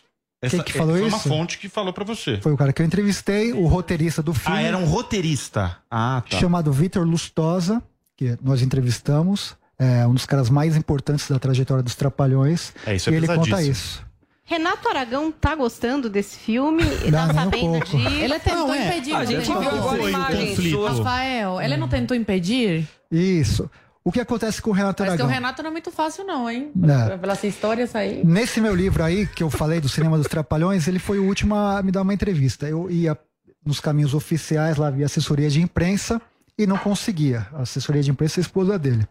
Quem 0.49 0.61
que 0.61 0.73
falou 0.73 0.95
foi 0.97 1.07
uma 1.07 1.17
isso? 1.17 1.27
fonte 1.27 1.57
que 1.57 1.67
falou 1.67 1.91
pra 1.91 2.03
você. 2.05 2.37
Foi 2.39 2.53
o 2.53 2.57
cara 2.57 2.71
que 2.71 2.81
eu 2.81 2.85
entrevistei, 2.85 3.53
o 3.53 3.65
roteirista 3.65 4.21
do 4.21 4.33
filme. 4.35 4.57
Ah, 4.57 4.61
era 4.61 4.77
um 4.77 4.85
roteirista. 4.85 5.77
Ah, 5.89 6.21
tá. 6.29 6.37
chamado 6.37 6.71
Vitor 6.71 7.03
Lustosa, 7.07 7.81
que 8.15 8.37
nós 8.41 8.61
entrevistamos, 8.61 9.55
é 9.79 10.05
um 10.05 10.13
dos 10.13 10.27
caras 10.27 10.47
mais 10.49 10.77
importantes 10.77 11.27
da 11.27 11.39
trajetória 11.39 11.81
dos 11.81 11.95
Trapalhões. 11.95 12.71
É, 12.85 12.95
isso 12.95 13.09
é 13.09 13.13
e 13.13 13.15
ele 13.15 13.25
conta 13.27 13.63
isso. 13.63 14.05
Renato 14.49 14.87
Aragão 14.87 15.29
tá 15.29 15.53
gostando 15.55 16.09
desse 16.09 16.37
filme? 16.39 16.81
Não, 17.11 17.11
tá 17.11 17.25
um 17.25 17.33
sabendo 17.33 17.59
pouco. 17.59 17.85
disso? 17.85 18.09
Ele 18.09 18.39
tentou 18.39 18.67
Não, 18.67 18.73
é. 18.73 18.87
impedir. 18.87 19.13
A 19.13 19.25
gente 19.25 19.45
viu 19.45 19.57
agora 19.59 19.81
Foi 19.89 19.99
o 19.99 20.09
imagens 20.09 20.49
conflito. 20.51 20.71
suas. 20.77 20.97
Rafael, 20.99 21.61
ele 21.61 21.75
não 21.75 21.89
tentou 21.89 22.15
impedir? 22.15 22.87
Isso. 23.11 23.69
O 24.05 24.11
que 24.11 24.21
acontece 24.21 24.61
com 24.61 24.69
o 24.69 24.73
Renato 24.73 25.03
Parece 25.03 25.17
que 25.17 25.21
o 25.21 25.25
Aragão? 25.25 25.35
Renato 25.41 25.61
não 25.61 25.67
é 25.69 25.71
muito 25.73 25.91
fácil, 25.91 26.23
não, 26.23 26.49
hein? 26.49 26.71
Não. 26.73 27.19
Pela 27.19 27.33
essa 27.33 27.45
história 27.45 27.85
sair. 27.85 28.25
Nesse 28.25 28.61
meu 28.61 28.73
livro 28.73 29.03
aí, 29.03 29.27
que 29.27 29.43
eu 29.43 29.49
falei 29.49 29.81
do 29.81 29.89
Cinema 29.89 30.17
dos 30.17 30.27
Trapalhões, 30.27 30.87
ele 30.87 30.97
foi 30.97 31.19
o 31.19 31.25
último 31.25 31.53
a 31.53 31.83
me 31.83 31.91
dar 31.91 32.03
uma 32.03 32.13
entrevista. 32.13 32.69
Eu 32.69 32.89
ia 32.89 33.17
nos 33.65 33.81
caminhos 33.81 34.13
oficiais, 34.13 34.77
lá 34.77 34.89
via 34.89 35.07
assessoria 35.07 35.49
de 35.49 35.61
imprensa, 35.61 36.21
e 36.57 36.65
não 36.65 36.77
conseguia. 36.77 37.47
A 37.53 37.63
assessoria 37.63 38.01
de 38.01 38.09
imprensa 38.09 38.39
é 38.39 38.41
a 38.41 38.45
esposa 38.45 38.79
dele. 38.79 39.05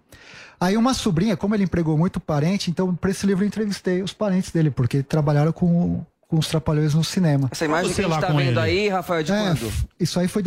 Aí 0.61 0.77
uma 0.77 0.95
sobrinha, 0.95 1.37
como 1.37 1.55
ele 1.55 1.65
empregou 1.65 1.97
muito 1.99 2.19
parente, 2.19 2.71
então 2.71 2.95
para 2.95 3.11
esse 3.11 3.27
livro 3.27 3.45
eu 3.45 3.49
entrevistei 3.49 4.03
os 4.03 4.13
parentes 4.13 4.51
dele, 4.51 4.71
porque 4.71 5.03
trabalharam 5.03 5.53
com, 5.53 6.05
com 6.29 6.39
os 6.39 6.49
Trapalhões 6.49 6.95
no 6.95 7.05
cinema. 7.05 7.49
Essa 7.51 7.65
imagem 7.65 7.93
Você 7.93 8.03
que 8.03 8.09
a 8.09 8.13
gente 8.13 8.21
tá 8.21 8.29
vendo 8.29 8.61
ele. 8.61 8.61
aí, 8.61 8.89
Rafael, 8.89 9.23
de 9.23 9.33
É, 9.33 9.39
quando? 9.39 9.73
Isso 10.01 10.19
aí 10.19 10.29
foi 10.29 10.43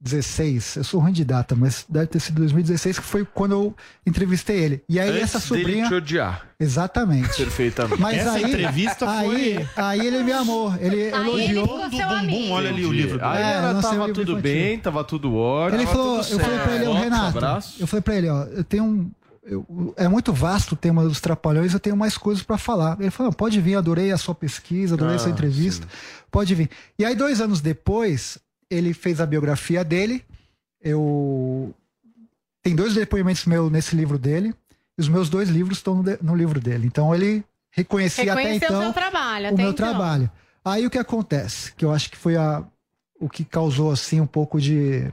2016. 0.00 0.76
Eu 0.76 0.84
sou 0.84 1.00
ruim 1.00 1.12
de 1.12 1.24
data, 1.24 1.54
mas 1.56 1.84
deve 1.88 2.06
ter 2.06 2.20
sido 2.20 2.36
2016, 2.36 2.98
que 2.98 3.04
foi 3.04 3.24
quando 3.24 3.52
eu 3.52 3.76
entrevistei 4.06 4.58
ele. 4.58 4.82
E 4.88 5.00
aí 5.00 5.20
essa 5.20 5.38
Antes 5.38 5.50
dele 5.50 5.62
sobrinha. 5.64 5.88
te 5.88 5.94
odiar. 5.94 6.46
Exatamente. 6.60 7.36
Perfeitamente. 7.36 8.00
Mas 8.00 8.18
Essa 8.18 8.32
aí, 8.32 8.44
entrevista 8.44 9.10
aí, 9.10 9.54
foi- 9.54 9.68
aí 9.76 10.06
ele 10.06 10.22
me 10.22 10.32
amou. 10.32 10.74
Ele 10.80 10.86
Aí 10.86 11.00
ele 11.02 11.14
elogiou. 11.16 11.66
ficou 11.66 11.90
Do 11.90 11.96
seu 11.96 12.08
bumbum, 12.08 12.18
amigo. 12.18 12.52
olha 12.54 12.70
ali 12.70 12.84
o 12.86 12.92
livro. 12.92 13.18
Aí 13.24 13.42
É, 13.42 13.52
ela 13.54 13.78
o 13.78 13.82
tava 13.82 14.06
livro 14.06 14.14
tudo 14.14 14.36
bem, 14.40 14.78
tava 14.78 15.04
tudo 15.04 15.34
ótimo. 15.34 15.80
Ele 15.80 15.86
falou, 15.86 16.16
eu 16.18 16.24
falei 16.40 16.58
pra 16.58 16.74
ele, 16.74 16.84
certo. 16.84 16.98
Renato, 16.98 17.38
Abraço. 17.38 17.76
eu 17.80 17.86
falei 17.86 18.02
pra 18.02 18.14
ele, 18.16 18.28
ó, 18.28 18.42
eu 18.44 18.64
tenho 18.64 18.84
um. 18.84 19.10
eu- 19.48 19.94
é 19.96 20.08
muito 20.08 20.32
vasto 20.32 20.72
o 20.72 20.76
tema 20.76 21.04
dos 21.04 21.20
trapalhões, 21.20 21.72
eu 21.72 21.78
tenho 21.78 21.96
mais 21.96 22.18
coisas 22.18 22.42
pra 22.42 22.58
falar. 22.58 22.96
Ele 22.98 23.12
falou, 23.12 23.32
pode 23.32 23.60
vir, 23.60 23.76
adorei 23.76 24.10
a 24.10 24.18
sua 24.18 24.34
pesquisa, 24.34 24.94
adorei 24.96 25.14
a 25.14 25.18
sua 25.20 25.28
Ah, 25.28 25.32
entrevista, 25.32 25.86
pode 26.32 26.52
vir. 26.52 26.68
E 26.98 27.04
aí, 27.04 27.14
dois 27.14 27.40
anos 27.40 27.60
depois, 27.60 28.38
ele 28.70 28.92
fez 28.94 29.20
a 29.20 29.26
biografia 29.26 29.84
dele. 29.84 30.24
Eu. 30.82 31.74
Tem 32.62 32.74
dois 32.74 32.94
depoimentos 32.94 33.44
meus 33.44 33.70
nesse 33.70 33.94
livro 33.96 34.18
dele. 34.18 34.54
E 34.98 35.02
os 35.02 35.08
meus 35.08 35.28
dois 35.28 35.48
livros 35.48 35.78
estão 35.78 35.96
no, 35.96 36.02
de- 36.02 36.18
no 36.22 36.34
livro 36.34 36.58
dele. 36.60 36.86
Então 36.86 37.14
ele 37.14 37.44
reconhecia 37.70 38.32
até 38.32 38.42
Reconheceu 38.42 38.68
então 38.68 38.80
o 38.80 38.84
seu 38.84 38.92
trabalho, 38.92 39.44
o 39.44 39.48
até 39.48 39.56
meu 39.62 39.70
então. 39.70 39.74
trabalho. 39.74 40.30
Aí 40.64 40.86
o 40.86 40.90
que 40.90 40.98
acontece? 40.98 41.72
Que 41.74 41.84
eu 41.84 41.92
acho 41.92 42.10
que 42.10 42.16
foi 42.16 42.36
a, 42.36 42.64
o 43.20 43.28
que 43.28 43.44
causou 43.44 43.90
assim 43.92 44.20
um 44.20 44.26
pouco 44.26 44.60
de 44.60 45.06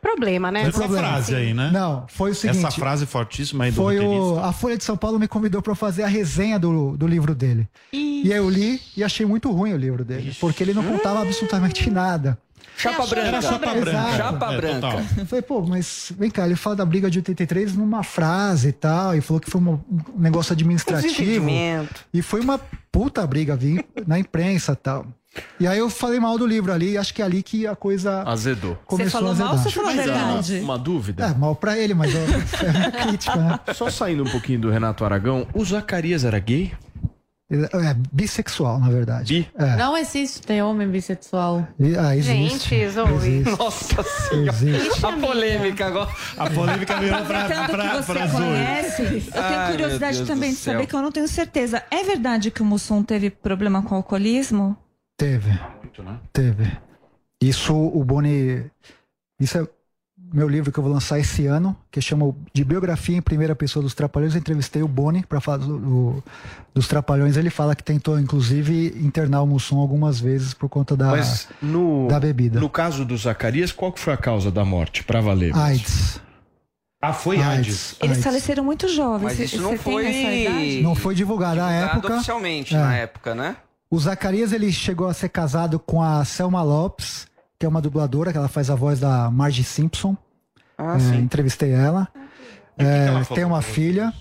Problema, 0.00 0.50
né? 0.52 0.62
Essa 0.62 0.88
frase 0.88 1.34
aí, 1.34 1.52
né? 1.54 1.70
Não, 1.72 2.06
foi 2.08 2.30
o 2.30 2.34
seguinte. 2.34 2.58
Essa 2.64 2.70
frase 2.70 3.04
fortíssima 3.06 3.64
aí 3.64 3.70
do 3.70 3.76
Foi 3.76 3.98
o, 3.98 4.38
a 4.38 4.52
Folha 4.52 4.76
de 4.76 4.84
São 4.84 4.96
Paulo 4.96 5.18
me 5.18 5.26
convidou 5.26 5.60
para 5.62 5.74
fazer 5.74 6.02
a 6.02 6.06
resenha 6.06 6.58
do, 6.58 6.96
do 6.96 7.06
livro 7.06 7.34
dele. 7.34 7.68
E 7.92 8.30
aí 8.32 8.38
eu 8.38 8.48
li 8.48 8.80
e 8.96 9.02
achei 9.02 9.24
muito 9.26 9.50
ruim 9.50 9.72
o 9.72 9.76
livro 9.76 10.04
dele, 10.04 10.36
porque 10.40 10.62
ele 10.62 10.74
não 10.74 10.84
contava 10.84 11.20
absolutamente 11.22 11.90
nada. 11.90 12.38
Chapa 12.76 13.06
branca. 13.06 13.28
Era 13.28 13.42
chapa 13.42 13.74
branca. 13.74 13.90
Exato. 13.90 14.16
Chapa 14.16 14.52
É, 14.52 14.56
branca. 14.56 14.80
total. 14.80 15.02
Eu 15.18 15.26
falei, 15.26 15.42
pô, 15.42 15.62
mas 15.62 16.12
vem 16.18 16.30
cá, 16.30 16.46
ele 16.46 16.56
fala 16.56 16.76
da 16.76 16.84
briga 16.84 17.10
de 17.10 17.18
83 17.18 17.74
numa 17.74 18.02
frase 18.02 18.68
e 18.68 18.72
tal, 18.72 19.14
e 19.16 19.20
falou 19.20 19.40
que 19.40 19.50
foi 19.50 19.60
uma- 19.60 19.80
um 19.90 20.20
negócio 20.20 20.52
administrativo. 20.52 21.48
E 22.14 22.22
foi 22.22 22.40
uma 22.40 22.58
puta 22.92 23.26
briga 23.26 23.56
vir 23.56 23.84
na 24.06 24.18
imprensa 24.18 24.72
e 24.72 24.76
tal. 24.76 25.06
E 25.60 25.66
aí 25.66 25.78
eu 25.78 25.88
falei 25.90 26.18
mal 26.18 26.36
do 26.38 26.46
livro 26.46 26.72
ali, 26.72 26.92
e 26.92 26.98
acho 26.98 27.12
que 27.14 27.20
é 27.22 27.24
ali 27.24 27.42
que 27.42 27.66
a 27.66 27.76
coisa 27.76 28.22
Azedou. 28.24 28.76
começou 28.86 29.26
a 29.28 29.30
azedar. 29.30 29.54
Mas, 29.84 30.50
ah, 30.50 30.54
Uma 30.62 30.78
dúvida? 30.78 31.26
É, 31.26 31.34
mal 31.34 31.54
pra 31.54 31.78
ele, 31.78 31.94
mas 31.94 32.12
eu, 32.14 32.20
é 32.20 32.26
minha 32.72 32.90
crítica, 32.90 33.36
né? 33.36 33.60
Só 33.74 33.88
saindo 33.90 34.24
um 34.24 34.30
pouquinho 34.30 34.58
do 34.60 34.70
Renato 34.70 35.04
Aragão, 35.04 35.46
o 35.54 35.64
Zacarias 35.64 36.24
era 36.24 36.38
gay? 36.38 36.72
É 37.50 37.94
bissexual, 38.12 38.78
na 38.78 38.90
verdade. 38.90 39.50
É. 39.54 39.76
Não 39.76 39.96
existe 39.96 40.42
ter 40.42 40.60
homem 40.60 40.86
bissexual. 40.86 41.66
Ah, 41.98 42.14
existe. 42.14 42.68
Gente, 42.68 42.88
Zoe. 42.90 43.14
Existe. 43.14 43.58
Nossa 43.58 44.04
Existe. 44.34 45.06
A 45.06 45.12
polêmica 45.12 45.86
agora. 45.86 46.10
A 46.36 46.50
polêmica 46.50 46.98
virou 46.98 47.24
pra, 47.24 47.44
pra, 47.46 47.66
que 47.88 47.96
você 47.96 48.12
pra 48.12 48.26
Zoe. 48.26 48.40
conhece, 48.42 49.02
eu 49.02 49.32
tenho 49.32 49.58
Ai, 49.60 49.70
curiosidade 49.70 50.26
também 50.26 50.50
de 50.50 50.56
saber 50.56 50.86
que 50.86 50.94
eu 50.94 51.00
não 51.00 51.10
tenho 51.10 51.26
certeza. 51.26 51.82
É 51.90 52.04
verdade 52.04 52.50
que 52.50 52.60
o 52.60 52.66
Mussum 52.66 53.02
teve 53.02 53.30
problema 53.30 53.82
com 53.82 53.94
alcoolismo? 53.94 54.76
Teve. 55.16 55.50
né? 55.50 56.20
Teve. 56.30 56.70
Isso 57.40 57.74
o 57.74 58.04
Boni. 58.04 58.70
Isso 59.40 59.56
é 59.56 59.66
meu 60.32 60.48
livro 60.48 60.70
que 60.72 60.78
eu 60.78 60.82
vou 60.82 60.92
lançar 60.92 61.18
esse 61.18 61.46
ano, 61.46 61.76
que 61.90 62.00
chama 62.00 62.34
de 62.52 62.64
Biografia 62.64 63.16
em 63.16 63.22
Primeira 63.22 63.54
Pessoa 63.56 63.82
dos 63.82 63.94
Trapalhões. 63.94 64.34
Eu 64.34 64.40
entrevistei 64.40 64.82
o 64.82 64.88
Boni 64.88 65.24
para 65.26 65.40
falar 65.40 65.58
do- 65.58 65.78
do- 65.78 66.24
dos 66.74 66.86
Trapalhões. 66.88 67.36
Ele 67.36 67.50
fala 67.50 67.74
que 67.74 67.82
tentou, 67.82 68.18
inclusive, 68.18 68.94
internar 69.02 69.42
o 69.42 69.46
Mussum 69.46 69.78
algumas 69.78 70.18
vezes 70.20 70.52
por 70.54 70.68
conta 70.68 70.96
da, 70.96 71.06
Mas 71.08 71.48
no, 71.62 72.08
da 72.08 72.18
bebida. 72.20 72.60
no 72.60 72.68
caso 72.68 73.04
do 73.04 73.16
Zacarias, 73.16 73.72
qual 73.72 73.92
que 73.92 74.00
foi 74.00 74.12
a 74.12 74.16
causa 74.16 74.50
da 74.50 74.64
morte, 74.64 75.02
pra 75.04 75.20
valer? 75.20 75.54
AIDS. 75.56 76.20
Ah, 77.00 77.12
foi 77.12 77.40
AIDS. 77.40 77.94
Eles 78.00 78.16
AIDS. 78.16 78.24
faleceram 78.24 78.64
muito 78.64 78.88
jovens. 78.88 79.22
Mas 79.22 79.38
isso 79.38 79.60
não 79.62 79.70
você 79.70 79.78
foi-? 79.78 80.80
Não 80.82 80.94
foi 80.96 81.14
divulgado 81.14 81.56
na 81.60 81.68
Divulgado 81.70 81.96
época. 81.98 82.14
oficialmente 82.16 82.74
É. 82.74 82.78
na 82.78 82.96
época, 82.96 83.34
né? 83.36 83.56
O 83.88 83.98
Zacarias 84.00 84.52
ele 84.52 84.70
chegou 84.72 85.06
a 85.06 85.14
ser 85.14 85.28
casado 85.28 85.78
com 85.78 86.02
a 86.02 86.24
Selma 86.24 86.60
Lopes, 86.60 87.27
que 87.58 87.66
é 87.66 87.68
uma 87.68 87.80
dubladora, 87.82 88.30
que 88.32 88.38
ela 88.38 88.48
faz 88.48 88.70
a 88.70 88.74
voz 88.74 89.00
da 89.00 89.30
Marge 89.30 89.64
Simpson. 89.64 90.16
Ah, 90.76 90.96
É, 90.96 91.00
sim. 91.00 91.16
Entrevistei 91.18 91.72
ela. 91.72 92.08
É, 92.76 93.06
ela 93.08 93.24
tem 93.24 93.44
uma 93.44 93.60
filha. 93.62 94.12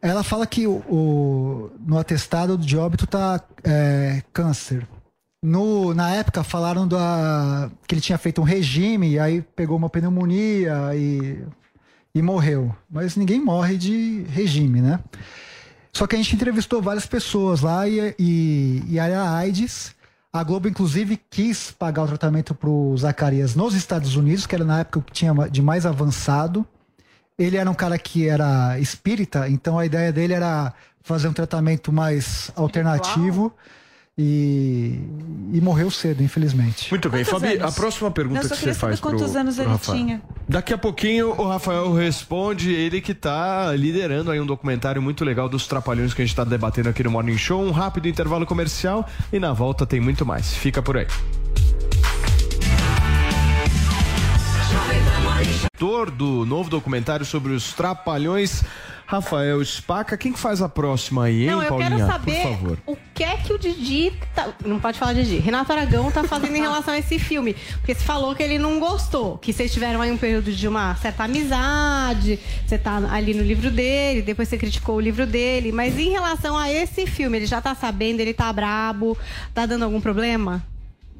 Ela 0.00 0.22
fala 0.22 0.46
que 0.46 0.66
o, 0.66 0.76
o- 0.88 1.70
no 1.86 1.98
atestado 1.98 2.56
de 2.58 2.76
óbito 2.76 3.06
tá 3.06 3.40
é, 3.62 4.22
câncer. 4.32 4.86
No, 5.42 5.92
na 5.92 6.10
época 6.14 6.42
falaram 6.42 6.88
da, 6.88 7.70
que 7.86 7.94
ele 7.94 8.00
tinha 8.00 8.16
feito 8.16 8.40
um 8.40 8.44
regime, 8.44 9.10
e 9.12 9.18
aí 9.18 9.42
pegou 9.42 9.76
uma 9.76 9.90
pneumonia 9.90 10.74
e, 10.94 11.44
e 12.14 12.22
morreu. 12.22 12.74
Mas 12.90 13.14
ninguém 13.16 13.42
morre 13.44 13.76
de 13.76 14.22
regime, 14.30 14.80
né? 14.80 15.00
Só 15.92 16.06
que 16.06 16.14
a 16.16 16.18
gente 16.18 16.34
entrevistou 16.34 16.80
várias 16.80 17.04
pessoas 17.06 17.60
lá 17.60 17.86
e, 17.86 18.14
e, 18.18 18.82
e 18.88 18.98
era 18.98 19.30
AIDS. 19.36 19.93
A 20.34 20.42
Globo, 20.42 20.66
inclusive, 20.66 21.16
quis 21.30 21.70
pagar 21.70 22.02
o 22.02 22.08
tratamento 22.08 22.56
para 22.56 22.68
o 22.68 22.96
Zacarias 22.98 23.54
nos 23.54 23.72
Estados 23.72 24.16
Unidos, 24.16 24.48
que 24.48 24.54
era 24.56 24.64
na 24.64 24.80
época 24.80 24.98
o 24.98 25.02
que 25.02 25.12
tinha 25.12 25.32
de 25.48 25.62
mais 25.62 25.86
avançado. 25.86 26.66
Ele 27.38 27.56
era 27.56 27.70
um 27.70 27.74
cara 27.74 27.96
que 27.96 28.26
era 28.26 28.76
espírita, 28.80 29.48
então 29.48 29.78
a 29.78 29.86
ideia 29.86 30.12
dele 30.12 30.32
era 30.32 30.74
fazer 31.02 31.28
um 31.28 31.32
tratamento 31.32 31.92
mais 31.92 32.50
alternativo 32.56 33.54
e, 34.16 35.00
e 35.52 35.60
morreu 35.60 35.90
cedo, 35.90 36.22
infelizmente. 36.22 36.88
Muito 36.90 37.10
bem, 37.10 37.24
Quantos 37.24 37.42
Fabi, 37.42 37.56
anos? 37.58 37.72
a 37.72 37.80
próxima 37.80 38.10
pergunta 38.10 38.42
que 38.48 38.56
você 38.56 38.72
faz 38.74 39.00
pro, 39.00 39.10
quantos 39.10 39.34
anos 39.34 39.56
pro 39.56 39.64
ele 39.64 39.72
Rafael. 39.72 39.98
tinha. 39.98 40.22
Daqui 40.48 40.72
a 40.72 40.78
pouquinho 40.78 41.30
o 41.30 41.48
Rafael 41.48 41.92
responde, 41.92 42.72
ele 42.72 43.00
que 43.00 43.12
tá 43.12 43.72
liderando 43.74 44.30
aí 44.30 44.40
um 44.40 44.46
documentário 44.46 45.02
muito 45.02 45.24
legal 45.24 45.48
dos 45.48 45.66
trapalhões 45.66 46.14
que 46.14 46.22
a 46.22 46.24
gente 46.24 46.36
tá 46.36 46.44
debatendo 46.44 46.88
aqui 46.88 47.02
no 47.02 47.10
Morning 47.10 47.36
Show. 47.38 47.60
Um 47.62 47.72
rápido 47.72 48.06
intervalo 48.08 48.46
comercial 48.46 49.08
e 49.32 49.38
na 49.40 49.52
volta 49.52 49.84
tem 49.84 50.00
muito 50.00 50.24
mais. 50.24 50.54
Fica 50.54 50.80
por 50.80 50.96
aí. 50.96 51.06
Autor 55.74 56.10
do 56.10 56.46
novo 56.46 56.70
documentário 56.70 57.26
sobre 57.26 57.52
os 57.52 57.72
trapalhões, 57.72 58.62
Rafael 59.16 59.64
Spaca. 59.64 60.16
Quem 60.16 60.32
que 60.32 60.38
faz 60.38 60.60
a 60.62 60.68
próxima 60.68 61.24
aí, 61.24 61.42
hein, 61.42 61.50
Não, 61.50 61.62
eu 61.62 61.68
Paulinha? 61.68 61.90
quero 61.90 62.06
saber 62.06 62.42
Por 62.42 62.50
favor. 62.50 62.78
o 62.86 62.96
que 63.14 63.22
é 63.24 63.36
que 63.36 63.52
o 63.52 63.58
Didi. 63.58 64.12
tá- 64.34 64.48
Não 64.64 64.78
pode 64.80 64.98
falar 64.98 65.12
Didi. 65.12 65.36
Renato 65.38 65.72
Aragão 65.72 66.10
tá 66.10 66.24
fazendo 66.24 66.54
em 66.56 66.60
relação 66.60 66.94
a 66.94 66.98
esse 66.98 67.18
filme. 67.18 67.54
Porque 67.78 67.94
você 67.94 68.02
falou 68.04 68.34
que 68.34 68.42
ele 68.42 68.58
não 68.58 68.78
gostou. 68.80 69.38
Que 69.38 69.52
vocês 69.52 69.72
tiveram 69.72 70.00
aí 70.00 70.10
um 70.10 70.16
período 70.18 70.52
de 70.52 70.66
uma 70.68 70.94
certa 70.96 71.24
amizade. 71.24 72.38
Você 72.66 72.76
tá 72.78 72.96
ali 73.10 73.34
no 73.34 73.42
livro 73.42 73.70
dele, 73.70 74.22
depois 74.22 74.48
você 74.48 74.56
criticou 74.58 74.96
o 74.96 75.00
livro 75.00 75.26
dele. 75.26 75.72
Mas 75.72 75.98
em 75.98 76.10
relação 76.10 76.56
a 76.58 76.70
esse 76.70 77.06
filme, 77.06 77.38
ele 77.38 77.46
já 77.46 77.60
tá 77.60 77.74
sabendo, 77.74 78.20
ele 78.20 78.34
tá 78.34 78.52
brabo, 78.52 79.16
tá 79.52 79.66
dando 79.66 79.84
algum 79.84 80.00
problema? 80.00 80.62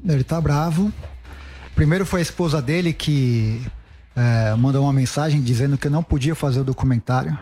Ele 0.07 0.23
tá 0.23 0.39
bravo. 0.41 0.91
Primeiro 1.75 2.05
foi 2.05 2.19
a 2.19 2.23
esposa 2.23 2.61
dele 2.61 2.93
que 2.93 3.61
é, 4.15 4.53
mandou 4.55 4.83
uma 4.83 4.93
mensagem 4.93 5.41
dizendo 5.41 5.77
que 5.77 5.87
eu 5.87 5.91
não 5.91 6.01
podia 6.03 6.33
fazer 6.35 6.59
o 6.61 6.63
documentário. 6.63 7.37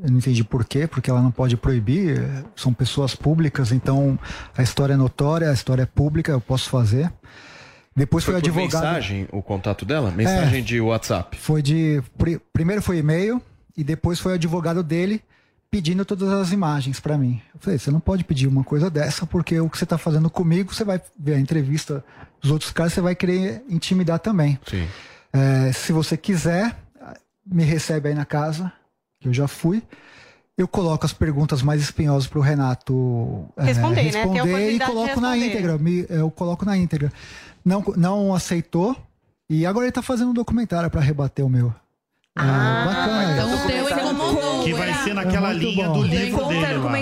Eu 0.00 0.10
não 0.10 0.18
entendi 0.18 0.42
por 0.42 0.64
quê, 0.64 0.86
porque 0.86 1.10
ela 1.10 1.20
não 1.20 1.30
pode 1.30 1.56
proibir. 1.56 2.18
é, 2.18 2.44
São 2.56 2.72
pessoas 2.72 3.14
públicas, 3.14 3.72
então 3.72 4.18
a 4.56 4.62
história 4.62 4.94
é 4.94 4.96
notória, 4.96 5.50
a 5.50 5.52
história 5.52 5.82
é 5.82 5.86
pública, 5.86 6.32
eu 6.32 6.40
posso 6.40 6.70
fazer. 6.70 7.12
Depois 7.94 8.24
foi, 8.24 8.32
Foi 8.32 8.38
advogado. 8.40 8.82
mensagem 8.82 9.28
o 9.30 9.42
contato 9.42 9.84
dela? 9.84 10.10
Mensagem 10.10 10.62
de 10.64 10.80
WhatsApp. 10.80 11.36
Foi 11.36 11.60
de. 11.60 12.02
pri- 12.16 12.40
Primeiro 12.52 12.80
foi 12.80 12.98
e-mail 12.98 13.40
e 13.76 13.84
depois 13.84 14.18
foi 14.18 14.32
o 14.32 14.34
advogado 14.36 14.82
dele 14.82 15.22
pedindo 15.70 16.02
todas 16.04 16.30
as 16.30 16.52
imagens 16.52 16.98
pra 17.00 17.18
mim. 17.18 17.40
Eu 17.54 17.60
falei, 17.60 17.78
você 17.78 17.90
não 17.90 18.00
pode 18.00 18.24
pedir 18.24 18.46
uma 18.46 18.64
coisa 18.64 18.88
dessa, 18.90 19.26
porque 19.26 19.58
o 19.60 19.68
que 19.68 19.76
você 19.78 19.84
tá 19.86 19.98
fazendo 19.98 20.28
comigo, 20.30 20.72
você 20.74 20.84
vai 20.84 21.00
ver 21.18 21.34
a 21.34 21.38
entrevista 21.38 22.02
dos 22.40 22.50
outros 22.50 22.70
caras, 22.70 22.92
você 22.94 23.00
vai 23.02 23.14
querer 23.14 23.62
intimidar 23.68 24.18
também. 24.18 24.58
Sim. 24.66 24.86
É, 25.32 25.72
se 25.72 25.92
você 25.92 26.16
quiser, 26.16 26.76
me 27.46 27.62
recebe 27.64 28.08
aí 28.10 28.14
na 28.14 28.24
casa, 28.26 28.70
que 29.22 29.28
eu 29.28 29.32
já 29.34 29.48
fui. 29.48 29.82
Eu 30.58 30.68
coloco 30.68 31.06
as 31.06 31.12
perguntas 31.14 31.62
mais 31.62 31.80
espinhosas 31.80 32.26
pro 32.28 32.40
Renato 32.40 33.46
é, 33.56 33.64
Responder, 33.64 34.02
né? 34.02 34.02
Responder 34.10 34.70
e 34.72 34.78
coloco 34.78 35.20
na 35.20 35.30
responder. 35.32 35.46
íntegra. 35.50 35.78
me- 35.78 36.06
eu 36.10 36.30
coloco 36.30 36.64
na 36.66 36.76
íntegra. 36.76 37.12
Não, 37.64 37.82
não 37.96 38.34
aceitou. 38.34 38.94
E 39.48 39.64
agora 39.64 39.86
ele 39.86 39.92
tá 39.92 40.02
fazendo 40.02 40.30
um 40.30 40.34
documentário 40.34 40.90
para 40.90 41.00
rebater 41.00 41.44
o 41.44 41.48
meu. 41.48 41.74
Ah, 42.36 42.84
bacana. 42.86 43.32
Então 43.34 43.54
o 43.54 43.66
teu 43.66 43.88
incomodou. 43.98 44.64
Que 44.64 44.72
vai 44.72 44.88
era- 44.90 45.04
ser 45.04 45.14
naquela 45.14 45.50
É 45.50 45.52
muito 45.54 45.66
linha 45.68 45.86
bom. 45.88 45.92
do 45.94 46.02
livro 46.02 46.44
dele 46.48 46.76
lá. 46.76 46.92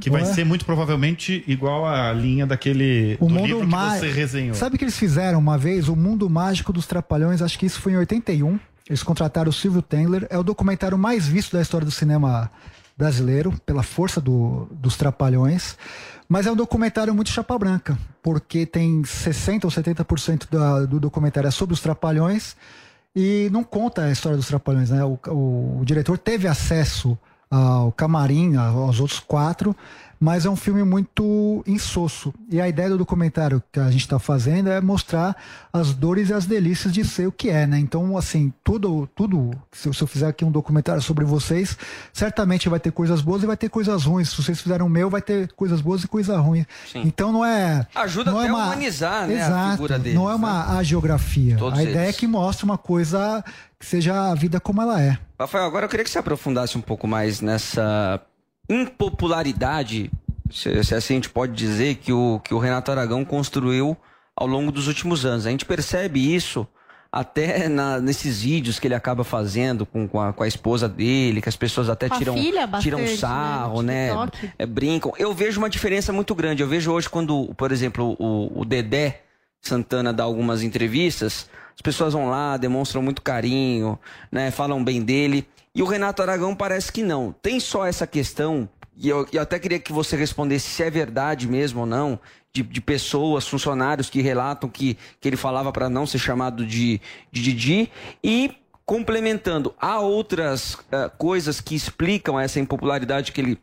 Que 0.00 0.10
vai 0.10 0.22
Ué? 0.22 0.32
ser 0.32 0.44
muito 0.44 0.64
provavelmente 0.64 1.42
igual 1.48 1.86
a 1.86 2.12
linha 2.12 2.46
daquele 2.46 3.16
O 3.20 3.26
do 3.26 3.34
mundo 3.34 3.46
livro 3.46 3.66
que 3.66 3.74
você 3.74 4.10
resenhou. 4.10 4.54
Sabe 4.54 4.76
o 4.76 4.78
que 4.78 4.84
eles 4.84 4.96
fizeram 4.98 5.38
uma 5.38 5.58
vez? 5.58 5.88
O 5.88 5.96
Mundo 5.96 6.28
Mágico 6.30 6.72
dos 6.72 6.86
Trapalhões, 6.86 7.42
acho 7.42 7.58
que 7.58 7.66
isso 7.66 7.80
foi 7.80 7.92
em 7.92 7.96
81. 7.96 8.58
Eles 8.88 9.02
contrataram 9.02 9.50
o 9.50 9.52
Silvio 9.52 9.82
Tendler. 9.82 10.26
É 10.30 10.38
o 10.38 10.42
documentário 10.42 10.98
mais 10.98 11.26
visto 11.26 11.52
da 11.56 11.62
história 11.62 11.84
do 11.84 11.90
cinema 11.90 12.50
brasileiro, 12.96 13.52
pela 13.64 13.82
força 13.82 14.20
do- 14.20 14.66
dos 14.70 14.96
Trapalhões. 14.96 15.76
Mas 16.28 16.46
é 16.46 16.52
um 16.52 16.56
documentário 16.56 17.14
muito 17.14 17.30
chapa 17.30 17.58
branca, 17.58 17.98
porque 18.22 18.64
tem 18.66 19.02
60% 19.02 19.64
ou 19.64 19.70
70% 19.70 20.46
da, 20.50 20.86
do 20.86 20.98
documentário 21.00 21.48
é 21.48 21.50
sobre 21.50 21.74
os 21.74 21.80
Trapalhões 21.80 22.56
e 23.14 23.48
não 23.52 23.62
conta 23.64 24.02
a 24.04 24.10
história 24.10 24.36
dos 24.36 24.46
Trapalhões, 24.46 24.90
né? 24.90 25.04
O, 25.04 25.18
o- 25.28 25.80
o 25.80 25.84
diretor 25.84 26.16
teve 26.18 26.46
acesso 26.48 27.18
ao 27.50 27.92
camarim, 27.92 28.56
aos 28.56 28.98
outros 28.98 29.20
quatro, 29.20 29.76
mas 30.22 30.46
é 30.46 30.50
um 30.50 30.54
filme 30.54 30.84
muito 30.84 31.64
insosso. 31.66 32.32
E 32.48 32.60
a 32.60 32.68
ideia 32.68 32.88
do 32.90 32.96
documentário 32.96 33.60
que 33.72 33.80
a 33.80 33.90
gente 33.90 34.02
está 34.02 34.20
fazendo 34.20 34.70
é 34.70 34.80
mostrar 34.80 35.36
as 35.72 35.92
dores 35.92 36.28
e 36.28 36.32
as 36.32 36.46
delícias 36.46 36.92
de 36.92 37.04
ser 37.04 37.26
o 37.26 37.32
que 37.32 37.50
é, 37.50 37.66
né? 37.66 37.76
Então, 37.80 38.16
assim, 38.16 38.52
tudo, 38.62 39.08
tudo 39.16 39.50
se, 39.72 39.88
eu- 39.88 40.06
fizer 40.06 40.28
aqui 40.28 40.44
um 40.44 40.50
documentário 40.52 41.02
sobre 41.02 41.24
vocês, 41.24 41.76
certamente 42.12 42.68
vai 42.68 42.78
ter 42.78 42.92
coisas 42.92 43.20
boas 43.20 43.42
e 43.42 43.46
vai 43.46 43.56
ter 43.56 43.68
coisas 43.68 44.04
ruins. 44.04 44.30
Se 44.30 44.40
vocês 44.40 44.60
fizerem 44.60 44.86
o 44.86 44.88
meu, 44.88 45.10
vai 45.10 45.20
ter 45.20 45.50
coisas 45.54 45.80
boas 45.80 46.04
e 46.04 46.08
coisas 46.08 46.36
ruins. 46.38 46.66
Sim. 46.92 47.02
Então, 47.04 47.32
não 47.32 47.44
é. 47.44 47.84
Ajuda 47.92 48.30
não 48.30 48.40
é 48.40 48.46
a 48.48 48.52
uma... 48.54 48.64
humanizar, 48.66 49.26
né, 49.26 49.42
a 49.42 49.46
Exato, 49.48 49.70
figura 49.72 49.98
deles, 49.98 50.14
Não 50.16 50.30
é 50.30 50.34
uma 50.36 50.76
agiografia. 50.78 51.56
Todos 51.56 51.80
a 51.80 51.82
ideia 51.82 52.04
eles. 52.04 52.14
é 52.16 52.18
que 52.18 52.28
mostre 52.28 52.64
uma 52.64 52.78
coisa 52.78 53.44
que 53.76 53.84
seja 53.86 54.30
a 54.30 54.34
vida 54.36 54.60
como 54.60 54.80
ela 54.80 55.02
é. 55.02 55.18
Rafael, 55.40 55.64
agora 55.64 55.86
eu 55.86 55.88
queria 55.88 56.04
que 56.04 56.10
você 56.10 56.18
aprofundasse 56.20 56.78
um 56.78 56.80
pouco 56.80 57.08
mais 57.08 57.40
nessa 57.40 58.20
impopularidade, 58.68 60.10
se, 60.50 60.84
se 60.84 60.94
assim 60.94 61.14
a 61.14 61.16
gente 61.16 61.30
pode 61.30 61.52
dizer, 61.52 61.96
que 61.96 62.12
o, 62.12 62.40
que 62.44 62.54
o 62.54 62.58
Renato 62.58 62.90
Aragão 62.90 63.24
construiu 63.24 63.96
ao 64.36 64.46
longo 64.46 64.72
dos 64.72 64.88
últimos 64.88 65.24
anos. 65.26 65.46
A 65.46 65.50
gente 65.50 65.64
percebe 65.64 66.34
isso 66.34 66.66
até 67.10 67.68
na- 67.68 68.00
nesses 68.00 68.40
vídeos 68.42 68.78
que 68.78 68.86
ele 68.86 68.94
acaba 68.94 69.22
fazendo 69.24 69.84
com, 69.84 70.08
com, 70.08 70.18
a, 70.20 70.32
com 70.32 70.42
a 70.42 70.48
esposa 70.48 70.88
dele, 70.88 71.42
que 71.42 71.48
as 71.48 71.56
pessoas 71.56 71.88
até 71.90 72.08
Com 72.08 72.18
tiram, 72.18 72.34
filha, 72.34 72.68
tiram 72.80 72.98
bastante, 72.98 73.20
sarro, 73.20 73.82
né, 73.82 74.14
né? 74.14 74.30
É, 74.58 74.64
brincam. 74.64 75.12
Eu 75.18 75.34
vejo 75.34 75.58
uma 75.60 75.68
diferença 75.68 76.12
muito 76.12 76.34
grande. 76.34 76.62
Eu 76.62 76.68
vejo 76.68 76.90
hoje 76.90 77.08
quando, 77.10 77.52
por 77.56 77.70
exemplo, 77.70 78.16
o, 78.18 78.60
o 78.60 78.64
Dedé 78.64 79.20
Santana 79.60 80.12
dá 80.12 80.24
algumas 80.24 80.62
entrevistas, 80.62 81.48
as 81.74 81.80
pessoas 81.82 82.14
vão 82.14 82.28
lá, 82.30 82.56
demonstram 82.56 83.02
muito 83.02 83.20
carinho, 83.22 83.98
né? 84.30 84.50
Falam 84.50 84.82
bem 84.82 85.02
dele. 85.02 85.46
E 85.74 85.82
o 85.82 85.86
Renato 85.86 86.20
Aragão 86.20 86.54
parece 86.54 86.92
que 86.92 87.02
não. 87.02 87.32
Tem 87.32 87.58
só 87.58 87.86
essa 87.86 88.06
questão, 88.06 88.68
e 88.96 89.08
eu, 89.08 89.26
eu 89.32 89.40
até 89.40 89.58
queria 89.58 89.78
que 89.78 89.92
você 89.92 90.16
respondesse 90.16 90.68
se 90.68 90.82
é 90.82 90.90
verdade 90.90 91.48
mesmo 91.48 91.80
ou 91.80 91.86
não, 91.86 92.20
de, 92.52 92.62
de 92.62 92.80
pessoas, 92.80 93.48
funcionários 93.48 94.10
que 94.10 94.20
relatam 94.20 94.68
que, 94.68 94.98
que 95.18 95.28
ele 95.28 95.36
falava 95.36 95.72
para 95.72 95.88
não 95.88 96.06
ser 96.06 96.18
chamado 96.18 96.66
de, 96.66 97.00
de 97.30 97.42
Didi. 97.42 97.90
E 98.22 98.54
complementando, 98.84 99.74
há 99.80 100.00
outras 100.00 100.76
eh, 100.90 101.10
coisas 101.16 101.60
que 101.60 101.74
explicam 101.74 102.38
essa 102.38 102.60
impopularidade 102.60 103.32
que 103.32 103.40
ele 103.40 103.58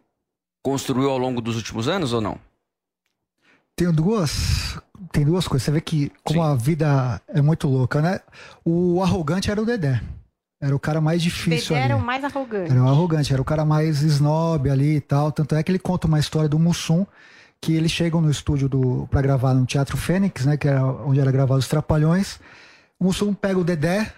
construiu 0.63 1.09
ao 1.11 1.17
longo 1.17 1.41
dos 1.41 1.55
últimos 1.55 1.87
anos 1.87 2.13
ou 2.13 2.21
não? 2.21 2.39
Tem 3.75 3.91
duas, 3.91 4.79
tem 5.11 5.23
duas 5.23 5.47
coisas. 5.47 5.65
Você 5.65 5.71
vê 5.71 5.81
que 5.81 6.11
como 6.23 6.41
a 6.41 6.55
vida 6.55 7.21
é 7.27 7.41
muito 7.41 7.67
louca, 7.67 8.01
né? 8.01 8.19
O 8.65 9.01
arrogante 9.03 9.51
era 9.51 9.61
o 9.61 9.65
Dedé. 9.65 10.01
Era 10.61 10.75
o 10.75 10.79
cara 10.79 10.99
mais 10.99 11.21
difícil 11.21 11.69
Dedé 11.69 11.83
ali. 11.83 11.93
era 11.93 12.01
o 12.01 12.05
mais 12.05 12.23
arrogante. 12.23 12.71
Era 12.71 12.83
o 12.83 12.87
arrogante, 12.89 13.31
era 13.31 13.41
o 13.41 13.45
cara 13.45 13.63
mais 13.63 14.01
snob 14.01 14.69
ali 14.69 14.97
e 14.97 15.01
tal. 15.01 15.31
Tanto 15.31 15.55
é 15.55 15.63
que 15.63 15.71
ele 15.71 15.79
conta 15.79 16.07
uma 16.07 16.19
história 16.19 16.49
do 16.49 16.59
Mussum, 16.59 17.05
que 17.61 17.73
eles 17.73 17.91
chegam 17.91 18.19
no 18.19 18.29
estúdio 18.29 18.67
do 18.67 19.07
para 19.09 19.21
gravar 19.21 19.53
no 19.53 19.65
Teatro 19.65 19.95
Fênix, 19.95 20.45
né? 20.45 20.57
Que 20.57 20.67
era 20.67 20.85
onde 20.85 21.19
era 21.19 21.31
gravado 21.31 21.59
os 21.59 21.67
Trapalhões. 21.67 22.39
O 22.99 23.05
Mussum 23.05 23.33
pega 23.33 23.57
o 23.57 23.63
Dedé 23.63 24.11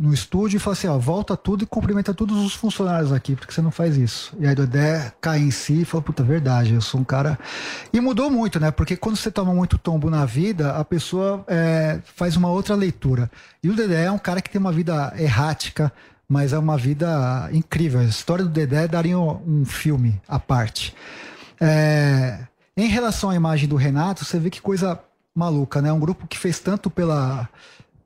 no 0.00 0.14
estúdio 0.14 0.56
e 0.56 0.60
fala 0.60 0.72
assim, 0.72 0.88
ó, 0.88 0.96
volta 0.96 1.36
tudo 1.36 1.62
e 1.62 1.66
cumprimenta 1.66 2.14
todos 2.14 2.42
os 2.42 2.54
funcionários 2.54 3.12
aqui, 3.12 3.36
porque 3.36 3.52
você 3.52 3.60
não 3.60 3.70
faz 3.70 3.96
isso. 3.96 4.34
E 4.40 4.46
aí 4.46 4.54
Dedé 4.54 5.12
cai 5.20 5.40
em 5.40 5.50
si 5.50 5.82
e 5.82 5.84
fala, 5.84 6.02
puta, 6.02 6.22
verdade, 6.22 6.72
eu 6.72 6.80
sou 6.80 7.00
um 7.00 7.04
cara... 7.04 7.38
E 7.92 8.00
mudou 8.00 8.30
muito, 8.30 8.58
né? 8.58 8.70
Porque 8.70 8.96
quando 8.96 9.16
você 9.16 9.30
toma 9.30 9.52
muito 9.52 9.76
tombo 9.76 10.08
na 10.08 10.24
vida, 10.24 10.72
a 10.72 10.84
pessoa 10.84 11.44
é, 11.46 12.00
faz 12.16 12.34
uma 12.36 12.48
outra 12.48 12.74
leitura. 12.74 13.30
E 13.62 13.68
o 13.68 13.76
Dedé 13.76 14.04
é 14.04 14.10
um 14.10 14.18
cara 14.18 14.40
que 14.40 14.48
tem 14.48 14.60
uma 14.60 14.72
vida 14.72 15.12
errática, 15.18 15.92
mas 16.26 16.52
é 16.52 16.58
uma 16.58 16.78
vida 16.78 17.50
incrível. 17.52 18.00
A 18.00 18.04
história 18.04 18.44
do 18.44 18.50
Dedé 18.50 18.88
daria 18.88 19.18
um 19.18 19.64
filme 19.66 20.20
à 20.26 20.38
parte. 20.38 20.94
É, 21.60 22.38
em 22.76 22.88
relação 22.88 23.28
à 23.28 23.34
imagem 23.34 23.68
do 23.68 23.76
Renato, 23.76 24.24
você 24.24 24.38
vê 24.38 24.48
que 24.48 24.62
coisa 24.62 24.98
maluca, 25.34 25.82
né? 25.82 25.92
Um 25.92 26.00
grupo 26.00 26.26
que 26.26 26.38
fez 26.38 26.58
tanto 26.58 26.88
pela, 26.88 27.48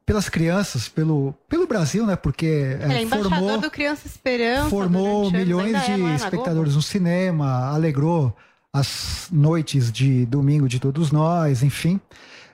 pelas 0.07 0.29
crianças, 0.29 0.89
pelo, 0.89 1.35
pelo 1.49 1.67
Brasil, 1.67 2.07
né? 2.07 2.15
Porque 2.17 2.77
é 2.81 3.03
é, 3.03 3.07
formou, 3.07 3.59
do 3.59 3.71
Criança 3.71 4.07
Esperança. 4.07 4.69
formou 4.69 5.29
anos, 5.29 5.33
milhões 5.33 5.75
é, 5.75 5.97
de 5.97 6.03
é, 6.03 6.15
espectadores 6.15 6.75
no 6.77 6.83
cinema, 6.83 7.69
alegrou 7.69 8.35
as 8.73 9.29
noites 9.33 9.91
de 9.91 10.27
domingo 10.27 10.69
de 10.69 10.79
todos 10.79 11.11
nós, 11.11 11.63
enfim. 11.63 12.01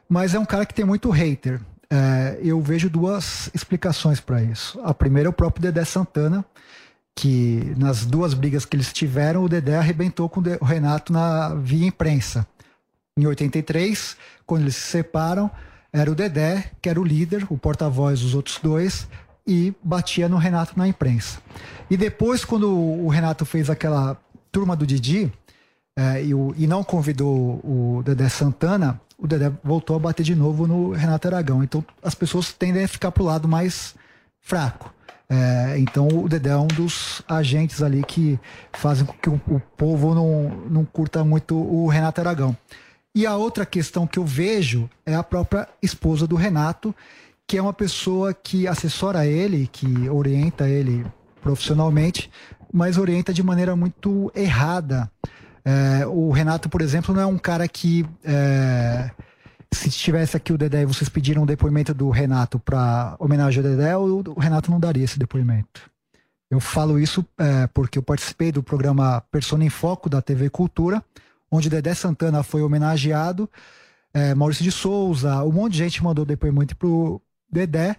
Mas 0.08 0.34
é 0.34 0.38
um 0.38 0.44
cara 0.44 0.64
que 0.64 0.74
tem 0.74 0.84
muito 0.84 1.10
hater. 1.10 1.60
É, 1.90 2.38
eu 2.42 2.60
vejo 2.60 2.88
duas 2.88 3.50
explicações 3.52 4.20
para 4.20 4.42
isso. 4.42 4.78
A 4.84 4.94
primeira 4.94 5.28
é 5.28 5.30
o 5.30 5.32
próprio 5.32 5.62
Dedé 5.62 5.84
Santana, 5.84 6.44
que 7.16 7.74
nas 7.76 8.06
duas 8.06 8.32
brigas 8.32 8.64
que 8.64 8.76
eles 8.76 8.92
tiveram, 8.92 9.42
o 9.42 9.48
Dedé 9.48 9.76
arrebentou 9.76 10.28
com 10.28 10.40
o 10.40 10.64
Renato 10.64 11.12
na 11.12 11.54
via 11.54 11.86
imprensa. 11.86 12.46
Em 13.18 13.26
83, 13.26 14.16
quando 14.46 14.62
eles 14.62 14.76
se 14.76 14.88
separam, 14.88 15.50
era 15.92 16.10
o 16.10 16.14
Dedé, 16.14 16.70
que 16.80 16.88
era 16.88 17.00
o 17.00 17.04
líder, 17.04 17.46
o 17.50 17.58
porta-voz 17.58 18.20
dos 18.20 18.34
outros 18.34 18.58
dois, 18.62 19.08
e 19.46 19.74
batia 19.82 20.28
no 20.28 20.36
Renato 20.36 20.74
na 20.76 20.86
imprensa. 20.86 21.38
E 21.90 21.96
depois, 21.96 22.44
quando 22.44 22.70
o 22.70 23.08
Renato 23.08 23.44
fez 23.44 23.68
aquela 23.68 24.16
turma 24.52 24.76
do 24.76 24.86
Didi, 24.86 25.32
é, 25.96 26.22
e, 26.24 26.34
o- 26.34 26.54
e 26.56 26.66
não 26.66 26.84
convidou 26.84 27.60
o 27.64 28.02
Dedé 28.04 28.28
Santana, 28.28 29.00
o 29.18 29.26
Dedé 29.26 29.50
voltou 29.62 29.96
a 29.96 29.98
bater 29.98 30.22
de 30.22 30.34
novo 30.34 30.66
no 30.66 30.92
Renato 30.92 31.26
Aragão. 31.28 31.62
Então 31.64 31.84
as 32.02 32.14
pessoas 32.14 32.52
tendem 32.52 32.84
a 32.84 32.88
ficar 32.88 33.10
pro 33.10 33.24
lado 33.24 33.46
mais 33.48 33.94
fraco. 34.40 34.94
É, 35.28 35.76
então 35.78 36.08
o 36.08 36.28
Dedé 36.28 36.50
é 36.50 36.56
um 36.56 36.66
dos 36.66 37.22
agentes 37.28 37.82
ali 37.82 38.02
que 38.02 38.38
fazem 38.72 39.04
com 39.04 39.12
que 39.14 39.28
o, 39.28 39.40
o 39.48 39.60
povo 39.76 40.14
não, 40.14 40.48
não 40.70 40.84
curta 40.84 41.22
muito 41.22 41.54
o 41.56 41.86
Renato 41.88 42.20
Aragão. 42.20 42.56
E 43.14 43.26
a 43.26 43.36
outra 43.36 43.66
questão 43.66 44.06
que 44.06 44.18
eu 44.18 44.24
vejo 44.24 44.88
é 45.04 45.14
a 45.14 45.22
própria 45.22 45.68
esposa 45.82 46.26
do 46.26 46.36
Renato, 46.36 46.94
que 47.46 47.56
é 47.56 47.62
uma 47.62 47.72
pessoa 47.72 48.32
que 48.32 48.68
assessora 48.68 49.26
ele, 49.26 49.68
que 49.72 50.08
orienta 50.08 50.68
ele 50.68 51.04
profissionalmente, 51.42 52.30
mas 52.72 52.96
orienta 52.96 53.32
de 53.32 53.42
maneira 53.42 53.74
muito 53.74 54.30
errada. 54.34 55.10
É, 55.64 56.06
o 56.06 56.30
Renato, 56.30 56.68
por 56.68 56.80
exemplo, 56.80 57.14
não 57.14 57.22
é 57.22 57.26
um 57.26 57.38
cara 57.38 57.66
que. 57.66 58.06
é, 58.24 59.10
se 59.72 59.88
estivesse 59.88 60.36
aqui 60.36 60.52
o 60.52 60.58
Dedé 60.58 60.82
e 60.82 60.86
vocês 60.86 61.08
pediram 61.08 61.42
um 61.42 61.46
depoimento 61.46 61.94
do 61.94 62.10
Renato 62.10 62.58
para 62.58 63.14
homenagear 63.18 63.64
o 63.64 63.68
Dedé, 63.68 63.96
o, 63.96 64.22
o 64.36 64.40
Renato 64.40 64.70
não 64.70 64.80
daria 64.80 65.04
esse 65.04 65.18
depoimento. 65.18 65.88
Eu 66.50 66.58
falo 66.58 66.98
isso 66.98 67.24
é, 67.38 67.68
porque 67.68 67.96
eu 67.96 68.02
participei 68.02 68.50
do 68.50 68.62
programa 68.62 69.20
Persona 69.30 69.64
em 69.64 69.70
Foco 69.70 70.10
da 70.10 70.20
TV 70.20 70.50
Cultura, 70.50 71.02
onde 71.50 71.70
Dedé 71.70 71.94
Santana 71.94 72.42
foi 72.42 72.62
homenageado, 72.62 73.50
é, 74.12 74.34
Maurício 74.34 74.64
de 74.64 74.72
Souza, 74.72 75.42
um 75.44 75.52
monte 75.52 75.72
de 75.72 75.78
gente 75.78 76.02
mandou 76.02 76.24
depoimento 76.24 76.76
pro 76.76 77.20
Dedé, 77.50 77.96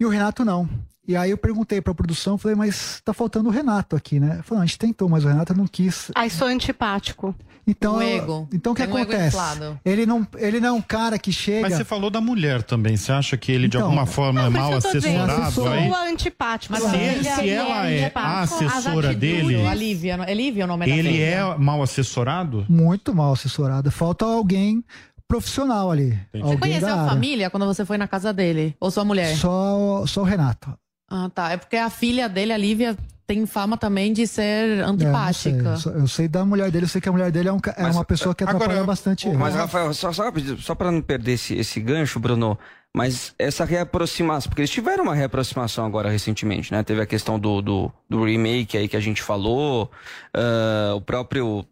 e 0.00 0.04
o 0.04 0.08
Renato 0.08 0.44
não. 0.44 0.68
E 1.08 1.14
aí 1.16 1.30
eu 1.30 1.38
perguntei 1.38 1.80
pra 1.80 1.94
produção, 1.94 2.36
falei, 2.36 2.56
mas 2.56 3.00
tá 3.04 3.12
faltando 3.14 3.48
o 3.48 3.52
Renato 3.52 3.94
aqui, 3.94 4.18
né? 4.18 4.40
Falou, 4.42 4.62
a 4.62 4.66
gente 4.66 4.78
tentou, 4.78 5.08
mas 5.08 5.24
o 5.24 5.28
Renato 5.28 5.54
não 5.54 5.66
quis. 5.66 6.10
Ai, 6.14 6.28
sou 6.28 6.48
antipático. 6.48 7.34
Então, 7.68 7.96
Um 7.96 8.02
ego. 8.02 8.48
então 8.52 8.72
o 8.72 8.76
que 8.76 8.84
Tem 8.86 8.92
um 8.92 8.96
acontece? 8.96 9.36
ele 9.84 10.06
não, 10.06 10.26
ele 10.36 10.60
não 10.60 10.68
é 10.68 10.72
um 10.72 10.80
cara 10.82 11.18
que 11.18 11.32
chega. 11.32 11.62
Mas 11.62 11.74
você 11.74 11.84
falou 11.84 12.10
da 12.10 12.20
mulher 12.20 12.62
também. 12.62 12.96
Você 12.96 13.10
acha 13.10 13.36
que 13.36 13.50
ele 13.50 13.66
de 13.68 13.76
Então, 13.76 13.88
alguma 13.88 14.06
forma 14.06 14.46
é 14.46 14.48
mal 14.48 14.72
assessorado 14.74 15.68
aí? 15.68 15.88
Sou 15.88 15.96
antipático. 15.96 16.72
Mas 16.72 16.82
Se, 16.84 16.96
ele- 16.96 17.24
se 17.24 17.40
ele 17.40 17.50
ela 17.50 17.88
é 17.90 17.98
é 18.02 18.12
a 18.14 18.40
assessora 18.42 19.10
As 19.10 19.16
dele, 19.16 19.38
atitudes. 19.56 19.66
A 19.66 19.74
Lívia, 19.74 20.16
não- 20.16 20.24
é 20.24 20.34
Lívia 20.34 20.64
o 20.64 20.68
nome 20.68 20.86
da 20.86 20.92
ele 20.92 21.20
é 21.20 21.56
mal 21.58 21.82
assessorado? 21.82 22.64
Muito 22.68 23.12
mal 23.14 23.32
assessorado. 23.32 23.90
Falta 23.90 24.24
alguém 24.24 24.84
profissional 25.28 25.90
ali. 25.90 26.16
Você 26.32 26.56
conheceu 26.56 26.88
a 26.94 27.08
família 27.08 27.50
quando 27.50 27.66
você 27.66 27.84
foi 27.84 27.98
na 27.98 28.06
casa 28.06 28.32
dele? 28.32 28.76
Ou 28.80 28.90
sua 28.92 29.04
mulher? 29.04 29.36
Só, 29.36 30.04
só 30.06 30.20
o 30.20 30.24
Renato. 30.24 30.72
Ah, 31.08 31.30
tá. 31.32 31.52
É 31.52 31.56
porque 31.56 31.76
a 31.76 31.88
filha 31.90 32.28
dele, 32.28 32.52
a 32.52 32.56
Lívia, 32.56 32.96
tem 33.26 33.44
fama 33.46 33.76
também 33.76 34.12
de 34.12 34.26
ser 34.26 34.78
É, 34.78 34.82
antipática. 34.82 35.76
sei. 35.76 35.92
Só- 35.92 35.98
eu 35.98 36.08
sei 36.08 36.28
da 36.28 36.44
mulher 36.44 36.70
dele, 36.70 36.84
eu 36.84 36.88
sei 36.88 37.00
que 37.00 37.08
a 37.08 37.12
mulher 37.12 37.30
dele 37.32 37.48
é, 37.48 37.52
um 37.52 37.60
é 37.76 37.86
uma 37.86 38.04
pessoa 38.04 38.34
que 38.34 38.44
atrapalha 38.44 38.84
bastante 38.84 39.26
ele. 39.28 39.36
Mas, 39.36 39.54
Rafael, 39.54 39.92
só, 39.94 40.12
só, 40.12 40.24
só 40.58 40.74
para 40.74 40.90
não 40.92 41.00
perder 41.02 41.32
esse, 41.32 41.54
esse 41.54 41.80
gancho, 41.80 42.18
Bruno, 42.20 42.58
mas 42.94 43.34
essa 43.38 43.64
reaproximação, 43.64 44.48
porque 44.48 44.62
eles 44.62 44.70
tiveram 44.70 45.04
uma 45.04 45.14
reaproximação 45.14 45.84
agora 45.84 46.08
recentemente, 46.08 46.72
né? 46.72 46.82
Teve 46.82 47.00
a 47.02 47.06
questão 47.06 47.38
do, 47.38 47.60
do, 47.60 47.92
do 48.08 48.24
remake 48.24 48.76
aí 48.78 48.88
que 48.88 48.96
a 48.96 49.00
gente 49.00 49.22
falou, 49.22 49.90
ah, 50.34 50.94
o 50.96 51.00
próprio. 51.00 51.64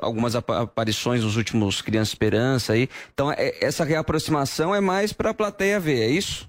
Algumas 0.00 0.34
apa- 0.36 0.62
aparições 0.62 1.22
nos 1.24 1.36
últimos 1.36 1.82
Criança 1.82 2.10
Esperança 2.12 2.72
aí. 2.74 2.88
Então, 3.12 3.30
é- 3.32 3.54
essa 3.64 3.84
reaproximação 3.84 4.74
é 4.74 4.80
mais 4.80 5.12
pra 5.12 5.34
plateia 5.34 5.78
ver, 5.80 6.00
é 6.02 6.08
isso? 6.08 6.48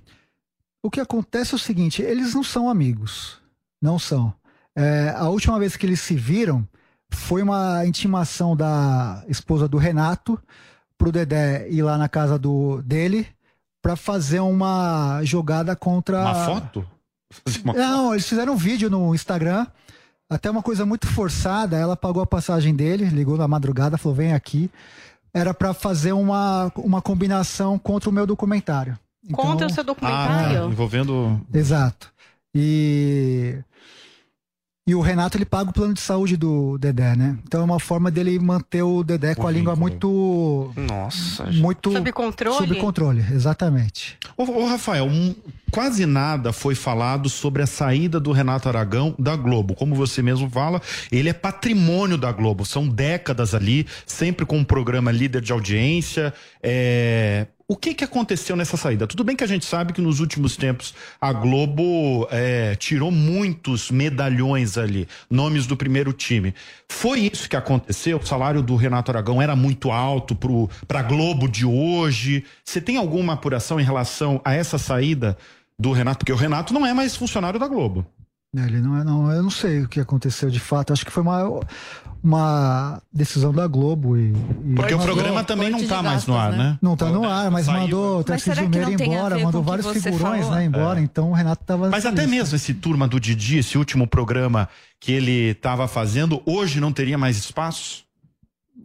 O 0.83 0.91
que 0.91 0.99
acontece 0.99 1.53
é 1.53 1.55
o 1.55 1.59
seguinte, 1.59 2.01
eles 2.01 2.33
não 2.33 2.43
são 2.43 2.69
amigos. 2.69 3.39
Não 3.81 3.97
são. 3.97 4.33
É, 4.75 5.13
a 5.15 5.29
última 5.29 5.57
vez 5.57 5.77
que 5.77 5.85
eles 5.85 6.01
se 6.01 6.15
viram 6.15 6.67
foi 7.11 7.41
uma 7.41 7.85
intimação 7.85 8.55
da 8.55 9.23
esposa 9.27 9.67
do 9.67 9.77
Renato 9.77 10.37
pro 10.97 11.11
Dedé 11.11 11.69
ir 11.69 11.81
lá 11.83 11.97
na 11.97 12.09
casa 12.09 12.37
do, 12.37 12.81
dele 12.81 13.27
pra 13.81 13.95
fazer 13.95 14.39
uma 14.39 15.21
jogada 15.23 15.75
contra. 15.75 16.21
Uma 16.21 16.45
foto? 16.45 16.87
Uma 17.63 17.73
Não, 17.73 18.13
eles 18.13 18.27
fizeram 18.27 18.53
um 18.53 18.57
vídeo 18.57 18.89
no 18.89 19.13
Instagram. 19.13 19.67
Até 20.29 20.49
uma 20.49 20.63
coisa 20.63 20.85
muito 20.85 21.07
forçada. 21.07 21.77
Ela 21.77 21.95
pagou 21.95 22.21
a 22.23 22.27
passagem 22.27 22.75
dele, 22.75 23.05
ligou 23.05 23.37
na 23.37 23.47
madrugada, 23.47 23.97
falou: 23.97 24.15
vem 24.15 24.33
aqui. 24.33 24.69
Era 25.33 25.53
pra 25.53 25.73
fazer 25.73 26.13
uma, 26.13 26.71
uma 26.75 27.01
combinação 27.01 27.77
contra 27.77 28.09
o 28.09 28.13
meu 28.13 28.25
documentário. 28.25 28.97
Contra 29.31 29.67
o 29.67 29.69
seu 29.69 29.83
documentário? 29.83 30.65
Ah, 30.65 30.67
envolvendo. 30.67 31.39
Exato. 31.53 32.11
E. 32.53 33.57
E 34.85 34.93
o 34.93 34.99
Renato 34.99 35.37
ele 35.37 35.45
paga 35.45 35.69
o 35.69 35.73
plano 35.73 35.93
de 35.93 36.01
saúde 36.01 36.35
do 36.35 36.77
Dedé, 36.77 37.15
né? 37.15 37.37
Então 37.47 37.61
é 37.61 37.63
uma 37.63 37.79
forma 37.79 38.11
dele 38.11 38.37
manter 38.37 38.81
o 38.83 39.01
Dedé 39.01 39.33
com 39.33 39.47
a 39.47 39.51
língua 39.51 39.77
muito. 39.77 40.73
Nossa. 40.75 41.45
Muito. 41.53 41.89
Sob 41.89 42.11
controle? 42.11 42.57
Sob 42.57 42.75
controle, 42.75 43.25
exatamente. 43.31 44.17
Ô, 44.35 44.43
ô, 44.43 44.65
Rafael, 44.67 45.05
um- 45.05 45.33
quase 45.71 46.05
nada 46.05 46.51
foi 46.51 46.75
falado 46.75 47.29
sobre 47.29 47.61
a 47.63 47.65
saída 47.65 48.19
do 48.19 48.33
Renato 48.33 48.67
Aragão 48.67 49.15
da 49.17 49.37
Globo. 49.37 49.73
Como 49.73 49.95
você 49.95 50.21
mesmo 50.21 50.49
fala, 50.49 50.81
ele 51.09 51.29
é 51.29 51.33
patrimônio 51.33 52.17
da 52.17 52.33
Globo. 52.33 52.65
São 52.65 52.85
décadas 52.85 53.55
ali, 53.55 53.87
sempre 54.05 54.45
com 54.45 54.57
um 54.57 54.65
programa 54.65 55.13
líder 55.13 55.41
de 55.41 55.53
audiência. 55.53 56.33
É... 56.61 57.47
O 57.65 57.77
que, 57.77 57.93
que 57.93 58.03
aconteceu 58.03 58.57
nessa 58.57 58.75
saída? 58.75 59.07
Tudo 59.07 59.23
bem 59.23 59.37
que 59.37 59.43
a 59.43 59.47
gente 59.47 59.65
sabe 59.65 59.93
que 59.93 60.01
nos 60.01 60.19
últimos 60.19 60.57
tempos 60.57 60.93
a 61.19 61.31
Globo 61.31 62.27
é, 62.29 62.75
tirou 62.75 63.09
muitos 63.09 63.89
medalhões 63.89 64.77
ali, 64.77 65.07
nomes 65.29 65.65
do 65.65 65.77
primeiro 65.77 66.11
time. 66.11 66.53
Foi 66.89 67.21
isso 67.21 67.49
que 67.49 67.55
aconteceu? 67.55 68.17
O 68.17 68.25
salário 68.25 68.61
do 68.61 68.75
Renato 68.75 69.11
Aragão 69.11 69.41
era 69.41 69.55
muito 69.55 69.91
alto 69.91 70.37
para 70.85 70.99
a 70.99 71.03
Globo 71.03 71.47
de 71.47 71.65
hoje? 71.65 72.43
Você 72.65 72.81
tem 72.81 72.97
alguma 72.97 73.33
apuração 73.33 73.79
em 73.79 73.83
relação 73.83 74.41
a 74.43 74.53
essa 74.53 74.77
saída 74.77 75.37
do 75.79 75.93
Renato? 75.93 76.19
Porque 76.19 76.33
o 76.33 76.37
Renato 76.37 76.73
não 76.73 76.85
é 76.85 76.93
mais 76.93 77.15
funcionário 77.15 77.59
da 77.59 77.67
Globo. 77.67 78.05
Ele 78.55 78.79
não 78.79 78.97
é, 78.97 79.03
não. 79.03 79.31
Eu 79.31 79.41
não 79.41 79.49
sei 79.49 79.81
o 79.81 79.87
que 79.87 79.99
aconteceu 79.99 80.49
de 80.49 80.59
fato. 80.59 80.93
Acho 80.93 81.03
que 81.03 81.11
foi 81.11 81.23
uma, 81.23 81.59
uma 82.23 83.01
decisão 83.11 83.51
da 83.51 83.65
Globo. 83.65 84.15
E, 84.15 84.31
e 84.65 84.75
Porque 84.75 84.93
o 84.93 84.99
programa 84.99 85.43
também 85.43 85.71
não 85.71 85.85
tá 85.87 86.03
mais 86.03 86.27
no 86.27 86.37
ar, 86.37 86.51
né? 86.51 86.77
Não 86.79 86.95
tá 86.95 87.09
no 87.09 87.27
ar, 87.27 87.49
mas 87.49 87.65
Saiu. 87.65 87.81
mandou 87.81 88.19
o 88.19 88.23
Tarcísio 88.23 88.69
Meira 88.69 88.91
embora, 88.91 89.39
mandou 89.39 89.63
vários 89.63 89.87
figurões 89.91 90.43
falou? 90.43 90.55
né, 90.55 90.65
embora. 90.65 90.99
É. 90.99 91.03
Então 91.03 91.31
o 91.31 91.33
Renato 91.33 91.63
tava. 91.65 91.89
Mas 91.89 92.05
até 92.05 92.21
lista. 92.21 92.35
mesmo 92.35 92.55
esse 92.55 92.73
turma 92.75 93.07
do 93.07 93.19
Didi, 93.19 93.57
esse 93.57 93.75
último 93.75 94.05
programa 94.05 94.69
que 94.99 95.11
ele 95.11 95.49
estava 95.51 95.87
fazendo, 95.87 96.41
hoje 96.45 96.79
não 96.79 96.93
teria 96.93 97.17
mais 97.17 97.37
espaço? 97.37 98.02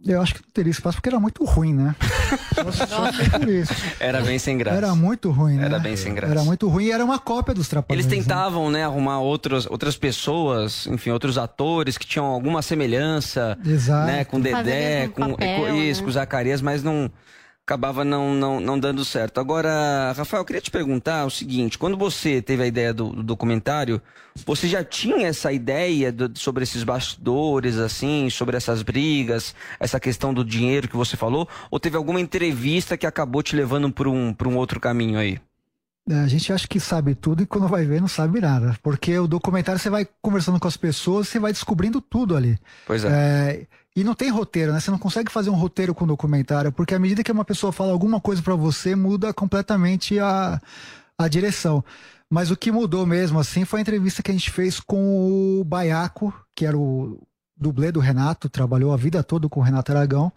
Eu 0.05 0.21
acho 0.21 0.33
que 0.35 0.41
não 0.41 0.49
teria 0.53 0.71
espaço 0.71 0.97
porque 0.97 1.09
era 1.09 1.19
muito 1.19 1.43
ruim, 1.43 1.73
né? 1.73 1.95
Só- 2.55 2.85
só 2.85 3.39
por 3.39 3.47
isso. 3.49 3.73
Era 3.99 4.21
bem 4.21 4.37
sem 4.37 4.57
graça. 4.57 4.77
Era 4.77 4.93
muito 4.95 5.31
ruim, 5.31 5.55
né? 5.55 5.65
Era 5.65 5.79
bem 5.79 5.95
sem 5.95 6.13
graça. 6.13 6.33
Era 6.33 6.43
muito 6.43 6.67
ruim 6.67 6.85
e 6.85 6.91
era 6.91 7.03
uma 7.03 7.17
cópia 7.17 7.53
dos 7.53 7.67
Trapalhões. 7.67 8.05
Eles 8.05 8.17
né? 8.17 8.21
tentavam, 8.23 8.69
né, 8.69 8.83
arrumar 8.83 9.19
outros, 9.19 9.65
outras 9.65 9.95
pessoas, 9.97 10.85
enfim, 10.87 11.09
outros 11.11 11.37
atores 11.37 11.97
que 11.97 12.05
tinham 12.05 12.25
alguma 12.25 12.61
semelhança, 12.61 13.57
Exato. 13.65 14.07
né, 14.07 14.25
com 14.25 14.39
Dedé, 14.39 15.07
com, 15.07 15.31
papel, 15.31 15.59
com 15.61 15.75
isso, 15.75 16.01
né? 16.01 16.05
com 16.05 16.11
Zacarias, 16.11 16.61
mas 16.61 16.83
não 16.83 17.09
acabava 17.69 18.03
não, 18.03 18.33
não, 18.33 18.59
não 18.59 18.79
dando 18.79 19.05
certo. 19.05 19.39
Agora, 19.39 20.11
Rafael, 20.17 20.41
eu 20.41 20.45
queria 20.45 20.61
te 20.61 20.71
perguntar 20.71 21.25
o 21.25 21.29
seguinte: 21.29 21.77
quando 21.77 21.95
você 21.95 22.41
teve 22.41 22.63
a 22.63 22.67
ideia 22.67 22.91
do, 22.91 23.09
do 23.09 23.21
documentário, 23.21 24.01
você 24.45 24.67
já 24.67 24.83
tinha 24.83 25.27
essa 25.27 25.51
ideia 25.53 26.11
do- 26.11 26.31
sobre 26.37 26.63
esses 26.63 26.83
bastidores, 26.83 27.77
assim, 27.77 28.27
sobre 28.31 28.57
essas 28.57 28.81
brigas, 28.81 29.53
essa 29.79 29.99
questão 29.99 30.33
do 30.33 30.43
dinheiro 30.43 30.87
que 30.87 30.97
você 30.97 31.15
falou, 31.15 31.47
ou 31.69 31.79
teve 31.79 31.95
alguma 31.95 32.19
entrevista 32.19 32.97
que 32.97 33.05
acabou 33.05 33.43
te 33.43 33.55
levando 33.55 33.91
para 33.91 34.09
um, 34.09 34.35
um 34.47 34.57
outro 34.57 34.79
caminho 34.79 35.19
aí? 35.19 35.39
É, 36.09 36.15
A 36.15 36.27
gente 36.27 36.51
acha 36.51 36.67
que 36.67 36.79
sabe 36.79 37.13
tudo 37.13 37.43
e 37.43 37.45
quando 37.45 37.67
vai 37.67 37.85
ver 37.85 38.01
não 38.01 38.07
sabe 38.07 38.41
nada. 38.41 38.75
Porque 38.81 39.15
o 39.19 39.27
documentário 39.27 39.79
você 39.79 39.91
vai 39.91 40.07
conversando 40.23 40.59
com 40.59 40.67
as 40.67 40.75
pessoas, 40.77 41.27
você 41.27 41.37
vai 41.39 41.51
descobrindo 41.51 42.01
tudo 42.01 42.35
ali. 42.35 42.57
Pois 42.87 43.05
é. 43.05 43.67
E 43.99 44.03
não 44.03 44.15
tem 44.15 44.29
roteiro, 44.29 44.71
né? 44.71 44.79
Você 44.79 44.89
não 44.89 44.97
consegue 44.97 45.29
fazer 45.29 45.49
um 45.49 45.55
roteiro 45.55 45.93
com 45.93 46.07
documentário, 46.07 46.71
porque 46.71 46.95
à 46.95 46.99
medida 46.99 47.21
que 47.21 47.31
uma 47.31 47.43
pessoa 47.43 47.73
fala 47.73 47.91
alguma 47.91 48.21
coisa 48.21 48.41
pra 48.41 48.55
você, 48.55 48.95
muda 48.95 49.33
completamente 49.33 50.17
a, 50.17 50.61
a 51.17 51.27
direção. 51.27 51.83
Mas 52.29 52.49
o 52.49 52.55
que 52.55 52.71
mudou 52.71 53.05
mesmo, 53.05 53.39
assim, 53.39 53.65
foi 53.65 53.79
a 53.79 53.81
entrevista 53.81 54.23
que 54.23 54.31
a 54.31 54.33
gente 54.33 54.51
fez 54.51 54.79
com 54.79 55.59
o 55.59 55.65
Baiaco, 55.65 56.33
que 56.55 56.65
era 56.65 56.77
o 56.77 57.21
dublê 57.57 57.91
do 57.91 57.99
Renato, 57.99 58.47
trabalhou 58.47 58.93
a 58.93 58.97
vida 58.97 59.21
toda 59.21 59.49
com 59.49 59.59
o 59.59 59.63
Renato 59.63 59.91
Aragão. 59.91 60.31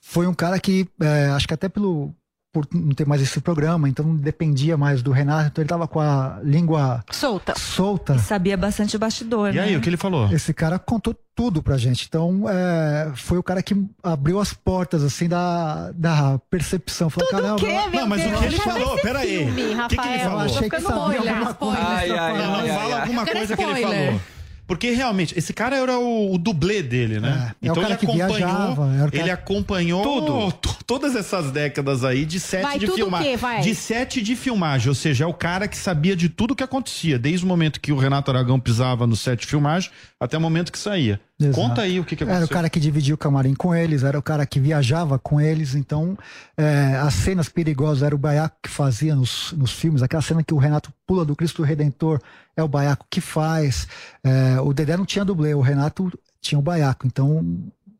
Foi 0.00 0.28
um 0.28 0.34
cara 0.34 0.60
que, 0.60 0.86
é, 1.00 1.30
acho 1.30 1.48
que 1.48 1.54
até 1.54 1.68
pelo 1.68 2.14
por 2.54 2.68
não 2.72 2.92
ter 2.94 3.04
mais 3.04 3.20
esse 3.20 3.40
programa, 3.40 3.88
então 3.88 4.06
não 4.06 4.14
dependia 4.14 4.76
mais 4.76 5.02
do 5.02 5.10
Renato, 5.10 5.48
então 5.48 5.60
ele 5.62 5.68
tava 5.68 5.88
com 5.88 5.98
a 6.00 6.38
língua 6.44 7.04
solta. 7.10 7.52
Solta. 7.58 8.14
E 8.14 8.20
sabia 8.20 8.56
bastante 8.56 8.96
bastidor, 8.96 9.50
E 9.52 9.56
né? 9.56 9.62
aí, 9.64 9.76
o 9.76 9.80
que 9.80 9.88
ele 9.88 9.96
falou? 9.96 10.32
Esse 10.32 10.54
cara 10.54 10.78
contou 10.78 11.16
tudo 11.34 11.60
pra 11.60 11.76
gente. 11.76 12.06
Então, 12.08 12.44
é, 12.48 13.10
foi 13.16 13.38
o 13.38 13.42
cara 13.42 13.60
que 13.60 13.74
abriu 14.00 14.38
as 14.38 14.52
portas, 14.52 15.02
assim, 15.02 15.28
da, 15.28 15.90
da 15.92 16.38
percepção. 16.48 17.10
Falou, 17.10 17.28
caramba. 17.28 17.56
Não, 17.92 18.06
mas 18.06 18.24
o 18.24 18.38
que 18.38 18.44
ele 18.44 18.56
falou, 18.58 18.96
peraí. 18.98 19.50
O 19.50 19.88
que, 19.88 19.96
que 19.96 20.08
ele 20.08 20.18
falou? 20.20 20.40
Eu 20.40 20.44
achei 20.44 20.70
que 20.70 20.80
sabia 20.80 21.18
alguma 21.18 21.54
coisa. 21.54 21.78
Ai, 21.80 22.10
ai, 22.10 22.18
ai, 22.18 22.68
não, 22.68 22.74
fala 22.80 23.00
alguma 23.00 23.26
coisa 23.26 23.56
que 23.56 23.62
ele 23.64 23.80
falou. 23.82 24.20
Porque 24.66 24.90
realmente, 24.92 25.38
esse 25.38 25.52
cara 25.52 25.76
era 25.76 25.98
o, 25.98 26.34
o 26.34 26.38
dublê 26.38 26.82
dele, 26.82 27.20
né? 27.20 27.52
É, 27.62 27.68
é 27.68 27.72
o 27.72 27.74
cara 27.74 27.88
ele 27.88 27.96
que 27.98 28.06
acompanhou, 28.06 28.28
viajava, 28.36 28.82
o 28.82 29.10
cara- 29.10 29.10
ele 29.12 29.30
acompanhou 29.30 30.02
Tudo. 30.02 30.52
to- 30.52 30.76
todas 30.86 31.14
essas 31.14 31.50
décadas 31.50 32.02
aí 32.02 32.24
de 32.24 32.40
sete 32.40 32.62
Vai, 32.62 32.78
de 32.78 32.86
o 32.86 32.94
filmagem. 32.94 33.36
De 33.62 33.74
sete 33.74 34.22
de 34.22 34.34
filmagem, 34.34 34.88
ou 34.88 34.94
seja, 34.94 35.24
é 35.24 35.26
o 35.26 35.34
cara 35.34 35.68
que 35.68 35.76
sabia 35.76 36.16
de 36.16 36.28
tudo 36.30 36.54
que 36.56 36.62
acontecia, 36.64 37.18
desde 37.18 37.44
o 37.44 37.48
momento 37.48 37.78
que 37.80 37.92
o 37.92 37.96
Renato 37.98 38.30
Aragão 38.30 38.58
pisava 38.58 39.06
no 39.06 39.14
set 39.16 39.40
de 39.40 39.46
filmagem 39.46 39.90
até 40.24 40.38
o 40.38 40.40
momento 40.40 40.72
que 40.72 40.78
saía. 40.78 41.20
Exato. 41.38 41.54
Conta 41.54 41.82
aí 41.82 42.00
o 42.00 42.04
que, 42.04 42.16
que 42.16 42.24
aconteceu. 42.24 42.42
Era 42.42 42.46
o 42.46 42.48
cara 42.48 42.70
que 42.70 42.80
dividia 42.80 43.14
o 43.14 43.18
camarim 43.18 43.54
com 43.54 43.74
eles, 43.74 44.02
era 44.02 44.18
o 44.18 44.22
cara 44.22 44.46
que 44.46 44.58
viajava 44.58 45.18
com 45.18 45.40
eles. 45.40 45.74
Então, 45.74 46.16
é, 46.56 46.96
as 46.96 47.14
cenas 47.14 47.48
perigosas 47.48 48.02
era 48.02 48.14
o 48.14 48.18
Baiaco 48.18 48.56
que 48.62 48.70
fazia 48.70 49.14
nos, 49.14 49.52
nos 49.52 49.72
filmes. 49.72 50.02
Aquela 50.02 50.22
cena 50.22 50.42
que 50.42 50.54
o 50.54 50.58
Renato 50.58 50.92
pula 51.06 51.24
do 51.24 51.36
Cristo 51.36 51.62
Redentor 51.62 52.20
é 52.56 52.62
o 52.62 52.68
Baiaco 52.68 53.06
que 53.10 53.20
faz. 53.20 53.86
É, 54.22 54.60
o 54.60 54.72
Dedé 54.72 54.96
não 54.96 55.04
tinha 55.04 55.24
dublê, 55.24 55.54
o 55.54 55.60
Renato 55.60 56.10
tinha 56.40 56.58
o 56.58 56.62
Baiaco. 56.62 57.06
Então, 57.06 57.44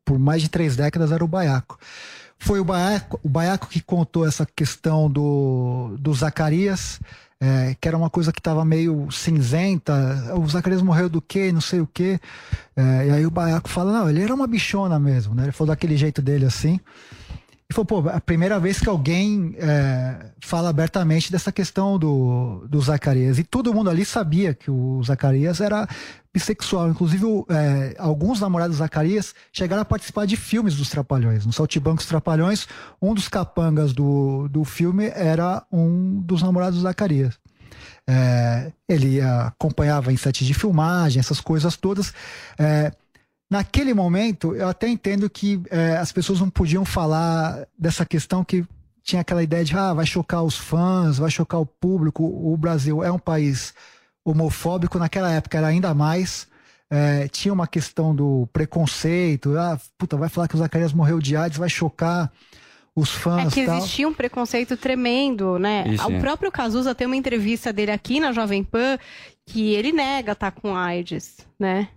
por 0.05 0.18
mais 0.18 0.42
de 0.42 0.48
três 0.48 0.76
décadas 0.76 1.12
era 1.12 1.24
o 1.24 1.28
Baiaco. 1.28 1.78
Foi 2.38 2.60
o 2.60 2.64
Baiaco, 2.64 3.18
o 3.22 3.28
Baiaco 3.28 3.68
que 3.68 3.80
contou 3.80 4.26
essa 4.26 4.46
questão 4.46 5.10
do, 5.10 5.96
do 5.98 6.12
Zacarias, 6.12 7.01
é, 7.44 7.76
que 7.78 7.86
era 7.86 7.96
uma 7.96 8.08
coisa 8.08 8.32
que 8.32 8.40
estava 8.40 8.64
meio 8.64 9.06
cinzenta. 9.10 10.32
O 10.34 10.48
Zacarias 10.48 10.80
morreu 10.80 11.10
do 11.10 11.20
quê? 11.20 11.52
Não 11.52 11.60
sei 11.60 11.80
o 11.80 11.86
quê. 11.86 12.18
É, 12.74 13.06
e 13.06 13.10
aí 13.10 13.26
o 13.26 13.30
Baiaco 13.30 13.68
fala: 13.68 13.92
não, 13.92 14.08
ele 14.08 14.22
era 14.22 14.34
uma 14.34 14.46
bichona 14.46 14.98
mesmo, 14.98 15.34
né? 15.34 15.42
Ele 15.42 15.52
falou 15.52 15.68
daquele 15.68 15.94
jeito 15.94 16.22
dele 16.22 16.46
assim. 16.46 16.80
Falou, 17.74 17.86
pô, 17.86 18.09
a 18.09 18.20
primeira 18.20 18.60
vez 18.60 18.78
que 18.78 18.88
alguém 18.88 19.56
é, 19.59 20.26
fala 20.40 20.68
abertamente 20.68 21.32
dessa 21.32 21.51
questão 21.51 21.98
do, 21.98 22.64
do 22.68 22.80
Zacarias. 22.80 23.36
E 23.36 23.42
todo 23.42 23.74
mundo 23.74 23.90
ali 23.90 24.05
sabia 24.05 24.55
que 24.55 24.70
o 24.70 25.02
Zacarias 25.02 25.60
era 25.60 25.88
bissexual. 26.32 26.88
Inclusive, 26.88 27.24
é, 27.51 27.96
alguns 27.98 28.40
namorados 28.40 28.76
do 28.76 28.78
Zacarias 28.78 29.34
chegaram 29.52 29.82
a 29.82 29.84
participar 29.84 30.24
de 30.24 30.36
filmes 30.36 30.76
dos 30.76 30.88
Trapalhões. 30.88 31.44
No 31.44 31.52
Saltibancos 31.52 32.06
Trapalhões, 32.06 32.68
um 33.02 33.12
dos 33.12 33.28
capangas 33.28 33.92
do, 33.92 34.46
do 34.46 34.62
filme 34.62 35.10
era 35.12 35.64
um 35.72 36.20
dos 36.20 36.42
namorados 36.42 36.78
do 36.78 36.82
Zacarias. 36.82 37.34
É, 38.09 38.70
ele 38.88 39.20
acompanhava 39.20 40.12
em 40.12 40.16
sete 40.16 40.44
de 40.44 40.55
filmagem, 40.55 41.18
essas 41.18 41.40
coisas 41.40 41.76
todas. 41.76 42.14
É, 42.56 42.92
naquele 43.50 43.94
momento, 43.94 44.54
eu 44.54 44.68
até 44.68 44.88
entendo 44.88 45.28
que 45.28 45.60
é, 45.70 45.96
as 45.96 46.12
pessoas 46.12 46.40
não 46.40 46.50
podiam 46.50 46.84
falar 46.84 47.66
dessa 47.78 48.04
questão 48.04 48.44
que 48.44 48.64
tinha 49.02 49.20
aquela 49.20 49.42
ideia 49.42 49.64
de 49.64 49.76
ah, 49.76 49.92
vai 49.92 50.06
chocar 50.06 50.42
os 50.42 50.56
fãs, 50.56 51.18
vai 51.18 51.30
chocar 51.30 51.60
o 51.60 51.66
público. 51.66 52.24
O 52.24 52.56
Brasil 52.56 53.04
é 53.04 53.12
um 53.12 53.18
país 53.18 53.74
homofóbico, 54.24 54.98
naquela 54.98 55.30
época 55.30 55.58
era 55.58 55.66
ainda 55.66 55.92
mais. 55.94 56.48
É, 56.90 57.28
tinha 57.28 57.52
uma 57.52 57.66
questão 57.66 58.14
do 58.14 58.48
preconceito, 58.52 59.56
ah, 59.58 59.78
puta, 59.98 60.16
vai 60.16 60.28
falar 60.28 60.48
que 60.48 60.54
o 60.54 60.58
Zacarias 60.58 60.92
morreu 60.92 61.18
de 61.18 61.36
AIDS, 61.36 61.58
vai 61.58 61.68
chocar 61.68 62.32
os 62.96 63.14
É 63.14 63.18
fãs 63.18 63.54
que 63.54 63.66
tal. 63.66 63.78
existia 63.78 64.08
um 64.08 64.14
preconceito 64.14 64.76
tremendo, 64.76 65.58
né? 65.58 65.84
Isso, 65.88 66.06
o 66.06 66.12
é. 66.12 66.20
próprio 66.20 66.52
Cazuza 66.52 66.94
tem 66.94 67.06
uma 67.06 67.16
entrevista 67.16 67.72
dele 67.72 67.90
aqui 67.90 68.20
na 68.20 68.32
Jovem 68.32 68.62
Pan 68.62 68.98
que 69.46 69.74
ele 69.74 69.92
nega 69.92 70.32
estar 70.32 70.52
com 70.52 70.74
AIDS, 70.74 71.38
né? 71.58 71.88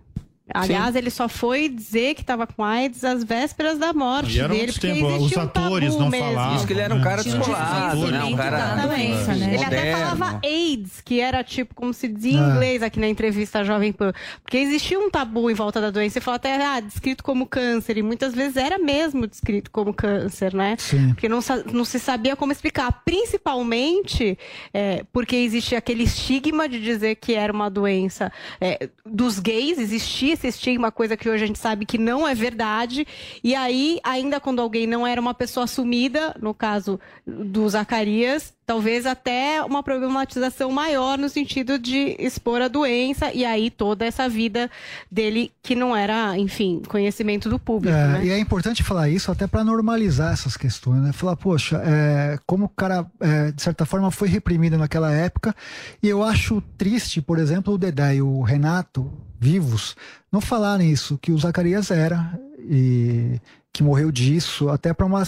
Aliás, 0.52 0.96
ele 0.96 1.10
só 1.10 1.28
foi 1.28 1.68
dizer 1.68 2.14
que 2.14 2.20
estava 2.22 2.46
com 2.46 2.64
AIDS 2.64 3.04
às 3.04 3.22
vésperas 3.24 3.78
da 3.78 3.92
morte 3.92 4.36
E 4.36 4.40
era 4.40 4.48
dele, 4.48 4.72
porque 4.72 4.86
tempo, 4.86 5.06
existia 5.10 5.26
os 5.26 5.36
um 5.36 5.40
atores 5.40 5.88
tabu 5.92 6.02
não 6.04 6.10
mesmo. 6.10 6.26
falavam, 6.28 6.56
Diz 6.56 6.64
que 6.64 6.72
ele 6.72 6.80
era 6.80 6.94
um 6.94 7.00
cara 7.02 7.16
né? 7.16 7.22
descolado, 7.22 8.06
né? 8.10 8.24
Um 8.24 8.36
cara 8.36 8.56
Exatamente. 8.58 9.38
né? 9.38 9.54
Ele 9.54 9.64
até 9.64 9.92
falava 9.96 10.40
AIDS, 10.44 11.00
que 11.04 11.20
era 11.20 11.44
tipo 11.44 11.74
como 11.74 11.92
se 11.92 12.08
dizia 12.08 12.32
em 12.32 12.42
É. 12.42 12.48
inglês 12.54 12.82
aqui 12.82 12.98
na 12.98 13.08
entrevista 13.08 13.58
à 13.60 13.64
Jovem 13.64 13.92
Pan. 13.92 14.12
Porque 14.42 14.56
existia 14.56 14.98
um 14.98 15.10
tabu 15.10 15.50
em 15.50 15.54
volta 15.54 15.80
da 15.80 15.90
doença. 15.90 16.18
Ele 16.18 16.24
falou 16.24 16.36
até, 16.36 16.56
ah, 16.64 16.80
descrito 16.80 17.22
como 17.22 17.46
câncer. 17.46 17.96
E 17.98 18.02
muitas 18.02 18.34
vezes 18.34 18.56
era 18.56 18.78
mesmo 18.78 19.26
descrito 19.26 19.70
como 19.70 19.92
câncer, 19.92 20.54
né? 20.54 20.76
Sim. 20.78 21.08
Porque 21.08 21.28
não, 21.28 21.40
não 21.72 21.84
se 21.84 21.98
sabia 21.98 22.34
como 22.36 22.52
explicar. 22.52 23.02
Principalmente 23.04 24.38
é, 24.72 25.04
porque 25.12 25.36
existia 25.36 25.78
aquele 25.78 26.04
estigma 26.04 26.68
de 26.68 26.80
dizer 26.80 27.16
que 27.16 27.34
era 27.34 27.52
uma 27.52 27.68
doença 27.70 28.32
é, 28.60 28.88
dos 29.04 29.38
gays. 29.38 29.78
Existia 29.78 30.37
esse 30.38 30.48
estigma, 30.48 30.90
coisa 30.90 31.16
que 31.16 31.28
hoje 31.28 31.44
a 31.44 31.46
gente 31.46 31.58
sabe 31.58 31.84
que 31.84 31.98
não 31.98 32.26
é 32.26 32.34
verdade. 32.34 33.06
E 33.42 33.54
aí, 33.54 33.98
ainda 34.02 34.40
quando 34.40 34.60
alguém 34.60 34.86
não 34.86 35.06
era 35.06 35.20
uma 35.20 35.34
pessoa 35.34 35.64
assumida, 35.64 36.34
no 36.40 36.54
caso 36.54 36.98
do 37.26 37.68
Zacarias, 37.68 38.54
talvez 38.68 39.06
até 39.06 39.62
uma 39.64 39.82
problematização 39.82 40.70
maior 40.70 41.16
no 41.16 41.30
sentido 41.30 41.78
de 41.78 42.14
expor 42.18 42.60
a 42.60 42.68
doença 42.68 43.32
e 43.32 43.42
aí 43.42 43.70
toda 43.70 44.04
essa 44.04 44.28
vida 44.28 44.70
dele 45.10 45.50
que 45.62 45.74
não 45.74 45.96
era, 45.96 46.36
enfim, 46.36 46.82
conhecimento 46.86 47.48
do 47.48 47.58
público, 47.58 47.96
É, 47.96 48.06
né? 48.08 48.26
E 48.26 48.30
é 48.30 48.38
importante 48.38 48.82
falar 48.82 49.08
isso 49.08 49.32
até 49.32 49.46
para 49.46 49.64
normalizar 49.64 50.34
essas 50.34 50.54
questões, 50.54 51.00
né? 51.00 51.12
Falar, 51.12 51.34
poxa, 51.34 51.80
é, 51.82 52.38
como 52.44 52.66
o 52.66 52.68
cara, 52.68 53.06
é, 53.20 53.52
de 53.52 53.62
certa 53.62 53.86
forma, 53.86 54.10
foi 54.10 54.28
reprimido 54.28 54.76
naquela 54.76 55.10
época. 55.10 55.56
E 56.02 56.06
eu 56.06 56.22
acho 56.22 56.62
triste, 56.76 57.22
por 57.22 57.38
exemplo, 57.38 57.72
o 57.72 57.78
Dedé 57.78 58.16
e 58.16 58.22
o 58.22 58.42
Renato, 58.42 59.10
vivos, 59.40 59.96
não 60.30 60.42
falarem 60.42 60.90
isso, 60.90 61.16
que 61.16 61.32
o 61.32 61.38
Zacarias 61.38 61.90
era 61.90 62.38
e 62.58 63.40
que 63.72 63.82
morreu 63.82 64.12
disso, 64.12 64.68
até 64.68 64.92
para 64.92 65.06
uma. 65.06 65.22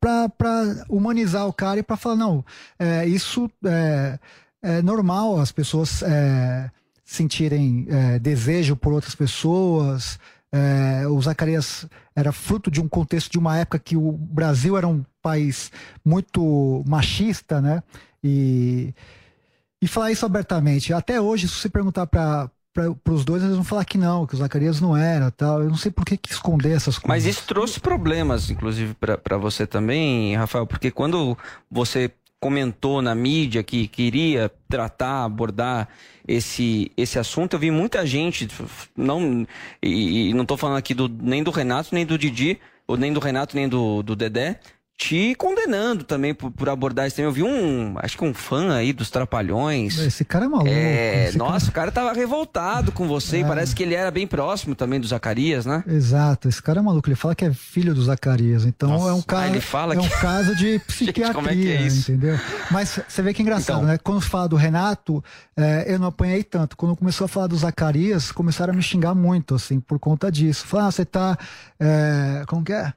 Para 0.00 0.84
humanizar 0.88 1.46
o 1.46 1.52
cara 1.52 1.80
e 1.80 1.82
para 1.82 1.96
falar, 1.96 2.16
não, 2.16 2.44
é, 2.78 3.06
isso 3.06 3.50
é, 3.64 4.18
é 4.62 4.82
normal 4.82 5.38
as 5.38 5.52
pessoas 5.52 6.02
é, 6.02 6.70
sentirem 7.04 7.86
é, 7.88 8.18
desejo 8.18 8.76
por 8.76 8.92
outras 8.92 9.14
pessoas. 9.14 10.18
É, 10.52 11.06
o 11.06 11.20
Zacarias 11.20 11.86
era 12.14 12.32
fruto 12.32 12.70
de 12.70 12.80
um 12.80 12.88
contexto 12.88 13.30
de 13.30 13.38
uma 13.38 13.58
época 13.58 13.78
que 13.78 13.96
o 13.96 14.12
Brasil 14.12 14.76
era 14.76 14.88
um 14.88 15.04
país 15.22 15.70
muito 16.04 16.82
machista, 16.86 17.60
né? 17.60 17.82
E, 18.22 18.94
e 19.80 19.86
falar 19.86 20.10
isso 20.10 20.26
abertamente. 20.26 20.92
Até 20.92 21.20
hoje, 21.20 21.48
se 21.48 21.54
você 21.54 21.68
perguntar 21.68 22.06
para 22.06 22.50
para 22.72 23.12
os 23.12 23.24
dois, 23.24 23.42
eles 23.42 23.56
vão 23.56 23.64
falar 23.64 23.84
que 23.84 23.98
não, 23.98 24.26
que 24.26 24.34
o 24.34 24.38
Zacarias 24.38 24.80
não 24.80 24.96
era, 24.96 25.30
tal. 25.30 25.62
Eu 25.62 25.68
não 25.68 25.76
sei 25.76 25.90
por 25.90 26.04
que, 26.04 26.16
que 26.16 26.30
esconder 26.30 26.70
essas 26.70 26.98
coisas. 26.98 27.08
Mas 27.08 27.26
isso 27.26 27.44
trouxe 27.46 27.80
problemas, 27.80 28.50
inclusive, 28.50 28.94
para 28.94 29.36
você 29.36 29.66
também, 29.66 30.36
Rafael, 30.36 30.66
porque 30.66 30.90
quando 30.90 31.36
você 31.70 32.12
comentou 32.40 33.02
na 33.02 33.14
mídia 33.14 33.62
que 33.62 33.86
queria 33.86 34.50
tratar, 34.68 35.24
abordar 35.24 35.88
esse, 36.26 36.90
esse 36.96 37.18
assunto, 37.18 37.54
eu 37.54 37.60
vi 37.60 37.70
muita 37.70 38.06
gente, 38.06 38.48
não, 38.96 39.46
e, 39.82 40.30
e 40.30 40.34
não 40.34 40.42
estou 40.42 40.56
falando 40.56 40.78
aqui 40.78 40.94
do, 40.94 41.08
nem 41.08 41.42
do 41.42 41.50
Renato, 41.50 41.90
nem 41.92 42.06
do 42.06 42.16
Didi, 42.16 42.58
ou 42.86 42.96
nem 42.96 43.12
do 43.12 43.20
Renato, 43.20 43.54
nem 43.54 43.68
do, 43.68 44.02
do 44.02 44.16
Dedé, 44.16 44.58
te 45.00 45.34
condenando 45.36 46.04
também 46.04 46.34
por, 46.34 46.50
por 46.50 46.68
abordar 46.68 47.06
esse 47.06 47.16
tema. 47.16 47.28
Eu 47.28 47.32
vi 47.32 47.42
um, 47.42 47.94
acho 48.00 48.18
que 48.18 48.22
um 48.24 48.34
fã 48.34 48.74
aí 48.74 48.92
dos 48.92 49.08
Trapalhões. 49.08 49.98
Esse 49.98 50.26
cara 50.26 50.44
é 50.44 50.48
maluco. 50.48 50.68
É, 50.70 51.32
nossa, 51.36 51.70
o 51.70 51.72
cara 51.72 51.90
tava 51.90 52.12
revoltado 52.12 52.92
com 52.92 53.08
você 53.08 53.40
e 53.40 53.44
parece 53.44 53.74
que 53.74 53.82
ele 53.82 53.94
era 53.94 54.10
bem 54.10 54.26
próximo 54.26 54.74
também 54.74 55.00
do 55.00 55.06
Zacarias, 55.06 55.64
né? 55.64 55.82
Exato, 55.86 56.50
esse 56.50 56.62
cara 56.62 56.80
é 56.80 56.82
maluco. 56.82 57.08
Ele 57.08 57.16
fala 57.16 57.34
que 57.34 57.46
é 57.46 57.50
filho 57.54 57.94
do 57.94 58.02
Zacarias. 58.04 58.66
Então 58.66 58.90
Nossa. 58.90 59.08
é 59.08 59.12
um 59.14 59.22
caso. 59.22 59.42
Ah, 59.42 59.48
ele 59.48 59.60
fala 59.62 59.94
é 59.94 59.98
um 59.98 60.02
que- 60.02 60.20
caso 60.20 60.54
de 60.54 60.72
Gente, 60.72 60.84
psiquiatria, 60.84 61.32
como 61.34 61.48
é 61.48 61.54
que 61.54 61.72
é 61.72 61.80
isso? 61.80 62.12
entendeu? 62.12 62.38
Mas 62.70 63.00
você 63.08 63.22
vê 63.22 63.32
que 63.32 63.40
é 63.40 63.42
engraçado, 63.42 63.76
Então. 63.78 63.88
né? 63.88 63.96
Quando 63.96 64.20
fala 64.20 64.48
do 64.50 64.56
Renato, 64.56 65.24
é, 65.56 65.86
eu 65.94 65.98
não 65.98 66.08
apanhei 66.08 66.44
tanto. 66.44 66.76
Quando 66.76 66.94
começou 66.94 67.24
a 67.24 67.28
falar 67.28 67.46
do 67.46 67.56
Zacarias, 67.56 68.30
começaram 68.30 68.74
a 68.74 68.76
me 68.76 68.82
xingar 68.82 69.14
muito, 69.14 69.54
assim, 69.54 69.80
por 69.80 69.98
conta 69.98 70.30
disso. 70.30 70.66
Falar, 70.66 70.88
ah, 70.88 70.90
você 70.90 71.06
tá. 71.06 71.38
é, 71.80 72.44
como 72.46 72.62
que 72.62 72.74
é? 72.74 72.92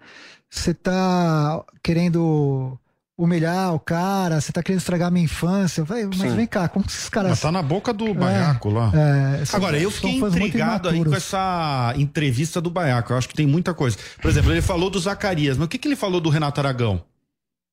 Você 0.53 0.71
tá 0.71 1.65
querendo 1.81 2.77
humilhar 3.17 3.73
o 3.73 3.79
cara, 3.79 4.39
você 4.39 4.51
tá 4.51 4.61
querendo 4.61 4.79
estragar 4.79 5.07
a 5.07 5.11
minha 5.11 5.25
infância. 5.25 5.81
Eu 5.81 5.85
falei, 5.87 6.05
mas 6.05 6.19
Sim. 6.19 6.35
vem 6.35 6.45
cá, 6.45 6.67
como 6.67 6.85
que 6.85 6.91
esses 6.91 7.09
caras. 7.09 7.31
Mas 7.31 7.41
tá 7.41 7.51
na 7.51 7.63
boca 7.63 7.91
do 7.91 8.13
Baiaco 8.13 8.69
lá. 8.69 8.91
é, 8.93 9.43
Agora, 9.51 9.79
eu 9.79 9.89
fiquei 9.89 10.19
intrigado 10.19 10.89
aí 10.89 11.03
com 11.03 11.15
essa 11.15 11.93
entrevista 11.97 12.61
do 12.61 12.69
Baiaco. 12.69 13.13
Eu 13.13 13.17
acho 13.17 13.27
que 13.27 13.33
tem 13.33 13.47
muita 13.47 13.73
coisa. 13.73 13.97
Por 14.21 14.29
exemplo, 14.29 14.51
ele 14.51 14.61
falou 14.61 14.91
do 14.91 14.99
Zacarias, 14.99 15.57
mas 15.57 15.65
o 15.65 15.69
que, 15.69 15.79
que 15.79 15.87
ele 15.87 15.95
falou 15.95 16.21
do 16.21 16.29
Renato 16.29 16.61
Aragão? 16.61 17.03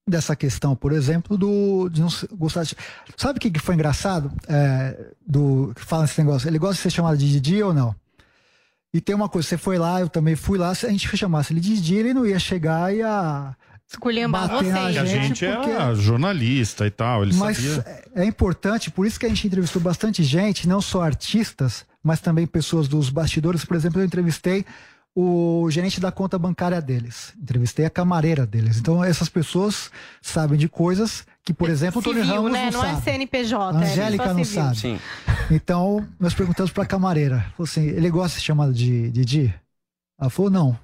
dessa 0.09 0.35
questão, 0.35 0.75
por 0.75 0.91
exemplo, 0.91 1.39
do 1.39 1.89
de 1.89 2.01
não 2.01 2.09
gostar 2.33 2.65
de... 2.65 2.75
Sabe 3.17 3.37
o 3.37 3.41
que, 3.41 3.49
que 3.49 3.61
foi 3.61 3.77
engraçado? 3.77 4.33
É, 4.49 5.13
do 5.25 5.73
que 5.77 5.83
fala 5.83 6.05
esse 6.05 6.21
negócio. 6.21 6.49
Ele 6.49 6.59
gosta 6.59 6.75
de 6.75 6.81
ser 6.81 6.91
chamado 6.91 7.17
de 7.17 7.31
Didi 7.31 7.63
ou 7.63 7.73
não? 7.73 7.95
E 8.93 9.01
tem 9.01 9.15
uma 9.15 9.29
coisa, 9.29 9.49
você 9.49 9.57
foi 9.57 9.79
lá, 9.79 10.01
eu 10.01 10.09
também 10.09 10.35
fui 10.35 10.59
lá, 10.59 10.75
se 10.75 10.87
a 10.87 10.91
gente 10.91 11.17
chamasse 11.17 11.53
ele 11.53 11.61
de 11.61 11.75
Didi, 11.77 11.95
ele 11.95 12.15
não 12.15 12.27
ia 12.27 12.39
chegar 12.39 12.93
e 12.93 12.99
ia 12.99 13.57
Esculhambar 13.91 14.49
vocês. 14.49 14.73
Que 14.73 14.99
a 14.99 15.05
gente, 15.05 15.41
gente 15.41 15.57
porque... 15.57 15.71
é 15.71 15.95
jornalista 15.97 16.87
e 16.87 16.91
tal, 16.93 17.25
ele 17.25 17.35
Mas 17.35 17.57
sabia. 17.57 18.05
é 18.15 18.25
importante, 18.25 18.89
por 18.89 19.05
isso 19.05 19.19
que 19.19 19.27
a 19.27 19.29
gente 19.29 19.47
entrevistou 19.49 19.83
bastante 19.83 20.23
gente, 20.23 20.69
não 20.69 20.81
só 20.81 21.03
artistas, 21.03 21.85
mas 22.01 22.21
também 22.21 22.47
pessoas 22.47 22.87
dos 22.87 23.11
bastidores. 23.11 23.65
Por 23.65 23.77
exemplo, 23.77 24.01
eu 24.01 24.05
entrevistei 24.05 24.65
o 25.13 25.69
gerente 25.71 26.01
da 26.01 26.13
conta 26.13 26.39
bancária 26.39 26.81
deles, 26.81 27.35
entrevistei 27.37 27.85
a 27.85 27.91
camareira 27.91 28.47
deles. 28.47 28.79
Então, 28.79 29.03
essas 29.03 29.29
pessoas 29.29 29.91
sabem 30.23 30.57
de 30.57 30.69
coisas 30.69 31.27
que, 31.45 31.55
por 31.55 31.69
exemplo, 31.71 32.01
o 32.01 32.03
Tony 32.03 32.21
Civil, 32.21 32.35
Ramos 32.35 32.53
né? 32.53 32.71
não, 32.71 32.83
Não 32.83 32.89
é 32.89 32.93
sabe. 32.93 33.03
CNPJ. 33.05 33.79
A 33.79 33.81
é 33.81 33.85
Angélica 33.91 34.25
só 34.29 34.35
não 34.35 34.45
civil. 34.45 34.63
sabe. 34.63 34.77
Sim. 34.79 35.01
Então, 35.51 36.07
nós 36.19 36.35
perguntamos 36.35 36.71
pra 36.71 36.85
camareira. 36.87 37.41
Falou 37.57 37.65
assim, 37.65 37.87
ele 37.87 38.11
gosta 38.11 38.29
de 38.29 38.35
ser 38.35 38.41
chamado 38.47 38.73
de 38.73 39.11
Didi? 39.11 39.55
Ela 40.21 40.31
falou, 40.31 40.51
não. 40.51 40.79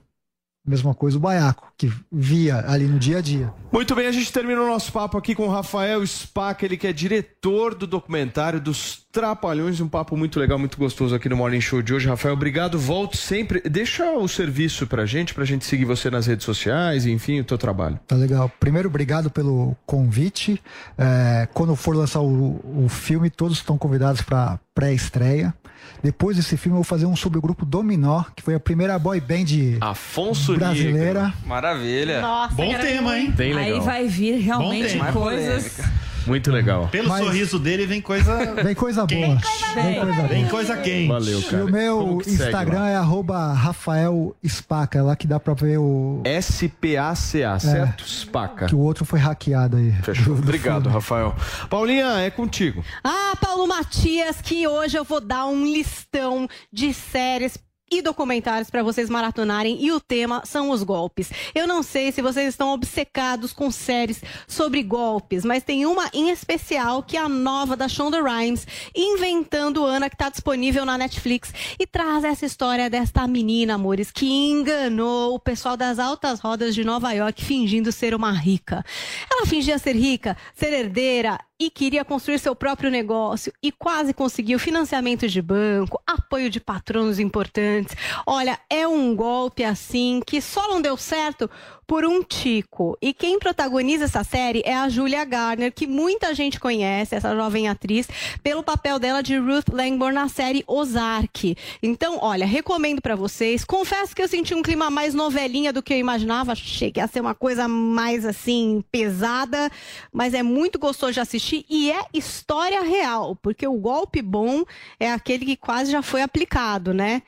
Mesma 0.66 0.94
coisa 0.94 1.16
o 1.16 1.20
Baiaco, 1.20 1.72
que 1.78 1.92
via 2.10 2.64
ali 2.68 2.86
no 2.86 2.98
dia 2.98 3.18
a 3.18 3.20
dia. 3.20 3.52
Muito 3.72 3.94
bem, 3.94 4.06
a 4.06 4.12
gente 4.12 4.32
termina 4.32 4.60
o 4.60 4.66
nosso 4.66 4.92
papo 4.92 5.16
aqui 5.16 5.34
com 5.34 5.46
o 5.46 5.50
Rafael 5.50 6.04
Spack, 6.04 6.64
ele 6.64 6.76
que 6.76 6.86
é 6.86 6.92
diretor 6.92 7.74
do 7.74 7.86
documentário 7.86 8.60
dos 8.60 9.06
Trapalhões, 9.16 9.80
um 9.80 9.88
papo 9.88 10.14
muito 10.14 10.38
legal, 10.38 10.58
muito 10.58 10.76
gostoso 10.76 11.14
aqui 11.14 11.26
no 11.26 11.36
Morning 11.36 11.60
Show 11.60 11.80
de 11.80 11.94
hoje. 11.94 12.06
Rafael, 12.06 12.34
obrigado, 12.34 12.78
volte 12.78 13.16
sempre. 13.16 13.60
Deixa 13.60 14.12
o 14.12 14.28
serviço 14.28 14.86
pra 14.86 15.06
gente, 15.06 15.32
pra 15.32 15.42
gente 15.46 15.64
seguir 15.64 15.86
você 15.86 16.10
nas 16.10 16.26
redes 16.26 16.44
sociais, 16.44 17.06
enfim, 17.06 17.40
o 17.40 17.44
teu 17.44 17.56
trabalho. 17.56 17.98
Tá 18.06 18.14
legal. 18.14 18.52
Primeiro, 18.60 18.90
obrigado 18.90 19.30
pelo 19.30 19.74
convite. 19.86 20.60
É, 20.98 21.48
quando 21.54 21.74
for 21.74 21.96
lançar 21.96 22.20
o, 22.20 22.84
o 22.84 22.90
filme, 22.90 23.30
todos 23.30 23.56
estão 23.56 23.78
convidados 23.78 24.20
para 24.20 24.60
pré-estreia. 24.74 25.54
Depois 26.02 26.36
desse 26.36 26.56
filme, 26.56 26.74
eu 26.74 26.82
vou 26.82 26.84
fazer 26.84 27.06
um 27.06 27.16
subgrupo 27.16 27.64
Dominó, 27.64 28.24
que 28.34 28.42
foi 28.42 28.54
a 28.54 28.60
primeira 28.60 28.98
boy 28.98 29.20
band 29.20 29.44
Afonso 29.80 30.54
brasileira. 30.54 31.32
Maravilha. 31.44 32.20
Nossa, 32.20 32.54
Bom 32.54 32.70
cara, 32.70 32.82
tema, 32.84 33.18
hein? 33.18 33.30
Bem 33.30 33.52
Aí 33.54 33.70
legal. 33.72 33.82
vai 33.82 34.06
vir 34.08 34.38
realmente 34.40 34.92
tema. 34.92 35.12
coisas. 35.12 35.80
Muito 36.26 36.50
legal. 36.50 36.88
Pelo 36.88 37.08
Mas- 37.08 37.24
sorriso 37.24 37.58
dele 37.58 37.86
vem 37.86 38.00
coisa. 38.00 38.54
Vem 38.62 38.74
coisa 38.74 39.06
boa. 39.06 39.36
Vem 39.74 39.94
coisa 39.94 40.12
boa. 40.12 40.28
Vem 40.28 40.48
coisa 40.48 40.76
quente. 40.78 41.08
Valeu, 41.08 41.38
E 41.40 41.42
cara. 41.44 41.64
o 41.64 41.70
meu 41.70 42.20
segue 42.24 42.34
Instagram 42.36 42.78
lá? 42.80 42.88
é 42.90 42.96
arroba 42.96 43.52
Rafael 43.52 44.34
Spaca, 44.46 45.02
lá 45.02 45.14
que 45.16 45.26
dá 45.26 45.38
pra 45.38 45.54
ver 45.54 45.78
o. 45.78 46.20
S-P-A-C-A, 46.24 47.58
certo? 47.58 48.04
Spaca. 48.08 48.66
Que 48.66 48.74
o 48.74 48.78
outro 48.78 49.04
foi 49.04 49.18
hackeado 49.18 49.76
aí. 49.76 49.92
Fechou. 50.02 50.34
Do- 50.34 50.40
do 50.40 50.42
Obrigado, 50.42 50.82
filme. 50.82 50.94
Rafael. 50.94 51.34
Paulinha, 51.70 52.18
é 52.20 52.30
contigo. 52.30 52.84
Ah, 53.04 53.34
Paulo 53.40 53.66
Matias, 53.66 54.40
que 54.42 54.66
hoje 54.66 54.96
eu 54.98 55.04
vou 55.04 55.20
dar 55.20 55.46
um 55.46 55.64
listão 55.64 56.48
de 56.72 56.92
séries 56.92 57.56
e 57.90 58.02
documentários 58.02 58.68
para 58.68 58.82
vocês 58.82 59.08
maratonarem 59.08 59.78
e 59.80 59.92
o 59.92 60.00
tema 60.00 60.42
são 60.44 60.70
os 60.70 60.82
golpes. 60.82 61.30
Eu 61.54 61.66
não 61.66 61.82
sei 61.82 62.10
se 62.10 62.20
vocês 62.20 62.48
estão 62.48 62.72
obcecados 62.72 63.52
com 63.52 63.70
séries 63.70 64.22
sobre 64.48 64.82
golpes, 64.82 65.44
mas 65.44 65.62
tem 65.62 65.86
uma 65.86 66.10
em 66.12 66.30
especial 66.30 67.02
que 67.02 67.16
é 67.16 67.20
a 67.20 67.28
nova 67.28 67.76
da 67.76 67.88
Shonda 67.88 68.20
Rhimes, 68.20 68.66
Inventando 68.94 69.84
Ana, 69.84 70.08
que 70.08 70.16
está 70.16 70.28
disponível 70.28 70.84
na 70.84 70.98
Netflix 70.98 71.52
e 71.78 71.86
traz 71.86 72.24
essa 72.24 72.44
história 72.44 72.90
desta 72.90 73.26
menina, 73.28 73.74
amores, 73.74 74.10
que 74.10 74.26
enganou 74.26 75.34
o 75.34 75.38
pessoal 75.38 75.76
das 75.76 75.98
altas 75.98 76.40
rodas 76.40 76.74
de 76.74 76.84
Nova 76.84 77.12
York 77.12 77.44
fingindo 77.44 77.92
ser 77.92 78.14
uma 78.14 78.32
rica. 78.32 78.84
Ela 79.30 79.46
fingia 79.46 79.78
ser 79.78 79.94
rica, 79.94 80.36
ser 80.54 80.72
herdeira 80.72 81.38
e 81.58 81.70
queria 81.70 82.04
construir 82.04 82.38
seu 82.38 82.54
próprio 82.54 82.90
negócio 82.90 83.52
e 83.62 83.72
quase 83.72 84.12
conseguiu 84.12 84.58
financiamento 84.58 85.26
de 85.26 85.40
banco, 85.40 86.00
apoio 86.06 86.50
de 86.50 86.60
patronos 86.60 87.18
importantes. 87.18 87.96
Olha, 88.26 88.58
é 88.68 88.86
um 88.86 89.16
golpe 89.16 89.64
assim 89.64 90.20
que 90.26 90.40
só 90.40 90.68
não 90.68 90.82
deu 90.82 90.96
certo 90.96 91.50
por 91.86 92.04
um 92.04 92.22
tico. 92.22 92.96
E 93.00 93.14
quem 93.14 93.38
protagoniza 93.38 94.04
essa 94.04 94.24
série 94.24 94.62
é 94.64 94.74
a 94.74 94.88
Julia 94.88 95.24
Garner, 95.24 95.72
que 95.72 95.86
muita 95.86 96.34
gente 96.34 96.58
conhece, 96.58 97.14
essa 97.14 97.34
jovem 97.34 97.68
atriz, 97.68 98.08
pelo 98.42 98.62
papel 98.62 98.98
dela 98.98 99.22
de 99.22 99.36
Ruth 99.36 99.68
Langborn 99.72 100.14
na 100.14 100.28
série 100.28 100.64
Ozark. 100.66 101.56
Então, 101.82 102.18
olha, 102.20 102.46
recomendo 102.46 103.00
pra 103.00 103.14
vocês. 103.14 103.64
Confesso 103.64 104.14
que 104.14 104.22
eu 104.22 104.28
senti 104.28 104.54
um 104.54 104.62
clima 104.62 104.90
mais 104.90 105.14
novelinha 105.14 105.72
do 105.72 105.82
que 105.82 105.94
eu 105.94 105.98
imaginava. 105.98 106.52
Achei 106.52 106.90
que 106.90 107.00
ia 107.00 107.06
ser 107.06 107.20
uma 107.20 107.34
coisa 107.34 107.68
mais 107.68 108.24
assim 108.24 108.82
pesada, 108.90 109.70
mas 110.12 110.34
é 110.34 110.42
muito 110.42 110.78
gostoso 110.78 111.12
de 111.12 111.20
assistir 111.20 111.64
e 111.68 111.90
é 111.90 112.04
história 112.12 112.82
real, 112.82 113.36
porque 113.36 113.66
o 113.66 113.74
golpe 113.74 114.20
bom 114.22 114.64
é 114.98 115.12
aquele 115.12 115.44
que 115.44 115.56
quase 115.56 115.90
já 115.92 116.02
foi 116.02 116.22
aplicado, 116.22 116.92
né? 116.92 117.22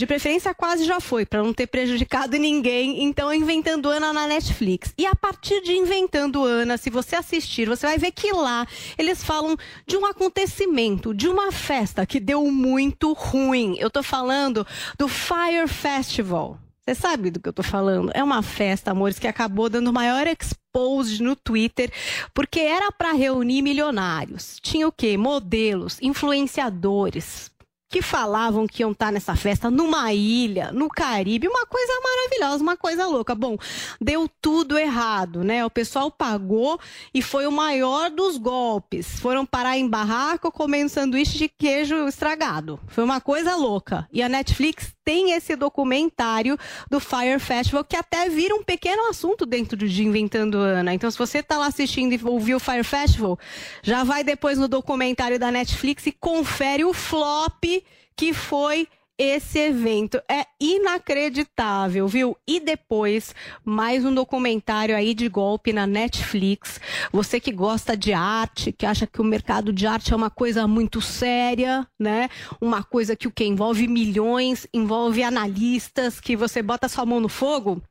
De 0.00 0.06
preferência, 0.06 0.54
quase 0.54 0.84
já 0.84 0.98
foi, 0.98 1.26
para 1.26 1.42
não 1.42 1.52
ter 1.52 1.66
prejudicado 1.66 2.38
ninguém. 2.38 3.04
Então, 3.04 3.34
Inventando 3.34 3.90
Ana 3.90 4.14
na 4.14 4.26
Netflix. 4.26 4.94
E 4.96 5.04
a 5.04 5.14
partir 5.14 5.60
de 5.60 5.74
Inventando 5.74 6.42
Ana, 6.42 6.78
se 6.78 6.88
você 6.88 7.16
assistir, 7.16 7.68
você 7.68 7.86
vai 7.86 7.98
ver 7.98 8.10
que 8.10 8.32
lá 8.32 8.66
eles 8.96 9.22
falam 9.22 9.58
de 9.86 9.98
um 9.98 10.06
acontecimento, 10.06 11.12
de 11.12 11.28
uma 11.28 11.52
festa 11.52 12.06
que 12.06 12.18
deu 12.18 12.50
muito 12.50 13.12
ruim. 13.12 13.76
Eu 13.78 13.90
tô 13.90 14.02
falando 14.02 14.66
do 14.98 15.06
Fire 15.06 15.68
Festival. 15.68 16.58
Você 16.82 16.94
sabe 16.94 17.30
do 17.30 17.38
que 17.38 17.50
eu 17.50 17.52
tô 17.52 17.62
falando? 17.62 18.10
É 18.14 18.24
uma 18.24 18.42
festa, 18.42 18.92
amores, 18.92 19.18
que 19.18 19.28
acabou 19.28 19.68
dando 19.68 19.92
maior 19.92 20.26
expose 20.26 21.22
no 21.22 21.36
Twitter, 21.36 21.92
porque 22.32 22.60
era 22.60 22.90
para 22.90 23.12
reunir 23.12 23.60
milionários. 23.60 24.56
Tinha 24.62 24.88
o 24.88 24.92
quê? 24.92 25.18
Modelos, 25.18 25.98
influenciadores, 26.00 27.50
que 27.90 28.00
falavam 28.00 28.68
que 28.68 28.82
iam 28.82 28.92
estar 28.92 29.10
nessa 29.10 29.34
festa 29.34 29.68
numa 29.68 30.14
ilha, 30.14 30.70
no 30.70 30.88
Caribe, 30.88 31.48
uma 31.48 31.66
coisa 31.66 31.92
maravilhosa, 32.00 32.62
uma 32.62 32.76
coisa 32.76 33.06
louca. 33.08 33.34
Bom, 33.34 33.58
deu 34.00 34.30
tudo 34.40 34.78
errado, 34.78 35.42
né? 35.42 35.66
O 35.66 35.70
pessoal 35.70 36.08
pagou 36.08 36.78
e 37.12 37.20
foi 37.20 37.48
o 37.48 37.52
maior 37.52 38.08
dos 38.08 38.38
golpes. 38.38 39.18
Foram 39.18 39.44
parar 39.44 39.76
em 39.76 39.88
barraco 39.88 40.52
comendo 40.52 40.88
sanduíche 40.88 41.36
de 41.36 41.48
queijo 41.48 42.06
estragado. 42.06 42.78
Foi 42.86 43.02
uma 43.02 43.20
coisa 43.20 43.56
louca. 43.56 44.08
E 44.12 44.22
a 44.22 44.28
Netflix 44.28 44.94
tem 45.04 45.32
esse 45.32 45.56
documentário 45.56 46.56
do 46.88 47.00
Fire 47.00 47.40
Festival 47.40 47.82
que 47.82 47.96
até 47.96 48.28
vira 48.28 48.54
um 48.54 48.62
pequeno 48.62 49.08
assunto 49.08 49.44
dentro 49.44 49.76
de 49.76 50.04
Inventando 50.04 50.58
Ana. 50.58 50.94
Então, 50.94 51.10
se 51.10 51.18
você 51.18 51.42
tá 51.42 51.58
lá 51.58 51.66
assistindo 51.66 52.12
e 52.12 52.20
ouviu 52.22 52.58
o 52.58 52.60
Fire 52.60 52.84
Festival, 52.84 53.36
já 53.82 54.04
vai 54.04 54.22
depois 54.22 54.56
no 54.56 54.68
documentário 54.68 55.36
da 55.36 55.50
Netflix 55.50 56.06
e 56.06 56.12
confere 56.12 56.84
o 56.84 56.92
flop 56.92 57.79
que 58.20 58.34
foi 58.34 58.86
esse 59.16 59.58
evento. 59.58 60.20
É 60.30 60.44
inacreditável, 60.60 62.06
viu? 62.06 62.36
E 62.46 62.60
depois, 62.60 63.34
mais 63.64 64.04
um 64.04 64.12
documentário 64.12 64.94
aí 64.94 65.14
de 65.14 65.26
golpe 65.26 65.72
na 65.72 65.86
Netflix. 65.86 66.78
Você 67.10 67.40
que 67.40 67.50
gosta 67.50 67.96
de 67.96 68.12
arte, 68.12 68.72
que 68.72 68.84
acha 68.84 69.06
que 69.06 69.22
o 69.22 69.24
mercado 69.24 69.72
de 69.72 69.86
arte 69.86 70.12
é 70.12 70.16
uma 70.16 70.28
coisa 70.28 70.68
muito 70.68 71.00
séria, 71.00 71.88
né? 71.98 72.28
Uma 72.60 72.84
coisa 72.84 73.16
que 73.16 73.26
o 73.26 73.32
que 73.32 73.46
envolve 73.46 73.88
milhões, 73.88 74.66
envolve 74.74 75.22
analistas, 75.22 76.20
que 76.20 76.36
você 76.36 76.62
bota 76.62 76.90
sua 76.90 77.06
mão 77.06 77.20
no 77.20 77.28
fogo? 77.30 77.82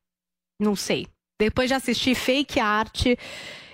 Não 0.62 0.76
sei. 0.76 1.08
Depois 1.42 1.70
de 1.70 1.74
assistir 1.74 2.14
Fake 2.14 2.60
Arte, 2.60 3.18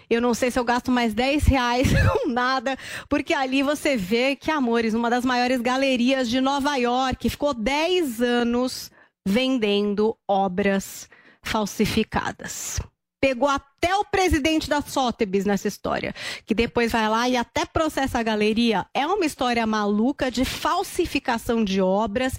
eu 0.10 0.22
não 0.22 0.34
sei 0.34 0.52
se 0.52 0.60
eu 0.60 0.64
gasto 0.64 0.92
mais 0.92 1.14
10 1.14 1.46
reais 1.46 1.88
com 2.24 2.30
nada, 2.30 2.78
porque 3.10 3.34
ali 3.34 3.64
você 3.64 3.96
vê 3.96 4.36
que 4.36 4.52
Amores, 4.52 4.94
uma 4.94 5.10
das 5.10 5.26
maiores 5.26 5.62
galerias 5.62 6.30
de 6.30 6.40
Nova 6.40 6.76
York, 6.78 7.30
ficou 7.30 7.54
10 7.54 8.22
anos 8.22 8.92
vendendo 9.28 10.16
obras 10.28 11.10
falsificadas. 11.42 12.80
Pegou 13.20 13.50
até 13.50 13.96
o 13.96 14.06
presidente 14.06 14.70
da 14.70 14.82
Sotheby's 14.82 15.46
nessa 15.46 15.68
história, 15.68 16.14
que 16.46 16.54
depois 16.54 16.92
vai 16.92 17.10
lá 17.10 17.28
e 17.28 17.36
até 17.36 17.66
processa 17.66 18.20
a 18.20 18.24
galeria. 18.24 18.86
É 18.94 19.06
uma 19.08 19.26
história 19.26 19.66
maluca 19.66 20.30
de 20.30 20.46
falsificação 20.46 21.64
de 21.64 21.82
obras 21.82 22.34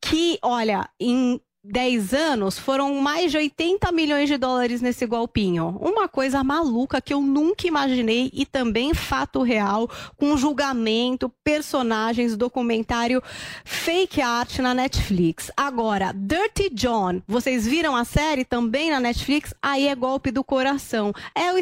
que, 0.00 0.38
olha, 0.42 0.88
em 0.98 1.40
10 1.62 2.14
anos, 2.14 2.58
foram 2.58 2.94
mais 3.02 3.30
de 3.30 3.36
80 3.36 3.92
milhões 3.92 4.30
de 4.30 4.38
dólares 4.38 4.80
nesse 4.80 5.04
golpinho. 5.04 5.76
Uma 5.78 6.08
coisa 6.08 6.42
maluca 6.42 7.02
que 7.02 7.12
eu 7.12 7.20
nunca 7.20 7.66
imaginei 7.66 8.30
e 8.32 8.46
também 8.46 8.94
fato 8.94 9.42
real, 9.42 9.86
com 10.16 10.38
julgamento, 10.38 11.30
personagens, 11.44 12.34
documentário, 12.34 13.22
fake 13.62 14.22
art 14.22 14.58
na 14.60 14.72
Netflix. 14.72 15.50
Agora, 15.54 16.14
Dirty 16.16 16.70
John, 16.70 17.20
vocês 17.28 17.66
viram 17.66 17.94
a 17.94 18.06
série 18.06 18.44
também 18.46 18.90
na 18.90 18.98
Netflix? 18.98 19.52
Aí 19.60 19.86
é 19.86 19.94
golpe 19.94 20.30
do 20.30 20.42
coração. 20.42 21.12
É 21.34 21.52
o 21.52 21.58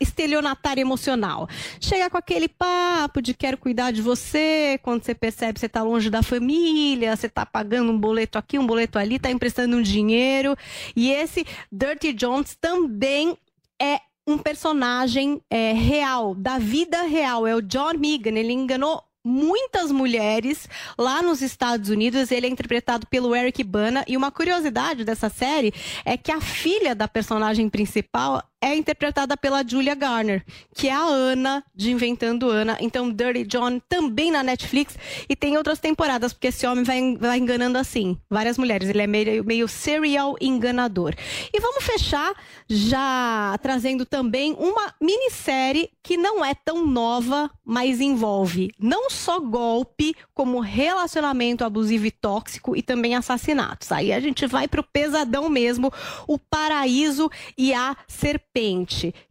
estelionatário 0.00 0.80
emocional. 0.80 1.48
Chega 1.80 2.10
com 2.10 2.18
aquele 2.18 2.48
papo 2.48 3.22
de 3.22 3.32
quero 3.32 3.56
cuidar 3.56 3.92
de 3.92 4.02
você, 4.02 4.80
quando 4.82 5.04
você 5.04 5.14
percebe 5.14 5.54
que 5.54 5.60
você 5.60 5.66
está 5.66 5.84
longe 5.84 6.10
da 6.10 6.20
família, 6.20 7.14
você 7.14 7.28
está 7.28 7.46
pagando 7.46 7.92
um 7.92 7.98
boleto 7.98 8.36
aqui, 8.36 8.58
um 8.58 8.66
boleto 8.66 8.98
ali, 8.98 9.19
está 9.20 9.30
emprestando 9.30 9.76
um 9.76 9.82
dinheiro. 9.82 10.56
E 10.96 11.10
esse 11.10 11.46
Dirty 11.70 12.12
Jones 12.12 12.56
também 12.60 13.36
é 13.80 14.00
um 14.26 14.38
personagem 14.38 15.40
é, 15.50 15.72
real, 15.72 16.34
da 16.34 16.58
vida 16.58 17.02
real. 17.02 17.46
É 17.46 17.54
o 17.54 17.62
John 17.62 17.94
Megan. 17.98 18.38
Ele 18.38 18.52
enganou 18.52 19.02
muitas 19.24 19.90
mulheres 19.90 20.68
lá 20.98 21.22
nos 21.22 21.42
Estados 21.42 21.88
Unidos. 21.90 22.30
Ele 22.30 22.46
é 22.46 22.50
interpretado 22.50 23.06
pelo 23.06 23.34
Eric 23.34 23.62
Bana. 23.62 24.04
E 24.08 24.16
uma 24.16 24.30
curiosidade 24.30 25.04
dessa 25.04 25.28
série 25.28 25.72
é 26.04 26.16
que 26.16 26.32
a 26.32 26.40
filha 26.40 26.94
da 26.94 27.08
personagem 27.08 27.68
principal 27.68 28.42
é 28.60 28.74
interpretada 28.74 29.36
pela 29.36 29.66
Julia 29.66 29.94
Garner, 29.94 30.44
que 30.74 30.88
é 30.88 30.92
a 30.92 31.02
Ana 31.02 31.64
de 31.74 31.90
Inventando 31.90 32.50
Ana. 32.50 32.76
Então, 32.80 33.10
Dirty 33.10 33.44
John 33.44 33.80
também 33.88 34.30
na 34.30 34.42
Netflix. 34.42 34.98
E 35.28 35.34
tem 35.34 35.56
outras 35.56 35.78
temporadas, 35.78 36.32
porque 36.32 36.48
esse 36.48 36.66
homem 36.66 36.84
vai, 36.84 37.16
vai 37.16 37.38
enganando 37.38 37.78
assim 37.78 38.18
várias 38.28 38.58
mulheres. 38.58 38.88
Ele 38.88 39.02
é 39.02 39.06
meio, 39.06 39.44
meio 39.44 39.66
serial 39.66 40.36
enganador. 40.40 41.14
E 41.52 41.58
vamos 41.58 41.84
fechar 41.84 42.34
já 42.68 43.56
trazendo 43.62 44.04
também 44.04 44.54
uma 44.58 44.94
minissérie 45.00 45.90
que 46.02 46.16
não 46.16 46.44
é 46.44 46.54
tão 46.54 46.86
nova, 46.86 47.50
mas 47.64 48.00
envolve 48.00 48.72
não 48.78 49.08
só 49.08 49.40
golpe, 49.40 50.14
como 50.34 50.60
relacionamento 50.60 51.64
abusivo 51.64 52.06
e 52.06 52.10
tóxico 52.10 52.76
e 52.76 52.82
também 52.82 53.14
assassinatos. 53.14 53.90
Aí 53.92 54.12
a 54.12 54.20
gente 54.20 54.46
vai 54.46 54.68
pro 54.68 54.82
pesadão 54.82 55.48
mesmo, 55.48 55.92
o 56.26 56.38
paraíso 56.38 57.30
e 57.56 57.72
a 57.72 57.96
serpente 58.06 58.49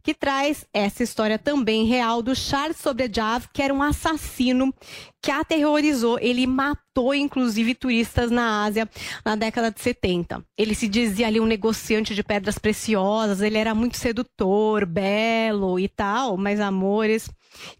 Que 0.02 0.14
traz 0.14 0.64
essa 0.72 1.02
história 1.02 1.38
também 1.38 1.84
real 1.84 2.22
do 2.22 2.34
Charles 2.34 2.78
Sobrejav, 2.78 3.46
que 3.52 3.62
era 3.62 3.72
um 3.72 3.82
assassino 3.82 4.74
que 5.22 5.30
aterrorizou, 5.30 6.18
ele 6.18 6.46
matou 6.46 7.14
inclusive 7.14 7.74
turistas 7.74 8.30
na 8.30 8.64
Ásia 8.64 8.88
na 9.24 9.36
década 9.36 9.70
de 9.70 9.80
70. 9.80 10.42
Ele 10.56 10.74
se 10.74 10.88
dizia 10.88 11.26
ali 11.26 11.38
um 11.38 11.46
negociante 11.46 12.14
de 12.14 12.22
pedras 12.22 12.58
preciosas, 12.58 13.42
ele 13.42 13.58
era 13.58 13.74
muito 13.74 13.98
sedutor, 13.98 14.86
belo 14.86 15.78
e 15.78 15.88
tal, 15.88 16.38
mas 16.38 16.58
amores, 16.58 17.30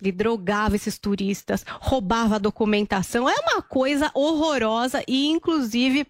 ele 0.00 0.12
drogava 0.12 0.76
esses 0.76 0.98
turistas, 0.98 1.64
roubava 1.80 2.36
a 2.36 2.38
documentação, 2.38 3.28
é 3.28 3.34
uma 3.34 3.62
coisa 3.62 4.10
horrorosa 4.14 5.02
e 5.08 5.28
inclusive 5.28 6.06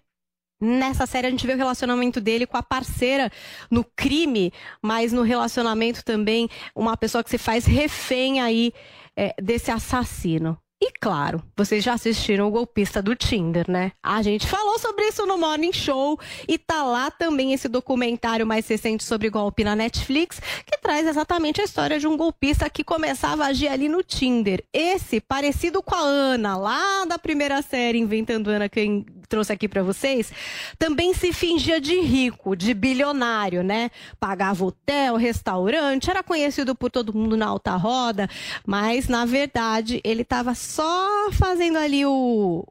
Nessa 0.61 1.07
série 1.07 1.25
a 1.25 1.29
gente 1.31 1.47
vê 1.47 1.53
o 1.53 1.57
relacionamento 1.57 2.21
dele 2.21 2.45
com 2.45 2.55
a 2.55 2.61
parceira 2.61 3.31
no 3.69 3.83
crime, 3.83 4.53
mas 4.81 5.11
no 5.11 5.23
relacionamento 5.23 6.05
também 6.05 6.47
uma 6.75 6.95
pessoa 6.95 7.23
que 7.23 7.31
se 7.31 7.39
faz 7.39 7.65
refém 7.65 8.39
aí 8.39 8.71
é, 9.17 9.33
desse 9.41 9.71
assassino. 9.71 10.57
E 10.83 10.91
claro, 10.99 11.43
vocês 11.55 11.83
já 11.83 11.93
assistiram 11.93 12.47
o 12.47 12.51
golpista 12.51 13.03
do 13.03 13.15
Tinder, 13.15 13.69
né? 13.69 13.91
A 14.01 14.23
gente 14.23 14.47
falou 14.47 14.79
sobre 14.79 15.05
isso 15.05 15.27
no 15.27 15.37
Morning 15.37 15.71
Show 15.71 16.19
e 16.47 16.57
tá 16.57 16.83
lá 16.83 17.11
também 17.11 17.53
esse 17.53 17.67
documentário 17.67 18.47
mais 18.47 18.67
recente 18.67 19.03
sobre 19.03 19.29
golpe 19.29 19.63
na 19.63 19.75
Netflix, 19.75 20.39
que 20.65 20.79
traz 20.79 21.05
exatamente 21.05 21.61
a 21.61 21.65
história 21.65 21.99
de 21.99 22.07
um 22.07 22.17
golpista 22.17 22.67
que 22.67 22.83
começava 22.83 23.43
a 23.43 23.47
agir 23.49 23.67
ali 23.67 23.87
no 23.87 24.01
Tinder. 24.01 24.63
Esse, 24.73 25.21
parecido 25.21 25.83
com 25.83 25.93
a 25.93 25.99
Ana, 25.99 26.57
lá 26.57 27.05
da 27.05 27.19
primeira 27.19 27.61
série 27.61 27.99
Inventando 27.99 28.49
Ana, 28.49 28.67
que 28.67 28.79
eu 28.79 29.05
trouxe 29.31 29.53
aqui 29.53 29.65
para 29.65 29.81
vocês, 29.81 30.33
também 30.77 31.13
se 31.13 31.31
fingia 31.31 31.79
de 31.79 31.97
rico, 32.01 32.53
de 32.53 32.73
bilionário, 32.73 33.63
né? 33.63 33.89
Pagava 34.19 34.65
hotel, 34.65 35.15
restaurante, 35.15 36.09
era 36.09 36.21
conhecido 36.21 36.75
por 36.75 36.91
todo 36.91 37.13
mundo 37.13 37.37
na 37.37 37.47
alta 37.47 37.77
roda, 37.77 38.29
mas 38.67 39.07
na 39.07 39.23
verdade 39.23 40.01
ele 40.03 40.23
estava 40.23 40.53
só 40.53 41.31
fazendo 41.31 41.77
ali 41.77 42.05
o, 42.05 42.67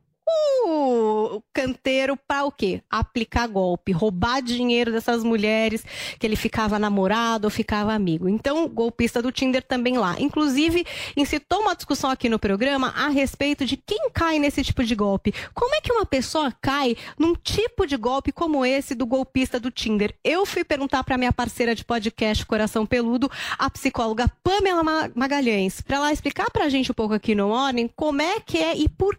o 0.66 1.43
canteiro 1.52 2.16
para 2.16 2.44
o 2.44 2.52
quê? 2.52 2.82
Aplicar 2.90 3.47
golpe, 3.47 3.93
roubar 3.93 4.43
dinheiro 4.43 4.93
dessas 4.93 5.23
mulheres 5.23 5.85
que 6.19 6.27
ele 6.27 6.36
ficava 6.36 6.78
namorado 6.78 7.47
ou 7.47 7.51
ficava 7.51 7.93
amigo. 7.93 8.28
Então, 8.28 8.69
golpista 8.69 9.23
do 9.23 9.32
Tinder 9.32 9.62
também 9.62 9.97
lá. 9.98 10.16
Inclusive, 10.19 10.85
incitou 11.16 11.61
uma 11.61 11.74
discussão 11.74 12.11
aqui 12.11 12.28
no 12.28 12.39
programa 12.39 12.93
a 12.97 13.09
respeito 13.09 13.65
de 13.65 13.77
quem 13.77 14.11
cai 14.12 14.39
nesse 14.39 14.62
tipo 14.62 14.85
de 14.85 14.94
golpe. 14.94 15.35
Como 15.55 15.74
é 15.74 15.81
que 15.81 15.93
uma 15.93 16.07
pessoa 16.07 16.52
cai 16.61 16.97
num 17.19 17.35
tipo 17.35 17.86
de 17.86 17.97
golpe 17.97 18.32
como 18.32 18.65
esse 18.65 18.94
do 18.94 19.07
golpista 19.07 19.59
do 19.59 19.70
Tinder? 19.70 20.15
Eu 20.24 20.44
fui 20.47 20.65
perguntar 20.65 21.05
para 21.05 21.19
minha 21.19 21.32
parceira 21.32 21.74
de 21.74 21.85
podcast 21.85 22.44
Coração 22.47 22.86
Peludo, 22.86 23.31
a 23.59 23.70
psicóloga 23.70 24.31
Pamela 24.43 25.11
Magalhães, 25.15 25.81
para 25.81 25.97
ela 25.97 26.12
explicar 26.12 26.51
para 26.51 26.65
a 26.65 26.69
gente 26.69 26.90
um 26.90 26.94
pouco 26.94 27.15
aqui 27.15 27.35
no 27.35 27.48
Morning 27.48 27.89
como 27.94 28.23
é 28.23 28.40
que 28.40 28.59
é 28.59 28.77
e 28.77 28.89
por 28.89 29.19